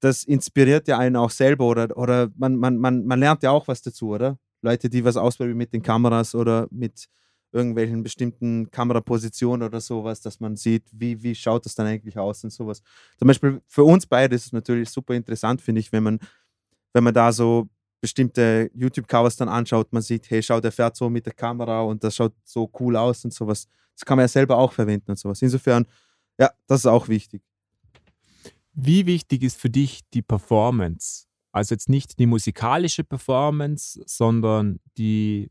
das 0.00 0.24
inspiriert 0.24 0.88
ja 0.88 0.98
einen 0.98 1.16
auch 1.16 1.30
selber 1.30 1.66
oder, 1.66 1.96
oder 1.96 2.30
man, 2.36 2.56
man, 2.56 2.76
man, 2.76 3.04
man 3.06 3.18
lernt 3.18 3.42
ja 3.42 3.50
auch 3.50 3.66
was 3.66 3.82
dazu, 3.82 4.10
oder? 4.10 4.38
Leute, 4.62 4.90
die 4.90 5.04
was 5.04 5.16
ausprobieren 5.16 5.56
mit 5.56 5.72
den 5.72 5.82
Kameras 5.82 6.34
oder 6.34 6.68
mit 6.70 7.06
irgendwelchen 7.52 8.02
bestimmten 8.02 8.70
Kamerapositionen 8.70 9.66
oder 9.66 9.80
sowas, 9.80 10.20
dass 10.20 10.40
man 10.40 10.56
sieht, 10.56 10.84
wie, 10.92 11.22
wie 11.22 11.34
schaut 11.34 11.64
das 11.66 11.74
dann 11.74 11.86
eigentlich 11.86 12.18
aus 12.18 12.44
und 12.44 12.50
sowas. 12.50 12.82
Zum 13.18 13.28
Beispiel 13.28 13.60
für 13.66 13.84
uns 13.84 14.06
beide 14.06 14.36
ist 14.36 14.46
es 14.46 14.52
natürlich 14.52 14.90
super 14.90 15.14
interessant, 15.14 15.60
finde 15.60 15.80
ich, 15.80 15.90
wenn 15.92 16.02
man, 16.02 16.20
wenn 16.92 17.04
man 17.04 17.14
da 17.14 17.32
so 17.32 17.68
bestimmte 18.00 18.70
YouTube-Covers 18.74 19.36
dann 19.36 19.48
anschaut, 19.48 19.92
man 19.92 20.02
sieht, 20.02 20.30
hey, 20.30 20.42
schau, 20.42 20.60
der 20.60 20.72
fährt 20.72 20.96
so 20.96 21.10
mit 21.10 21.26
der 21.26 21.34
Kamera 21.34 21.82
und 21.82 22.02
das 22.02 22.16
schaut 22.16 22.32
so 22.44 22.70
cool 22.78 22.96
aus 22.96 23.24
und 23.24 23.34
sowas. 23.34 23.68
Das 23.94 24.04
kann 24.04 24.16
man 24.16 24.24
ja 24.24 24.28
selber 24.28 24.56
auch 24.56 24.72
verwenden 24.72 25.10
und 25.10 25.18
sowas. 25.18 25.42
Insofern, 25.42 25.86
ja, 26.38 26.50
das 26.66 26.80
ist 26.80 26.86
auch 26.86 27.08
wichtig. 27.08 27.42
Wie 28.72 29.04
wichtig 29.06 29.42
ist 29.42 29.60
für 29.60 29.68
dich 29.68 30.00
die 30.14 30.22
Performance? 30.22 31.26
Also 31.52 31.74
jetzt 31.74 31.88
nicht 31.88 32.18
die 32.18 32.26
musikalische 32.26 33.04
Performance, 33.04 34.00
sondern 34.06 34.78
die, 34.96 35.50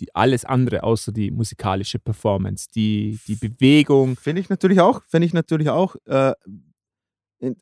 die 0.00 0.14
alles 0.14 0.44
andere 0.44 0.82
außer 0.82 1.12
die 1.12 1.30
musikalische 1.30 1.98
Performance, 1.98 2.68
die, 2.74 3.18
die 3.26 3.36
Bewegung. 3.36 4.16
Finde 4.16 4.40
ich 4.40 4.48
natürlich 4.48 4.80
auch, 4.80 5.02
finde 5.08 5.26
ich 5.26 5.32
natürlich 5.32 5.70
auch 5.70 5.96
äh, 6.06 6.32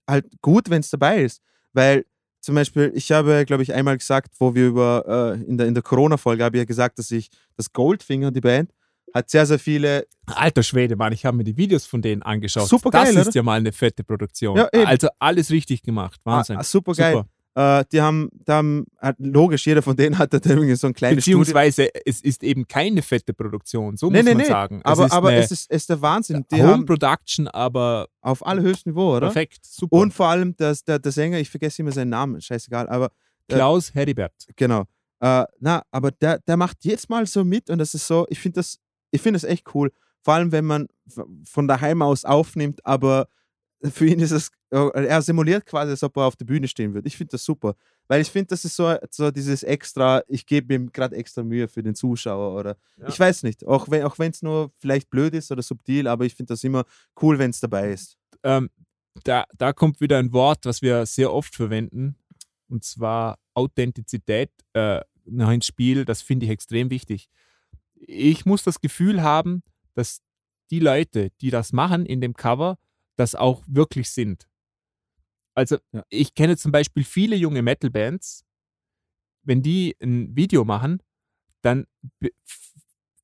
halt 0.08 0.26
gut, 0.40 0.70
wenn 0.70 0.80
es 0.80 0.90
dabei 0.90 1.22
ist. 1.22 1.42
Weil 1.72 2.04
zum 2.40 2.54
Beispiel, 2.54 2.92
ich 2.94 3.10
habe, 3.10 3.44
glaube 3.46 3.62
ich, 3.62 3.72
einmal 3.72 3.96
gesagt, 3.96 4.34
wo 4.38 4.54
wir 4.54 4.66
über, 4.66 5.36
äh, 5.38 5.42
in 5.44 5.56
der, 5.56 5.66
in 5.66 5.74
der 5.74 5.82
Corona-Folge 5.82 6.44
habe 6.44 6.56
ich 6.56 6.60
ja 6.60 6.64
gesagt, 6.64 6.98
dass 6.98 7.10
ich 7.10 7.30
das 7.56 7.72
Goldfinger, 7.72 8.30
die 8.30 8.40
Band, 8.40 8.70
hat 9.14 9.30
sehr, 9.30 9.46
sehr 9.46 9.58
viele, 9.58 10.06
Alter 10.26 10.62
Schwede, 10.62 10.96
Mann, 10.96 11.12
ich 11.12 11.24
habe 11.24 11.36
mir 11.36 11.44
die 11.44 11.56
Videos 11.56 11.86
von 11.86 12.02
denen 12.02 12.22
angeschaut. 12.22 12.68
Super 12.68 12.90
das 12.90 13.04
geil, 13.04 13.16
ist 13.16 13.28
oder? 13.28 13.36
ja 13.36 13.42
mal 13.42 13.58
eine 13.58 13.72
fette 13.72 14.02
Produktion. 14.02 14.56
Ja, 14.56 14.68
also 14.72 15.08
alles 15.18 15.50
richtig 15.50 15.82
gemacht. 15.82 16.20
Wahnsinn. 16.24 16.56
ah, 16.56 16.64
super 16.64 16.92
geil. 16.92 17.24
Äh, 17.56 17.84
die 17.92 18.00
haben, 18.00 18.30
die 18.32 18.50
haben 18.50 18.84
hat, 18.98 19.16
logisch, 19.18 19.66
jeder 19.66 19.80
von 19.80 19.96
denen 19.96 20.18
hat 20.18 20.32
da 20.32 20.38
irgendwie 20.44 20.74
so 20.74 20.88
ein 20.88 20.92
kleines 20.94 21.22
Studio. 21.22 21.38
Beziehungsweise 21.38 21.88
es 22.04 22.20
ist 22.20 22.42
eben 22.42 22.66
keine 22.66 23.00
fette 23.00 23.32
Produktion, 23.32 23.96
so 23.96 24.10
Nee, 24.10 24.18
muss 24.18 24.24
nee, 24.24 24.30
man 24.34 24.42
nee, 24.42 24.48
sagen. 24.48 24.80
Aber, 24.82 25.04
es 25.04 25.06
ist 25.06 25.12
aber 25.16 25.32
es, 25.34 25.50
ist, 25.52 25.70
ist 25.70 25.88
der 25.88 26.02
Wahnsinn. 26.02 26.44
Die 26.50 26.60
Home 26.60 26.72
haben 26.72 26.86
Production, 26.86 27.46
aber 27.46 28.08
auf 28.22 28.44
allerhöchstem 28.44 28.92
Niveau, 28.92 29.16
oder? 29.16 29.28
perfekt, 29.28 29.64
super. 29.64 29.96
Und 29.96 30.12
vor 30.12 30.26
allem 30.26 30.56
das, 30.56 30.84
der, 30.84 30.98
der 30.98 31.12
Sänger, 31.12 31.38
ich 31.38 31.48
vergesse 31.48 31.82
immer 31.82 31.92
seinen 31.92 32.10
Namen, 32.10 32.40
scheißegal, 32.40 32.88
aber 32.88 33.10
Klaus 33.48 33.94
Heribert. 33.94 34.32
genau. 34.56 34.84
Äh, 35.20 35.44
na, 35.60 35.82
aber 35.92 36.10
der, 36.10 36.40
der 36.40 36.56
macht 36.56 36.84
jetzt 36.84 37.08
mal 37.08 37.24
so 37.26 37.44
mit 37.44 37.70
und 37.70 37.78
das 37.78 37.94
ist 37.94 38.06
so, 38.06 38.26
ich 38.30 38.40
finde 38.40 38.56
das, 38.56 38.78
ich 39.10 39.22
finde 39.22 39.38
das 39.38 39.44
echt 39.48 39.74
cool. 39.74 39.92
Vor 40.22 40.34
allem, 40.34 40.50
wenn 40.50 40.64
man 40.64 40.88
von 41.44 41.68
daheim 41.68 42.02
aus 42.02 42.24
aufnimmt, 42.24 42.84
aber 42.84 43.28
für 43.82 44.06
ihn 44.06 44.18
ist 44.20 44.32
es, 44.32 44.48
äh, 44.48 44.52
er 44.76 45.22
simuliert 45.22 45.66
quasi, 45.66 45.90
als 45.90 46.02
ob 46.02 46.16
er 46.16 46.24
auf 46.24 46.36
der 46.36 46.44
Bühne 46.44 46.66
stehen 46.68 46.94
würde. 46.94 47.06
Ich 47.06 47.16
finde 47.16 47.32
das 47.32 47.44
super, 47.44 47.76
weil 48.08 48.20
ich 48.20 48.30
finde, 48.30 48.48
das 48.48 48.64
ist 48.64 48.76
so, 48.76 48.94
so 49.10 49.30
dieses 49.30 49.62
extra, 49.62 50.22
ich 50.26 50.46
gebe 50.46 50.74
ihm 50.74 50.90
gerade 50.92 51.16
extra 51.16 51.42
Mühe 51.42 51.68
für 51.68 51.82
den 51.82 51.94
Zuschauer 51.94 52.58
oder 52.58 52.76
Ja. 52.96 53.08
ich 53.08 53.18
weiß 53.18 53.42
nicht, 53.44 53.66
auch 53.66 53.90
wenn 53.90 54.02
auch 54.02 54.18
es 54.18 54.42
nur 54.42 54.72
vielleicht 54.78 55.10
blöd 55.10 55.34
ist 55.34 55.50
oder 55.52 55.62
subtil, 55.62 56.08
aber 56.08 56.24
ich 56.24 56.34
finde 56.34 56.54
das 56.54 56.64
immer 56.64 56.84
cool, 57.22 57.38
wenn 57.38 57.50
es 57.50 57.60
dabei 57.60 57.92
ist. 57.92 58.16
ähm, 58.42 58.68
da, 59.22 59.44
da 59.56 59.72
kommt 59.72 60.00
wieder 60.00 60.18
ein 60.18 60.32
Wort, 60.32 60.66
was 60.66 60.82
wir 60.82 61.06
sehr 61.06 61.32
oft 61.32 61.54
verwenden, 61.54 62.16
und 62.68 62.82
zwar 62.82 63.38
Authentizität 63.54 64.50
äh, 64.72 65.00
noch 65.24 65.50
ins 65.52 65.66
Spiel. 65.66 66.04
Das 66.04 66.20
finde 66.20 66.46
ich 66.46 66.50
extrem 66.50 66.90
wichtig. 66.90 67.28
Ich 67.94 68.44
muss 68.44 68.64
das 68.64 68.80
Gefühl 68.80 69.22
haben, 69.22 69.62
dass 69.94 70.20
die 70.70 70.80
Leute, 70.80 71.30
die 71.40 71.50
das 71.50 71.72
machen 71.72 72.04
in 72.06 72.20
dem 72.20 72.34
Cover, 72.34 72.76
das 73.16 73.34
auch 73.36 73.62
wirklich 73.68 74.10
sind. 74.10 74.48
Also 75.54 75.78
Ja. 75.92 76.04
ich 76.08 76.34
kenne 76.34 76.56
zum 76.56 76.72
Beispiel 76.72 77.04
viele 77.04 77.36
junge 77.36 77.62
Metal-Bands, 77.62 78.44
wenn 79.44 79.62
die 79.62 79.94
ein 80.02 80.34
Video 80.36 80.64
machen, 80.64 81.02
dann 81.62 81.86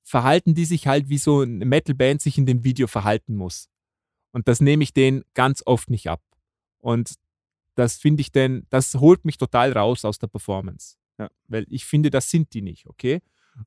verhalten 0.03 0.55
die 0.55 0.65
sich 0.65 0.87
halt, 0.87 1.09
wie 1.09 1.19
so 1.19 1.41
eine 1.41 1.65
Metal-Band 1.65 2.21
sich 2.21 2.39
in 2.39 2.47
dem 2.47 2.65
Video 2.65 2.87
verhalten 2.87 3.37
muss. 3.37 3.69
Und 4.33 4.49
das 4.49 4.61
nehme 4.61 4.83
ich 4.83 4.93
denen 4.93 5.25
ganz 5.35 5.63
oft 5.67 5.91
nicht 5.91 6.09
ab. 6.09 6.23
Und 6.79 7.15
das 7.77 7.97
finde 7.99 8.21
ich 8.21 8.33
denn, 8.33 8.67
das 8.71 8.95
holt 8.95 9.25
mich 9.25 9.39
total 9.39 9.73
raus 9.73 10.05
aus 10.05 10.19
der 10.19 10.27
Performance. 10.29 10.97
Ja. 11.19 11.29
Weil 11.49 11.67
ich 11.69 11.85
finde, 11.85 12.11
das 12.11 12.31
sind 12.31 12.53
die 12.55 12.63
nicht, 12.63 12.87
okay? 12.87 13.21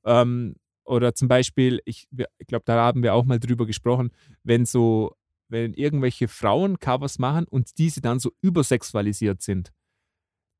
Ähm, 0.05 0.55
oder 0.85 1.15
zum 1.15 1.27
Beispiel, 1.27 1.81
ich, 1.85 2.07
ich 2.37 2.47
glaube, 2.47 2.63
da 2.65 2.75
haben 2.83 3.03
wir 3.03 3.13
auch 3.13 3.25
mal 3.25 3.39
drüber 3.39 3.65
gesprochen, 3.65 4.11
wenn 4.43 4.65
so, 4.65 5.15
wenn 5.53 5.73
irgendwelche 5.73 6.27
Frauen 6.27 6.79
Covers 6.79 7.19
machen 7.19 7.45
und 7.47 7.77
diese 7.77 8.01
dann 8.01 8.19
so 8.19 8.31
übersexualisiert 8.41 9.41
sind. 9.41 9.71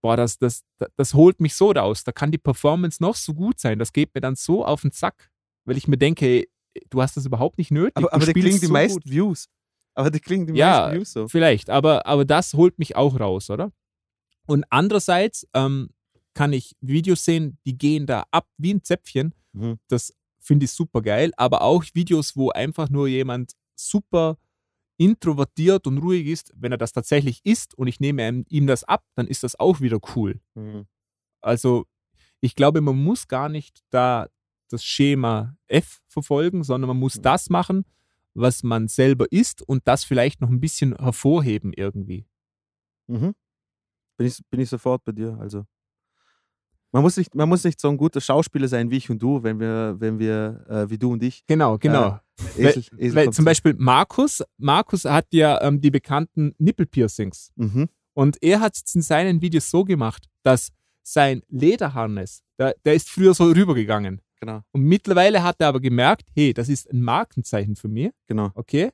Boah, 0.01 0.15
das, 0.15 0.37
das, 0.37 0.63
das, 0.77 0.89
das 0.95 1.13
holt 1.13 1.39
mich 1.41 1.55
so 1.55 1.71
raus. 1.71 2.03
Da 2.03 2.11
kann 2.11 2.31
die 2.31 2.37
Performance 2.37 3.01
noch 3.01 3.15
so 3.15 3.33
gut 3.33 3.59
sein. 3.59 3.79
Das 3.79 3.91
geht 3.91 4.13
mir 4.15 4.21
dann 4.21 4.35
so 4.35 4.65
auf 4.65 4.81
den 4.81 4.91
Sack, 4.91 5.31
weil 5.65 5.77
ich 5.77 5.87
mir 5.87 5.97
denke, 5.97 6.25
ey, 6.25 6.49
du 6.89 7.01
hast 7.01 7.17
das 7.17 7.25
überhaupt 7.25 7.57
nicht 7.57 7.71
nötig. 7.71 7.97
Aber, 7.97 8.13
aber 8.13 8.25
die 8.25 8.31
spielst 8.31 8.47
kriegen 8.47 8.59
die 8.61 8.67
so 8.67 8.73
meisten 8.73 8.99
gut. 9.01 9.11
Views. 9.11 9.47
Aber 9.95 10.11
die 10.11 10.19
kriegen 10.19 10.47
die 10.47 10.53
Ja, 10.53 10.81
meisten 10.81 10.97
Views 10.97 11.11
so. 11.11 11.27
Vielleicht, 11.27 11.69
aber, 11.69 12.05
aber 12.05 12.25
das 12.25 12.53
holt 12.53 12.79
mich 12.79 12.95
auch 12.95 13.19
raus, 13.19 13.49
oder? 13.49 13.71
Und 14.45 14.65
andererseits 14.69 15.47
ähm, 15.53 15.89
kann 16.33 16.51
ich 16.53 16.75
Videos 16.81 17.23
sehen, 17.23 17.57
die 17.65 17.77
gehen 17.77 18.05
da 18.05 18.25
ab 18.31 18.47
wie 18.57 18.73
ein 18.73 18.83
Zäpfchen. 18.83 19.33
Mhm. 19.53 19.79
Das 19.87 20.13
finde 20.39 20.65
ich 20.65 20.71
super 20.71 21.01
geil. 21.01 21.31
Aber 21.37 21.61
auch 21.61 21.83
Videos, 21.93 22.35
wo 22.35 22.49
einfach 22.49 22.89
nur 22.89 23.07
jemand 23.07 23.53
super 23.75 24.37
introvertiert 24.97 25.87
und 25.87 25.97
ruhig 25.99 26.27
ist, 26.27 26.51
wenn 26.55 26.71
er 26.71 26.77
das 26.77 26.91
tatsächlich 26.93 27.41
ist 27.43 27.77
und 27.77 27.87
ich 27.87 27.99
nehme 27.99 28.43
ihm- 28.49 28.67
das 28.67 28.83
ab, 28.83 29.03
dann 29.15 29.27
ist 29.27 29.43
das 29.43 29.59
auch 29.59 29.81
wieder 29.81 29.99
cool. 30.15 30.39
Mhm. 30.55 30.85
Also 31.41 31.85
ich 32.41 32.55
glaube, 32.55 32.81
man 32.81 32.95
muss 33.01 33.27
gar 33.27 33.49
nicht 33.49 33.81
da 33.89 34.27
das 34.69 34.83
Schema 34.83 35.55
F 35.67 36.01
verfolgen, 36.07 36.63
sondern 36.63 36.87
man 36.87 36.97
muss 36.97 37.17
Mhm. 37.17 37.21
das 37.23 37.49
machen, 37.49 37.85
was 38.33 38.63
man 38.63 38.87
selber 38.87 39.25
ist 39.31 39.61
und 39.61 39.87
das 39.87 40.03
vielleicht 40.03 40.41
noch 40.41 40.49
ein 40.49 40.59
bisschen 40.59 40.95
hervorheben 40.95 41.73
irgendwie. 41.73 42.25
Mhm. 43.07 43.33
Bin, 44.17 44.27
ich, 44.27 44.39
bin 44.49 44.59
ich 44.59 44.69
sofort 44.69 45.03
bei 45.03 45.11
dir. 45.11 45.37
Also. 45.39 45.65
Man 46.91 47.01
muss, 47.01 47.17
nicht, 47.17 47.33
man 47.33 47.49
muss 47.49 47.63
nicht 47.63 47.79
so 47.81 47.89
ein 47.89 47.97
guter 47.97 48.21
Schauspieler 48.21 48.67
sein 48.67 48.91
wie 48.91 48.97
ich 48.97 49.09
und 49.09 49.19
du, 49.21 49.41
wenn 49.41 49.59
wir, 49.59 49.95
wenn 49.99 50.19
wir 50.19 50.63
äh, 50.69 50.89
wie 50.89 50.97
du 50.99 51.11
und 51.13 51.23
ich. 51.23 51.43
Genau, 51.47 51.77
genau. 51.79 52.07
Esel, 52.07 52.21
Esel 52.57 52.83
Weil 53.15 53.25
kommt 53.25 53.35
zum 53.35 53.43
zu- 53.43 53.45
Beispiel 53.45 53.75
Markus, 53.77 54.43
Markus 54.57 55.05
hat 55.05 55.27
ja 55.31 55.61
ähm, 55.61 55.81
die 55.81 55.91
bekannten 55.91 56.55
Nippelpiercings. 56.57 57.51
Mhm. 57.55 57.89
Und 58.13 58.41
er 58.41 58.59
hat 58.59 58.75
es 58.75 58.95
in 58.95 59.01
seinen 59.01 59.41
Videos 59.41 59.69
so 59.69 59.83
gemacht, 59.83 60.27
dass 60.43 60.69
sein 61.03 61.41
Lederharness, 61.49 62.43
der, 62.57 62.75
der 62.85 62.93
ist 62.95 63.09
früher 63.09 63.33
so 63.33 63.45
rübergegangen. 63.45 64.21
Genau, 64.39 64.61
Und 64.71 64.83
mittlerweile 64.83 65.41
hat 65.41 65.55
er 65.59 65.67
aber 65.69 65.79
gemerkt, 65.79 66.27
hey, 66.35 66.53
das 66.53 66.67
ist 66.69 66.91
ein 66.91 67.01
Markenzeichen 67.01 67.75
für 67.75 67.87
mich. 67.87 68.11
genau. 68.27 68.51
Okay? 68.55 68.91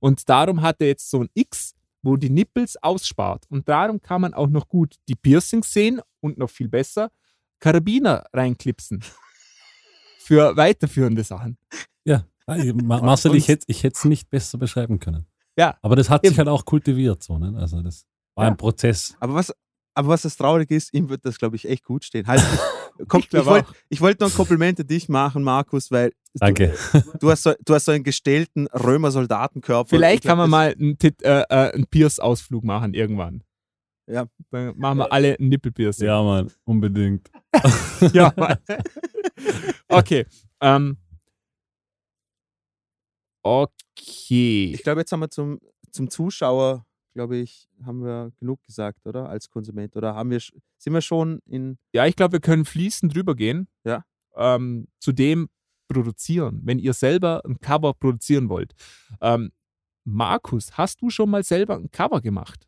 Und 0.00 0.28
darum 0.28 0.62
hat 0.62 0.80
er 0.80 0.88
jetzt 0.88 1.08
so 1.10 1.20
ein 1.22 1.28
X, 1.34 1.74
wo 2.02 2.16
die 2.16 2.30
Nippels 2.30 2.76
ausspart. 2.82 3.44
Und 3.50 3.68
darum 3.68 4.00
kann 4.00 4.20
man 4.22 4.34
auch 4.34 4.48
noch 4.48 4.68
gut 4.68 4.96
die 5.08 5.14
Piercings 5.14 5.72
sehen 5.72 6.00
und 6.20 6.38
noch 6.38 6.50
viel 6.50 6.68
besser 6.68 7.10
Karabiner 7.60 8.24
reinklipsen. 8.32 9.04
Für 10.18 10.56
weiterführende 10.56 11.22
Sachen. 11.24 11.56
Marcel, 12.46 13.34
ich 13.34 13.48
hätte 13.48 13.64
ich 13.68 13.84
es 13.84 14.04
nicht 14.04 14.30
besser 14.30 14.58
beschreiben 14.58 14.98
können. 15.00 15.26
Ja, 15.58 15.76
Aber 15.82 15.96
das 15.96 16.10
hat 16.10 16.22
Eben. 16.24 16.30
sich 16.32 16.38
halt 16.38 16.48
auch 16.48 16.64
kultiviert. 16.64 17.22
So, 17.22 17.38
ne? 17.38 17.56
Also 17.58 17.82
das 17.82 18.04
war 18.34 18.44
Ja. 18.44 18.50
ein 18.50 18.56
Prozess. 18.56 19.16
Aber 19.20 19.34
was, 19.34 19.52
aber 19.94 20.08
was 20.08 20.22
das 20.22 20.36
Traurige 20.36 20.74
ist, 20.76 20.92
ihm 20.92 21.08
wird 21.08 21.24
das, 21.24 21.38
glaube 21.38 21.56
ich, 21.56 21.66
echt 21.68 21.84
gut 21.84 22.04
stehen. 22.04 22.26
Halt, 22.26 22.40
komm, 23.08 23.20
Ich 23.20 23.24
ich 23.26 23.30
glaub 23.30 23.46
wollte 23.46 23.68
wollt 23.98 24.20
noch 24.20 24.28
ein 24.30 24.34
Kompliment 24.34 24.78
an 24.80 24.86
dich 24.86 25.08
machen, 25.08 25.42
Markus, 25.42 25.90
weil 25.90 26.12
Danke. 26.34 26.74
du, 26.92 27.00
du, 27.20 27.30
hast 27.30 27.42
so, 27.44 27.54
du 27.64 27.74
hast 27.74 27.86
so 27.86 27.92
einen 27.92 28.04
gestellten 28.04 28.66
Römer-Soldatenkörper. 28.68 29.88
Vielleicht 29.88 30.24
Ich 30.24 30.28
kann 30.28 30.36
glaub, 30.36 30.48
man 30.48 30.50
mal 30.50 30.74
einen, 30.78 30.98
Tit- 30.98 31.22
äh, 31.22 31.40
äh, 31.48 31.72
einen 31.72 31.86
Pierce-Ausflug 31.86 32.62
machen 32.62 32.92
irgendwann. 32.92 33.42
Ja. 34.08 34.26
Dann 34.50 34.76
machen 34.78 34.98
wir 34.98 35.10
alle 35.12 35.36
ein 35.40 35.48
Nippelpiercing. 35.48 36.06
Ja, 36.06 36.22
Mann, 36.22 36.52
unbedingt. 36.64 37.30
ja 38.12 38.32
Mann. 38.36 38.58
okay. 39.88 40.26
Ähm. 40.60 40.98
Okay. 43.46 44.72
Ich 44.74 44.82
glaube, 44.82 45.00
jetzt 45.00 45.12
haben 45.12 45.20
wir 45.20 45.30
zum, 45.30 45.60
zum 45.90 46.10
Zuschauer, 46.10 46.84
glaube 47.14 47.36
ich, 47.36 47.68
haben 47.84 48.02
wir 48.04 48.32
genug 48.40 48.62
gesagt, 48.64 49.06
oder? 49.06 49.28
Als 49.28 49.48
Konsument. 49.48 49.94
Oder 49.96 50.14
haben 50.14 50.30
wir, 50.30 50.40
sind 50.40 50.92
wir 50.92 51.00
schon 51.00 51.40
in. 51.46 51.78
Ja, 51.92 52.06
ich 52.06 52.16
glaube, 52.16 52.32
wir 52.32 52.40
können 52.40 52.64
fließend 52.64 53.14
drüber 53.14 53.34
gehen. 53.36 53.68
Ja. 53.84 54.04
Ähm, 54.34 54.88
zu 54.98 55.12
dem 55.12 55.48
produzieren, 55.88 56.60
wenn 56.64 56.78
ihr 56.80 56.92
selber 56.92 57.42
ein 57.46 57.60
Cover 57.60 57.94
produzieren 57.94 58.48
wollt. 58.48 58.72
Ähm, 59.20 59.52
Markus, 60.04 60.76
hast 60.76 61.00
du 61.00 61.10
schon 61.10 61.30
mal 61.30 61.42
selber 61.44 61.76
ein 61.76 61.90
Cover 61.90 62.20
gemacht 62.20 62.66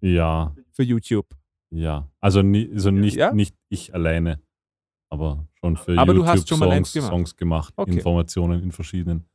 Ja, 0.00 0.54
für 0.72 0.82
YouTube? 0.82 1.26
ja. 1.70 2.10
Also, 2.20 2.40
nie, 2.42 2.70
also 2.72 2.90
nicht, 2.90 3.16
Ja? 3.16 3.32
nicht 3.32 3.54
ich 3.68 3.92
alleine, 3.94 4.40
aber 5.10 5.46
schon 5.60 5.76
für 5.76 5.98
Aber 5.98 6.14
du 6.14 6.20
YouTube 6.20 6.36
hast 6.36 6.48
schon 6.48 6.58
mal 6.58 6.70
eins 6.70 6.92
Songs, 6.92 6.94
gemacht. 6.94 7.10
Songs 7.12 7.36
gemacht, 7.36 7.74
Okay. 7.76 7.92
Informationen 7.92 8.62
in 8.62 8.72
verschiedenen. 8.72 9.26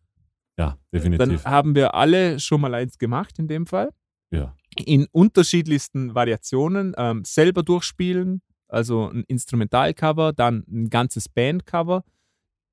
Ja, 0.62 0.78
Dann 0.92 1.02
definitiv. 1.02 1.46
haben 1.46 1.76
wir 1.76 1.96
alle 1.96 2.40
schon 2.40 2.62
mal 2.62 2.74
eins 2.74 2.98
gemacht 2.98 3.40
in 3.40 3.48
dem 3.48 3.66
Fall. 3.66 3.90
Ja. 4.34 4.56
in 4.78 5.08
unterschiedlichsten 5.12 6.16
Variationen 6.16 6.94
ähm, 6.98 7.26
selber 7.26 7.64
durchspielen, 7.64 8.42
also 8.70 9.10
ein 9.10 9.26
Instrumentalcover, 9.28 10.32
dann 10.32 10.64
ein 10.72 10.90
ganzes 10.90 11.28
Bandcover 11.28 12.06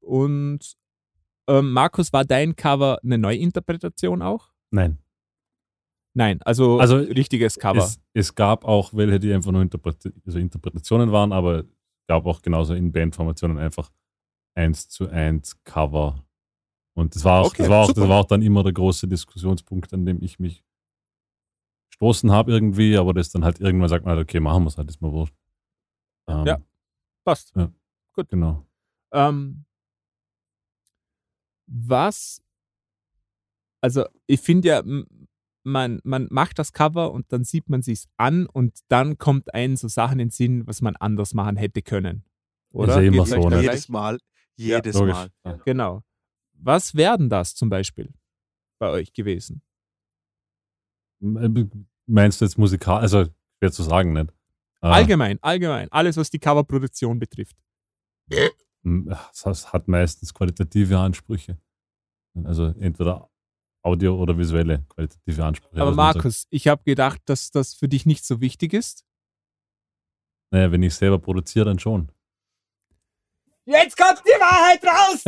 und 0.00 0.76
ähm, 1.48 1.72
Markus, 1.72 2.12
war 2.12 2.24
dein 2.24 2.54
Cover 2.54 2.98
eine 3.02 3.18
Neuinterpretation 3.18 4.22
auch? 4.22 4.52
Nein. 4.70 4.98
Nein, 6.14 6.40
also, 6.42 6.78
Also, 6.78 6.96
richtiges 6.96 7.58
Cover. 7.58 7.78
Es, 7.78 8.00
es 8.12 8.34
gab 8.34 8.64
auch 8.64 8.92
welche, 8.94 9.18
die 9.18 9.32
einfach 9.32 9.50
nur 9.50 9.62
Interpret 9.62 10.12
also 10.26 10.38
Interpretationen 10.38 11.10
waren, 11.10 11.32
aber 11.32 11.60
es 11.60 11.66
gab 12.06 12.26
auch 12.26 12.42
genauso 12.42 12.74
in 12.74 12.92
Bandformationen 12.92 13.58
einfach 13.58 13.90
eins 14.54 14.88
zu 14.88 15.08
eins 15.08 15.62
Cover. 15.64 16.24
Und 16.98 17.14
das 17.14 17.24
war 17.24 17.42
auch, 17.42 17.46
Okay, 17.46 17.62
das 17.62 17.70
war 17.70 17.84
auch, 17.84 17.92
das 17.92 18.08
war 18.08 18.20
auch 18.20 18.24
dann 18.24 18.42
immer 18.42 18.64
der 18.64 18.72
große 18.72 19.06
Diskussionspunkt, 19.06 19.94
an 19.94 20.04
dem 20.04 20.20
ich 20.20 20.40
mich 20.40 20.64
gestoßen 21.90 22.32
habe 22.32 22.50
irgendwie, 22.50 22.96
aber 22.96 23.14
das 23.14 23.30
dann 23.30 23.44
halt 23.44 23.60
irgendwann 23.60 23.88
sagt 23.88 24.04
man 24.04 24.16
halt, 24.16 24.28
okay, 24.28 24.40
machen 24.40 24.64
wir 24.64 24.68
es 24.68 24.78
halt, 24.78 24.90
ist 24.90 25.00
mal 25.00 25.12
wurscht. 25.12 25.34
Ähm, 26.26 26.44
Ja. 26.44 26.58
Passt. 27.24 27.54
Genau. 28.30 28.66
Ähm, 29.12 29.64
was, 31.68 32.42
also 33.80 34.04
ich 34.26 34.40
finde 34.40 34.68
ja, 34.68 34.82
man, 35.62 36.00
man 36.02 36.26
macht 36.30 36.58
das 36.58 36.72
Cover 36.72 37.12
und 37.12 37.32
dann 37.32 37.44
sieht 37.44 37.68
man 37.68 37.82
sich 37.82 38.06
an 38.16 38.46
und 38.46 38.80
dann 38.88 39.18
kommt 39.18 39.54
einem 39.54 39.76
so 39.76 39.86
Sachen 39.86 40.14
in 40.14 40.28
den 40.28 40.30
Sinn, 40.30 40.66
was 40.66 40.80
man 40.80 40.96
anders 40.96 41.32
machen 41.32 41.56
hätte 41.56 41.80
können. 41.80 42.24
Oder? 42.72 43.00
ja 43.00 43.08
immer 43.08 43.24
so, 43.24 43.48
ne? 43.48 43.60
Jedes 43.62 43.88
Mal. 43.88 44.18
Jedes 44.56 44.96
Logisch. 44.96 45.14
Mal. 45.14 45.28
Ja. 45.44 45.52
Genau. 45.64 46.02
Was 46.60 46.94
werden 46.94 47.28
das 47.28 47.54
zum 47.54 47.68
Beispiel 47.70 48.12
bei 48.80 48.88
euch 48.90 49.12
gewesen? 49.12 49.62
M- 51.20 51.86
Meinst 52.06 52.40
du 52.40 52.44
jetzt 52.46 52.56
musikal, 52.58 53.00
also 53.00 53.26
schwer 53.58 53.70
zu 53.72 53.82
sagen, 53.82 54.12
nicht? 54.14 54.32
Ah, 54.80 54.92
Allgemein, 54.92 55.38
allgemein. 55.42 55.90
Alles, 55.92 56.16
was 56.16 56.30
die 56.30 56.38
Coverproduktion 56.38 57.18
betrifft. 57.18 57.56
Das 58.82 59.72
hat 59.72 59.88
meistens 59.88 60.32
qualitative 60.32 60.98
Ansprüche. 60.98 61.58
Also 62.44 62.66
entweder 62.78 63.28
Audio 63.82 64.16
oder 64.18 64.38
visuelle 64.38 64.84
qualitative 64.88 65.44
Ansprüche. 65.44 65.80
Aber 65.82 65.92
sagt. 65.94 66.14
Markus, 66.16 66.46
ich 66.50 66.68
habe 66.68 66.82
gedacht, 66.84 67.20
dass 67.26 67.50
das 67.50 67.74
für 67.74 67.88
dich 67.88 68.06
nicht 68.06 68.24
so 68.24 68.40
wichtig 68.40 68.72
ist. 68.72 69.04
Naja, 70.50 70.72
wenn 70.72 70.82
ich 70.82 70.94
selber 70.94 71.18
produziere, 71.18 71.66
dann 71.66 71.78
schon. 71.78 72.10
Jetzt 73.70 73.98
kommt 73.98 74.22
die 74.24 74.40
Wahrheit 74.40 74.82
raus! 74.82 75.22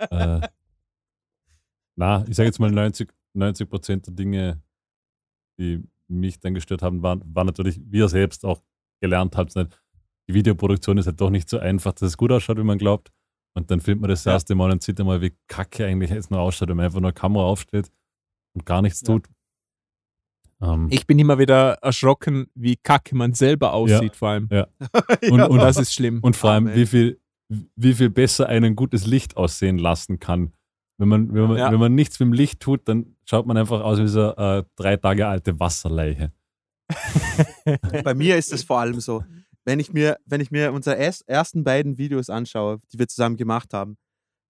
äh, 0.10 0.48
na, 1.96 2.24
ich 2.28 2.36
sage 2.36 2.48
jetzt 2.48 2.58
mal 2.60 2.70
90, 2.70 3.10
90 3.34 3.68
Prozent 3.70 4.06
der 4.06 4.14
Dinge, 4.14 4.62
die 5.58 5.82
mich 6.08 6.38
dann 6.40 6.52
gestört 6.54 6.82
haben, 6.82 7.02
waren, 7.02 7.22
waren 7.34 7.46
natürlich, 7.46 7.80
wie 7.86 7.98
ihr 7.98 8.08
selbst 8.10 8.44
auch 8.44 8.60
gelernt 9.00 9.36
habt, 9.38 9.56
nicht, 9.56 9.80
die 10.28 10.34
Videoproduktion 10.34 10.98
ist 10.98 11.06
halt 11.06 11.18
doch 11.20 11.30
nicht 11.30 11.48
so 11.48 11.58
einfach, 11.58 11.92
dass 11.92 12.08
es 12.08 12.16
gut 12.18 12.30
ausschaut, 12.32 12.58
wie 12.58 12.62
man 12.62 12.78
glaubt. 12.78 13.10
Und 13.56 13.70
dann 13.70 13.80
filmt 13.80 14.00
man 14.02 14.10
das, 14.10 14.24
Ja. 14.24 14.32
erste 14.32 14.54
Mal 14.54 14.70
und 14.70 14.82
sieht 14.82 14.98
einmal, 15.00 15.20
wie 15.22 15.32
kacke 15.48 15.86
eigentlich 15.86 16.10
jetzt 16.10 16.30
nur 16.30 16.40
ausschaut, 16.40 16.68
wenn 16.68 16.76
man 16.76 16.86
einfach 16.86 17.00
nur 17.00 17.12
Kamera 17.12 17.44
aufstellt 17.44 17.90
und 18.54 18.66
gar 18.66 18.82
nichts 18.82 19.00
Ja. 19.02 19.06
tut. 19.06 19.28
Ähm, 20.62 20.88
Ich 20.90 21.06
bin 21.06 21.18
immer 21.18 21.38
wieder 21.38 21.74
erschrocken, 21.82 22.46
wie 22.54 22.76
kacke 22.76 23.14
man 23.16 23.34
selber 23.34 23.72
aussieht, 23.72 24.16
vor 24.16 24.28
allem. 24.30 24.48
Ja. 24.50 24.66
Und- 25.30 25.38
Ja. 25.38 25.46
und 25.46 25.58
Das 25.58 25.76
ist 25.76 25.92
schlimm. 25.94 26.20
Und 26.22 26.36
vor 26.36 26.50
allem, 26.50 26.74
wie 26.74 26.86
viel, 26.86 27.20
wie 27.76 27.94
viel 27.94 28.10
besser 28.10 28.48
ein 28.48 28.64
ein 28.64 28.76
gutes 28.76 29.06
Licht 29.06 29.36
aussehen 29.36 29.78
lassen 29.78 30.18
kann. 30.18 30.52
Wenn 30.98 31.08
man, 31.08 31.34
wenn 31.34 31.48
man, 31.48 31.56
Ja. 31.58 31.72
wenn 31.72 31.80
man 31.80 31.94
nichts 31.94 32.18
mit 32.20 32.28
dem 32.28 32.32
Licht 32.32 32.60
tut, 32.60 32.88
dann 32.88 33.16
schaut 33.28 33.46
man 33.46 33.56
einfach 33.56 33.80
aus 33.82 33.98
wie 33.98 34.06
so 34.08 34.34
eine 34.36 34.58
äh, 34.58 34.64
drei 34.76 34.96
Tage 34.96 35.26
alte 35.26 35.58
Wasserleiche. 35.58 36.32
Bei 38.04 38.14
mir 38.14 38.36
ist 38.36 38.52
es 38.52 38.62
vor 38.62 38.78
allem 38.80 39.00
so, 39.00 39.24
wenn 39.64 39.80
ich 39.80 39.92
mir, 39.92 40.18
wenn 40.26 40.40
ich 40.40 40.50
mir 40.50 40.72
unsere 40.72 40.96
erst, 40.96 41.26
ersten 41.28 41.64
beiden 41.64 41.98
Videos 41.98 42.30
anschaue, 42.30 42.78
die 42.92 42.98
wir 42.98 43.08
zusammen 43.08 43.36
gemacht 43.36 43.72
haben, 43.72 43.96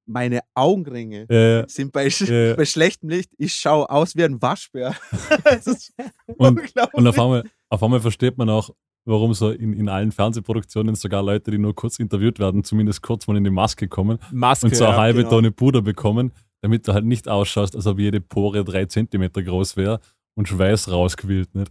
meine 0.07 0.41
Augenringe 0.55 1.29
Äh, 1.29 1.65
sind 1.69 1.93
bei, 1.93 2.09
sch 2.11 2.23
Ja. 2.29 2.55
bei 2.55 2.65
schlechtem 2.65 3.09
Licht, 3.09 3.31
ich 3.39 3.55
schaue 3.55 3.89
aus 3.91 4.15
wie 4.17 4.25
ein 4.25 4.41
Waschbär. 4.43 4.95
das 5.45 5.67
ist 5.67 5.93
Und- 6.37 6.61
und 6.93 7.07
auf 7.07 7.19
einmal, 7.19 7.45
auf 7.69 7.83
einmal 7.83 8.01
versteht 8.01 8.37
man 8.39 8.49
auch, 8.51 8.71
warum 9.07 9.35
so 9.35 9.51
in, 9.51 9.73
in 9.75 9.89
allen 9.89 10.13
Fernsehproduktionen 10.13 10.95
sogar 10.95 11.23
Leute, 11.23 11.51
die 11.51 11.59
nur 11.59 11.75
kurz 11.75 11.99
interviewt 11.99 12.39
werden, 12.39 12.65
zumindest 12.65 13.03
kurz 13.03 13.27
mal 13.27 13.37
in 13.37 13.45
die 13.45 13.51
Maske 13.51 13.89
kommen 13.89 14.19
Maske. 14.33 14.67
und 14.67 14.77
so 14.77 14.85
eine 14.85 14.95
ja. 14.95 15.01
halbe 15.01 15.19
genau. 15.21 15.31
Tonne 15.31 15.51
Puder 15.53 15.83
bekommen, 15.83 16.33
damit 16.63 16.89
du 16.89 16.95
halt 16.95 17.05
nicht 17.05 17.29
ausschaust, 17.29 17.77
als 17.77 17.87
ob 17.87 17.99
jede 17.99 18.21
Pore 18.21 18.65
drei 18.65 18.87
Zentimeter 18.87 19.43
groß 19.43 19.77
wäre 19.77 20.01
und 20.35 20.49
Schweiß 20.49 20.91
rausquillt. 20.91 21.55
Nicht? 21.55 21.71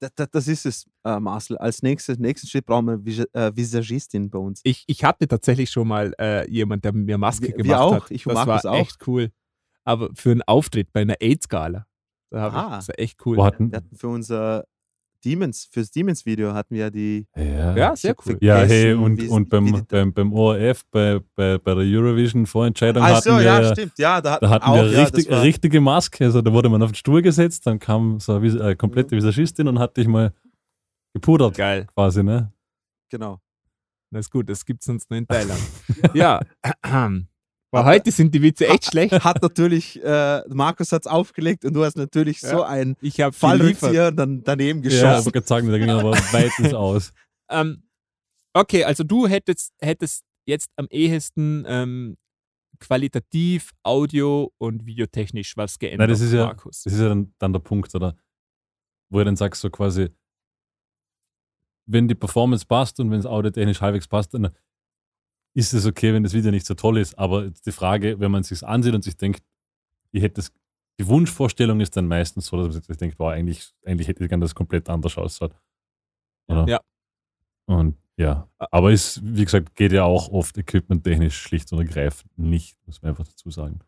Das, 0.00 0.10
das, 0.16 0.30
das 0.30 0.48
ist 0.48 0.66
es, 0.66 0.86
äh, 1.04 1.20
Marcel. 1.20 1.56
Als 1.58 1.82
nächstes, 1.82 2.18
nächsten 2.18 2.46
Schritt 2.48 2.66
brauchen 2.66 2.86
wir 2.86 3.04
Vis 3.04 3.20
äh, 3.32 3.52
Visagistin 3.54 4.28
bei 4.30 4.38
uns. 4.38 4.60
Ich, 4.64 4.84
ich 4.86 5.04
hatte 5.04 5.28
tatsächlich 5.28 5.70
schon 5.70 5.86
mal 5.88 6.12
äh, 6.18 6.50
jemand, 6.50 6.84
der 6.84 6.92
mir 6.92 7.18
Maske 7.18 7.48
Wir- 7.48 7.56
wir 7.56 7.62
gemacht 7.64 7.80
auch. 7.80 7.94
hat. 8.04 8.10
Ich 8.10 8.24
das 8.24 8.34
Markus 8.34 8.64
war 8.64 8.72
auch. 8.72 8.78
echt 8.80 9.06
cool. 9.06 9.30
Aber 9.84 10.10
für 10.14 10.30
einen 10.32 10.42
Auftritt 10.42 10.92
bei 10.92 11.02
einer 11.02 11.16
AIDS-Gala. 11.20 11.86
Da 12.30 12.40
hab 12.42 12.52
ich, 12.52 12.58
Ah. 12.58 12.76
das 12.76 12.88
war 12.88 12.98
echt 12.98 13.26
cool. 13.26 13.42
Hatten, 13.42 13.70
Wir 13.72 13.76
hatten 13.78 13.96
für 13.96 14.08
unser 14.08 14.64
Demons, 15.24 15.68
fürs 15.70 15.90
Demons-Video 15.90 16.52
hatten 16.54 16.74
wir 16.74 16.82
ja 16.82 16.90
die 16.90 17.26
ja, 17.36 17.76
Ja, 17.76 17.96
sehr 17.96 18.14
cool. 18.26 18.38
Ja, 18.40 18.58
hey, 18.58 18.94
und, 18.94 19.20
wie- 19.20 19.28
und 19.28 19.48
beim, 19.48 19.66
die- 19.66 19.82
beim, 19.88 20.12
beim 20.12 20.32
ORF, 20.32 20.82
bei, 20.90 21.20
bei, 21.34 21.58
bei 21.58 21.74
der 21.74 21.84
Eurovision-Vorentscheidung 21.84 23.02
Ach 23.02 23.08
hatten 23.16 23.28
so, 23.30 23.36
wir, 23.36 23.42
ja, 23.42 23.72
stimmt. 23.72 23.92
Ja, 23.98 24.20
da 24.20 24.32
hatten, 24.32 24.44
da 24.44 24.50
hatten 24.50 24.64
auch, 24.64 24.74
wir 24.76 24.90
ja, 24.92 25.02
richtig, 25.02 25.30
war- 25.30 25.42
richtige 25.42 25.80
Maske. 25.80 26.24
Also 26.24 26.40
da 26.42 26.52
wurde 26.52 26.68
man 26.68 26.82
auf 26.82 26.90
den 26.92 26.96
Stuhl 26.96 27.22
gesetzt, 27.22 27.66
dann 27.66 27.78
kam 27.78 28.18
so 28.20 28.32
eine 28.32 28.42
Vis 28.42 28.54
äh, 28.54 28.74
komplette 28.76 29.14
Visagistin 29.16 29.68
und 29.68 29.78
hat 29.78 29.96
dich 29.96 30.06
mal 30.06 30.32
gepudert 31.14 31.56
Geil. 31.56 31.86
quasi, 31.94 32.22
ne? 32.22 32.52
Genau. 33.10 33.40
Das 34.12 34.26
ist 34.26 34.30
gut, 34.30 34.48
das 34.48 34.64
gibt 34.64 34.80
es 34.82 34.86
sonst 34.86 35.08
nur 35.10 35.18
in 35.18 35.26
Thailand. 35.28 35.60
ja. 36.14 36.40
Aber 37.72 37.84
heute 37.84 38.10
sind 38.10 38.34
die 38.34 38.42
Witze 38.42 38.66
echt 38.66 38.86
schlecht. 38.86 39.12
Hat 39.24 39.42
natürlich, 39.42 40.02
äh, 40.02 40.42
Markus 40.48 40.90
hat 40.92 41.06
es 41.06 41.10
aufgelegt 41.10 41.64
und 41.64 41.72
du 41.74 41.84
hast 41.84 41.96
natürlich 41.96 42.40
so 42.40 42.48
Ja. 42.58 42.66
einen 42.66 42.96
Ich 43.00 43.20
habe 43.20 43.30
geliefert. 43.30 43.38
Fallrückzieher 43.38 44.10
dann 44.12 44.42
daneben 44.42 44.82
Ja, 44.82 44.88
ich 44.88 44.94
geschossen. 44.94 45.24
wollte 45.26 45.32
gerade 45.32 45.46
sagen, 45.46 45.68
da 45.70 45.78
ging 45.78 45.90
aber 45.90 46.10
weitens 46.32 46.74
aus. 46.74 47.12
Ähm, 47.48 47.84
okay, 48.54 48.82
also 48.84 49.04
du 49.04 49.28
hättest, 49.28 49.72
hättest 49.80 50.24
jetzt 50.46 50.70
am 50.76 50.86
ehesten 50.90 51.64
ähm, 51.68 52.16
qualitativ, 52.80 53.70
audio 53.84 54.52
und 54.58 54.86
videotechnisch 54.86 55.56
was 55.56 55.78
geändert, 55.78 56.08
Nein, 56.08 56.10
das 56.10 56.20
ist 56.22 56.32
ja- 56.32 56.46
Markus. 56.46 56.82
Das 56.82 56.92
ist 56.92 56.98
ja 57.00 57.08
dann, 57.08 57.32
dann 57.38 57.52
der 57.52 57.60
Punkt, 57.60 57.94
oder? 57.94 58.16
Wo 59.10 59.20
ich 59.20 59.24
dann 59.24 59.36
sagst, 59.36 59.60
so 59.60 59.70
quasi, 59.70 60.08
wenn 61.86 62.08
die 62.08 62.14
Performance 62.14 62.64
passt 62.66 62.98
und 63.00 63.10
wenn 63.10 63.20
es 63.20 63.26
audiotechnisch 63.26 63.80
halbwegs 63.80 64.08
passt, 64.08 64.34
dann 64.34 64.48
ist 65.54 65.72
es 65.72 65.86
okay, 65.86 66.12
wenn 66.14 66.22
das 66.22 66.32
Video 66.32 66.50
nicht 66.50 66.66
so 66.66 66.74
toll 66.74 66.98
ist. 66.98 67.18
Aber 67.18 67.50
die 67.50 67.72
Frage, 67.72 68.20
wenn 68.20 68.30
man 68.30 68.42
sich 68.42 68.64
ansieht 68.64 68.94
und 68.94 69.02
sich 69.02 69.16
denkt, 69.16 69.42
ich 70.12 70.22
hätte 70.22 70.36
das, 70.36 70.52
die 70.98 71.06
Wunschvorstellung 71.06 71.80
ist 71.80 71.96
dann 71.96 72.06
meistens 72.06 72.46
so, 72.46 72.56
dass 72.56 72.74
man 72.74 72.82
sich 72.82 72.96
denkt, 72.96 73.18
boah, 73.18 73.32
eigentlich, 73.32 73.72
eigentlich 73.84 74.08
hätte 74.08 74.22
ich 74.22 74.28
gerne 74.28 74.42
das 74.42 74.54
komplett 74.54 74.88
anders 74.88 75.16
ausschaut. 75.16 75.54
Oder? 76.48 76.66
Ja. 76.68 76.80
Und 77.66 77.96
ja, 78.16 78.48
aber 78.58 78.92
es, 78.92 79.20
wie 79.24 79.44
gesagt, 79.44 79.74
geht 79.76 79.92
ja 79.92 80.04
auch 80.04 80.28
oft 80.28 80.58
equipmenttechnisch 80.58 81.38
schlicht 81.38 81.72
und 81.72 81.78
ergreifend 81.78 82.36
nicht, 82.36 82.76
muss 82.86 83.00
man 83.00 83.10
einfach 83.10 83.26
dazu 83.26 83.50
sagen. 83.50 83.80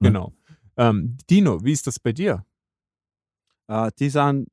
Genau. 0.00 0.32
Ähm, 0.76 1.16
Dino, 1.28 1.64
wie 1.64 1.72
ist 1.72 1.86
das 1.86 1.98
bei 1.98 2.12
dir? 2.12 2.44
Äh, 3.66 3.90
die 3.98 4.10
Sachen, 4.10 4.46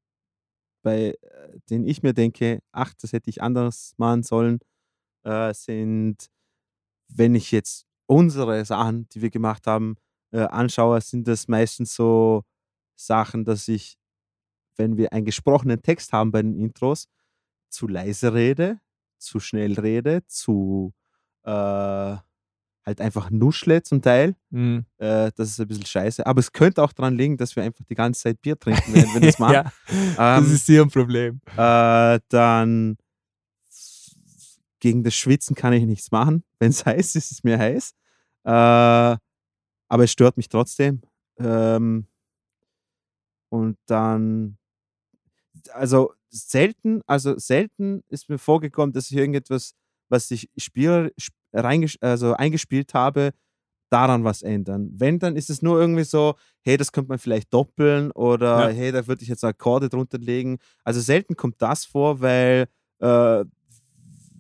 bei 0.82 1.16
äh, 1.22 1.60
denen 1.70 1.86
ich 1.86 2.04
mir 2.04 2.14
denke, 2.14 2.62
ach, 2.72 2.94
das 3.00 3.14
hätte 3.14 3.30
ich 3.30 3.42
anders 3.42 3.94
machen 3.98 4.24
sollen, 4.24 4.60
äh, 5.26 5.54
sind, 5.54 6.30
wenn 7.10 7.36
ich 7.36 7.52
jetzt 7.52 7.86
unsere 8.06 8.64
Sachen, 8.66 9.10
die 9.10 9.22
wir 9.22 9.30
gemacht 9.30 9.68
haben, 9.68 9.98
äh, 10.32 10.42
anschaue, 10.42 11.02
sind 11.02 11.28
das 11.28 11.48
meistens 11.48 11.96
so 11.96 12.44
Sachen, 12.96 13.44
dass 13.44 13.68
ich, 13.68 13.98
wenn 14.78 14.98
wir 14.98 15.14
einen 15.14 15.26
gesprochenen 15.26 15.82
Text 15.82 16.14
haben 16.14 16.32
bei 16.32 16.42
den 16.42 16.56
Intros, 16.56 17.08
zu 17.70 17.88
leise 17.88 18.34
rede, 18.34 18.80
zu 19.18 19.40
schnell 19.40 19.74
rede, 19.74 20.26
zu 20.28 20.94
äh, 21.44 21.50
halt 22.86 23.02
einfach 23.02 23.32
nuschle 23.32 23.82
zum 23.82 24.02
Teil. 24.02 24.36
Hm. 24.52 24.86
Äh, 24.98 25.32
das 25.36 25.50
ist 25.50 25.60
ein 25.60 25.68
bisschen 25.68 25.86
scheiße. 25.86 26.26
Aber 26.26 26.40
es 26.40 26.52
könnte 26.52 26.84
auch 26.84 26.94
daran 26.94 27.16
liegen, 27.16 27.38
dass 27.38 27.56
wir 27.56 27.64
einfach 27.64 27.84
die 27.86 27.96
ganze 27.96 28.22
Zeit 28.22 28.42
Bier 28.42 28.58
trinken, 28.60 28.94
wenn, 28.94 29.14
wenn 29.14 29.22
das 29.24 29.40
machen. 29.40 29.54
ja, 29.54 29.72
das 30.16 30.46
ähm, 30.46 30.54
ist 30.54 30.66
hier 30.66 30.84
ein 30.84 30.90
Problem. 30.90 31.42
äh, 31.58 32.20
dann 32.30 32.98
gegen 34.86 35.02
das 35.04 35.16
Schwitzen 35.16 35.56
kann 35.56 35.74
ich 35.74 35.84
nichts 35.86 36.12
machen. 36.12 36.44
Wenn 36.60 36.70
es 36.70 36.86
heiß 36.86 37.16
ist, 37.16 37.16
ist 37.16 37.32
es 37.32 37.44
mir 37.44 37.58
heiß. 37.58 37.96
Äh, 38.44 38.52
aber 38.52 40.04
es 40.04 40.12
stört 40.12 40.38
mich 40.38 40.48
trotzdem. 40.48 41.02
Ähm, 41.40 42.06
und 43.50 43.78
dann, 43.88 44.58
also 45.74 46.14
selten, 46.30 47.02
also 47.08 47.36
selten 47.40 48.04
ist 48.10 48.30
mir 48.30 48.38
vorgekommen, 48.38 48.94
dass 48.94 49.10
ich 49.10 49.18
irgendetwas, 49.18 49.74
was 50.10 50.30
ich 50.30 50.50
spiel, 50.58 51.12
sp- 51.18 51.34
reingesch- 51.54 51.98
also 52.02 52.34
eingespielt 52.34 52.94
habe, 52.94 53.32
daran 53.90 54.24
was 54.24 54.44
ändern. 54.44 54.90
Wenn, 54.94 55.18
dann 55.18 55.36
ist 55.36 55.50
es 55.50 55.64
nur 55.64 55.80
irgendwie 55.80 56.04
so, 56.04 56.36
hey, 56.62 56.78
das 56.78 56.92
könnte 56.92 57.10
man 57.10 57.18
vielleicht 57.20 57.52
doppeln 57.52 58.12
oder 58.12 58.70
Ja. 58.70 58.76
hey, 58.76 58.92
da 58.92 59.08
würde 59.08 59.24
ich 59.24 59.30
jetzt 59.30 59.44
Akkorde 59.44 59.90
drunter 59.90 60.20
legen. 60.20 60.58
Also 60.84 61.00
selten 61.02 61.36
kommt 61.36 61.60
das 61.62 61.86
vor, 61.86 62.20
weil 62.22 62.68
äh, 63.00 63.46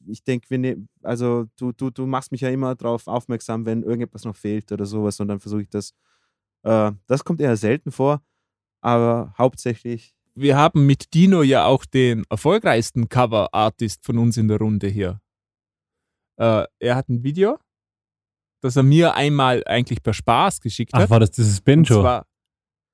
ich 0.08 0.24
denke, 0.24 0.50
wenn 0.50 0.64
ich- 0.64 0.78
also 1.04 1.46
du, 1.58 1.72
du, 1.72 1.90
du 1.90 2.06
machst 2.06 2.32
mich 2.32 2.42
ja 2.42 2.50
immer 2.50 2.76
darauf 2.76 3.08
aufmerksam, 3.08 3.66
wenn 3.66 3.84
irgendetwas 3.84 4.24
noch 4.26 4.36
fehlt 4.36 4.72
oder 4.72 4.86
sowas 4.86 5.20
und 5.20 5.28
dann 5.28 5.40
versuche 5.40 5.62
ich 5.64 5.70
das. 5.70 5.92
Äh, 6.64 6.92
das 7.08 7.24
kommt 7.24 7.42
eher 7.42 7.58
selten 7.58 7.92
vor, 7.92 8.22
aber 8.82 9.34
hauptsächlich 9.38 10.16
Wir 10.36 10.58
haben 10.58 10.86
mit 10.86 11.14
Dino 11.14 11.44
ja 11.44 11.66
auch 11.66 11.86
den 11.86 12.24
erfolgreichsten 12.30 13.08
Cover-Artist 13.10 14.04
von 14.06 14.18
uns 14.18 14.38
in 14.38 14.48
der 14.48 14.58
Runde 14.60 14.88
hier. 14.88 15.22
Äh, 16.38 16.66
er 16.80 16.96
hat 16.96 17.08
ein 17.10 17.24
Video, 17.24 17.58
das 18.62 18.76
er 18.76 18.84
mir 18.84 19.14
einmal 19.16 19.64
eigentlich 19.66 20.04
per 20.04 20.14
Spaß 20.14 20.60
geschickt 20.60 20.92
Ach, 20.94 21.02
hat. 21.02 21.10
war 21.10 21.20
das 21.20 21.32
dieses 21.32 21.62
zwar, 21.64 22.26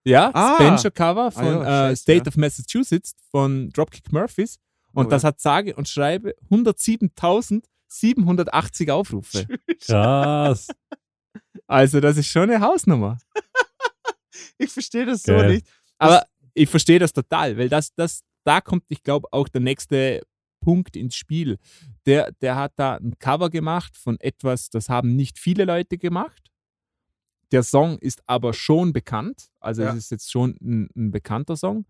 ja, 0.06 0.30
Ah. 0.34 0.58
das 0.58 0.58
Banjo-Cover 0.58 1.32
von 1.32 1.46
ja, 1.46 1.90
äh, 1.90 1.96
State 1.96 2.26
ja. 2.26 2.28
of 2.28 2.38
Massachusetts 2.38 3.14
von 3.32 3.70
Dropkick 3.70 4.12
Murphys. 4.12 4.60
Und 4.94 5.08
Oh, 5.08 5.10
das 5.10 5.24
hat 5.24 5.40
sage 5.40 5.76
und 5.76 5.88
schreibe 5.88 6.36
107.780 6.50 8.92
Aufrufe. 8.92 9.48
Krass. 9.86 10.68
Also 11.68 12.00
das 12.00 12.18
ist 12.18 12.28
schon 12.28 12.50
eine 12.50 12.60
Hausnummer. 12.62 13.18
ich 14.58 14.72
verstehe 14.72 15.06
das 15.06 15.22
so 15.24 15.34
Geil. 15.34 15.56
nicht. 15.56 15.68
Aber 15.98 16.26
ich 16.54 16.70
verstehe 16.70 17.00
das 17.00 17.14
total, 17.14 17.58
weil 17.58 17.70
das, 17.70 17.94
das, 17.96 18.22
da 18.44 18.60
kommt, 18.62 18.84
ich 18.90 19.04
glaube, 19.04 19.28
auch 19.32 19.48
der 19.48 19.62
nächste 19.62 20.22
Punkt 20.60 20.96
ins 20.98 21.16
Spiel. 21.16 21.58
Der, 22.06 22.32
der 22.42 22.56
hat 22.56 22.74
da 22.76 22.96
ein 22.98 23.18
Cover 23.20 23.50
gemacht 23.50 23.96
von 23.98 24.20
etwas, 24.20 24.70
das 24.70 24.90
haben 24.90 25.16
nicht 25.16 25.40
viele 25.40 25.66
Leute 25.66 25.98
gemacht. 25.98 26.50
Der 27.52 27.64
Song 27.64 27.98
ist 28.00 28.22
aber 28.28 28.54
schon 28.54 28.94
bekannt, 28.94 29.50
also 29.60 29.82
Ja. 29.84 29.90
es 29.92 29.98
ist 29.98 30.12
jetzt 30.12 30.32
schon 30.32 30.56
ein, 30.62 30.90
ein 30.96 31.12
bekannter 31.12 31.58
Song. 31.58 31.86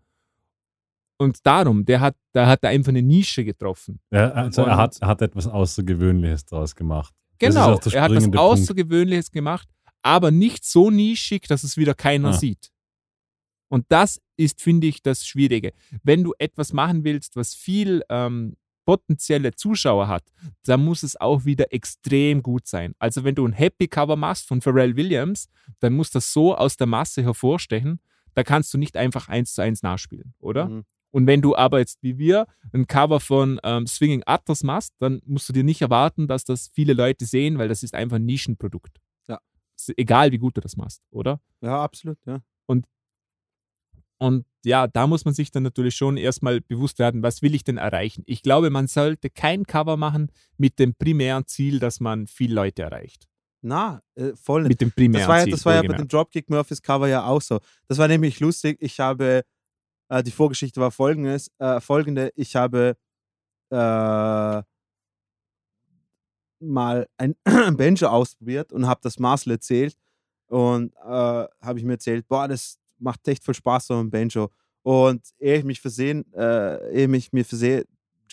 Und 1.22 1.38
darum, 1.46 1.84
der 1.84 2.00
hat, 2.00 2.16
da 2.32 2.46
hat 2.46 2.62
er 2.64 2.70
einfach 2.70 2.90
eine 2.90 3.02
Nische 3.02 3.44
getroffen. 3.44 4.00
Ja, 4.10 4.30
also 4.32 4.62
er 4.62 4.72
Und- 4.72 4.76
hat, 4.76 4.98
er 5.00 5.08
hat 5.08 5.22
etwas 5.22 5.46
Außergewöhnliches 5.46 6.44
daraus 6.44 6.74
gemacht. 6.76 7.14
Das 7.38 7.48
ist 7.50 7.54
Genau, 7.54 7.66
er 7.68 7.72
hat 7.74 7.86
was 7.86 7.92
springende 7.92 8.38
Punkt. 8.38 8.38
Außergewöhnliches 8.38 9.30
gemacht, 9.30 9.68
aber 10.02 10.30
nicht 10.30 10.64
so 10.64 10.90
nischig, 10.90 11.46
dass 11.48 11.64
es 11.64 11.76
wieder 11.76 11.94
keiner 11.94 12.28
Ah. 12.30 12.32
sieht. 12.34 12.70
Und 13.68 13.86
das 13.88 14.20
ist, 14.36 14.60
finde 14.60 14.86
ich, 14.86 15.02
das 15.02 15.26
Schwierige. 15.26 15.72
Wenn 16.02 16.22
du 16.24 16.34
etwas 16.38 16.72
machen 16.72 17.04
willst, 17.04 17.36
was 17.36 17.54
viel 17.54 18.02
ähm, 18.10 18.54
potenzielle 18.84 19.52
Zuschauer 19.54 20.08
hat, 20.08 20.24
dann 20.64 20.84
muss 20.84 21.02
es 21.04 21.18
auch 21.20 21.44
wieder 21.44 21.72
extrem 21.72 22.42
gut 22.42 22.66
sein. 22.66 22.94
Also 22.98 23.24
wenn 23.24 23.34
du 23.34 23.46
ein 23.46 23.52
Happy 23.52 23.88
Cover 23.88 24.16
machst 24.16 24.46
von 24.48 24.60
Pharrell 24.60 24.96
Williams, 24.96 25.48
dann 25.80 25.94
muss 25.94 26.10
das 26.10 26.32
so 26.32 26.54
aus 26.56 26.76
der 26.76 26.86
Masse 26.88 27.22
hervorstechen, 27.22 28.00
da 28.34 28.42
kannst 28.42 28.74
du 28.74 28.78
nicht 28.78 28.96
einfach 28.96 29.28
eins 29.28 29.54
zu 29.54 29.62
eins 29.62 29.82
nachspielen, 29.82 30.34
oder? 30.38 30.68
Mhm. 30.68 30.84
Und 31.12 31.26
wenn 31.26 31.42
du 31.42 31.54
aber 31.54 31.78
jetzt 31.78 32.02
wie 32.02 32.18
wir 32.18 32.46
ein 32.72 32.86
Cover 32.86 33.20
von 33.20 33.60
ähm, 33.62 33.86
Swinging 33.86 34.22
Atlas 34.26 34.64
machst, 34.64 34.94
dann 34.98 35.22
musst 35.24 35.48
du 35.48 35.52
dir 35.52 35.64
nicht 35.64 35.82
erwarten, 35.82 36.26
dass 36.26 36.44
das 36.44 36.70
viele 36.72 36.94
Leute 36.94 37.24
sehen, 37.26 37.58
weil 37.58 37.68
das 37.68 37.82
ist 37.82 37.94
einfach 37.94 38.16
ein 38.16 38.24
Nischenprodukt. 38.24 38.98
Ja. 39.28 39.38
Ist 39.76 39.92
egal, 39.96 40.32
wie 40.32 40.38
gut 40.38 40.56
du 40.56 40.60
das 40.60 40.76
machst, 40.76 41.02
oder? 41.10 41.40
Ja, 41.60 41.82
absolut, 41.84 42.18
ja. 42.26 42.42
Und 44.22 44.44
ja, 44.64 44.86
da 44.86 45.08
muss 45.08 45.24
man 45.24 45.34
sich 45.34 45.50
dann 45.50 45.64
natürlich 45.64 45.96
schon 45.96 46.16
erstmal 46.16 46.60
bewusst 46.60 47.00
werden, 47.00 47.24
was 47.24 47.42
will 47.42 47.56
ich 47.56 47.64
denn 47.64 47.76
erreichen? 47.76 48.22
Ich 48.26 48.42
glaube, 48.42 48.70
man 48.70 48.86
sollte 48.86 49.30
kein 49.30 49.66
Cover 49.66 49.96
machen 49.96 50.30
mit 50.56 50.78
dem 50.78 50.94
primären 50.94 51.44
Ziel, 51.48 51.80
dass 51.80 51.98
man 51.98 52.28
viele 52.28 52.54
Leute 52.54 52.82
erreicht. 52.82 53.26
Na, 53.62 54.00
äh, 54.14 54.30
voll. 54.36 54.62
Mit 54.68 54.80
dem 54.80 54.92
primären 54.92 55.22
Das 55.22 55.28
war, 55.28 55.38
ja, 55.38 55.44
Ziel. 55.44 55.52
das 55.52 55.64
war 55.64 55.74
ja 55.74 55.82
bei 55.82 55.96
dem 55.96 56.06
Dropkick 56.06 56.48
Murphys 56.48 56.80
Cover 56.80 57.08
ja 57.08 57.24
auch 57.26 57.42
so. 57.42 57.58
Das 57.88 57.98
war 57.98 58.06
nämlich 58.06 58.38
lustig. 58.38 58.76
Ich 58.80 59.00
habe, 59.00 59.42
äh, 60.12 60.22
die 60.22 60.30
Vorgeschichte 60.30 60.80
war 60.80 60.90
folgendes, 60.90 61.50
äh, 61.58 61.80
folgende. 61.80 62.32
Ich 62.36 62.54
habe 62.54 62.96
äh, 63.70 64.62
mal 66.60 67.06
ein 67.16 67.34
Banjo 67.76 68.08
ausprobiert 68.08 68.72
und 68.72 68.86
habe 68.86 69.00
das 69.02 69.18
Marcel 69.18 69.52
erzählt. 69.52 69.96
Und 70.48 70.94
äh, 70.96 70.98
habe 71.06 71.78
ich 71.78 71.84
mir 71.84 71.94
erzählt, 71.94 72.28
boah, 72.28 72.46
das 72.46 72.78
macht 72.98 73.26
echt 73.26 73.42
voll 73.42 73.54
Spaß, 73.54 73.86
so 73.86 73.98
ein 73.98 74.10
Banjo. 74.10 74.50
Und 74.82 75.22
ehe 75.38 75.58
ich 75.58 75.64
mich 75.64 75.80
versehen, 75.80 76.30
äh, 76.34 76.92
ehe 76.92 77.16
ich 77.16 77.32
mir 77.32 77.44
versehe, 77.44 77.86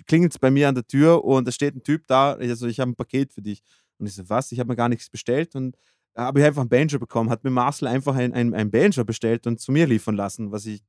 klingelt 0.06 0.34
es 0.34 0.40
bei 0.40 0.52
mir 0.52 0.68
an 0.68 0.76
der 0.76 0.86
Tür 0.86 1.24
und 1.24 1.48
da 1.48 1.52
steht 1.52 1.76
ein 1.76 1.84
Typ 1.84 2.08
da, 2.08 2.34
also 2.34 2.68
ich 2.68 2.80
habe 2.80 2.92
ein 2.92 2.96
Paket 2.96 3.32
für 3.32 3.42
dich. 3.42 3.62
Und 3.98 4.08
ich 4.08 4.16
so, 4.16 4.28
was? 4.28 4.52
Ich 4.52 4.60
habe 4.60 4.68
mir 4.70 4.76
gar 4.76 4.90
nichts 4.90 5.10
bestellt 5.10 5.56
und 5.56 5.78
habe 6.16 6.40
ich 6.40 6.46
einfach 6.46 6.62
ein 6.62 6.70
Banjo 6.70 7.00
bekommen. 7.00 7.30
Hat 7.30 7.44
mir 7.44 7.52
Marcel 7.52 7.88
einfach 7.88 8.16
ein, 8.16 8.34
ein, 8.34 8.54
ein 8.54 8.70
Banjo 8.70 9.06
bestellt 9.06 9.48
und 9.48 9.62
zu 9.62 9.72
mir 9.72 9.88
liefern 9.88 10.16
lassen, 10.16 10.52
was 10.52 10.66
ich 10.66 10.84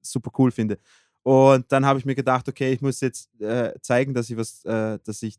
super 0.00 0.30
cool 0.38 0.50
finde. 0.50 0.78
Und 1.22 1.70
dann 1.72 1.84
habe 1.84 1.98
ich 1.98 2.04
mir 2.04 2.14
gedacht, 2.14 2.48
okay, 2.48 2.72
ich 2.72 2.80
muss 2.80 3.00
jetzt 3.00 3.28
äh, 3.40 3.74
zeigen, 3.80 4.14
dass 4.14 4.30
ich 4.30 4.36
was, 4.36 4.64
äh, 4.64 4.98
dass 5.04 5.22
ich, 5.22 5.36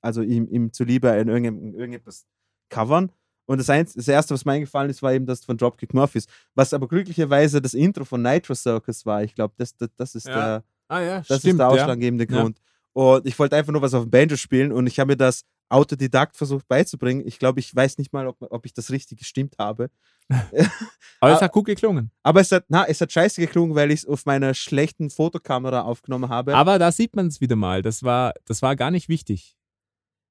also 0.00 0.22
ihm, 0.22 0.48
ihm 0.48 0.72
zuliebe 0.72 1.08
in 1.08 1.28
irgendeinem, 1.28 1.74
irgendetwas 1.74 2.26
covern. 2.70 3.12
Und 3.46 3.58
das, 3.58 3.70
Einz 3.70 3.94
das 3.94 4.08
erste, 4.08 4.34
was 4.34 4.44
mir 4.44 4.52
eingefallen 4.52 4.90
ist, 4.90 5.02
war 5.02 5.12
eben 5.12 5.26
das 5.26 5.44
von 5.44 5.56
Dropkick 5.56 5.94
Murphys, 5.94 6.26
was 6.54 6.74
aber 6.74 6.86
glücklicherweise 6.86 7.60
das 7.62 7.74
Intro 7.74 8.04
von 8.04 8.22
Nitro 8.22 8.54
Circus 8.54 9.06
war. 9.06 9.22
Ich 9.22 9.34
glaube, 9.34 9.54
das, 9.56 9.74
das, 9.76 9.88
das 9.96 10.14
ist 10.14 10.26
Ja, 10.26 10.34
der, 10.34 10.64
Ah 10.88 11.00
ja, 11.00 11.16
das 11.18 11.40
stimmt. 11.40 11.44
ist 11.44 11.58
der 11.58 11.66
ja. 11.66 11.68
ausschlaggebende 11.68 12.26
Ja. 12.30 12.40
Grund. 12.40 12.60
Und 12.98 13.26
ich 13.26 13.38
wollte 13.38 13.54
einfach 13.54 13.72
nur 13.72 13.80
was 13.80 13.94
auf 13.94 14.02
dem 14.02 14.10
Banjo 14.10 14.36
spielen 14.36 14.72
und 14.72 14.88
ich 14.88 14.98
habe 14.98 15.12
mir 15.12 15.16
das 15.16 15.44
Autodidakt 15.68 16.36
versucht 16.36 16.66
beizubringen. 16.66 17.24
Ich 17.24 17.38
glaube, 17.38 17.60
ich 17.60 17.72
weiß 17.72 17.96
nicht 17.98 18.12
mal, 18.12 18.26
ob, 18.26 18.36
ob 18.40 18.66
ich 18.66 18.72
das 18.72 18.90
richtig 18.90 19.18
gestimmt 19.20 19.54
habe. 19.56 19.88
Aber 21.20 21.32
es 21.32 21.40
hat 21.40 21.52
gut 21.52 21.66
geklungen. 21.66 22.10
Aber 22.24 22.40
es 22.40 22.50
hat, 22.50 22.64
na, 22.66 22.86
es 22.88 23.00
hat 23.00 23.12
scheiße 23.12 23.40
geklungen, 23.40 23.76
weil 23.76 23.92
ich 23.92 24.00
es 24.00 24.06
auf 24.06 24.26
meiner 24.26 24.52
schlechten 24.52 25.10
Fotokamera 25.10 25.82
aufgenommen 25.82 26.28
habe. 26.28 26.56
Aber 26.56 26.76
da 26.80 26.90
sieht 26.90 27.14
man 27.14 27.28
es 27.28 27.40
wieder 27.40 27.54
mal. 27.54 27.82
Das 27.82 28.02
war, 28.02 28.34
das 28.46 28.62
war 28.62 28.74
gar 28.74 28.90
nicht 28.90 29.08
wichtig. 29.08 29.56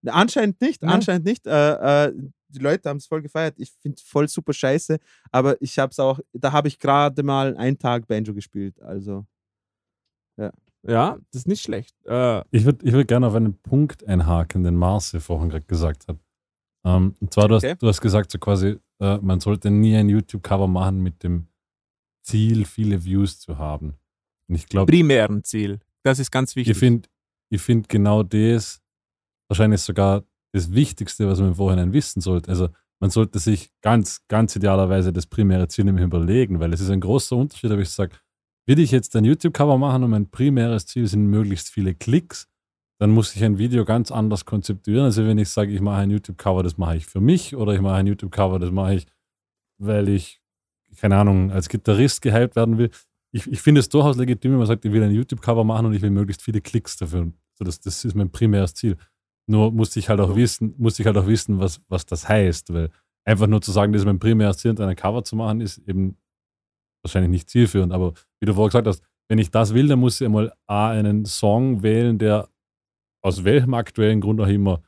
Anscheinend 0.06 0.60
nicht, 0.60 0.84
Ja. 0.84 0.89
anscheinend 0.89 1.26
nicht. 1.26 1.48
Äh, 1.48 2.07
äh, 2.07 2.14
die 2.49 2.60
Leute 2.60 2.89
haben 2.89 2.98
es 2.98 3.07
voll 3.07 3.22
gefeiert. 3.22 3.56
Ich 3.60 3.72
finde 3.81 3.95
es 3.95 4.02
voll 4.02 4.27
super 4.27 4.52
scheiße, 4.52 4.98
aber 5.31 5.56
ich 5.61 5.80
habe 5.80 5.91
es 5.91 5.99
auch, 5.99 6.19
da 6.34 6.52
habe 6.52 6.68
ich 6.68 6.80
gerade 6.80 7.23
mal 7.23 7.56
einen 7.56 7.80
Tag 7.80 8.07
Banjo 8.07 8.34
gespielt. 8.34 8.81
Also, 8.81 9.26
Ja, 10.88 11.18
das 11.31 11.41
ist 11.41 11.47
nicht 11.47 11.61
schlecht. 11.61 11.95
Äh, 12.05 12.43
Ich 12.51 12.65
würde 12.65 12.85
ich 12.85 12.93
würd 12.93 13.07
gerne 13.07 13.27
auf 13.27 13.35
einen 13.35 13.55
Punkt 13.59 14.07
einhaken, 14.07 14.64
den 14.64 14.76
Marce 14.76 15.18
vorhin 15.19 15.49
gerade 15.49 15.65
gesagt 15.65 16.07
hat. 16.07 16.18
Ähm, 16.85 17.15
und 17.19 17.34
zwar, 17.34 17.47
du 17.47 17.55
hast, 17.55 17.64
Okay. 17.65 17.76
du 17.80 17.88
hast 17.88 18.01
gesagt, 18.01 18.31
so 18.31 18.39
quasi, 18.39 18.77
äh, 19.01 19.18
man 19.18 19.39
sollte 19.39 19.69
nie 19.69 19.95
ein 19.95 20.07
YouTube-Cover 20.09 20.68
machen 20.68 21.01
mit 21.03 21.23
dem 21.23 21.47
Ziel, 22.23 22.65
viele 22.65 23.03
Views 23.03 23.39
zu 23.39 23.57
haben. 23.57 23.95
Und 24.49 24.55
ich 24.55 24.68
glaube, 24.68 24.91
primären 24.91 25.43
Ziel. 25.43 25.80
Das 26.03 26.19
ist 26.19 26.31
ganz 26.31 26.55
wichtig. 26.55 26.72
ich 26.72 26.77
finde 26.77 27.09
ich 27.49 27.61
find 27.61 27.89
genau 27.89 28.23
das 28.23 28.81
wahrscheinlich 29.49 29.81
sogar 29.81 30.23
das 30.53 30.72
Wichtigste, 30.73 31.27
was 31.27 31.39
man 31.39 31.49
im 31.49 31.55
Vorhinein 31.55 31.93
wissen 31.93 32.22
sollte. 32.22 32.49
Also 32.49 32.69
man 32.99 33.09
sollte 33.09 33.39
sich 33.39 33.72
ganz, 33.81 34.26
ganz 34.27 34.55
idealerweise 34.55 35.14
das 35.14 35.27
primäre 35.27 35.68
Ziel 35.68 35.85
nämlich 35.85 36.03
überlegen, 36.05 36.59
weil 36.59 36.73
es 36.73 36.81
ist 36.81 36.89
ein 36.89 36.99
großer 37.01 37.35
Unterschied, 37.35 37.72
ob 37.72 37.80
ich 37.80 37.89
sage, 37.89 38.15
will 38.68 38.80
ich 38.80 38.91
jetzt 38.91 39.15
ein 39.15 39.26
YouTube-Cover 39.26 39.77
machen 39.77 40.03
und 40.03 40.11
mein 40.11 40.30
primäres 40.30 40.85
Ziel 40.85 41.07
sind 41.07 41.26
möglichst 41.27 41.69
viele 41.69 41.95
Klicks, 41.95 42.48
dann 42.99 43.11
muss 43.11 43.35
ich 43.35 43.44
ein 43.44 43.57
Video 43.57 43.85
ganz 43.85 44.11
anders 44.11 44.45
konzeptionieren. 44.45 45.06
Also 45.06 45.26
wenn 45.26 45.38
ich 45.38 45.49
sage, 45.49 45.72
ich 45.72 45.81
mache 45.81 45.98
ein 45.98 46.11
YouTube-Cover, 46.11 46.64
das 46.64 46.77
mache 46.77 46.98
ich 46.98 47.06
für 47.06 47.22
mich 47.22 47.56
oder 47.56 47.73
ich 47.73 47.81
mache 47.81 47.95
ein 47.95 48.07
YouTube-Cover, 48.07 48.60
das 48.60 48.72
mache 48.72 48.95
ich, 48.95 49.06
weil 49.77 50.10
ich, 50.10 50.41
keine 50.98 51.18
Ahnung, 51.18 51.52
als 51.52 51.69
Gitarrist 51.69 52.22
gehypt 52.22 52.56
werden 52.56 52.77
will. 52.77 52.89
Ich, 53.31 53.48
ich 53.48 53.61
finde 53.61 53.80
es 53.80 53.89
durchaus 53.89 54.18
legitim, 54.18 54.52
wenn 54.52 54.57
man 54.57 54.68
sagt, 54.68 54.84
ich 54.84 54.91
will 54.91 55.03
ein 55.03 55.11
YouTube-Cover 55.11 55.64
machen 55.64 55.85
und 55.85 55.94
ich 55.94 56.02
will 56.02 56.10
möglichst 56.10 56.41
viele 56.41 56.60
Klicks 56.60 56.98
dafür. 56.98 57.31
So, 57.56 57.64
das, 57.64 57.80
das 57.80 58.03
ist 58.03 58.15
mein 58.15 58.31
primäres 58.31 58.73
Ziel. 58.73 58.98
Nur 59.48 59.72
musste 59.72 59.99
ich 59.99 60.10
halt 60.10 60.19
auch 60.19 60.35
wissen, 60.35 60.73
musste 60.77 61.02
ich 61.03 61.07
halt 61.07 61.18
auch 61.18 61.27
wissen, 61.27 61.60
was, 61.60 61.81
was 61.88 62.06
das 62.06 62.27
heißt, 62.27 62.73
weil 62.73 62.89
einfach 63.23 63.48
nur 63.48 63.61
zu 63.61 63.72
sagen, 63.72 63.94
das 63.94 64.02
ist 64.02 64.06
mein 64.06 64.19
primäres 64.19 64.57
Ziel, 64.57 64.72
und 64.72 64.81
ein 64.81 64.95
Cover 64.95 65.23
zu 65.23 65.35
machen, 65.35 65.61
ist 65.61 65.77
eben 65.88 66.18
wahrscheinlich 67.03 67.32
nicht 67.32 67.49
zielführend. 67.49 67.94
Aber 67.94 68.14
wie 68.40 68.45
du 68.45 68.53
vorher 68.53 68.69
gesagt 68.69 68.88
hast, 68.88 69.03
wenn 69.30 69.40
ich 69.40 69.52
das 69.52 69.74
will, 69.74 69.88
dann 69.88 69.99
muss 69.99 70.22
ich 70.22 70.26
einmal 70.26 70.53
A, 70.68 70.90
einen 70.91 71.26
Song 71.26 71.84
wählen, 71.84 72.18
der 72.18 72.49
aus 73.22 73.44
welchem 73.44 73.74
aktuellen 73.74 74.22
Grund 74.22 74.40
auch 74.40 74.48
immer 74.48 74.82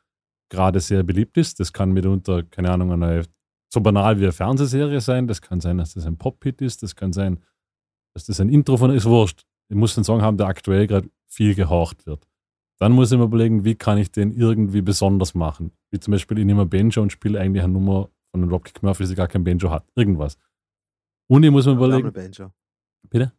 gerade 0.50 0.80
sehr 0.80 1.04
beliebt 1.04 1.38
ist. 1.38 1.60
Das 1.60 1.74
kann 1.74 1.92
mitunter, 1.92 2.44
keine 2.44 2.72
Ahnung, 2.72 2.92
eine, 2.92 3.26
so 3.72 3.82
banal 3.82 4.20
wie 4.20 4.24
eine 4.24 4.32
Fernsehserie 4.32 5.02
sein. 5.02 5.28
Das 5.28 5.42
kann 5.42 5.60
sein, 5.60 5.78
dass 5.78 5.94
das 5.94 6.06
ein 6.06 6.18
Pop-Hit 6.18 6.62
ist. 6.62 6.84
Das 6.84 6.96
kann 6.96 7.14
sein, 7.14 7.40
dass 8.14 8.26
das 8.26 8.40
ein 8.40 8.50
Intro 8.50 8.78
von 8.78 8.92
ist. 8.92 9.06
Wurscht. 9.06 9.44
Ich 9.70 9.76
muss 9.76 9.98
einen 9.98 10.06
Song 10.06 10.22
haben, 10.22 10.38
der 10.38 10.48
aktuell 10.48 10.88
gerade 10.88 11.10
viel 11.28 11.54
gehorcht 11.54 12.06
wird. 12.08 12.26
Dann 12.80 12.94
muss 12.94 13.12
ich 13.12 13.18
mir 13.18 13.26
überlegen, 13.26 13.66
wie 13.66 13.76
kann 13.76 13.98
ich 13.98 14.12
den 14.12 14.32
irgendwie 14.32 14.82
besonders 14.82 15.36
machen. 15.36 15.72
Wie 15.92 16.00
zum 16.00 16.14
Beispiel, 16.14 16.40
ich 16.40 16.46
nehme 16.46 16.62
ein 16.62 16.70
Banjo 16.70 17.02
und 17.02 17.12
spiele 17.12 17.40
eigentlich 17.40 17.64
eine 17.64 17.74
Nummer 17.74 18.10
von 18.32 18.42
einem 18.42 18.50
Dropkick 18.50 18.82
Murphy, 18.82 19.06
die 19.06 19.16
gar 19.16 19.28
kein 19.28 19.44
Banjo 19.44 19.70
hat. 19.70 19.86
Irgendwas. 19.96 20.38
Und 21.30 21.44
ich 21.44 21.52
muss 21.52 21.66
mir 21.66 21.72
wir 21.74 21.76
haben 21.76 21.86
überlegen, 21.86 22.08
einen 22.08 22.14
Banjo. 22.14 22.52
bitte? 23.10 23.34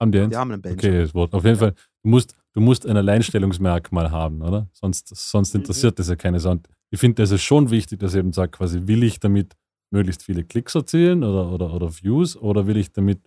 Haben 0.00 0.12
die 0.12 0.20
eins? 0.20 0.30
Wir 0.30 0.38
haben 0.38 0.52
einen 0.52 0.62
Banjo. 0.62 0.76
Okay, 0.78 1.00
das 1.02 1.14
Wort. 1.14 1.32
Auf 1.34 1.44
jeden 1.44 1.58
Fall, 1.58 1.74
du 2.02 2.08
musst, 2.08 2.34
du 2.52 2.60
musst 2.60 2.86
ein 2.86 2.96
Alleinstellungsmerkmal 2.96 4.10
haben, 4.10 4.42
oder? 4.42 4.68
Sonst, 4.72 5.08
sonst 5.14 5.54
Mhm. 5.54 5.60
interessiert 5.60 5.98
das 5.98 6.08
ja 6.08 6.16
keine 6.16 6.40
Sau. 6.40 6.52
Und 6.52 6.68
Ich 6.90 6.98
finde, 7.00 7.22
das 7.22 7.30
ist 7.30 7.42
schon 7.42 7.70
wichtig, 7.70 7.98
dass 8.00 8.14
ich 8.14 8.18
eben 8.20 8.32
sagt, 8.32 8.56
quasi, 8.56 8.86
will 8.86 9.02
ich 9.02 9.20
damit 9.20 9.56
möglichst 9.92 10.22
viele 10.22 10.44
Klicks 10.44 10.74
erzielen 10.74 11.24
oder, 11.24 11.50
oder, 11.52 11.72
oder 11.74 11.92
Views 11.92 12.36
oder 12.36 12.66
will 12.66 12.76
ich 12.76 12.92
damit, 12.92 13.20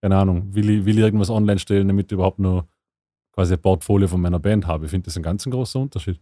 keine 0.00 0.16
Ahnung, 0.16 0.54
will 0.54 0.70
ich, 0.70 0.84
will 0.84 0.96
ich 0.98 1.04
irgendwas 1.04 1.30
online 1.30 1.58
stellen, 1.58 1.88
damit 1.88 2.06
ich 2.06 2.12
überhaupt 2.12 2.38
nur 2.38 2.68
quasi 3.34 3.54
ein 3.54 3.60
Portfolio 3.60 4.06
von 4.08 4.20
meiner 4.20 4.38
Band 4.38 4.66
habe. 4.66 4.84
Ich 4.86 4.90
finde, 4.92 5.06
das 5.06 5.14
ist 5.14 5.18
ein 5.18 5.22
ganz 5.24 5.44
großer 5.44 5.80
Unterschied. 5.80 6.20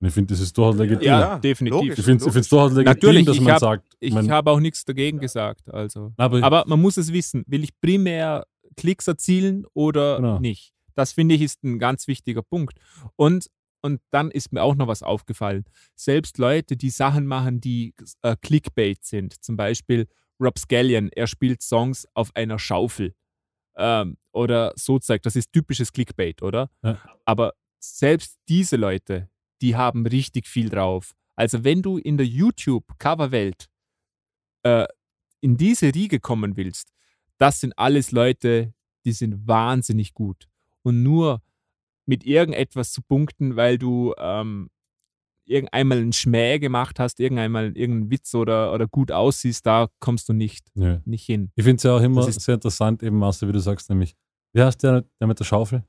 Und 0.00 0.06
ich 0.08 0.14
finde, 0.14 0.32
das 0.32 0.40
ist 0.40 0.56
durchaus 0.56 0.76
legitim. 0.76 1.06
Ja, 1.08 1.20
Ja, 1.20 1.38
definitiv. 1.38 1.80
logisch. 1.80 1.98
ich 1.98 2.04
finde 2.04 2.24
es 2.28 2.48
durchaus 2.48 2.72
legitim, 2.72 2.84
Natürlich, 2.84 3.26
dass 3.26 3.36
ich 3.36 3.42
man 3.42 3.52
hab- 3.54 3.60
sagt, 3.60 3.96
Ich 4.00 4.14
habe 4.14 4.50
auch 4.50 4.60
nichts 4.60 4.84
dagegen 4.84 5.18
gesagt. 5.18 5.68
Also. 5.72 6.12
aber, 6.16 6.42
Aber 6.42 6.64
man 6.66 6.80
muss 6.80 6.96
es 6.96 7.12
wissen. 7.12 7.44
Will 7.48 7.64
ich 7.64 7.78
primär 7.80 8.46
Klicks 8.76 9.08
erzielen 9.08 9.66
oder 9.74 10.16
Genau. 10.16 10.38
nicht? 10.38 10.72
Das 10.94 11.12
finde 11.12 11.34
ich 11.34 11.42
ist 11.42 11.62
ein 11.64 11.78
ganz 11.80 12.06
wichtiger 12.06 12.42
Punkt. 12.42 12.78
Und, 13.16 13.48
und 13.82 14.00
dann 14.10 14.30
ist 14.30 14.52
mir 14.52 14.62
auch 14.62 14.74
noch 14.76 14.86
was 14.86 15.02
aufgefallen. 15.02 15.64
Selbst 15.96 16.38
Leute, 16.38 16.76
die 16.76 16.90
Sachen 16.90 17.26
machen, 17.26 17.60
die 17.60 17.94
äh, 18.22 18.36
Clickbait 18.40 19.04
sind, 19.04 19.42
zum 19.42 19.56
Beispiel 19.56 20.06
Rob 20.40 20.58
Scallion, 20.58 21.08
er 21.10 21.26
spielt 21.26 21.62
Songs 21.62 22.06
auf 22.14 22.30
einer 22.36 22.60
Schaufel 22.60 23.14
ähm, 23.76 24.16
oder 24.32 24.72
so 24.76 24.98
zeigt, 25.00 25.26
das 25.26 25.34
ist 25.36 25.52
typisches 25.52 25.92
Clickbait, 25.92 26.42
oder? 26.42 26.70
Ja. 26.84 26.98
Aber 27.24 27.54
selbst 27.80 28.36
diese 28.48 28.76
Leute, 28.76 29.28
die 29.60 29.76
haben 29.76 30.06
richtig 30.06 30.46
viel 30.46 30.68
drauf. 30.68 31.12
Also 31.36 31.64
wenn 31.64 31.82
du 31.82 31.98
in 31.98 32.16
der 32.16 32.26
YouTube-Coverwelt 32.26 33.66
äh, 34.64 34.86
in 35.40 35.56
diese 35.56 35.94
Riege 35.94 36.20
kommen 36.20 36.56
willst, 36.56 36.92
das 37.38 37.60
sind 37.60 37.72
alles 37.78 38.10
Leute, 38.10 38.74
die 39.04 39.12
sind 39.12 39.46
wahnsinnig 39.46 40.14
gut. 40.14 40.48
Und 40.82 41.02
nur 41.02 41.42
mit 42.06 42.24
irgendetwas 42.24 42.92
zu 42.92 43.02
punkten, 43.02 43.56
weil 43.56 43.78
du 43.78 44.14
ähm, 44.18 44.70
irgendeinmal 45.44 45.98
einen 45.98 46.12
Schmäh 46.12 46.58
gemacht 46.58 46.98
hast, 46.98 47.20
irgendeinmal 47.20 47.76
irgendeinen 47.76 48.10
Witz 48.10 48.34
oder, 48.34 48.72
oder 48.72 48.86
gut 48.86 49.12
aussiehst, 49.12 49.64
da 49.66 49.88
kommst 50.00 50.28
du 50.28 50.32
nicht, 50.32 50.66
Nö. 50.74 50.98
nicht 51.04 51.24
hin. 51.24 51.50
Ich 51.54 51.64
finde 51.64 51.76
es 51.76 51.82
ja 51.84 51.96
auch 51.96 52.02
immer 52.02 52.30
sehr 52.30 52.54
interessant, 52.54 53.02
eben, 53.02 53.18
Marcel, 53.18 53.48
wie 53.48 53.52
du 53.52 53.60
sagst, 53.60 53.88
nämlich, 53.88 54.14
Wie 54.52 54.62
heißt 54.62 54.82
der, 54.82 55.04
der 55.20 55.26
mit 55.26 55.38
der 55.38 55.44
Schaufel? 55.44 55.84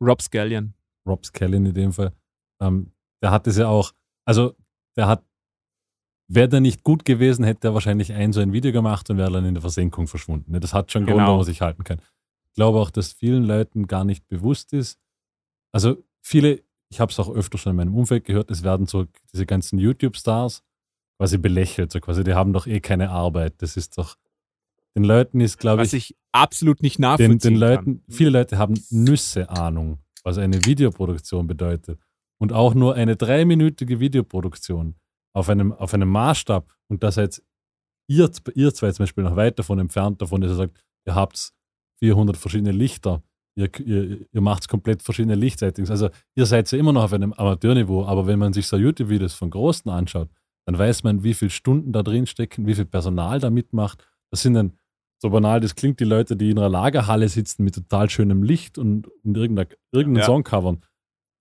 Rob 0.00 0.22
Scallion. 0.22 0.74
Rob 1.06 1.24
Scallion 1.24 1.66
in 1.66 1.74
dem 1.74 1.92
Fall. 1.92 2.12
Ähm, 2.62 2.92
der 3.22 3.30
hat 3.30 3.46
es 3.46 3.56
ja 3.56 3.68
auch, 3.68 3.92
also 4.24 4.54
der 4.96 5.06
hat, 5.08 5.24
wäre 6.28 6.48
der 6.48 6.60
nicht 6.60 6.82
gut 6.82 7.04
gewesen, 7.04 7.44
hätte 7.44 7.68
er 7.68 7.74
wahrscheinlich 7.74 8.12
ein 8.12 8.32
so 8.32 8.40
ein 8.40 8.52
Video 8.52 8.72
gemacht 8.72 9.10
und 9.10 9.18
wäre 9.18 9.30
dann 9.30 9.44
in 9.44 9.54
der 9.54 9.60
Versenkung 9.60 10.06
verschwunden. 10.06 10.52
Ne? 10.52 10.60
Das 10.60 10.72
hat 10.72 10.90
schon 10.92 11.02
Grund, 11.04 11.16
Genau. 11.16 11.26
warum 11.26 11.38
man 11.38 11.46
sich 11.46 11.60
halten 11.60 11.84
kann. 11.84 11.98
Ich 12.46 12.54
glaube 12.54 12.78
auch, 12.78 12.90
dass 12.90 13.12
vielen 13.12 13.44
Leuten 13.44 13.86
gar 13.86 14.04
nicht 14.04 14.28
bewusst 14.28 14.72
ist. 14.72 14.98
Also 15.72 16.02
viele, 16.22 16.62
ich 16.90 17.00
habe 17.00 17.10
es 17.10 17.18
auch 17.18 17.30
öfter 17.34 17.58
schon 17.58 17.70
in 17.70 17.76
meinem 17.76 17.94
Umfeld 17.96 18.24
gehört, 18.24 18.50
es 18.50 18.62
werden 18.62 18.86
so 18.86 19.06
diese 19.32 19.46
ganzen 19.46 19.78
YouTube-Stars 19.78 20.62
quasi 21.18 21.38
belächelt. 21.38 21.92
So 21.92 22.00
quasi, 22.00 22.24
die 22.24 22.34
haben 22.34 22.52
doch 22.52 22.66
eh 22.66 22.80
keine 22.80 23.10
Arbeit. 23.10 23.54
Das 23.62 23.76
ist 23.76 23.96
doch, 23.98 24.16
den 24.94 25.04
Leuten 25.04 25.40
ist, 25.40 25.58
glaube 25.58 25.82
Was 25.82 25.92
ich, 25.94 26.10
ich 26.10 26.16
absolut 26.32 26.82
nicht 26.82 26.98
den, 26.98 27.02
nachvollziehen 27.02 27.38
den 27.38 27.56
Leuten, 27.56 27.84
kann. 28.04 28.12
viele 28.14 28.30
Leute 28.30 28.58
haben 28.58 28.74
Nüsse 28.90 29.48
Ahnung, 29.48 29.98
was 30.24 30.36
eine 30.38 30.64
Videoproduktion 30.64 31.46
bedeutet. 31.46 31.98
Und 32.42 32.52
auch 32.52 32.74
nur 32.74 32.96
eine 32.96 33.14
dreiminütige 33.14 34.00
Videoproduktion 34.00 34.96
auf 35.32 35.48
einem, 35.48 35.72
auf 35.72 35.94
einem 35.94 36.08
Maßstab. 36.08 36.74
Und 36.88 37.04
da 37.04 37.12
seid 37.12 37.40
ihr, 38.08 38.28
ihr 38.56 38.74
zwei 38.74 38.90
zum 38.90 39.04
Beispiel 39.04 39.22
noch 39.22 39.36
weit 39.36 39.60
davon 39.60 39.78
entfernt, 39.78 40.20
davon, 40.20 40.40
dass 40.40 40.50
ihr 40.50 40.56
sagt, 40.56 40.84
ihr 41.06 41.14
habt 41.14 41.52
400 42.00 42.36
verschiedene 42.36 42.72
Lichter. 42.72 43.22
Ihr, 43.54 43.70
ihr, 43.78 44.26
ihr 44.32 44.40
macht 44.40 44.66
komplett 44.66 45.04
verschiedene 45.04 45.36
Lichtsettings. 45.36 45.88
Also 45.88 46.10
ihr 46.34 46.46
seid 46.46 46.68
ja 46.72 46.78
immer 46.78 46.92
noch 46.92 47.04
auf 47.04 47.12
einem 47.12 47.32
Amateurniveau, 47.32 48.06
aber 48.06 48.26
wenn 48.26 48.40
man 48.40 48.52
sich 48.52 48.66
so 48.66 48.76
YouTube-Videos 48.76 49.34
von 49.34 49.48
Großen 49.48 49.88
anschaut, 49.88 50.28
dann 50.66 50.76
weiß 50.76 51.04
man, 51.04 51.22
wie 51.22 51.34
viele 51.34 51.52
Stunden 51.52 51.92
da 51.92 52.02
drin 52.02 52.26
stecken, 52.26 52.66
wie 52.66 52.74
viel 52.74 52.86
Personal 52.86 53.38
da 53.38 53.50
mitmacht. 53.50 54.04
Das 54.32 54.42
sind 54.42 54.54
dann 54.54 54.72
so 55.20 55.30
banal 55.30 55.60
das 55.60 55.76
klingt, 55.76 56.00
die 56.00 56.04
Leute, 56.04 56.36
die 56.36 56.50
in 56.50 56.58
einer 56.58 56.68
Lagerhalle 56.68 57.28
sitzen 57.28 57.62
mit 57.62 57.76
total 57.76 58.10
schönem 58.10 58.42
Licht 58.42 58.78
und, 58.78 59.06
und 59.22 59.36
irgendein, 59.36 59.68
irgendeinen 59.92 60.22
Ja. 60.22 60.26
Song 60.26 60.42
covern, 60.42 60.82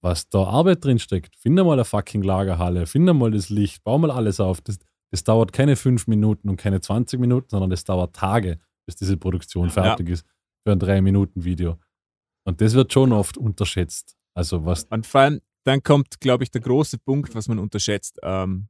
was 0.02 0.30
da 0.30 0.44
Arbeit 0.44 0.84
drin 0.84 0.99
steckt. 0.99 1.36
Finde 1.38 1.64
mal 1.64 1.73
eine 1.73 1.86
fucking 1.86 2.23
Lagerhalle, 2.23 2.88
finde 2.88 3.14
mal 3.14 3.32
das 3.32 3.49
Licht, 3.49 3.84
bau 3.84 3.98
mal 3.98 4.11
alles 4.11 4.40
auf. 4.40 4.61
Das, 4.61 4.80
das 5.11 5.23
dauert 5.23 5.53
keine 5.53 5.76
fünf 5.76 6.07
Minuten 6.07 6.49
und 6.49 6.57
keine 6.57 6.82
20 6.82 7.19
Minuten, 7.19 7.48
sondern 7.49 7.69
das 7.69 7.84
dauert 7.84 8.15
Tage, 8.15 8.60
bis 8.86 8.95
diese 8.95 9.18
Produktion 9.18 9.69
fertig 9.69 10.10
ist 10.10 10.26
für 10.64 10.72
ein 10.72 10.80
drei 10.80 11.02
Minuten 11.02 11.44
Video. 11.44 11.78
Und 12.44 12.61
das 12.61 12.73
wird 12.73 12.91
schon 12.91 13.11
oft 13.11 13.38
unterschätzt. 13.38 14.15
Also 14.34 14.65
was, 14.65 14.86
Und 14.86 15.06
vor 15.06 15.22
allem, 15.22 15.41
dann 15.64 15.84
kommt, 15.84 16.19
glaube 16.19 16.44
ich, 16.44 16.52
der 16.52 16.61
große 16.61 16.98
Punkt, 16.98 17.36
was 17.36 17.48
man 17.48 17.60
unterschätzt. 17.60 18.19
Ähm, 18.23 18.68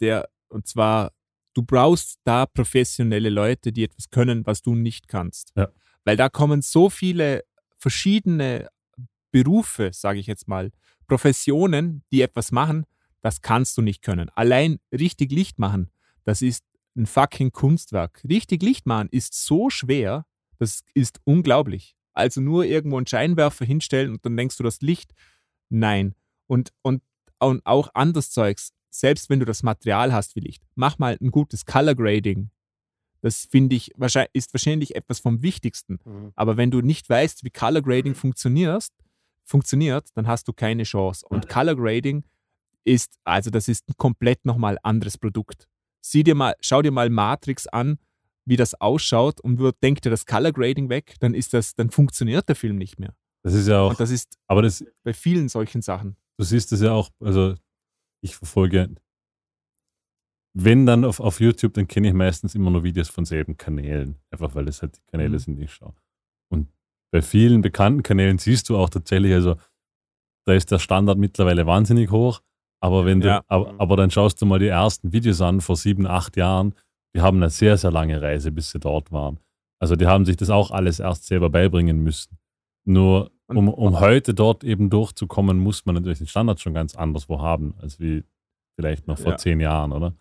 der, 0.00 0.28
und 0.48 0.66
zwar, 0.66 1.12
du 1.54 1.62
brauchst 1.62 2.18
da 2.24 2.46
professionelle 2.46 3.30
Leute, 3.30 3.72
die 3.72 3.84
etwas 3.84 4.10
können, 4.10 4.44
was 4.46 4.60
du 4.60 4.74
nicht 4.74 5.08
kannst. 5.08 5.52
Ja. 5.56 5.68
Weil 6.04 6.16
da 6.16 6.28
kommen 6.28 6.62
so 6.62 6.90
viele 6.90 7.44
verschiedene 7.78 8.68
Berufe, 9.30 9.90
sage 9.92 10.18
ich 10.18 10.26
jetzt 10.26 10.48
mal, 10.48 10.70
Professionen, 11.06 12.02
die 12.12 12.22
etwas 12.22 12.52
machen, 12.52 12.86
das 13.20 13.42
kannst 13.42 13.76
du 13.76 13.82
nicht 13.82 14.02
können. 14.02 14.30
Allein 14.34 14.78
richtig 14.92 15.32
Licht 15.32 15.58
machen, 15.58 15.90
das 16.24 16.42
ist 16.42 16.64
ein 16.96 17.06
fucking 17.06 17.52
Kunstwerk. 17.52 18.22
Richtig 18.28 18.62
Licht 18.62 18.86
machen 18.86 19.08
ist 19.10 19.34
so 19.34 19.70
schwer, 19.70 20.26
das 20.58 20.82
ist 20.94 21.20
unglaublich. 21.24 21.96
Also 22.12 22.40
nur 22.40 22.64
irgendwo 22.64 22.96
einen 22.96 23.06
Scheinwerfer 23.06 23.64
hinstellen 23.64 24.12
und 24.12 24.24
dann 24.26 24.36
denkst 24.36 24.56
du, 24.56 24.62
das 24.62 24.80
Licht. 24.80 25.12
Nein. 25.68 26.14
Und, 26.46 26.72
und, 26.82 27.02
und 27.38 27.64
auch 27.64 27.88
anderes 27.94 28.30
Zeugs, 28.30 28.72
selbst 28.90 29.30
wenn 29.30 29.38
du 29.38 29.46
das 29.46 29.62
Material 29.62 30.12
hast 30.12 30.34
wie 30.34 30.40
Licht, 30.40 30.62
mach 30.74 30.98
mal 30.98 31.16
ein 31.20 31.30
gutes 31.30 31.64
Color 31.64 31.94
Grading. 31.94 32.50
Das 33.22 33.44
finde 33.44 33.76
ich, 33.76 33.92
wahrscheinlich, 33.96 34.30
ist 34.32 34.52
wahrscheinlich 34.52 34.96
etwas 34.96 35.20
vom 35.20 35.42
Wichtigsten. 35.42 35.98
Aber 36.34 36.56
wenn 36.56 36.70
du 36.70 36.80
nicht 36.80 37.08
weißt, 37.08 37.44
wie 37.44 37.50
Color 37.50 37.82
Grading 37.82 38.14
funktioniert, 38.14 38.88
funktioniert, 39.50 40.08
dann 40.14 40.26
hast 40.26 40.48
du 40.48 40.52
keine 40.52 40.84
Chance. 40.84 41.26
Und 41.28 41.48
Color 41.48 41.76
Grading 41.76 42.24
ist, 42.84 43.16
also 43.24 43.50
das 43.50 43.68
ist 43.68 43.88
ein 43.88 43.94
komplett 43.98 44.44
nochmal 44.46 44.78
anderes 44.82 45.18
Produkt. 45.18 45.68
Sieh 46.00 46.22
dir 46.24 46.34
mal, 46.34 46.54
schau 46.60 46.80
dir 46.80 46.92
mal 46.92 47.10
Matrix 47.10 47.66
an, 47.66 47.98
wie 48.46 48.56
das 48.56 48.80
ausschaut 48.80 49.40
und 49.40 49.58
wird, 49.58 49.76
denk 49.82 50.00
dir 50.02 50.10
das 50.10 50.24
Color 50.24 50.52
Grading 50.52 50.88
weg, 50.88 51.14
dann 51.20 51.34
ist 51.34 51.52
das, 51.52 51.74
dann 51.74 51.90
funktioniert 51.90 52.48
der 52.48 52.56
Film 52.56 52.76
nicht 52.76 52.98
mehr. 52.98 53.14
das 53.42 53.52
ist 53.54 53.68
ja 53.68 53.80
auch, 53.80 53.90
Und 53.90 54.00
das 54.00 54.10
ist 54.10 54.38
aber 54.46 54.62
das, 54.62 54.84
bei 55.02 55.12
vielen 55.12 55.48
solchen 55.48 55.82
Sachen. 55.82 56.16
du 56.38 56.44
siehst 56.44 56.72
es 56.72 56.80
ja 56.80 56.92
auch, 56.92 57.10
also 57.20 57.54
ich 58.22 58.34
verfolge, 58.36 58.94
wenn 60.52 60.84
dann 60.86 61.04
auf, 61.04 61.20
auf 61.20 61.40
YouTube, 61.40 61.74
dann 61.74 61.86
kenne 61.86 62.08
ich 62.08 62.14
meistens 62.14 62.54
immer 62.54 62.70
nur 62.70 62.82
Videos 62.82 63.08
von 63.08 63.24
selben 63.24 63.56
Kanälen. 63.56 64.16
Einfach 64.30 64.54
weil 64.54 64.64
das 64.64 64.82
halt 64.82 64.96
die 64.96 65.02
Kanäle 65.10 65.34
Mhm. 65.34 65.38
sind, 65.38 65.56
die 65.56 65.64
ich 65.64 65.72
schaue. 65.72 65.94
Bei 67.12 67.22
vielen 67.22 67.60
bekannten 67.62 68.02
Kanälen 68.02 68.38
siehst 68.38 68.68
du 68.68 68.76
auch 68.76 68.88
tatsächlich, 68.90 69.32
also 69.32 69.56
da 70.46 70.54
ist 70.54 70.70
der 70.70 70.78
Standard 70.78 71.18
mittlerweile 71.18 71.66
wahnsinnig 71.66 72.10
hoch. 72.10 72.40
Aber 72.82 73.04
wenn 73.04 73.20
du, 73.20 73.28
Ja. 73.28 73.42
aber, 73.48 73.74
aber 73.78 73.96
dann 73.96 74.10
schaust 74.10 74.40
du 74.40 74.46
mal 74.46 74.58
die 74.58 74.68
ersten 74.68 75.12
Videos 75.12 75.40
an 75.40 75.60
vor 75.60 75.76
sieben, 75.76 76.06
acht 76.06 76.36
Jahren, 76.36 76.74
die 77.14 77.20
haben 77.20 77.38
eine 77.38 77.50
sehr, 77.50 77.76
sehr 77.76 77.90
lange 77.90 78.22
Reise, 78.22 78.52
bis 78.52 78.70
sie 78.70 78.78
dort 78.78 79.12
waren. 79.12 79.38
Also 79.80 79.96
die 79.96 80.06
haben 80.06 80.24
sich 80.24 80.36
das 80.36 80.50
auch 80.50 80.70
alles 80.70 81.00
erst 81.00 81.26
selber 81.26 81.50
beibringen 81.50 82.02
müssen. 82.02 82.38
Nur 82.86 83.30
um, 83.48 83.68
um 83.68 83.98
heute 84.00 84.32
dort 84.32 84.62
eben 84.64 84.88
durchzukommen, 84.90 85.58
muss 85.58 85.84
man 85.84 85.96
natürlich 85.96 86.18
den 86.18 86.26
Standard 86.28 86.60
schon 86.60 86.72
ganz 86.72 86.94
anderswo 86.94 87.40
haben, 87.40 87.74
als 87.80 87.98
wie 87.98 88.24
vielleicht 88.78 89.08
noch 89.08 89.18
vor 89.18 89.32
Ja. 89.32 89.38
zehn 89.38 89.60
Jahren, 89.60 89.92
oder? 89.92 90.14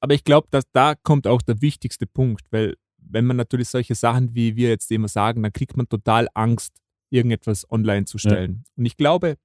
Aber 0.00 0.14
ich 0.14 0.22
glaube, 0.24 0.46
dass 0.50 0.64
da 0.72 0.94
kommt 0.94 1.26
auch 1.26 1.42
der 1.42 1.60
wichtigste 1.60 2.06
Punkt, 2.06 2.46
weil 2.52 2.76
wenn 3.10 3.24
man 3.24 3.36
natürlich 3.36 3.68
solche 3.68 3.94
Sachen, 3.94 4.34
wie 4.34 4.56
wir 4.56 4.68
jetzt 4.68 4.90
immer 4.90 5.08
sagen, 5.08 5.42
dann 5.42 5.52
kriegt 5.52 5.76
man 5.76 5.88
total 5.88 6.28
Angst, 6.34 6.74
irgendetwas 7.10 7.70
online 7.70 8.04
zu 8.04 8.18
stellen. 8.18 8.64
Und 8.76 8.86
ich 8.86 8.96
glaube, 8.96 9.36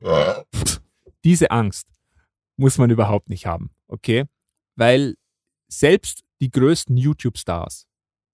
diese 1.24 1.50
Angst 1.50 1.88
muss 2.56 2.78
man 2.78 2.90
überhaupt 2.90 3.30
nicht 3.30 3.46
haben, 3.46 3.70
okay? 3.86 4.24
Weil 4.76 5.14
selbst 5.68 6.24
die 6.40 6.50
größten 6.50 6.96
YouTube-Stars, 6.96 7.86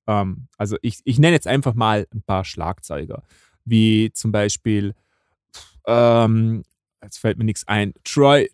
ähm, 0.07 0.49
also 0.57 0.77
ich, 0.83 1.01
ich 1.05 1.19
nenne 1.19 1.35
jetzt 1.35 1.47
einfach 1.47 1.75
mal 1.75 2.07
ein 2.13 2.23
paar 2.23 2.45
Schlagzeuger, 2.45 3.23
wie 3.65 4.11
zum 4.13 4.33
Beispiel, 4.33 4.95
ähm, 5.87 6.65
jetzt 7.03 7.19
fällt 7.19 7.39
mir 7.39 7.45
nichts 7.45 7.67
ein, 7.67 7.95
Troy, 8.05 8.51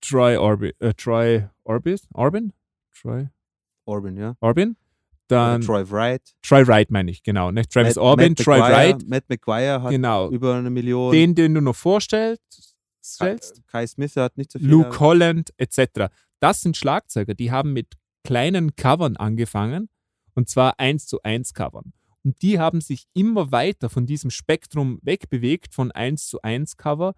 Troy 0.00 0.36
Orbi, 0.36 0.74
äh, 0.78 0.94
Troy 0.94 1.46
Orbis, 1.64 2.06
Orbin? 2.12 2.52
Troy 2.92 3.28
Orbin, 3.84 4.16
ja. 4.16 4.36
Orbin? 4.40 4.76
Dann 5.30 5.56
Oder 5.62 5.66
Troy 5.66 5.90
Wright. 5.90 6.22
Troy 6.42 6.66
Wright 6.66 6.90
meine 6.90 7.10
ich, 7.10 7.22
genau. 7.22 7.50
Nicht 7.50 7.70
Travis 7.72 7.96
Matt- 7.96 8.04
Orbin, 8.04 8.32
Matt 8.32 8.44
Troy 8.44 8.58
McGuire- 8.58 8.72
Wright, 8.72 9.08
Matt 9.08 9.24
McGuire 9.28 9.82
hat 9.82 9.90
genau. 9.90 10.30
über 10.30 10.54
eine 10.56 10.70
Million. 10.70 11.12
Den, 11.12 11.34
den 11.34 11.54
du 11.54 11.60
noch 11.60 11.76
vorstellst, 11.76 12.74
stellst, 13.04 13.62
Kai 13.66 13.86
Smith 13.86 14.16
hat 14.16 14.36
nicht 14.36 14.52
so 14.52 14.58
viel. 14.58 14.68
Luke 14.68 14.98
Holland 15.00 15.50
etc. 15.56 16.06
Das 16.40 16.60
sind 16.62 16.76
Schlagzeuger, 16.76 17.34
die 17.34 17.50
haben 17.50 17.72
mit 17.72 17.94
kleinen 18.24 18.74
Covern 18.76 19.16
angefangen 19.16 19.88
und 20.34 20.48
zwar 20.48 20.78
eins 20.78 21.06
zu 21.06 21.22
eins 21.22 21.54
Covern. 21.54 21.92
Und 22.22 22.42
die 22.42 22.58
haben 22.58 22.80
sich 22.80 23.06
immer 23.14 23.50
weiter 23.50 23.88
von 23.88 24.04
diesem 24.06 24.30
Spektrum 24.30 24.98
wegbewegt 25.02 25.74
von 25.74 25.90
1 25.90 26.26
zu 26.28 26.42
1 26.42 26.76
Cover 26.76 27.14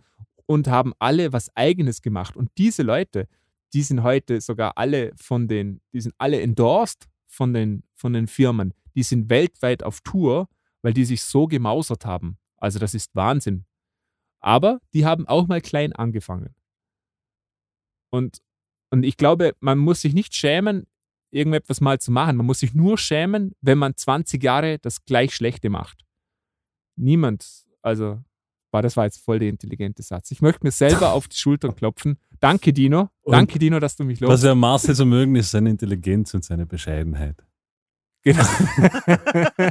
und 0.46 0.68
haben 0.68 0.92
alle 1.00 1.32
was 1.32 1.50
eigenes 1.56 2.02
gemacht. 2.02 2.36
Und 2.36 2.50
diese 2.56 2.82
Leute, 2.82 3.26
die 3.74 3.82
sind 3.82 4.02
heute 4.04 4.40
sogar 4.40 4.78
alle 4.78 5.12
von 5.16 5.48
den, 5.48 5.80
die 5.92 6.00
sind 6.00 6.14
alle 6.18 6.40
endorsed 6.40 7.08
von 7.32 7.54
den, 7.54 7.82
von 7.94 8.12
den 8.12 8.26
Firmen. 8.26 8.74
Die 8.94 9.02
sind 9.02 9.30
weltweit 9.30 9.82
auf 9.82 10.02
Tour, 10.02 10.48
weil 10.82 10.92
die 10.92 11.04
sich 11.04 11.22
so 11.22 11.46
gemausert 11.46 12.04
haben. 12.04 12.38
Also 12.58 12.78
das 12.78 12.94
ist 12.94 13.14
Wahnsinn. 13.14 13.64
Aber 14.40 14.80
die 14.92 15.06
haben 15.06 15.26
auch 15.26 15.46
mal 15.46 15.60
klein 15.60 15.92
angefangen. 15.92 16.54
Und, 18.10 18.42
und 18.90 19.04
ich 19.04 19.16
glaube, 19.16 19.54
man 19.60 19.78
muss 19.78 20.02
sich 20.02 20.12
nicht 20.12 20.34
schämen, 20.34 20.86
irgendetwas 21.30 21.80
mal 21.80 21.98
zu 21.98 22.12
machen. 22.12 22.36
Man 22.36 22.46
muss 22.46 22.60
sich 22.60 22.74
nur 22.74 22.98
schämen, 22.98 23.54
wenn 23.62 23.78
man 23.78 23.96
20 23.96 24.42
Jahre 24.42 24.78
das 24.78 25.04
gleich 25.04 25.34
Schlechte 25.34 25.70
macht. 25.70 26.04
Niemand, 26.96 27.64
also, 27.80 28.22
boah, 28.72 28.82
das 28.82 28.96
war 28.96 29.04
jetzt 29.04 29.24
voll 29.24 29.38
der 29.38 29.50
intelligente 29.50 30.02
Satz. 30.02 30.32
Ich 30.32 30.42
möchte 30.42 30.64
mir 30.64 30.72
selber 30.72 31.12
auf 31.12 31.28
die 31.28 31.36
Schultern 31.36 31.76
klopfen. 31.76 32.18
Danke, 32.40 32.72
Dino. 32.72 33.10
Und 33.20 33.32
Danke, 33.32 33.60
Dino, 33.60 33.78
dass 33.78 33.94
du 33.94 34.02
mich 34.02 34.20
Was 34.20 34.28
lobst. 34.28 34.42
wir 34.42 34.54
Marcel 34.56 34.96
so 34.96 35.06
mögen, 35.06 35.36
ist 35.36 35.52
seine 35.52 35.70
Intelligenz 35.70 36.34
und 36.34 36.44
seine 36.44 36.66
Bescheidenheit. 36.66 37.36
Genau. 38.24 38.44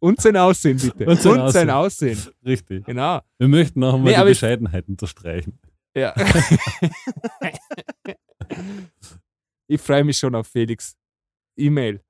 und 0.00 0.20
sein 0.20 0.36
Aussehen, 0.36 0.78
bitte. 0.78 1.06
Und 1.06 1.20
sein 1.20 1.50
sein 1.50 1.70
Aussehen. 1.70 2.16
Aussehen. 2.16 2.34
Richtig. 2.44 2.84
Genau. 2.84 3.20
Wir 3.38 3.48
möchten 3.48 3.82
auch 3.82 3.96
mal 3.96 4.10
Nee, 4.10 4.16
die 4.16 4.24
Bescheidenheit 4.24 4.88
unterstreichen. 4.88 5.58
Ja. 5.94 6.14
ich 9.66 9.80
freue 9.80 10.04
mich 10.04 10.18
schon 10.18 10.34
auf 10.34 10.46
Felix 10.46 10.96
E-Mail, 11.56 12.02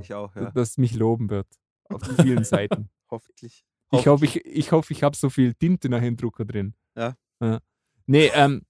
Ich 0.00 0.12
auch, 0.14 0.34
ja. 0.36 0.50
das 0.50 0.78
mich 0.78 0.94
loben 0.94 1.30
wird. 1.30 1.46
Auf 1.90 2.02
vielen 2.22 2.44
Seiten. 2.44 2.88
Hoffentlich. 3.10 3.64
Ich 3.98 4.06
hoffe, 4.06 4.24
ich, 4.24 4.44
ich, 4.44 4.72
hoffe, 4.72 4.92
ich 4.92 5.02
habe 5.02 5.16
so 5.16 5.30
viel 5.30 5.54
Tinte 5.54 5.88
nachher 5.88 6.08
im 6.08 6.16
Drucker 6.16 6.44
drin. 6.44 6.74
Ja. 6.96 7.16
ja. 7.40 7.60
Nee, 8.06 8.30
ähm, 8.34 8.62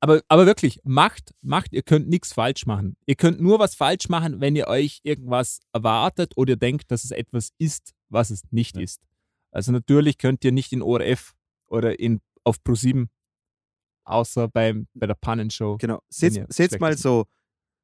aber, 0.00 0.22
aber 0.28 0.46
wirklich, 0.46 0.80
macht, 0.84 1.34
macht, 1.40 1.72
ihr 1.72 1.82
könnt 1.82 2.08
nichts 2.08 2.32
falsch 2.32 2.66
machen. 2.66 2.96
Ihr 3.06 3.16
könnt 3.16 3.40
nur 3.40 3.58
was 3.58 3.74
falsch 3.74 4.08
machen, 4.08 4.40
wenn 4.40 4.54
ihr 4.54 4.68
euch 4.68 5.00
irgendwas 5.02 5.60
erwartet 5.72 6.32
oder 6.36 6.52
ihr 6.52 6.56
denkt, 6.56 6.90
dass 6.90 7.04
es 7.04 7.10
etwas 7.10 7.50
ist, 7.58 7.94
was 8.08 8.30
es 8.30 8.42
nicht 8.50 8.76
Ja. 8.76 8.82
ist. 8.82 9.00
Also 9.50 9.72
natürlich 9.72 10.18
könnt 10.18 10.44
ihr 10.44 10.52
nicht 10.52 10.72
in 10.72 10.82
ORF 10.82 11.34
oder 11.66 11.98
in, 11.98 12.20
auf 12.44 12.58
Pro7, 12.58 13.08
außer 14.04 14.48
beim, 14.48 14.86
bei 14.94 15.06
der 15.06 15.14
Pannenshow. 15.14 15.78
Genau. 15.78 16.00
Seht, 16.08 16.52
seht's 16.52 16.78
mal 16.78 16.96
so, 16.96 17.24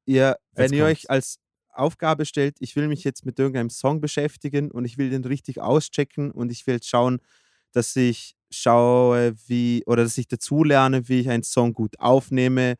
ihr, 0.05 0.37
wenn 0.51 0.71
ihr 0.71 0.85
euch 0.85 1.09
als 1.09 1.39
Aufgabe 1.73 2.25
stellt, 2.25 2.57
ich 2.59 2.75
will 2.75 2.87
mich 2.87 3.03
jetzt 3.03 3.25
mit 3.25 3.39
irgendeinem 3.39 3.69
Song 3.69 4.01
beschäftigen 4.01 4.71
und 4.71 4.85
ich 4.85 4.97
will 4.97 5.09
den 5.09 5.23
richtig 5.25 5.59
auschecken 5.59 6.31
und 6.31 6.51
ich 6.51 6.67
will 6.67 6.81
schauen, 6.81 7.19
dass 7.71 7.95
ich 7.95 8.35
schaue, 8.51 9.33
wie, 9.47 9.83
oder 9.85 10.03
dass 10.03 10.17
ich 10.17 10.27
dazulerne, 10.27 11.07
wie 11.09 11.21
ich 11.21 11.29
einen 11.29 11.43
Song 11.43 11.73
gut 11.73 11.99
aufnehme 11.99 12.75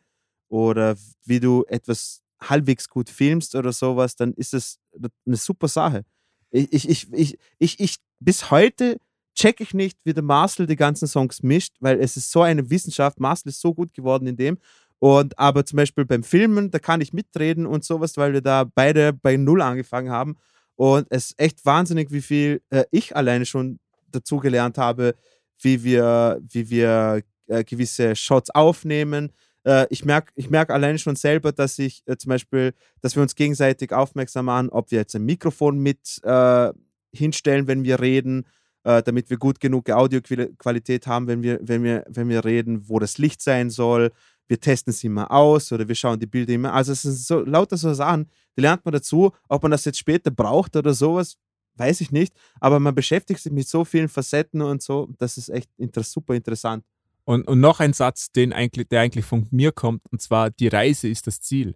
oder 0.50 0.96
wie 1.26 1.40
du 1.40 1.66
etwas 1.68 2.22
halbwegs 2.42 2.90
gut 2.90 3.10
filmst 3.10 3.56
oder 3.56 3.72
sowas, 3.72 4.16
dann 4.16 4.34
ist 4.34 4.54
es 4.54 4.80
eine 5.26 5.38
super 5.38 5.68
Sache. 5.68 6.04
Ich, 6.52 6.72
ich, 6.72 6.90
ich, 6.90 7.14
ich, 7.14 7.38
ich, 7.58 7.80
ich 7.80 7.96
bis 8.20 8.52
heute 8.52 8.98
check 9.36 9.60
ich 9.62 9.74
nicht, 9.74 9.98
wie 10.04 10.14
der 10.14 10.24
Marcel 10.24 10.68
die 10.68 10.76
ganzen 10.76 11.08
Songs 11.08 11.42
mischt, 11.42 11.74
weil 11.80 12.00
es 12.00 12.18
ist 12.18 12.32
so 12.32 12.42
eine 12.42 12.70
Wissenschaft. 12.70 13.20
Marcel 13.20 13.50
ist 13.50 13.62
so 13.62 13.74
gut 13.74 13.94
geworden 13.94 14.28
in 14.28 14.36
dem. 14.36 14.58
Und 15.04 15.38
aber 15.38 15.66
zum 15.66 15.76
Beispiel 15.76 16.06
beim 16.06 16.24
Filmen, 16.24 16.72
da 16.72 16.80
kann 16.80 17.02
ich 17.02 17.12
mitreden 17.12 17.66
und 17.66 17.84
sowas, 17.84 18.16
weil 18.16 18.32
wir 18.32 18.40
da 18.40 18.64
beide 18.64 19.12
bei 19.12 19.36
Null 19.36 19.62
angefangen 19.62 20.10
haben. 20.10 20.38
Und 20.78 21.08
es 21.10 21.32
ist 21.32 21.40
echt 21.42 21.66
wahnsinnig, 21.66 22.10
wie 22.12 22.22
viel 22.22 22.62
äh, 22.70 22.86
ich 22.90 23.14
alleine 23.14 23.46
schon 23.46 23.80
dazu 24.14 24.38
gelernt 24.38 24.78
habe, 24.78 25.16
wie 25.60 25.84
wir, 25.84 26.40
wie 26.50 26.70
wir 26.70 27.22
äh, 27.48 27.66
gewisse 27.66 28.16
Shots 28.16 28.50
aufnehmen. 28.52 29.34
Äh, 29.66 29.88
ich 29.90 30.06
merke 30.06 30.32
ich 30.36 30.50
merk 30.50 30.70
alleine 30.70 30.98
schon 30.98 31.18
selber, 31.18 31.52
dass 31.52 31.78
ich 31.80 32.02
äh, 32.06 32.16
zum 32.16 32.30
Beispiel, 32.30 32.72
dass 33.02 33.18
wir 33.18 33.24
uns 33.24 33.36
gegenseitig 33.36 33.92
aufmerksam 33.92 34.46
machen, 34.46 34.70
ob 34.70 34.90
wir 34.90 35.00
jetzt 35.00 35.18
ein 35.18 35.26
Mikrofon 35.26 35.80
mit 35.80 36.22
äh, 36.24 36.72
hinstellen, 37.12 37.68
wenn 37.68 37.84
wir 37.84 38.00
reden, 38.00 38.46
äh, 38.86 39.04
damit 39.04 39.30
wir 39.30 39.36
gut 39.36 39.60
genug 39.60 39.90
Audioqualität 39.90 41.08
haben, 41.08 41.28
wenn 41.28 41.44
wir, 41.44 41.60
wenn, 41.62 41.84
wir, 41.84 42.06
wenn 42.08 42.30
wir 42.30 42.46
reden, 42.46 42.88
wo 42.88 43.00
das 43.00 43.18
Licht 43.18 43.42
sein 43.42 43.70
soll. 43.70 44.12
Wir 44.48 44.60
testen 44.60 44.92
es 44.92 45.04
immer 45.04 45.32
aus 45.32 45.72
oder 45.72 45.88
wir 45.88 45.96
schauen 45.96 46.20
die 46.20 46.26
Bilder 46.28 46.54
immer. 46.54 46.74
Also 46.74 46.92
es 46.92 47.04
sind 47.04 47.18
so 47.18 47.40
lauter 47.42 47.78
so 47.78 47.94
Sachen, 47.94 48.30
die 48.58 48.62
lernt 48.62 48.84
man 48.86 48.92
dazu. 48.94 49.32
Ob 49.48 49.62
man 49.64 49.72
das 49.72 49.86
jetzt 49.86 49.98
später 50.00 50.32
braucht 50.32 50.76
oder 50.76 50.94
sowas, 50.94 51.38
weiß 51.76 52.02
ich 52.02 52.12
nicht. 52.12 52.34
Aber 52.60 52.80
man 52.80 52.94
beschäftigt 52.94 53.40
sich 53.42 53.52
mit 53.52 53.68
so 53.68 53.86
vielen 53.86 54.10
Facetten 54.10 54.62
und 54.62 54.82
so. 54.82 55.10
Das 55.18 55.38
ist 55.38 55.50
echt 55.50 55.70
inter 55.78 56.04
super 56.04 56.36
interessant. 56.36 56.84
Und, 57.26 57.48
und 57.48 57.62
noch 57.62 57.80
ein 57.80 57.94
Satz, 57.94 58.32
den 58.34 58.52
eigentlich, 58.52 58.90
der 58.90 59.00
eigentlich 59.02 59.24
von 59.26 59.48
mir 59.50 59.72
kommt, 59.72 60.02
und 60.12 60.22
zwar, 60.22 60.50
die 60.52 60.68
Reise 60.68 61.08
ist 61.08 61.26
das 61.26 61.40
Ziel. 61.40 61.76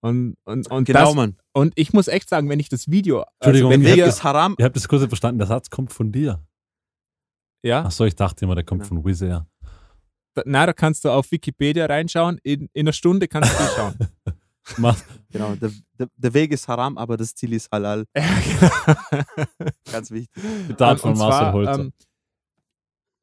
Und, 0.00 0.36
und, 0.44 0.70
und, 0.70 0.84
Genau, 0.84 1.06
das, 1.06 1.14
Mann. 1.14 1.36
und 1.54 1.72
ich 1.76 1.92
muss 1.92 2.06
echt 2.08 2.28
sagen, 2.28 2.48
wenn 2.48 2.60
ich 2.60 2.68
das 2.68 2.88
Video, 2.88 3.24
Entschuldigung, 3.40 3.72
also 3.72 3.84
wenn 3.84 3.96
wir, 3.96 4.06
ist 4.06 4.22
Haram. 4.22 4.54
Ihr 4.58 4.64
habt 4.66 4.76
das 4.76 4.86
kurz 4.86 5.02
verstanden, 5.06 5.38
der 5.38 5.48
Satz 5.48 5.70
kommt 5.70 5.92
von 5.92 6.12
dir. 6.12 6.40
ja, 7.62 7.84
Achso, 7.84 8.04
ich 8.04 8.14
dachte 8.14 8.44
immer, 8.44 8.54
der 8.54 8.62
kommt 8.64 8.82
Genau. 8.82 9.00
von 9.00 9.04
Wizz 9.04 9.22
Air. 9.22 9.46
Da, 10.34 10.42
na, 10.46 10.66
da 10.66 10.72
kannst 10.72 11.04
du 11.04 11.10
auf 11.10 11.30
Wikipedia 11.30 11.86
reinschauen, 11.86 12.38
in, 12.42 12.68
in 12.72 12.86
einer 12.86 12.92
Stunde 12.92 13.28
kannst 13.28 13.52
du 13.52 13.64
schauen. 13.76 13.94
Genau, 15.30 15.54
der, 15.56 15.70
der, 15.98 16.08
der 16.16 16.32
Weg 16.32 16.50
ist 16.50 16.66
Haram, 16.68 16.96
aber 16.96 17.18
das 17.18 17.34
Ziel 17.34 17.52
ist 17.52 17.70
Halal. 17.70 18.06
genau. 18.14 19.24
Ganz 19.92 20.10
wichtig. 20.10 20.42
Zitat 20.68 21.00
von 21.00 21.18
Marcel 21.18 21.52
Holzer. 21.52 21.80
ähm, 21.80 21.92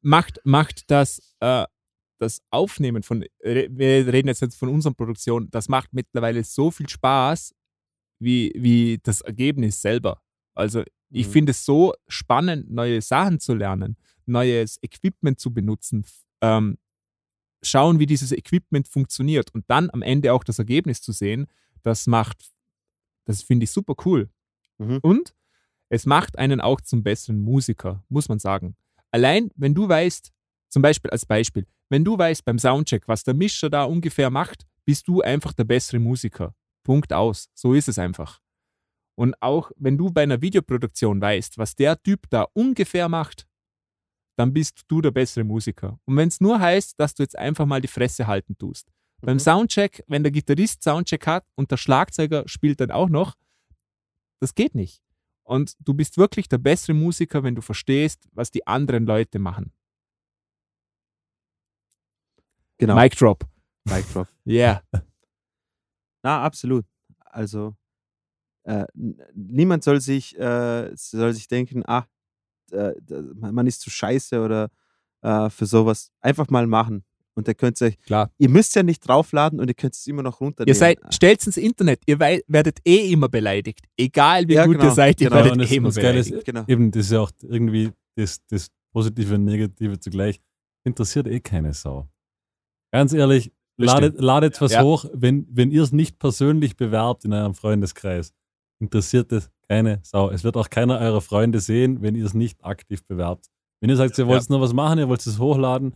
macht, 0.02 0.40
macht 0.44 0.88
das, 0.88 1.34
äh, 1.40 1.64
das 2.20 2.40
Aufnehmen 2.50 3.02
von, 3.02 3.24
wir 3.42 4.06
reden 4.12 4.28
jetzt 4.28 4.40
nicht 4.42 4.54
von 4.54 4.68
unserer 4.68 4.94
Produktion, 4.94 5.48
das 5.50 5.68
macht 5.68 5.92
mittlerweile 5.92 6.44
so 6.44 6.70
viel 6.70 6.88
Spaß 6.88 7.52
wie, 8.20 8.52
wie 8.54 9.00
das 9.02 9.20
Ergebnis 9.22 9.82
selber. 9.82 10.22
Also 10.54 10.84
ich 11.10 11.26
Mhm. 11.26 11.32
finde 11.32 11.50
es 11.50 11.64
so 11.64 11.92
spannend, 12.06 12.70
neue 12.70 13.02
Sachen 13.02 13.40
zu 13.40 13.54
lernen, 13.54 13.96
neues 14.26 14.78
Equipment 14.80 15.40
zu 15.40 15.52
benutzen, 15.52 16.06
ähm, 16.40 16.78
schauen, 17.62 17.98
wie 17.98 18.06
dieses 18.06 18.32
Equipment 18.32 18.88
funktioniert 18.88 19.54
und 19.54 19.64
dann 19.68 19.90
am 19.90 20.02
Ende 20.02 20.32
auch 20.32 20.44
das 20.44 20.58
Ergebnis 20.58 21.00
zu 21.00 21.12
sehen, 21.12 21.46
das 21.82 22.06
macht, 22.06 22.52
das 23.24 23.42
finde 23.42 23.64
ich 23.64 23.70
super 23.70 23.94
cool. 24.04 24.30
Mhm. 24.78 24.98
Und 25.02 25.34
es 25.88 26.06
macht 26.06 26.38
einen 26.38 26.60
auch 26.60 26.80
zum 26.80 27.02
besseren 27.02 27.40
Musiker, 27.40 28.04
muss 28.08 28.28
man 28.28 28.38
sagen. 28.38 28.76
Allein, 29.10 29.50
wenn 29.56 29.74
du 29.74 29.88
weißt, 29.88 30.32
zum 30.68 30.82
Beispiel 30.82 31.10
als 31.10 31.26
Beispiel, 31.26 31.66
wenn 31.90 32.04
du 32.04 32.16
weißt 32.16 32.44
beim 32.44 32.58
Soundcheck, 32.58 33.06
was 33.08 33.24
der 33.24 33.34
Mischer 33.34 33.68
da 33.68 33.84
ungefähr 33.84 34.30
macht, 34.30 34.66
bist 34.84 35.06
du 35.06 35.20
einfach 35.20 35.52
der 35.52 35.64
bessere 35.64 35.98
Musiker. 35.98 36.54
Punkt 36.82 37.12
aus. 37.12 37.50
So 37.54 37.74
ist 37.74 37.88
es 37.88 37.98
einfach. 37.98 38.40
Und 39.14 39.40
auch 39.42 39.70
wenn 39.76 39.98
du 39.98 40.10
bei 40.10 40.22
einer 40.22 40.40
Videoproduktion 40.40 41.20
weißt, 41.20 41.58
was 41.58 41.76
der 41.76 42.02
Typ 42.02 42.28
da 42.30 42.46
ungefähr 42.54 43.08
macht, 43.08 43.46
dann 44.42 44.52
bist 44.52 44.82
du 44.88 45.00
der 45.00 45.12
bessere 45.12 45.44
Musiker. 45.44 46.00
Und 46.04 46.16
wenn 46.16 46.26
es 46.28 46.40
nur 46.40 46.58
heißt, 46.58 46.98
dass 46.98 47.14
du 47.14 47.22
jetzt 47.22 47.38
einfach 47.38 47.64
mal 47.64 47.80
die 47.80 47.86
Fresse 47.88 48.26
halten 48.26 48.58
tust. 48.58 48.90
Beim 49.20 49.36
Mhm. 49.36 49.40
Soundcheck, 49.40 50.02
wenn 50.08 50.24
der 50.24 50.32
Gitarrist 50.32 50.82
Soundcheck 50.82 51.26
hat 51.28 51.46
und 51.54 51.70
der 51.70 51.76
Schlagzeuger 51.76 52.42
spielt 52.48 52.80
dann 52.80 52.90
auch 52.90 53.08
noch, 53.08 53.36
das 54.40 54.56
geht 54.56 54.74
nicht. 54.74 55.00
Und 55.44 55.76
du 55.78 55.94
bist 55.94 56.18
wirklich 56.18 56.48
der 56.48 56.58
bessere 56.58 56.94
Musiker, 56.94 57.44
wenn 57.44 57.54
du 57.54 57.62
verstehst, 57.62 58.28
was 58.32 58.50
die 58.50 58.66
anderen 58.66 59.06
Leute 59.06 59.38
machen. 59.38 59.72
Genau. 62.78 62.96
Mic 62.96 63.16
drop. 63.16 63.44
Mic 63.84 64.04
drop. 64.12 64.28
Yeah. 64.46 64.82
Na, 66.24 66.42
absolut. 66.42 66.84
Also 67.20 67.76
äh, 68.64 68.86
niemand 69.34 69.84
soll 69.84 70.00
sich, 70.00 70.36
äh, 70.36 70.90
soll 70.96 71.32
sich 71.32 71.46
denken, 71.46 71.84
ach, 71.86 72.06
äh, 72.72 72.94
man 73.34 73.66
ist 73.66 73.80
zu 73.80 73.90
scheiße 73.90 74.40
oder 74.42 74.68
äh, 75.22 75.48
für 75.50 75.66
sowas. 75.66 76.10
Einfach 76.20 76.48
mal 76.50 76.66
machen. 76.66 77.04
Und 77.34 77.48
ihr 77.48 77.54
könnt 77.54 77.80
euch, 77.80 77.98
Klar. 78.02 78.30
ihr 78.36 78.50
müsst 78.50 78.74
ja 78.76 78.82
nicht 78.82 79.06
draufladen 79.08 79.58
und 79.58 79.66
ihr 79.68 79.74
könnt 79.74 79.94
es 79.94 80.06
immer 80.06 80.22
noch 80.22 80.40
runternehmen. 80.40 80.68
Ihr 80.68 80.74
seid, 80.78 80.98
stellt 81.14 81.46
ins 81.46 81.56
Internet, 81.56 82.00
ihr 82.06 82.20
wei- 82.20 82.42
werdet 82.46 82.80
eh 82.86 83.10
immer 83.10 83.30
beleidigt. 83.30 83.80
Egal 83.96 84.48
wie 84.48 84.54
Ja, 84.54 84.66
gut 84.66 84.74
genau, 84.76 84.90
ihr 84.90 84.94
seid, 84.94 85.18
ihr 85.22 85.30
genau. 85.30 85.42
werdet 85.44 85.70
eh 85.70 85.76
immer 85.76 85.90
Geile 85.92 86.18
ist, 86.18 86.26
beleidigt. 86.28 86.44
Genau. 86.46 86.64
Eben, 86.68 86.90
das 86.90 87.06
ist 87.06 87.12
ja 87.12 87.20
auch 87.20 87.30
irgendwie 87.42 87.90
das, 88.16 88.38
das 88.48 88.68
Positive 88.92 89.36
und 89.36 89.44
Negative 89.44 89.98
zugleich. 89.98 90.42
Interessiert 90.84 91.26
eh 91.26 91.40
keine 91.40 91.72
Sau. 91.72 92.06
Ganz 92.90 93.14
ehrlich, 93.14 93.50
ladet, 93.78 94.20
ladet 94.20 94.60
was 94.60 94.72
Ja. 94.72 94.82
hoch, 94.82 95.06
wenn, 95.14 95.46
wenn 95.50 95.70
ihr 95.70 95.82
es 95.84 95.92
nicht 95.92 96.18
persönlich 96.18 96.76
bewerbt 96.76 97.24
in 97.24 97.32
eurem 97.32 97.54
Freundeskreis. 97.54 98.34
Interessiert 98.82 99.30
es 99.32 99.48
keine 99.68 100.00
Sau. 100.02 100.30
Es 100.30 100.42
wird 100.44 100.56
auch 100.56 100.68
keiner 100.68 100.98
eurer 100.98 101.20
Freunde 101.20 101.60
sehen, 101.60 102.02
wenn 102.02 102.14
ihr 102.16 102.24
es 102.26 102.34
nicht 102.34 102.62
aktiv 102.64 103.04
bewerbt. 103.04 103.46
Wenn 103.80 103.90
ihr 103.90 103.96
sagt, 103.96 104.18
ihr 104.18 104.26
wollt 104.26 104.50
nur 104.50 104.60
was 104.60 104.72
machen, 104.72 104.98
ihr 104.98 105.08
wollt 105.08 105.24
es 105.24 105.38
hochladen, 105.38 105.94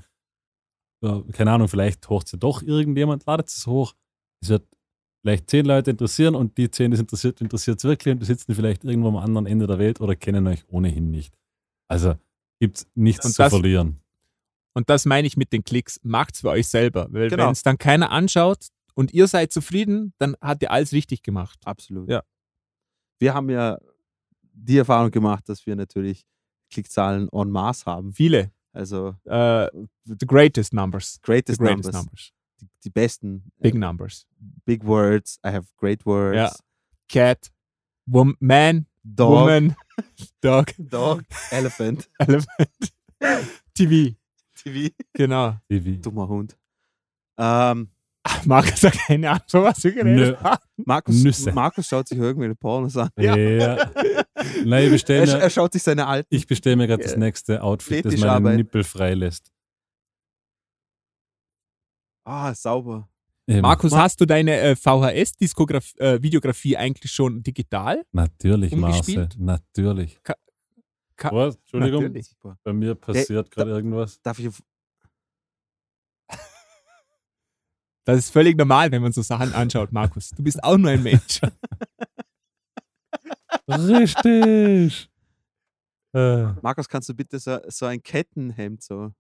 ja, 1.03 1.23
keine 1.33 1.51
Ahnung, 1.53 1.69
vielleicht 1.69 2.09
hocht 2.09 2.33
es 2.33 2.39
doch 2.39 2.63
irgendjemand, 2.63 3.27
ladet 3.27 3.49
es 3.49 3.67
hoch. 3.67 3.95
Es 4.41 4.49
wird 4.49 4.67
vielleicht 5.23 5.51
zehn 5.51 5.67
Leute 5.67 5.91
interessieren 5.91 6.35
und 6.35 6.57
die 6.57 6.71
zehn, 6.71 6.91
die 6.91 6.95
es 6.95 7.01
interessiert, 7.01 7.41
interessiert 7.41 7.79
es 7.79 7.85
wirklich 7.85 8.13
und 8.13 8.21
die 8.21 8.27
sitzen 8.27 8.55
vielleicht 8.55 8.85
irgendwo 8.85 9.09
am 9.09 9.17
anderen 9.17 9.47
Ende 9.47 9.67
der 9.67 9.79
Welt 9.79 10.01
oder 10.01 10.15
kennen 10.17 10.47
euch 10.47 10.65
ohnehin 10.69 11.11
nicht. 11.11 11.35
Also 11.89 12.15
gibt 12.61 12.79
es 12.79 12.87
nichts 12.95 13.27
Und 13.27 13.33
zu 13.33 13.43
das- 13.43 13.53
verlieren. 13.53 14.01
Und 14.75 14.89
das 14.91 15.07
meine 15.07 15.27
ich 15.27 15.37
mit 15.37 15.53
den 15.53 15.65
Klicks. 15.65 15.99
Macht's 16.03 16.41
für 16.41 16.51
euch 16.51 16.69
selber. 16.69 17.09
Weil 17.11 17.29
Genau. 17.31 17.45
wenn 17.47 17.53
es 17.53 17.63
dann 17.63 17.79
keiner 17.79 18.11
anschaut 18.11 18.69
und 18.95 19.13
ihr 19.15 19.27
seid 19.27 19.51
zufrieden, 19.53 20.13
dann 20.19 20.37
hat 20.41 20.61
ihr 20.63 20.71
alles 20.71 20.93
richtig 20.93 21.23
gemacht. 21.23 21.59
Absolut. 21.65 22.11
Ja. 22.11 22.23
Wir 23.19 23.35
haben 23.35 23.51
ja 23.51 23.79
die 24.53 24.79
Erfahrung 24.79 25.11
gemacht, 25.11 25.49
dass 25.49 25.67
wir 25.67 25.77
natürlich 25.77 26.25
Klickzahlen 26.71 27.29
en 27.33 27.51
masse 27.51 27.85
haben. 27.87 28.13
Viele. 28.13 28.51
Also 28.73 29.15
Äh, 29.25 29.69
the 30.05 30.27
greatest 30.27 30.73
numbers. 30.75 31.15
The 31.15 31.21
greatest, 31.23 31.59
greatest 31.61 31.85
numbers. 31.93 32.05
numbers. 32.05 32.33
Die, 32.61 32.69
die 32.85 32.91
besten. 32.91 33.51
Big 33.59 33.75
äh, 33.75 33.79
numbers. 33.79 34.27
big 34.65 34.85
words. 34.85 35.39
I 35.45 35.49
have 35.51 35.67
great 35.77 36.05
words. 36.05 36.37
Ja. 36.37 36.53
Cat, 37.09 37.51
wom 38.07 38.37
man, 38.41 38.87
Dog. 39.05 39.31
woman, 39.31 39.77
dog, 40.41 40.73
Dog. 40.79 41.23
Elephant. 41.51 42.09
elephant, 42.19 42.93
TV. 43.75 44.17
TV. 44.55 44.91
Genau. 45.13 45.57
Wie. 45.69 45.99
Dummer 46.01 46.29
Hund. 46.29 46.57
Ähm, 47.39 47.89
Markus 48.45 48.83
hat 48.83 48.93
keine 49.07 49.31
Ahnung, 49.31 49.43
von 49.49 49.63
was 49.65 49.83
wir 49.85 49.93
geredet 49.93 50.17
Nö. 50.17 50.37
haben. 50.45 50.63
Markus, 50.77 51.23
Nüsse. 51.23 51.53
Markus 51.53 51.89
schaut 51.89 52.09
sich 52.09 52.19
irgendwelche 52.19 52.55
Pornos 52.55 52.97
an. 52.97 53.09
Ja. 53.19 53.35
Nein, 54.65 54.85
ich 54.85 54.91
bestelle 54.91 55.21
Er, 55.21 55.27
mir, 55.39 55.43
er 55.43 55.51
schaut 55.51 55.73
sich 55.73 55.83
seine 55.83 56.07
alten. 56.07 56.29
ich 56.35 56.47
bestell 56.47 56.77
mir 56.77 56.87
gerade 56.87 57.03
das 57.03 57.13
Ja. 57.13 57.19
nächste 57.19 57.63
Outfit, 57.63 58.05
das 58.05 58.17
meinen 58.19 58.57
Nippel 58.57 58.85
freilässt. 58.85 59.51
Ah, 62.25 62.55
sauber. 62.55 63.09
Eben. 63.49 63.61
Markus, 63.61 63.93
hast 63.95 64.21
du 64.21 64.27
deine 64.27 64.59
äh, 64.59 64.75
VHS-Videografie 64.75 66.77
eigentlich 66.77 67.13
schon 67.13 67.45
digital? 67.45 68.05
Natürlich, 68.11 68.75
Marcel. 68.75 69.29
Natürlich. 69.39 70.21
Ka- 70.25 70.35
ka- 71.15 71.31
Was? 71.33 71.55
Entschuldigung, 71.57 72.03
Natürlich. 72.03 72.35
Bei 72.65 72.73
mir 72.73 72.97
passiert 72.97 73.49
gerade 73.53 73.71
irgendwas. 73.71 74.21
Darf 74.23 74.41
ich 74.41 74.49
auf. 74.49 74.61
Das 78.07 78.19
ist 78.19 78.31
völlig 78.31 78.57
normal, 78.57 78.93
wenn 78.93 79.03
man 79.03 79.13
so 79.13 79.21
Sachen 79.21 79.53
anschaut, 79.53 79.91
Markus. 79.91 80.31
Du 80.31 80.43
bist 80.43 80.63
auch 80.63 80.77
nur 80.77 80.93
ein 80.93 81.03
Mensch. 81.03 81.41
Richtig. 83.69 85.11
Äh, 86.15 86.45
Markus, 86.63 86.89
kannst 86.89 87.09
du 87.09 87.15
bitte 87.15 87.41
so, 87.41 87.59
so 87.67 87.87
ein 87.87 88.01
Kettenhemd, 88.01 88.81
so, 88.81 89.13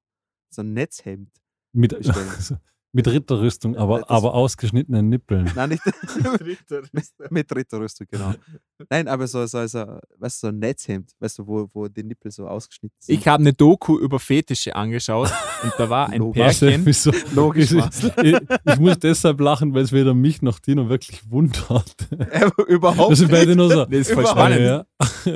so 0.50 0.62
ein 0.62 0.72
Netzhemd 0.72 1.30
mit, 1.72 1.98
bestellen? 1.98 2.60
mit 2.92 3.06
Ritterrüstung, 3.08 3.76
aber, 3.76 4.00
Das- 4.00 4.08
aber 4.08 4.32
ausgeschnittenen 4.34 5.08
Nippeln. 5.08 5.50
Nein, 5.54 5.68
nicht 5.70 5.82
mit, 6.92 7.04
mit 7.30 7.54
Ritterrüstung, 7.54 8.06
genau. 8.10 8.32
Nein, 8.90 9.08
aber 9.08 9.26
so, 9.26 9.44
so, 9.46 9.66
so, 9.66 9.98
weißt 10.18 10.40
so 10.40 10.46
ein 10.48 10.58
Netzhemd, 10.58 11.10
weißt 11.18 11.38
du, 11.38 11.46
wo, 11.46 11.68
wo 11.74 11.88
die 11.88 12.02
Nippel 12.04 12.30
so 12.30 12.46
ausgeschnitten 12.46 12.96
sind. 13.00 13.18
Ich 13.18 13.26
habe 13.28 13.40
eine 13.42 13.52
Doku 13.52 13.98
über 13.98 14.18
Fetische 14.18 14.74
angeschaut 14.74 15.30
und 15.62 15.72
da 15.78 15.90
war 15.90 16.08
ein 16.10 16.20
Logisch. 16.20 16.58
Pärchen. 16.58 16.86
Wieso? 16.86 17.12
Logisch, 17.34 17.72
ich, 17.72 17.84
ich, 18.22 18.36
ich 18.64 18.78
muss 18.78 18.98
deshalb 18.98 19.40
lachen, 19.40 19.74
weil 19.74 19.82
es 19.82 19.92
weder 19.92 20.14
mich 20.14 20.40
noch 20.42 20.58
Tino 20.58 20.88
wirklich 20.88 21.28
wundert. 21.30 21.94
Äh, 22.10 22.48
überhaupt 22.68 23.10
Wir 23.10 23.16
sind 23.16 23.30
beide 23.30 23.48
nicht. 23.48 23.56
nur 23.56 23.68
so. 23.70 23.84
Das 23.84 23.98
ist 24.00 24.12
voll 24.12 24.26
spannend. 24.26 24.60
Ja, 24.60 24.86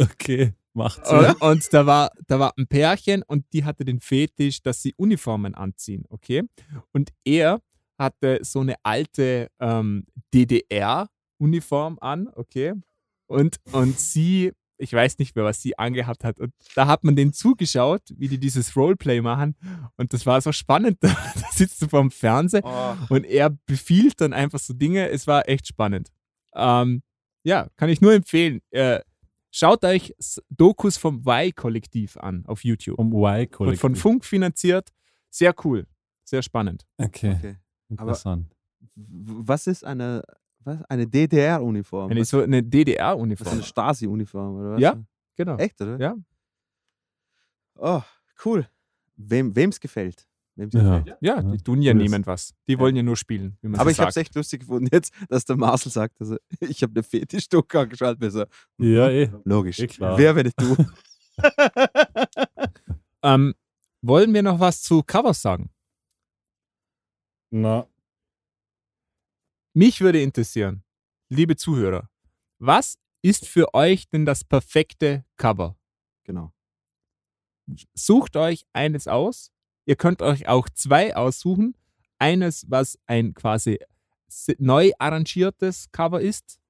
okay, 0.01 0.55
macht 0.74 1.06
Sinn. 1.06 1.18
Und, 1.18 1.42
und 1.42 1.72
da 1.72 1.86
war, 1.86 2.10
da 2.26 2.38
war 2.38 2.52
ein 2.56 2.66
Pärchen 2.66 3.22
und 3.22 3.44
die 3.52 3.64
hatte 3.64 3.84
den 3.84 4.01
Fetisch, 4.01 4.62
dass 4.62 4.82
sie 4.82 4.94
Uniformen 4.97 5.55
anziehen, 5.55 6.05
okay? 6.09 6.42
Und 6.92 7.10
er 7.24 7.60
hatte 7.98 8.40
so 8.42 8.60
eine 8.60 8.76
alte 8.82 9.48
ähm, 9.60 10.06
DDR-Uniform 10.32 11.98
an, 12.01 12.28
okay? 12.34 12.74
Und, 13.26 13.56
und 13.72 14.01
sie, 14.01 14.52
ich 14.78 14.92
weiß 14.92 15.18
nicht 15.18 15.36
mehr, 15.36 15.44
was 15.44 15.60
sie 15.60 15.78
angehabt 15.78 16.24
hat. 16.24 16.40
Und 16.40 16.52
da 16.74 16.86
hat 16.86 17.05
man 17.05 17.14
denen 17.14 17.32
zugeschaut, 17.32 18.02
wie 18.16 18.28
die 18.28 18.38
dieses 18.38 18.74
Roleplay 18.74 19.20
machen. 19.20 19.55
Und 19.97 20.12
das 20.12 20.26
war 20.26 20.40
so 20.40 20.51
spannend. 20.51 20.98
Da, 21.01 21.09
da 21.34 21.47
sitzt 21.52 21.82
du 21.82 21.88
vorm 21.88 22.10
Fernseher 22.10 22.62
Oh, 22.64 23.14
und 23.14 23.24
er 23.24 23.51
befiehlt 23.66 24.20
dann 24.20 24.32
einfach 24.32 24.59
so 24.59 24.72
Dinge. 24.72 25.09
Es 25.10 25.26
war 25.26 25.48
echt 25.48 25.68
spannend. 25.68 26.09
Ähm, 26.55 27.02
ja, 27.44 27.68
kann 27.76 27.88
ich 27.88 28.01
nur 28.01 28.14
empfehlen. 28.14 28.60
Äh, 28.70 29.01
schaut 29.51 29.85
euch 29.85 30.14
Dokus 30.48 30.97
vom 30.97 31.22
Y-Kollektiv 31.27 32.16
an 32.16 32.44
auf 32.47 32.64
YouTube. 32.64 32.97
Vom 32.97 33.12
Wird 33.12 33.43
Y-Kollektiv. 33.48 33.81
von 33.81 33.97
Funk 33.97 34.24
finanziert. 34.24 34.90
Sehr 35.31 35.55
cool. 35.64 35.86
Sehr 36.24 36.43
spannend. 36.43 36.86
Okay, 36.98 37.35
okay. 37.39 37.56
interessant. 37.89 38.55
W- 38.94 39.43
Was 39.47 39.66
ist 39.66 39.85
eine, 39.85 40.22
was? 40.60 40.82
eine 40.85 41.06
DDR-Uniform? 41.06 42.10
Eine, 42.10 42.24
so 42.24 42.40
eine 42.40 42.59
was 42.59 42.64
ist 42.64 42.70
DDR-Uniform. 42.74 43.52
eine 43.52 43.62
Stasi-Uniform, 43.62 44.56
oder 44.56 44.70
was? 44.72 44.81
Ja. 44.81 45.02
Genau. 45.36 45.56
Echt, 45.56 45.81
oder? 45.81 45.98
Ja. 45.98 46.16
Oh, 47.77 48.02
cool. 48.44 48.66
Wem 49.16 49.55
es 49.56 49.81
gefällt. 49.81 50.27
Ja. 50.73 50.99
gefällt. 50.99 51.19
Ja, 51.20 51.43
die 51.43 51.59
tun 51.59 51.82
ja 51.82 51.95
niemand 51.95 52.27
was. 52.27 52.55
Die 52.69 52.78
wollen 52.78 52.97
ja 52.97 53.03
nur 53.03 53.16
spielen, 53.16 53.57
wie 53.62 53.69
man 53.69 53.81
Aber 53.81 53.91
so 53.91 53.95
ich 53.95 54.01
habe 54.01 54.11
es 54.11 54.16
echt 54.16 54.35
lustig 54.35 54.61
gefunden 54.61 54.89
jetzt, 54.93 55.12
dass 55.28 55.45
der 55.45 55.57
Marcel 55.57 55.91
sagt, 55.93 56.20
also, 56.20 56.37
ich 56.61 56.82
habe 56.82 56.93
eine 56.95 57.03
Fetischdoku 57.03 57.78
angeschaut. 57.78 58.19
So, 58.20 58.45
Ja, 58.78 59.09
eh. 59.11 59.31
logisch. 59.45 59.78
Eh 59.78 59.87
klar. 59.87 60.16
Wer, 60.19 60.37
wenn 60.37 60.47
nicht 60.47 60.61
du? 60.61 60.77
Ähm, 63.23 63.55
wollen 64.03 64.32
wir 64.32 64.43
noch 64.43 64.61
was 64.61 64.81
zu 64.82 65.03
Covers 65.03 65.43
sagen? 65.43 65.70
Na, 67.53 67.87
Mich 69.74 70.01
würde 70.01 70.23
interessieren, 70.23 70.82
liebe 71.28 71.55
Zuhörer, 71.57 72.09
was 72.59 72.99
ist 73.23 73.47
für 73.47 73.74
euch 73.74 74.09
denn 74.09 74.24
das 74.24 74.43
perfekte 74.45 75.24
Cover? 75.37 75.77
genau. 76.24 76.53
Sucht 77.95 78.37
euch 78.37 78.65
eines 78.73 79.07
aus. 79.07 79.53
Ihr 79.90 79.96
könnt 79.96 80.22
euch 80.22 80.46
auch 80.46 80.68
zwei 80.68 81.16
aussuchen. 81.16 81.74
Eines, 82.20 82.64
was 82.70 82.96
ein 83.08 83.34
quasi 83.34 83.80
neu 84.58 84.92
arrangiertes 85.00 85.90
Cover 85.90 86.20
ist, 86.20 86.60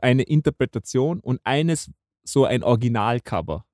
eine 0.00 0.22
Interpretation 0.22 1.20
und 1.20 1.42
eines 1.44 1.90
so 2.22 2.46
ein 2.46 2.62
Originalcover. 2.62 3.66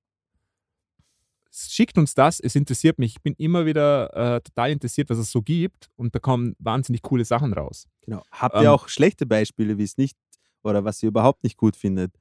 Schickt 1.52 1.98
uns 1.98 2.14
das, 2.14 2.40
es 2.40 2.56
interessiert 2.56 2.98
mich. 2.98 3.12
Ich 3.12 3.22
bin 3.22 3.34
immer 3.38 3.64
wieder 3.64 4.12
äh, 4.36 4.40
total 4.40 4.72
interessiert, 4.72 5.08
was 5.08 5.18
es 5.18 5.30
so 5.30 5.40
gibt 5.40 5.88
und 5.94 6.12
da 6.12 6.18
kommen 6.18 6.56
wahnsinnig 6.58 7.02
coole 7.02 7.24
Sachen 7.24 7.52
raus. 7.52 7.86
genau. 8.02 8.24
Habt 8.32 8.56
Ähm, 8.56 8.62
ihr 8.64 8.72
auch 8.72 8.88
schlechte 8.88 9.24
Beispiele, 9.24 9.78
wie 9.78 9.84
es 9.84 9.98
nicht 9.98 10.16
oder 10.64 10.84
was 10.84 11.00
ihr 11.04 11.10
überhaupt 11.10 11.44
nicht 11.44 11.56
gut 11.56 11.76
findet? 11.76 12.12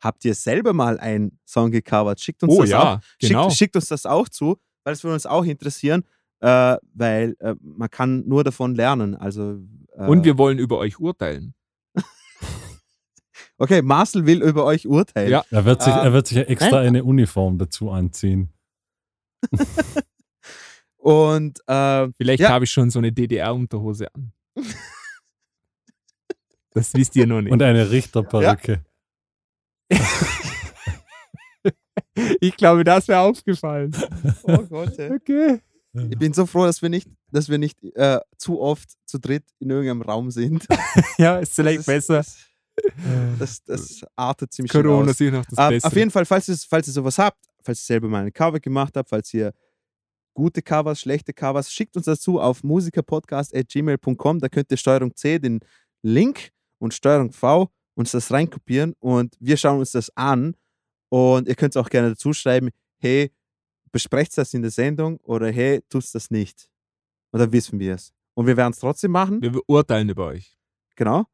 Habt 0.00 0.26
ihr 0.26 0.34
selber 0.34 0.74
mal 0.74 1.00
einen 1.00 1.38
Song 1.46 1.70
gecovert? 1.70 2.20
Schickt 2.20 2.42
uns 2.42 2.52
Oh 2.54 2.60
das 2.60 2.68
ja, 2.70 2.96
auch. 2.96 3.00
genau. 3.18 3.44
Schickt, 3.44 3.56
schickt 3.58 3.76
uns 3.76 3.86
das 3.86 4.04
auch 4.04 4.28
zu, 4.28 4.58
weil 4.84 4.92
es 4.92 5.02
würde 5.02 5.14
uns 5.14 5.24
auch 5.24 5.44
interessieren, 5.44 6.04
äh, 6.40 6.76
weil 6.94 7.36
äh, 7.40 7.54
man 7.60 7.90
kann 7.90 8.26
nur 8.28 8.44
davon 8.44 8.74
lernen. 8.74 9.14
Also 9.14 9.58
äh, 9.96 10.06
Und 10.06 10.24
wir 10.24 10.38
wollen 10.38 10.58
über 10.58 10.78
euch 10.78 10.98
urteilen. 11.00 11.54
okay, 13.58 13.82
Marcel 13.82 14.26
will 14.26 14.42
über 14.42 14.64
euch 14.64 14.86
urteilen. 14.86 15.30
Ja. 15.30 15.44
er 15.50 15.64
wird 15.64 15.82
sich, 15.82 15.92
Ähm, 15.92 15.98
er 16.00 16.12
wird 16.12 16.26
sich 16.26 16.36
ja 16.38 16.42
extra 16.44 16.78
nein. 16.78 16.86
eine 16.88 17.04
Uniform 17.04 17.58
dazu 17.58 17.90
anziehen. 17.90 18.52
Und 20.98 21.60
äh, 21.66 22.08
Vielleicht 22.16 22.40
Ja. 22.40 22.50
habe 22.50 22.64
ich 22.64 22.70
schon 22.70 22.90
so 22.90 22.98
eine 22.98 23.12
DDR-Unterhose 23.12 24.12
an. 24.14 24.32
das 26.72 26.92
wisst 26.94 27.16
ihr 27.16 27.26
noch 27.26 27.40
nicht. 27.40 27.52
Und 27.52 27.62
eine 27.62 27.90
Richterperücke. 27.90 28.84
ich 32.40 32.56
glaube, 32.56 32.84
das 32.84 33.08
wäre 33.08 33.20
aufgefallen. 33.20 33.92
oh 34.42 34.58
Gott, 34.68 34.98
ey. 34.98 35.12
Okay. 35.12 35.60
Ich 36.10 36.18
bin 36.18 36.32
so 36.32 36.46
froh, 36.46 36.64
dass 36.64 36.82
wir 36.82 36.88
nicht, 36.88 37.08
dass 37.30 37.48
wir 37.48 37.58
nicht 37.58 37.82
äh, 37.94 38.20
zu 38.36 38.60
oft 38.60 38.88
zu 39.06 39.18
dritt 39.18 39.44
in 39.58 39.70
irgendeinem 39.70 40.02
Raum 40.02 40.30
sind. 40.30 40.66
Ja, 41.18 41.38
ist 41.38 41.54
vielleicht 41.54 41.78
Das 41.78 41.88
ist- 41.88 42.08
besser. 42.08 42.24
Das, 43.38 43.62
das, 43.64 43.64
das 43.64 44.00
artet 44.14 44.52
ziemlich 44.52 44.70
schön 44.70 44.84
Corona 44.84 45.10
ist 45.10 45.20
noch 45.20 45.44
das 45.46 45.58
Ähm, 45.58 45.68
Beste. 45.70 45.88
auf 45.88 45.96
jeden 45.96 46.10
Fall, 46.12 46.24
falls 46.24 46.48
ihr, 46.48 46.56
falls 46.68 46.86
ihr 46.86 46.92
sowas 46.92 47.18
habt, 47.18 47.44
falls 47.62 47.82
ihr 47.82 47.86
selber 47.86 48.06
mal 48.08 48.24
ein 48.24 48.32
Cover 48.32 48.60
gemacht 48.60 48.96
habt, 48.96 49.08
falls 49.08 49.34
ihr 49.34 49.52
gute 50.34 50.62
Covers, 50.62 51.00
schlechte 51.00 51.32
Covers, 51.32 51.72
schickt 51.72 51.96
uns 51.96 52.06
dazu 52.06 52.40
auf 52.40 52.62
musikerpodcast.gmail.com. 52.62 54.38
Da 54.38 54.48
könnt 54.48 54.70
ihr 54.70 54.76
Steuerung 54.76 55.14
C 55.16 55.38
den 55.38 55.60
Link 56.02 56.50
und 56.78 56.94
Steuerung 56.94 57.32
V 57.32 57.68
uns 57.94 58.12
das 58.12 58.30
reinkopieren 58.30 58.94
und 59.00 59.34
wir 59.40 59.56
schauen 59.56 59.80
uns 59.80 59.90
das 59.92 60.16
an. 60.16 60.54
Und 61.08 61.48
ihr 61.48 61.54
könnt 61.56 61.76
auch 61.76 61.88
gerne 61.88 62.10
dazu 62.10 62.32
schreiben, 62.32 62.68
hey, 62.98 63.32
besprecht 63.92 64.36
das 64.38 64.54
in 64.54 64.62
der 64.62 64.70
Sendung 64.70 65.18
oder 65.20 65.50
hey, 65.50 65.80
tut 65.88 66.04
das 66.14 66.30
nicht. 66.30 66.68
Und 67.30 67.40
dann 67.40 67.52
wissen 67.52 67.78
wir 67.78 67.94
es. 67.94 68.12
Und 68.34 68.46
wir 68.46 68.56
werden 68.56 68.72
es 68.72 68.78
trotzdem 68.78 69.10
machen. 69.10 69.42
Wir 69.42 69.60
urteilen 69.66 70.08
über 70.08 70.26
euch. 70.26 70.56
Genau. 70.96 71.24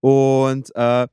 Und 0.00 0.74
äh, 0.74 1.06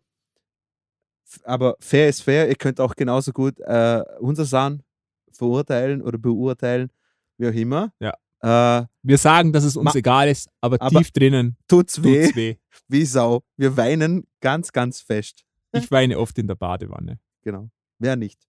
aber 1.44 1.76
fair 1.80 2.10
ist 2.10 2.22
fair. 2.24 2.48
Ihr 2.48 2.56
könnt 2.56 2.80
auch 2.80 2.96
genauso 2.96 3.32
gut 3.32 3.60
äh, 3.60 4.04
unser 4.20 4.46
Sound 4.46 4.84
verurteilen 5.32 6.02
oder 6.02 6.18
beurteilen, 6.18 6.90
wie 7.38 7.48
auch 7.48 7.54
immer. 7.54 7.94
Ja. 8.00 8.14
Äh, 8.42 8.86
Wir 9.04 9.18
sagen, 9.18 9.52
dass 9.54 9.64
es 9.64 9.76
uns 9.78 9.94
egal 9.96 10.30
ist, 10.30 10.50
aber, 10.62 10.78
Aber- 10.82 10.98
tief 11.00 11.12
drinnen 11.12 11.58
tut's 11.68 12.02
weh, 12.04 12.26
tut's 12.26 12.36
weh. 12.36 12.56
wie 12.88 13.06
Sau. 13.06 13.44
Wir 13.58 13.76
weinen 13.78 14.26
ganz, 14.42 14.72
ganz 14.72 15.02
fest. 15.02 15.44
Ich 15.72 15.92
weine 15.92 16.18
oft 16.18 16.38
in 16.40 16.48
der 16.48 16.56
Badewanne. 16.56 17.20
Genau. 17.44 17.70
Wer 18.00 18.16
nicht? 18.16 18.42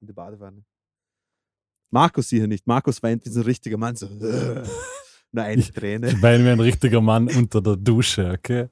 In 0.00 0.06
der 0.06 0.14
Badewanne. 0.14 0.64
Markus 1.90 2.28
sicher 2.28 2.46
nicht. 2.46 2.66
Markus 2.66 3.02
weint 3.02 3.24
wie 3.24 3.30
so 3.30 3.40
ein 3.40 3.44
richtiger 3.46 3.76
Mann. 3.76 3.96
So, 3.96 4.06
äh, 4.06 4.62
nur 5.32 5.44
eine 5.44 5.62
Träne. 5.62 6.08
Ich 6.10 6.22
weine 6.22 6.44
wie 6.44 6.48
ein 6.50 6.60
richtiger 6.60 7.00
Mann 7.00 7.28
unter 7.28 7.60
der 7.60 7.76
Dusche, 7.76 8.30
okay? 8.38 8.68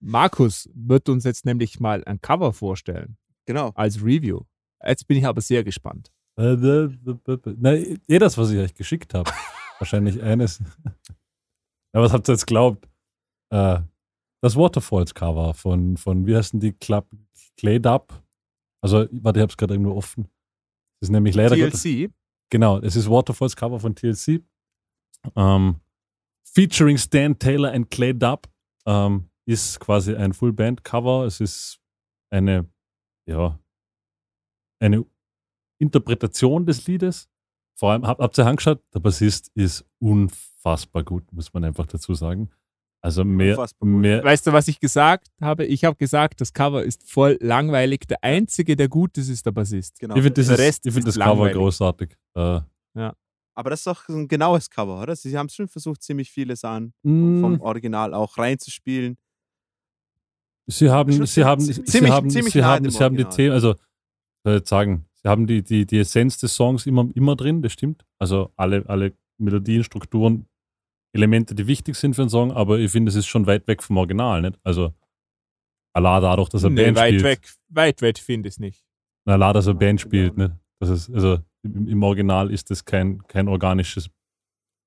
Markus 0.00 0.68
wird 0.74 1.08
uns 1.08 1.24
jetzt 1.24 1.44
nämlich 1.44 1.78
mal 1.80 2.02
ein 2.04 2.20
Cover 2.20 2.52
vorstellen 2.52 3.16
Genau. 3.46 3.70
als 3.74 4.02
Review. 4.02 4.42
Jetzt 4.84 5.06
bin 5.06 5.18
ich 5.18 5.26
aber 5.26 5.40
sehr 5.40 5.62
gespannt. 5.62 6.10
Äh, 6.38 6.56
Na, 7.58 7.74
eh 7.74 8.18
das, 8.18 8.38
was 8.38 8.50
ich 8.50 8.58
euch 8.58 8.74
geschickt 8.74 9.12
habe. 9.12 9.30
Wahrscheinlich 9.78 10.22
eines. 10.22 10.62
Ja, 11.92 12.00
was 12.00 12.12
habt 12.12 12.28
ihr 12.28 12.32
jetzt 12.32 12.46
glaubt? 12.46 12.88
Äh, 13.50 13.80
das 14.42 14.56
Waterfalls-Cover 14.56 15.52
von, 15.54 15.96
von, 15.96 16.26
wie 16.26 16.36
heißen 16.36 16.60
die? 16.60 16.72
Club, 16.72 17.06
Clay 17.58 17.78
Dub. 17.80 18.22
Also, 18.80 19.06
warte, 19.10 19.38
ich 19.38 19.42
habe 19.42 19.50
es 19.50 19.56
gerade 19.56 19.74
irgendwo 19.74 19.94
offen. 19.96 20.28
Das 21.00 21.08
ist 21.08 21.12
nämlich 21.12 21.34
leider 21.34 21.56
TLC. 21.56 22.10
Genau, 22.50 22.78
es 22.78 22.96
ist 22.96 23.08
Waterfalls 23.08 23.56
Cover 23.56 23.80
von 23.80 23.94
TLC. 23.94 24.42
Ähm, 25.36 25.80
featuring 26.42 26.98
Stan 26.98 27.38
Taylor 27.38 27.72
und 27.72 27.90
Clay 27.90 28.14
Dub. 28.14 28.48
Ähm, 28.86 29.30
ist 29.46 29.80
quasi 29.80 30.14
ein 30.14 30.32
Full-Band-Cover. 30.32 31.24
Es 31.24 31.40
ist 31.40 31.80
eine, 32.30 32.68
ja, 33.26 33.58
eine 34.78 35.04
Interpretation 35.78 36.66
des 36.66 36.86
Liedes. 36.86 37.28
Vor 37.76 37.92
allem, 37.92 38.06
habt, 38.06 38.20
habt 38.20 38.38
ihr 38.38 38.46
angeschaut? 38.46 38.82
Der 38.94 39.00
Bassist 39.00 39.50
ist 39.54 39.84
unfassbar 39.98 41.02
gut, 41.02 41.32
muss 41.32 41.52
man 41.52 41.64
einfach 41.64 41.86
dazu 41.86 42.14
sagen. 42.14 42.50
Also 43.02 43.24
mehr, 43.24 43.56
mehr 43.80 44.22
Weißt 44.22 44.46
du, 44.46 44.52
was 44.52 44.68
ich 44.68 44.78
gesagt 44.78 45.28
habe? 45.40 45.64
Ich 45.64 45.84
habe 45.84 45.96
gesagt, 45.96 46.40
das 46.42 46.52
Cover 46.52 46.84
ist 46.84 47.02
voll 47.10 47.38
langweilig. 47.40 48.06
Der 48.08 48.22
Einzige, 48.22 48.76
der 48.76 48.88
gut 48.88 49.16
ist, 49.16 49.28
ist 49.30 49.46
der 49.46 49.52
Bassist. 49.52 49.98
genau. 49.98 50.14
ich 50.16 50.22
finde 50.22 50.34
dieses- 50.34 50.58
Rest 50.58 50.84
ich 50.86 50.92
find 50.92 51.08
ist 51.08 51.16
das 51.16 51.24
Cover 51.24 51.50
großartig. 51.50 52.14
Äh, 52.36 52.60
Aber 53.54 53.70
das 53.70 53.80
ist 53.80 53.86
doch 53.86 54.08
ein 54.08 54.28
genaues 54.28 54.70
Cover, 54.70 55.02
oder? 55.02 55.14
Sie 55.16 55.36
haben 55.36 55.48
schon 55.48 55.68
versucht, 55.68 56.02
ziemlich 56.02 56.30
viele 56.30 56.56
Sachen 56.56 56.94
Mm, 57.02 57.40
vom 57.40 57.60
Original 57.60 58.14
auch 58.14 58.38
reinzuspielen. 58.38 59.18
Sie 60.66 60.88
haben, 60.88 61.12
Schon 61.12 61.26
sie 61.26 61.44
haben, 61.44 61.60
ziemlich- 61.60 61.90
sie 61.90 62.10
haben, 62.10 62.30
ziemlich 62.30 62.52
sie 62.52 62.62
haben, 62.64 62.88
sie 62.90 63.02
haben 63.02 63.16
die. 63.16 63.24
Themen, 63.24 63.52
also 63.52 63.74
soll 64.44 64.54
ich 64.54 64.58
jetzt 64.60 64.68
sagen, 64.68 65.04
sie 65.22 65.28
haben 65.28 65.46
die, 65.46 65.62
die, 65.62 65.84
die 65.84 65.98
Essenz 65.98 66.38
des 66.38 66.54
Songs 66.54 66.86
immer, 66.86 67.08
immer 67.14 67.34
drin, 67.36 67.60
das 67.60 67.72
stimmt. 67.72 68.04
Also 68.18 68.52
alle, 68.56 68.84
alle 68.88 69.12
Melodien, 69.38 69.84
Strukturen, 69.84 70.46
Elemente, 71.12 71.54
die 71.54 71.66
wichtig 71.66 71.96
sind 71.96 72.14
für 72.14 72.22
einen 72.22 72.30
Song, 72.30 72.52
aber 72.52 72.78
ich 72.78 72.90
finde, 72.90 73.10
es 73.10 73.16
ist 73.16 73.26
schon 73.26 73.46
weit 73.46 73.66
weg 73.66 73.82
vom 73.82 73.96
Original, 73.96 74.42
nicht? 74.42 74.58
Also 74.62 74.94
Allah 75.92 76.20
dadurch, 76.20 76.48
dass 76.50 76.62
er 76.62 76.70
Nee, 76.70 76.84
Band 76.84 76.96
weit 76.98 77.08
spielt. 77.14 77.24
weg. 77.24 77.48
Weit 77.68 78.02
weg 78.02 78.18
finde 78.18 78.48
ich 78.48 78.54
es 78.54 78.58
nicht. 78.60 78.84
Na, 79.24 79.32
Allah, 79.34 79.52
dass 79.52 79.66
er 79.66 79.74
Band 79.74 80.00
Ja, 80.00 80.06
spielt, 80.06 80.36
nicht? 80.36 80.52
Das 80.78 80.88
ist, 80.88 81.10
also 81.10 81.38
im, 81.62 81.88
im 81.88 82.02
Original 82.02 82.50
ist 82.50 82.70
das 82.70 82.84
kein, 82.84 83.20
kein 83.26 83.48
organisches, 83.48 84.08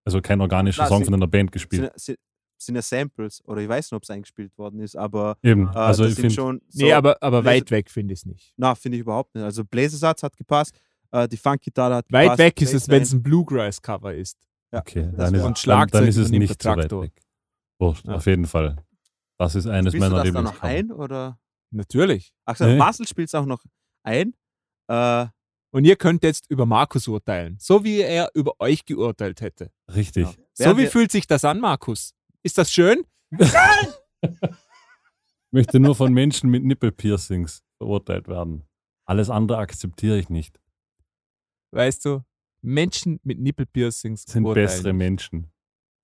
also 0.05 0.21
kein 0.21 0.39
organischer 0.41 0.83
Na, 0.83 0.87
Song 0.87 0.99
sie- 0.99 1.05
von 1.05 1.13
einer 1.15 1.27
Band 1.27 1.49
Sind, 1.49 1.51
gespielt. 1.51 1.91
sind, 1.95 2.17
sind 2.57 2.75
ja 2.75 2.81
Samples, 2.81 3.43
oder 3.45 3.61
ich 3.61 3.67
weiß 3.67 3.91
nicht, 3.91 3.97
ob 3.97 4.03
es 4.03 4.09
eingespielt 4.09 4.57
worden 4.57 4.79
ist, 4.79 4.95
aber 4.95 5.37
Eben, 5.43 5.67
äh, 5.67 5.71
also 5.77 6.03
das 6.03 6.11
ich 6.13 6.15
sind 6.15 6.21
finde, 6.31 6.35
schon. 6.35 6.61
So, 6.69 6.85
nee, 6.85 6.93
aber, 6.93 7.17
aber 7.21 7.39
Bläser- 7.41 7.45
weit 7.45 7.71
weg 7.71 7.89
finde 7.91 8.13
ich 8.13 8.19
es 8.21 8.25
nicht. 8.25 8.53
Na, 8.55 8.73
finde 8.75 8.97
ich 8.97 9.01
überhaupt 9.01 9.35
nicht. 9.35 9.43
Also 9.43 9.65
Bläsersatz 9.65 10.23
hat 10.23 10.37
gepasst, 10.37 10.73
äh, 11.11 11.27
die 11.27 11.37
Funkgitarre 11.37 11.95
hat 11.95 12.05
Weit 12.11 12.23
gepasst. 12.23 12.39
weg 12.39 12.61
ist 12.61 12.73
es, 12.73 12.87
wenn 12.87 13.01
es 13.03 13.11
ein 13.11 13.21
Bluegrass-Cover 13.21 14.13
ist. 14.15 14.37
Ja, 14.73 14.79
okay, 14.79 15.09
dann 15.15 15.35
ist, 15.35 15.43
Und 15.43 15.59
Schlagzeug 15.59 16.01
dann 16.01 16.07
ist 16.09 16.17
es 16.17 16.29
nicht 16.29 16.47
so 16.47 16.49
weit 16.49 16.59
Traktor. 16.79 17.03
weg. 17.03 17.21
Wurscht, 17.79 18.05
Ja. 18.07 18.15
auf 18.15 18.25
jeden 18.25 18.45
Fall. 18.47 18.77
Das 19.37 19.55
ist 19.55 19.67
eines 19.67 19.93
Spielst 19.93 20.07
du 20.07 20.11
meiner 20.11 20.23
das 20.23 20.33
dann 20.33 20.43
noch 20.43 20.61
ein? 20.61 20.91
Oder? 20.91 21.39
Natürlich. 21.71 22.33
Ach 22.45 22.55
so, 22.55 22.65
Nee. 22.65 22.77
Marcel 22.77 23.07
spielt 23.07 23.27
es 23.27 23.35
auch 23.35 23.45
noch 23.45 23.63
ein. 24.03 24.33
Äh, 24.87 25.27
Und 25.71 25.85
ihr 25.85 25.95
könnt 25.95 26.23
jetzt 26.23 26.49
über 26.49 26.65
Markus 26.65 27.07
urteilen. 27.07 27.57
So 27.59 27.83
wie 27.83 27.99
er 28.01 28.29
über 28.35 28.53
euch 28.59 28.85
geurteilt 28.85 29.41
hätte. 29.41 29.71
Richtig. 29.93 30.27
Ja. 30.57 30.69
So 30.71 30.77
wie 30.77 30.87
fühlt 30.87 31.11
sich 31.11 31.25
das 31.27 31.45
an, 31.45 31.59
Markus? 31.59 32.13
Ist 32.43 32.57
das 32.57 32.71
schön? 32.71 33.03
Ich 34.21 35.55
möchte 35.55 35.79
nur 35.79 35.95
von 35.95 36.11
Menschen 36.13 36.49
mit 36.49 36.63
Nippelpiercings 36.63 37.63
verurteilt 37.77 38.27
werden. 38.27 38.63
Alles 39.05 39.29
andere 39.29 39.59
akzeptiere 39.59 40.17
ich 40.17 40.29
nicht. 40.29 40.59
Weißt 41.71 42.05
du, 42.05 42.23
Menschen 42.63 43.19
mit 43.23 43.39
Nippelpiercings 43.39 44.23
sind 44.23 44.45
urteilen. 44.45 44.67
bessere 44.67 44.93
Menschen. 44.93 45.51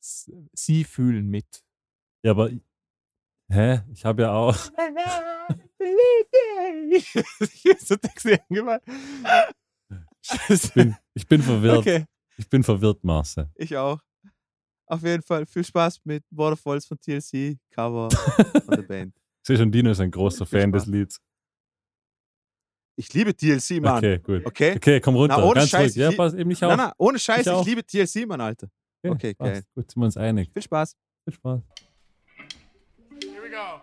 Sie 0.01 0.83
fühlen 0.83 1.27
mit. 1.27 1.63
Ja, 2.23 2.31
aber. 2.31 2.49
Hä? 3.51 3.81
Ich 3.91 4.05
habe 4.05 4.23
ja 4.23 4.33
auch. 4.33 4.55
so. 4.55 4.71
Ich 10.49 10.73
bin, 10.73 10.95
ich 11.15 11.27
bin 11.27 11.41
verwirrt. 11.41 11.79
Okay. 11.79 12.05
Ich 12.37 12.47
bin 12.47 12.63
verwirrt, 12.63 13.03
Marcel. 13.03 13.49
ich 13.55 13.75
auch. 13.75 13.99
Auf 14.85 15.03
jeden 15.03 15.23
Fall 15.23 15.45
viel 15.45 15.63
Spaß 15.63 16.01
mit 16.03 16.23
Waterfalls 16.29 16.85
von 16.85 16.99
TLC, 16.99 17.57
Cover 17.71 18.09
von 18.65 18.75
der 18.75 18.83
Band. 18.83 19.15
Ich 19.15 19.47
sehe 19.47 19.57
schon, 19.57 19.71
Dino 19.71 19.91
ist 19.91 19.99
ein 19.99 20.11
großer 20.11 20.45
Viel 20.45 20.61
Fan 20.61 20.71
des. 20.71 20.85
Lieds. 20.85 21.19
Ich 22.99 23.13
liebe 23.13 23.33
TLC, 23.33 23.79
Mann. 23.79 23.97
Okay, 23.99 24.19
gut. 24.19 24.45
Okay? 24.45 24.75
Okay, 24.75 24.99
komm 24.99 25.15
runter. 25.15 25.37
Na, 25.37 25.43
ohne 25.45 25.53
Ganz 25.61 25.69
Scheiß, 25.69 25.91
ruhig. 25.91 25.95
Ja, 25.95 26.09
ich- 26.09 26.17
passt 26.17 26.35
eben 26.35 26.49
nicht 26.49 26.61
auf. 26.61 26.69
Nein, 26.75 26.77
nein, 26.87 26.91
ohne 26.97 27.17
Scheiß, 27.17 27.47
Ich 27.47 27.53
ich, 27.53 27.65
liebe 27.65 27.83
TLC, 27.85 28.25
Mann, 28.27 28.41
Alter. 28.41 28.67
okay, 29.07 29.33
passt. 29.35 29.51
geil. 29.53 29.63
Gut, 29.73 29.89
sind 29.89 30.01
wir 30.01 30.05
uns 30.05 30.17
einig. 30.17 30.49
Viel 30.51 30.61
Spaß. 30.63 30.97
Viel 31.23 31.33
Spaß. 31.33 31.61
Here 33.23 33.41
we 33.41 33.49
go. 33.49 33.81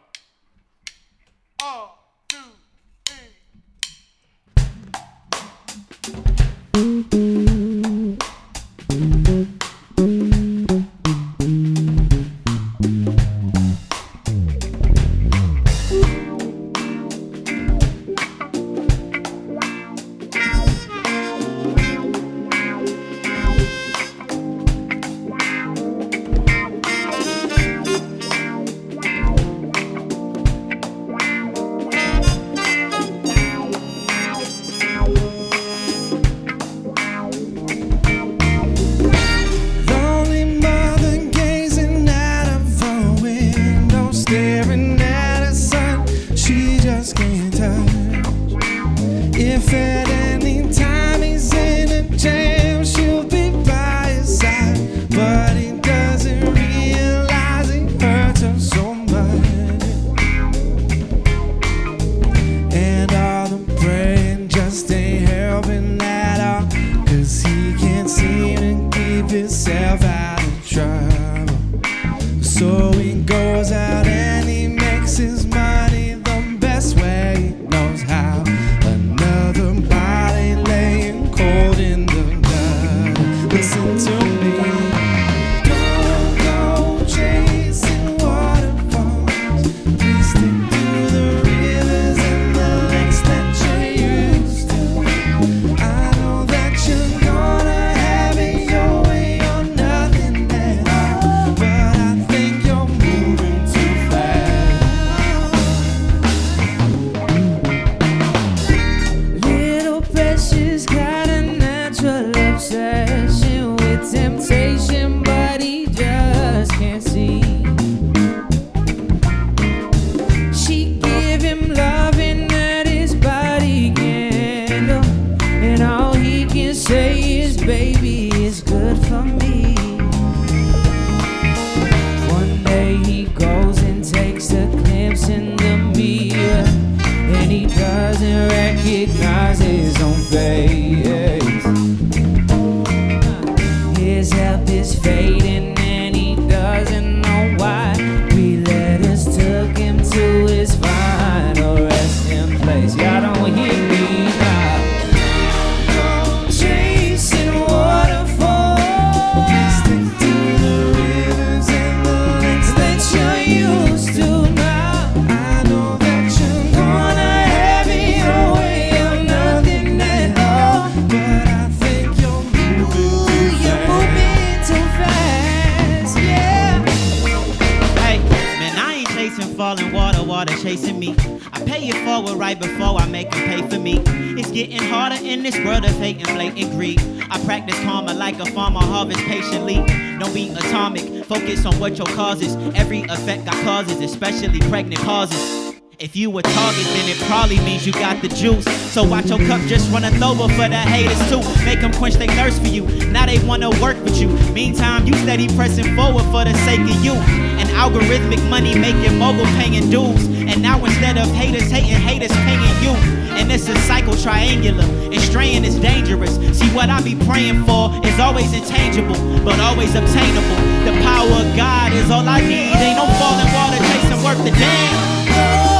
Like 188.26 188.40
a 188.40 188.50
farmer 188.50 188.80
harvest 188.80 189.20
patiently. 189.20 189.76
Don't 190.18 190.34
be 190.34 190.48
atomic, 190.48 191.24
focus 191.26 191.64
on 191.64 191.78
what 191.78 191.96
your 191.96 192.08
cause 192.08 192.42
is. 192.42 192.56
Every 192.74 193.02
effect 193.02 193.44
got 193.44 193.54
causes, 193.62 194.00
especially 194.00 194.58
pregnant 194.68 195.00
pauses. 195.02 195.76
If 196.00 196.16
you 196.16 196.36
a 196.36 196.42
target, 196.42 196.84
then 196.86 197.08
it 197.08 197.18
probably 197.28 197.58
means 197.60 197.86
you 197.86 197.92
got 197.92 198.20
the 198.22 198.28
juice. 198.28 198.66
So 198.92 199.04
watch 199.04 199.26
your 199.26 199.38
cup 199.46 199.60
just 199.68 199.92
running 199.92 200.20
over 200.20 200.48
for 200.54 200.68
the 200.68 200.76
haters 200.76 201.22
too. 201.30 201.38
Make 201.64 201.80
them 201.80 201.92
quench 201.92 202.14
their 202.16 202.26
thirst 202.30 202.60
for 202.60 202.66
you. 202.66 202.82
Now 203.12 203.26
they 203.26 203.38
wanna 203.46 203.70
work 203.80 203.96
with 204.02 204.20
you. 204.20 204.28
Meantime, 204.52 205.06
you 205.06 205.14
steady 205.18 205.46
pressing 205.54 205.94
forward 205.94 206.24
for 206.32 206.44
the 206.44 206.54
sake 206.66 206.80
of 206.80 207.04
you. 207.04 207.12
And 207.60 207.68
algorithmic 207.78 208.42
money 208.50 208.76
making 208.76 209.20
mogul 209.20 209.46
paying 209.54 209.88
dues. 209.88 210.35
And 210.56 210.62
now 210.62 210.82
instead 210.82 211.18
of 211.18 211.30
haters 211.34 211.70
hating, 211.70 212.00
haters 212.00 212.32
paying 212.32 212.82
you. 212.82 212.96
And 213.36 213.52
it's 213.52 213.68
a 213.68 213.76
cycle 213.80 214.16
triangular. 214.16 214.84
And 214.84 215.20
straying 215.20 215.66
is 215.66 215.78
dangerous. 215.78 216.36
See 216.58 216.68
what 216.70 216.88
I 216.88 217.02
be 217.02 217.14
praying 217.14 217.64
for 217.64 217.92
is 218.06 218.18
always 218.18 218.54
intangible, 218.54 219.20
but 219.44 219.60
always 219.60 219.94
obtainable. 219.94 220.56
The 220.88 220.98
power 221.04 221.28
of 221.28 221.56
God 221.56 221.92
is 221.92 222.10
all 222.10 222.26
I 222.26 222.40
need. 222.40 222.72
Ain't 222.72 222.96
no 222.96 223.04
falling 223.20 223.52
water 223.52 223.76
chasing 223.84 224.24
worth 224.24 224.42
the 224.44 224.58
damn. 224.58 225.75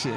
是 0.00 0.08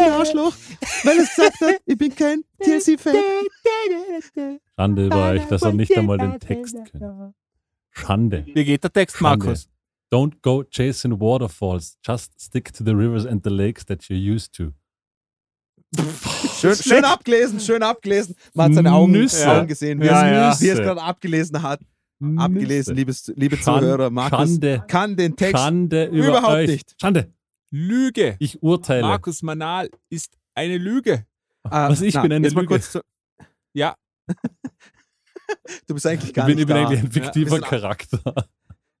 Ein 0.00 0.12
Arschloch, 0.12 0.54
weil 1.04 1.16
er 1.18 1.24
gesagt 1.24 1.60
hat, 1.60 1.80
ich 1.86 1.98
bin 1.98 2.14
kein 2.14 2.42
TLC-Fan. 2.62 3.14
Schande 4.76 5.06
über 5.06 5.30
euch, 5.30 5.44
dass 5.46 5.62
er 5.62 5.72
nicht 5.72 5.96
einmal 5.96 6.18
den 6.18 6.38
Text 6.40 6.76
kennt. 6.90 7.34
Schande. 7.92 8.44
Wie 8.46 8.64
geht 8.64 8.82
der 8.84 8.92
Text, 8.92 9.16
Schande. 9.18 9.46
Markus? 9.46 9.68
Don't 10.12 10.40
go 10.42 10.64
chasing 10.64 11.20
waterfalls. 11.20 11.96
Just 12.04 12.40
stick 12.40 12.72
to 12.72 12.84
the 12.84 12.92
rivers 12.92 13.26
and 13.26 13.42
the 13.44 13.50
lakes 13.50 13.84
that 13.86 14.02
you're 14.04 14.34
used 14.34 14.52
to. 14.54 14.72
Schön, 16.60 16.74
schön 16.76 17.04
abgelesen, 17.04 17.58
schön 17.60 17.82
abgelesen. 17.82 18.34
Man 18.54 18.66
hat 18.66 18.74
seine 18.74 18.92
Augen, 18.92 19.12
Nüsse. 19.12 19.50
Augen 19.50 19.66
gesehen, 19.66 20.00
wie 20.00 20.06
Ja, 20.06 20.22
er 20.26 20.32
ja. 20.32 20.52
es 20.52 20.60
wie 20.60 20.68
er 20.68 20.74
es 20.74 20.80
gerade 20.80 21.02
abgelesen 21.02 21.62
hat. 21.62 21.80
Abgelesen, 22.36 22.94
liebes, 22.96 23.32
liebe 23.34 23.56
Schande. 23.56 23.80
Zuhörer. 23.86 24.10
Markus 24.10 24.38
Schande. 24.38 24.84
kann 24.86 25.16
den 25.16 25.34
Text 25.36 25.56
Schande 25.60 26.04
über 26.06 26.28
überhaupt 26.28 26.52
euch. 26.54 26.68
nicht. 26.70 26.94
Schande. 27.00 27.32
Lüge. 27.70 28.36
Ich 28.38 28.62
urteile. 28.62 29.02
Markus 29.02 29.42
Manal 29.42 29.90
ist 30.08 30.36
eine 30.54 30.78
Lüge. 30.78 31.26
Was, 31.62 32.00
ich 32.00 32.14
bin 32.14 32.32
eine 32.32 32.44
jetzt 32.46 32.54
mal 32.54 32.62
Lüge. 32.62 32.74
kurz 32.74 32.92
zu, 32.92 33.00
Ja, 33.74 33.94
Du 35.86 35.94
bist 35.94 36.06
eigentlich 36.06 36.30
Ich 36.30 36.34
gar 36.34 36.46
bin, 36.46 36.54
nicht 36.56 36.62
ich 36.62 36.66
bin 36.68 36.76
da. 36.76 36.86
eigentlich 36.86 37.00
ein 37.00 37.06
Ja, 37.06 37.12
fiktiver 37.12 37.50
sind, 37.56 37.64
Charakter. 37.64 38.20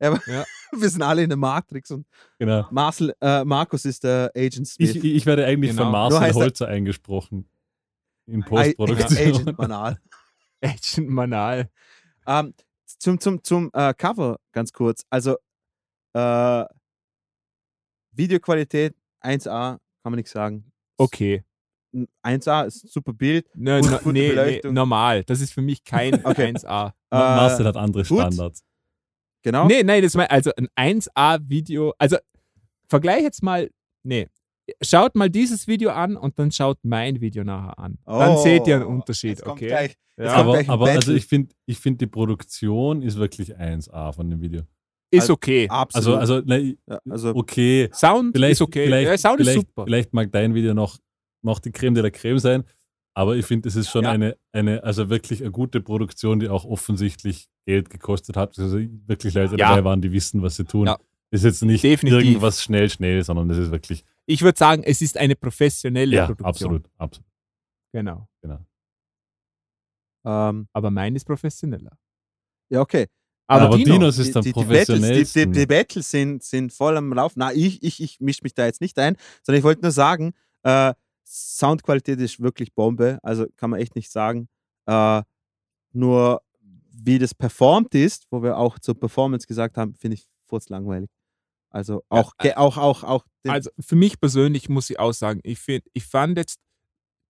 wir 0.00 0.88
sind 0.88 1.02
alle 1.02 1.22
in 1.22 1.28
der 1.30 1.36
Matrix 1.36 1.90
und 1.90 2.06
genau. 2.38 2.66
Marcel, 2.70 3.14
äh, 3.20 3.44
Markus 3.44 3.84
ist 3.84 4.02
der 4.04 4.30
Agent 4.34 4.66
Smith. 4.66 4.94
Ich, 4.96 5.04
ich 5.04 5.26
werde 5.26 5.44
eigentlich 5.46 5.70
Genau. 5.72 5.84
von 5.84 5.92
Marcel 5.92 6.22
er- 6.22 6.34
Holzer 6.34 6.68
eingesprochen. 6.68 7.48
In 8.26 8.42
Postproduktion. 8.44 9.18
Agent 9.18 9.56
Banal. 9.56 10.00
Agent 10.62 11.08
Manal. 11.08 11.70
Ähm, 12.26 12.54
zum 12.86 13.20
zum, 13.20 13.42
zum 13.44 13.70
äh, 13.72 13.92
Cover 13.94 14.38
ganz 14.52 14.72
kurz. 14.72 15.04
Also 15.10 15.36
äh, 16.14 16.64
Videoqualität 18.12 18.94
1A, 19.22 19.78
kann 19.78 19.80
man 20.04 20.14
nichts 20.16 20.32
sagen. 20.32 20.70
Okay. 20.98 21.44
1A 22.24 22.66
ist 22.66 22.84
ein 22.84 22.88
super 22.88 23.12
Bild. 23.12 23.46
Ne, 23.54 23.80
no, 23.80 24.12
nee, 24.12 24.32
nee, 24.32 24.60
normal. 24.70 25.24
Das 25.24 25.40
ist 25.40 25.52
für 25.52 25.62
mich 25.62 25.82
kein 25.84 26.14
Okay. 26.24 26.52
1A. 26.52 26.88
Äh, 26.88 26.92
Marcel 27.10 27.66
hat 27.66 27.76
andere 27.76 28.04
gut. 28.04 28.18
Standards. 28.20 28.62
Genau. 29.42 29.66
Nee, 29.66 29.82
nein, 29.82 30.02
das 30.02 30.14
mein, 30.14 30.28
also 30.28 30.52
ein 30.76 31.00
1A-Video. 31.00 31.94
Also 31.98 32.16
vergleich 32.88 33.22
jetzt 33.22 33.42
mal, 33.42 33.70
nee. 34.04 34.28
Schaut 34.82 35.16
mal 35.16 35.28
dieses 35.28 35.66
Video 35.66 35.90
an 35.90 36.16
und 36.16 36.38
dann 36.38 36.52
schaut 36.52 36.78
mein 36.84 37.20
Video 37.20 37.42
nachher 37.42 37.76
an. 37.78 37.98
Dann 38.04 38.36
Oh, 38.36 38.42
seht 38.42 38.68
ihr 38.68 38.76
einen 38.76 38.84
Unterschied, 38.84 39.30
jetzt 39.30 39.42
kommt 39.42 39.56
okay? 39.58 39.66
Gleich, 39.68 39.96
Ja. 40.16 40.34
aber 40.34 40.52
gleich 40.52 40.68
ein 40.68 40.70
aber 40.70 40.90
also 40.90 41.12
ich 41.12 41.26
finde, 41.26 41.52
ich 41.66 41.78
find, 41.80 42.00
die 42.00 42.06
Produktion 42.06 43.02
ist 43.02 43.16
wirklich 43.16 43.56
1A 43.56 44.12
von 44.12 44.30
dem 44.30 44.40
Video. 44.40 44.62
Ist 45.12 45.22
Also- 45.22 45.32
okay. 45.34 45.68
Also, 45.68 45.80
absolut. 46.16 46.18
also, 46.20 46.40
ne, 46.40 46.76
ja, 46.86 47.00
also 47.08 47.34
okay. 47.34 47.88
Sound 47.92 48.32
Vielleicht, 48.34 48.52
ist 48.52 48.60
okay. 48.62 48.84
vielleicht, 48.86 49.08
ja, 49.10 49.18
Sound 49.18 49.40
vielleicht, 49.40 49.58
ist 49.58 49.66
super. 49.68 49.84
vielleicht 49.84 50.12
mag 50.12 50.30
dein 50.32 50.54
Video 50.54 50.72
noch, 50.74 50.98
noch 51.42 51.58
die 51.58 51.72
Creme 51.72 51.94
de 51.94 52.02
la 52.04 52.10
Creme 52.10 52.38
sein, 52.38 52.64
aber 53.14 53.34
ich 53.36 53.44
finde, 53.44 53.68
es 53.68 53.74
ist 53.76 53.90
schon 53.90 54.04
Ja. 54.04 54.12
eine, 54.12 54.36
eine, 54.52 54.84
also 54.84 55.10
wirklich 55.10 55.40
eine 55.42 55.50
gute 55.50 55.80
Produktion, 55.80 56.38
die 56.38 56.48
auch 56.48 56.64
offensichtlich 56.64 57.48
Geld 57.66 57.90
gekostet 57.90 58.36
hat. 58.36 58.56
Also 58.58 58.78
wirklich 58.78 59.34
Leute 59.34 59.56
Ja. 59.56 59.70
dabei 59.70 59.84
waren, 59.84 60.00
die 60.00 60.12
wissen, 60.12 60.42
was 60.42 60.56
sie 60.56 60.64
tun. 60.64 60.86
Ja. 60.86 60.98
Ist 61.32 61.44
jetzt 61.44 61.62
nicht 61.62 61.82
Definitiv. 61.84 62.24
irgendwas 62.26 62.62
schnell, 62.62 62.88
schnell, 62.90 63.22
sondern 63.24 63.48
es 63.50 63.58
ist 63.58 63.70
wirklich, 63.70 64.04
Ich 64.26 64.42
würde 64.42 64.58
sagen, 64.58 64.82
es 64.84 65.00
ist 65.02 65.16
eine 65.16 65.34
professionelle 65.36 66.14
ja, 66.16 66.26
Produktion. 66.26 66.48
absolut, 66.48 66.90
absolut. 66.98 67.26
Genau. 67.92 68.28
ähm, 70.24 70.68
Aber 70.72 70.90
mein 70.90 71.16
ist 71.16 71.24
professioneller. 71.24 71.96
ja, 72.70 72.80
okay. 72.80 73.06
Aber, 73.50 73.64
Aber 73.66 73.76
Dino, 73.76 73.94
Dinos 73.94 74.18
ist 74.18 74.34
die, 74.34 74.38
am 74.38 74.42
die, 74.44 74.52
die, 74.52 74.64
Battles, 74.64 75.00
die, 75.34 75.42
die, 75.52 75.66
Battles 75.66 76.10
sind, 76.10 76.42
sind 76.42 76.72
voll 76.72 76.96
am 76.96 77.12
Laufen. 77.12 77.38
Na, 77.40 77.52
ich, 77.52 77.82
ich, 77.82 78.00
ich 78.02 78.20
mische 78.20 78.40
mich 78.44 78.54
da 78.54 78.64
jetzt 78.66 78.80
nicht 78.80 78.98
ein, 78.98 79.16
sondern 79.42 79.58
ich 79.58 79.64
wollte 79.64 79.82
nur 79.82 79.90
sagen, 79.90 80.32
äh, 80.62 80.94
Soundqualität 81.26 82.20
ist 82.20 82.40
wirklich 82.40 82.72
Bombe, 82.74 83.18
also 83.22 83.46
kann 83.56 83.70
man 83.70 83.80
echt 83.80 83.94
nicht 83.96 84.10
sagen. 84.10 84.48
Äh, 84.86 85.22
nur 85.92 86.42
wie 86.92 87.18
das 87.18 87.34
performt 87.34 87.94
ist, 87.94 88.26
wo 88.30 88.42
wir 88.42 88.56
auch 88.56 88.78
zur 88.78 88.98
Performance 88.98 89.46
gesagt 89.46 89.76
haben, 89.76 89.94
finde 89.94 90.16
ich 90.16 90.28
langweilig. 90.68 91.10
Also 91.70 92.02
auch, 92.08 92.32
ge- 92.38 92.54
auch, 92.54 92.76
auch, 92.78 93.04
auch 93.04 93.24
den, 93.44 93.52
also 93.52 93.70
für 93.78 93.94
mich 93.96 94.18
persönlich 94.20 94.68
muss 94.68 94.90
ich 94.90 94.98
auch 94.98 95.12
sagen, 95.12 95.40
ich, 95.44 95.58
find, 95.60 95.84
ich 95.92 96.04
fand 96.04 96.36
jetzt, 96.36 96.58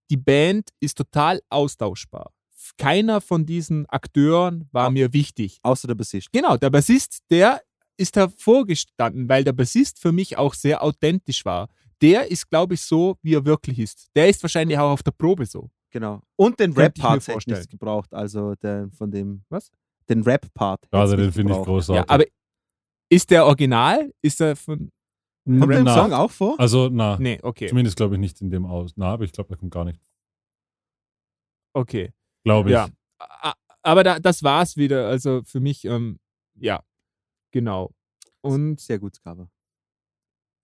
die 0.09 0.17
Band 0.17 0.69
ist 0.79 0.97
total 0.97 1.41
austauschbar. 1.49 2.31
Keiner 2.77 3.21
von 3.21 3.45
diesen 3.45 3.85
Akteuren 3.87 4.67
war 4.71 4.87
Au- 4.87 4.91
mir 4.91 5.13
wichtig. 5.13 5.59
außer 5.63 5.87
der 5.87 5.95
Bassist. 5.95 6.31
Genau, 6.31 6.57
der 6.57 6.69
Bassist, 6.69 7.21
der 7.29 7.61
ist 7.97 8.15
hervorgestanden, 8.15 9.27
weil 9.29 9.43
der 9.43 9.53
Bassist 9.53 9.99
für 9.99 10.11
mich 10.11 10.37
auch 10.37 10.53
sehr 10.53 10.81
authentisch 10.83 11.45
war. 11.45 11.67
Der 12.01 12.31
ist, 12.31 12.49
glaube 12.49 12.73
ich, 12.73 12.81
so, 12.81 13.17
wie 13.21 13.35
er 13.35 13.45
wirklich 13.45 13.77
ist. 13.79 14.07
Der 14.15 14.27
ist 14.27 14.41
wahrscheinlich 14.43 14.77
auch 14.77 14.91
auf 14.91 15.03
der 15.03 15.11
Probe 15.11 15.45
so. 15.45 15.69
Genau. 15.91 16.21
Und 16.35 16.59
den 16.59 16.71
Rap-Part 16.73 17.27
hätte 17.27 17.37
ich 17.39 17.47
nicht 17.47 17.69
gebraucht. 17.69 18.13
Also 18.13 18.55
den, 18.55 18.91
von 18.91 19.11
dem. 19.11 19.43
Was? 19.49 19.69
Den 20.09 20.23
Rap-Part. 20.23 20.83
hätte 20.85 20.97
Also 20.97 21.15
den 21.15 21.31
finde 21.31 21.53
ich 21.53 21.59
großartig. 21.63 22.05
Ja, 22.09 22.13
aber 22.13 22.23
ist 23.09 23.29
der 23.29 23.45
Original? 23.45 24.11
Ist 24.21 24.39
der 24.39 24.55
von. 24.55 24.89
Kommt 25.45 25.69
der 25.71 25.79
im 25.79 25.85
Na, 25.85 25.95
Song 25.95 26.13
auch 26.13 26.31
vor? 26.31 26.59
Also, 26.59 26.89
na, 26.91 27.17
Nee, 27.19 27.39
okay. 27.43 27.67
zumindest 27.67 27.97
glaube 27.97 28.15
ich 28.15 28.19
nicht 28.21 28.39
in 28.41 28.49
dem 28.51 28.65
aus. 28.65 28.93
Na, 28.95 29.07
aber 29.13 29.25
ich 29.25 29.31
glaube, 29.31 29.49
der 29.49 29.57
kommt 29.57 29.71
gar 29.73 29.85
nicht. 29.85 29.99
Okay. 31.73 32.11
Glaube 32.43 32.69
ich. 32.69 32.73
Ja. 32.73 32.87
Aber 33.83 34.03
da, 34.03 34.19
das 34.19 34.43
war's 34.43 34.77
wieder. 34.77 35.07
Also 35.07 35.41
für 35.43 35.59
mich, 35.59 35.85
ähm, 35.85 36.19
ja, 36.55 36.81
genau. 37.51 37.91
Und 38.41 38.79
Sehr 38.79 38.99
gutes 38.99 39.21
Cover. 39.21 39.49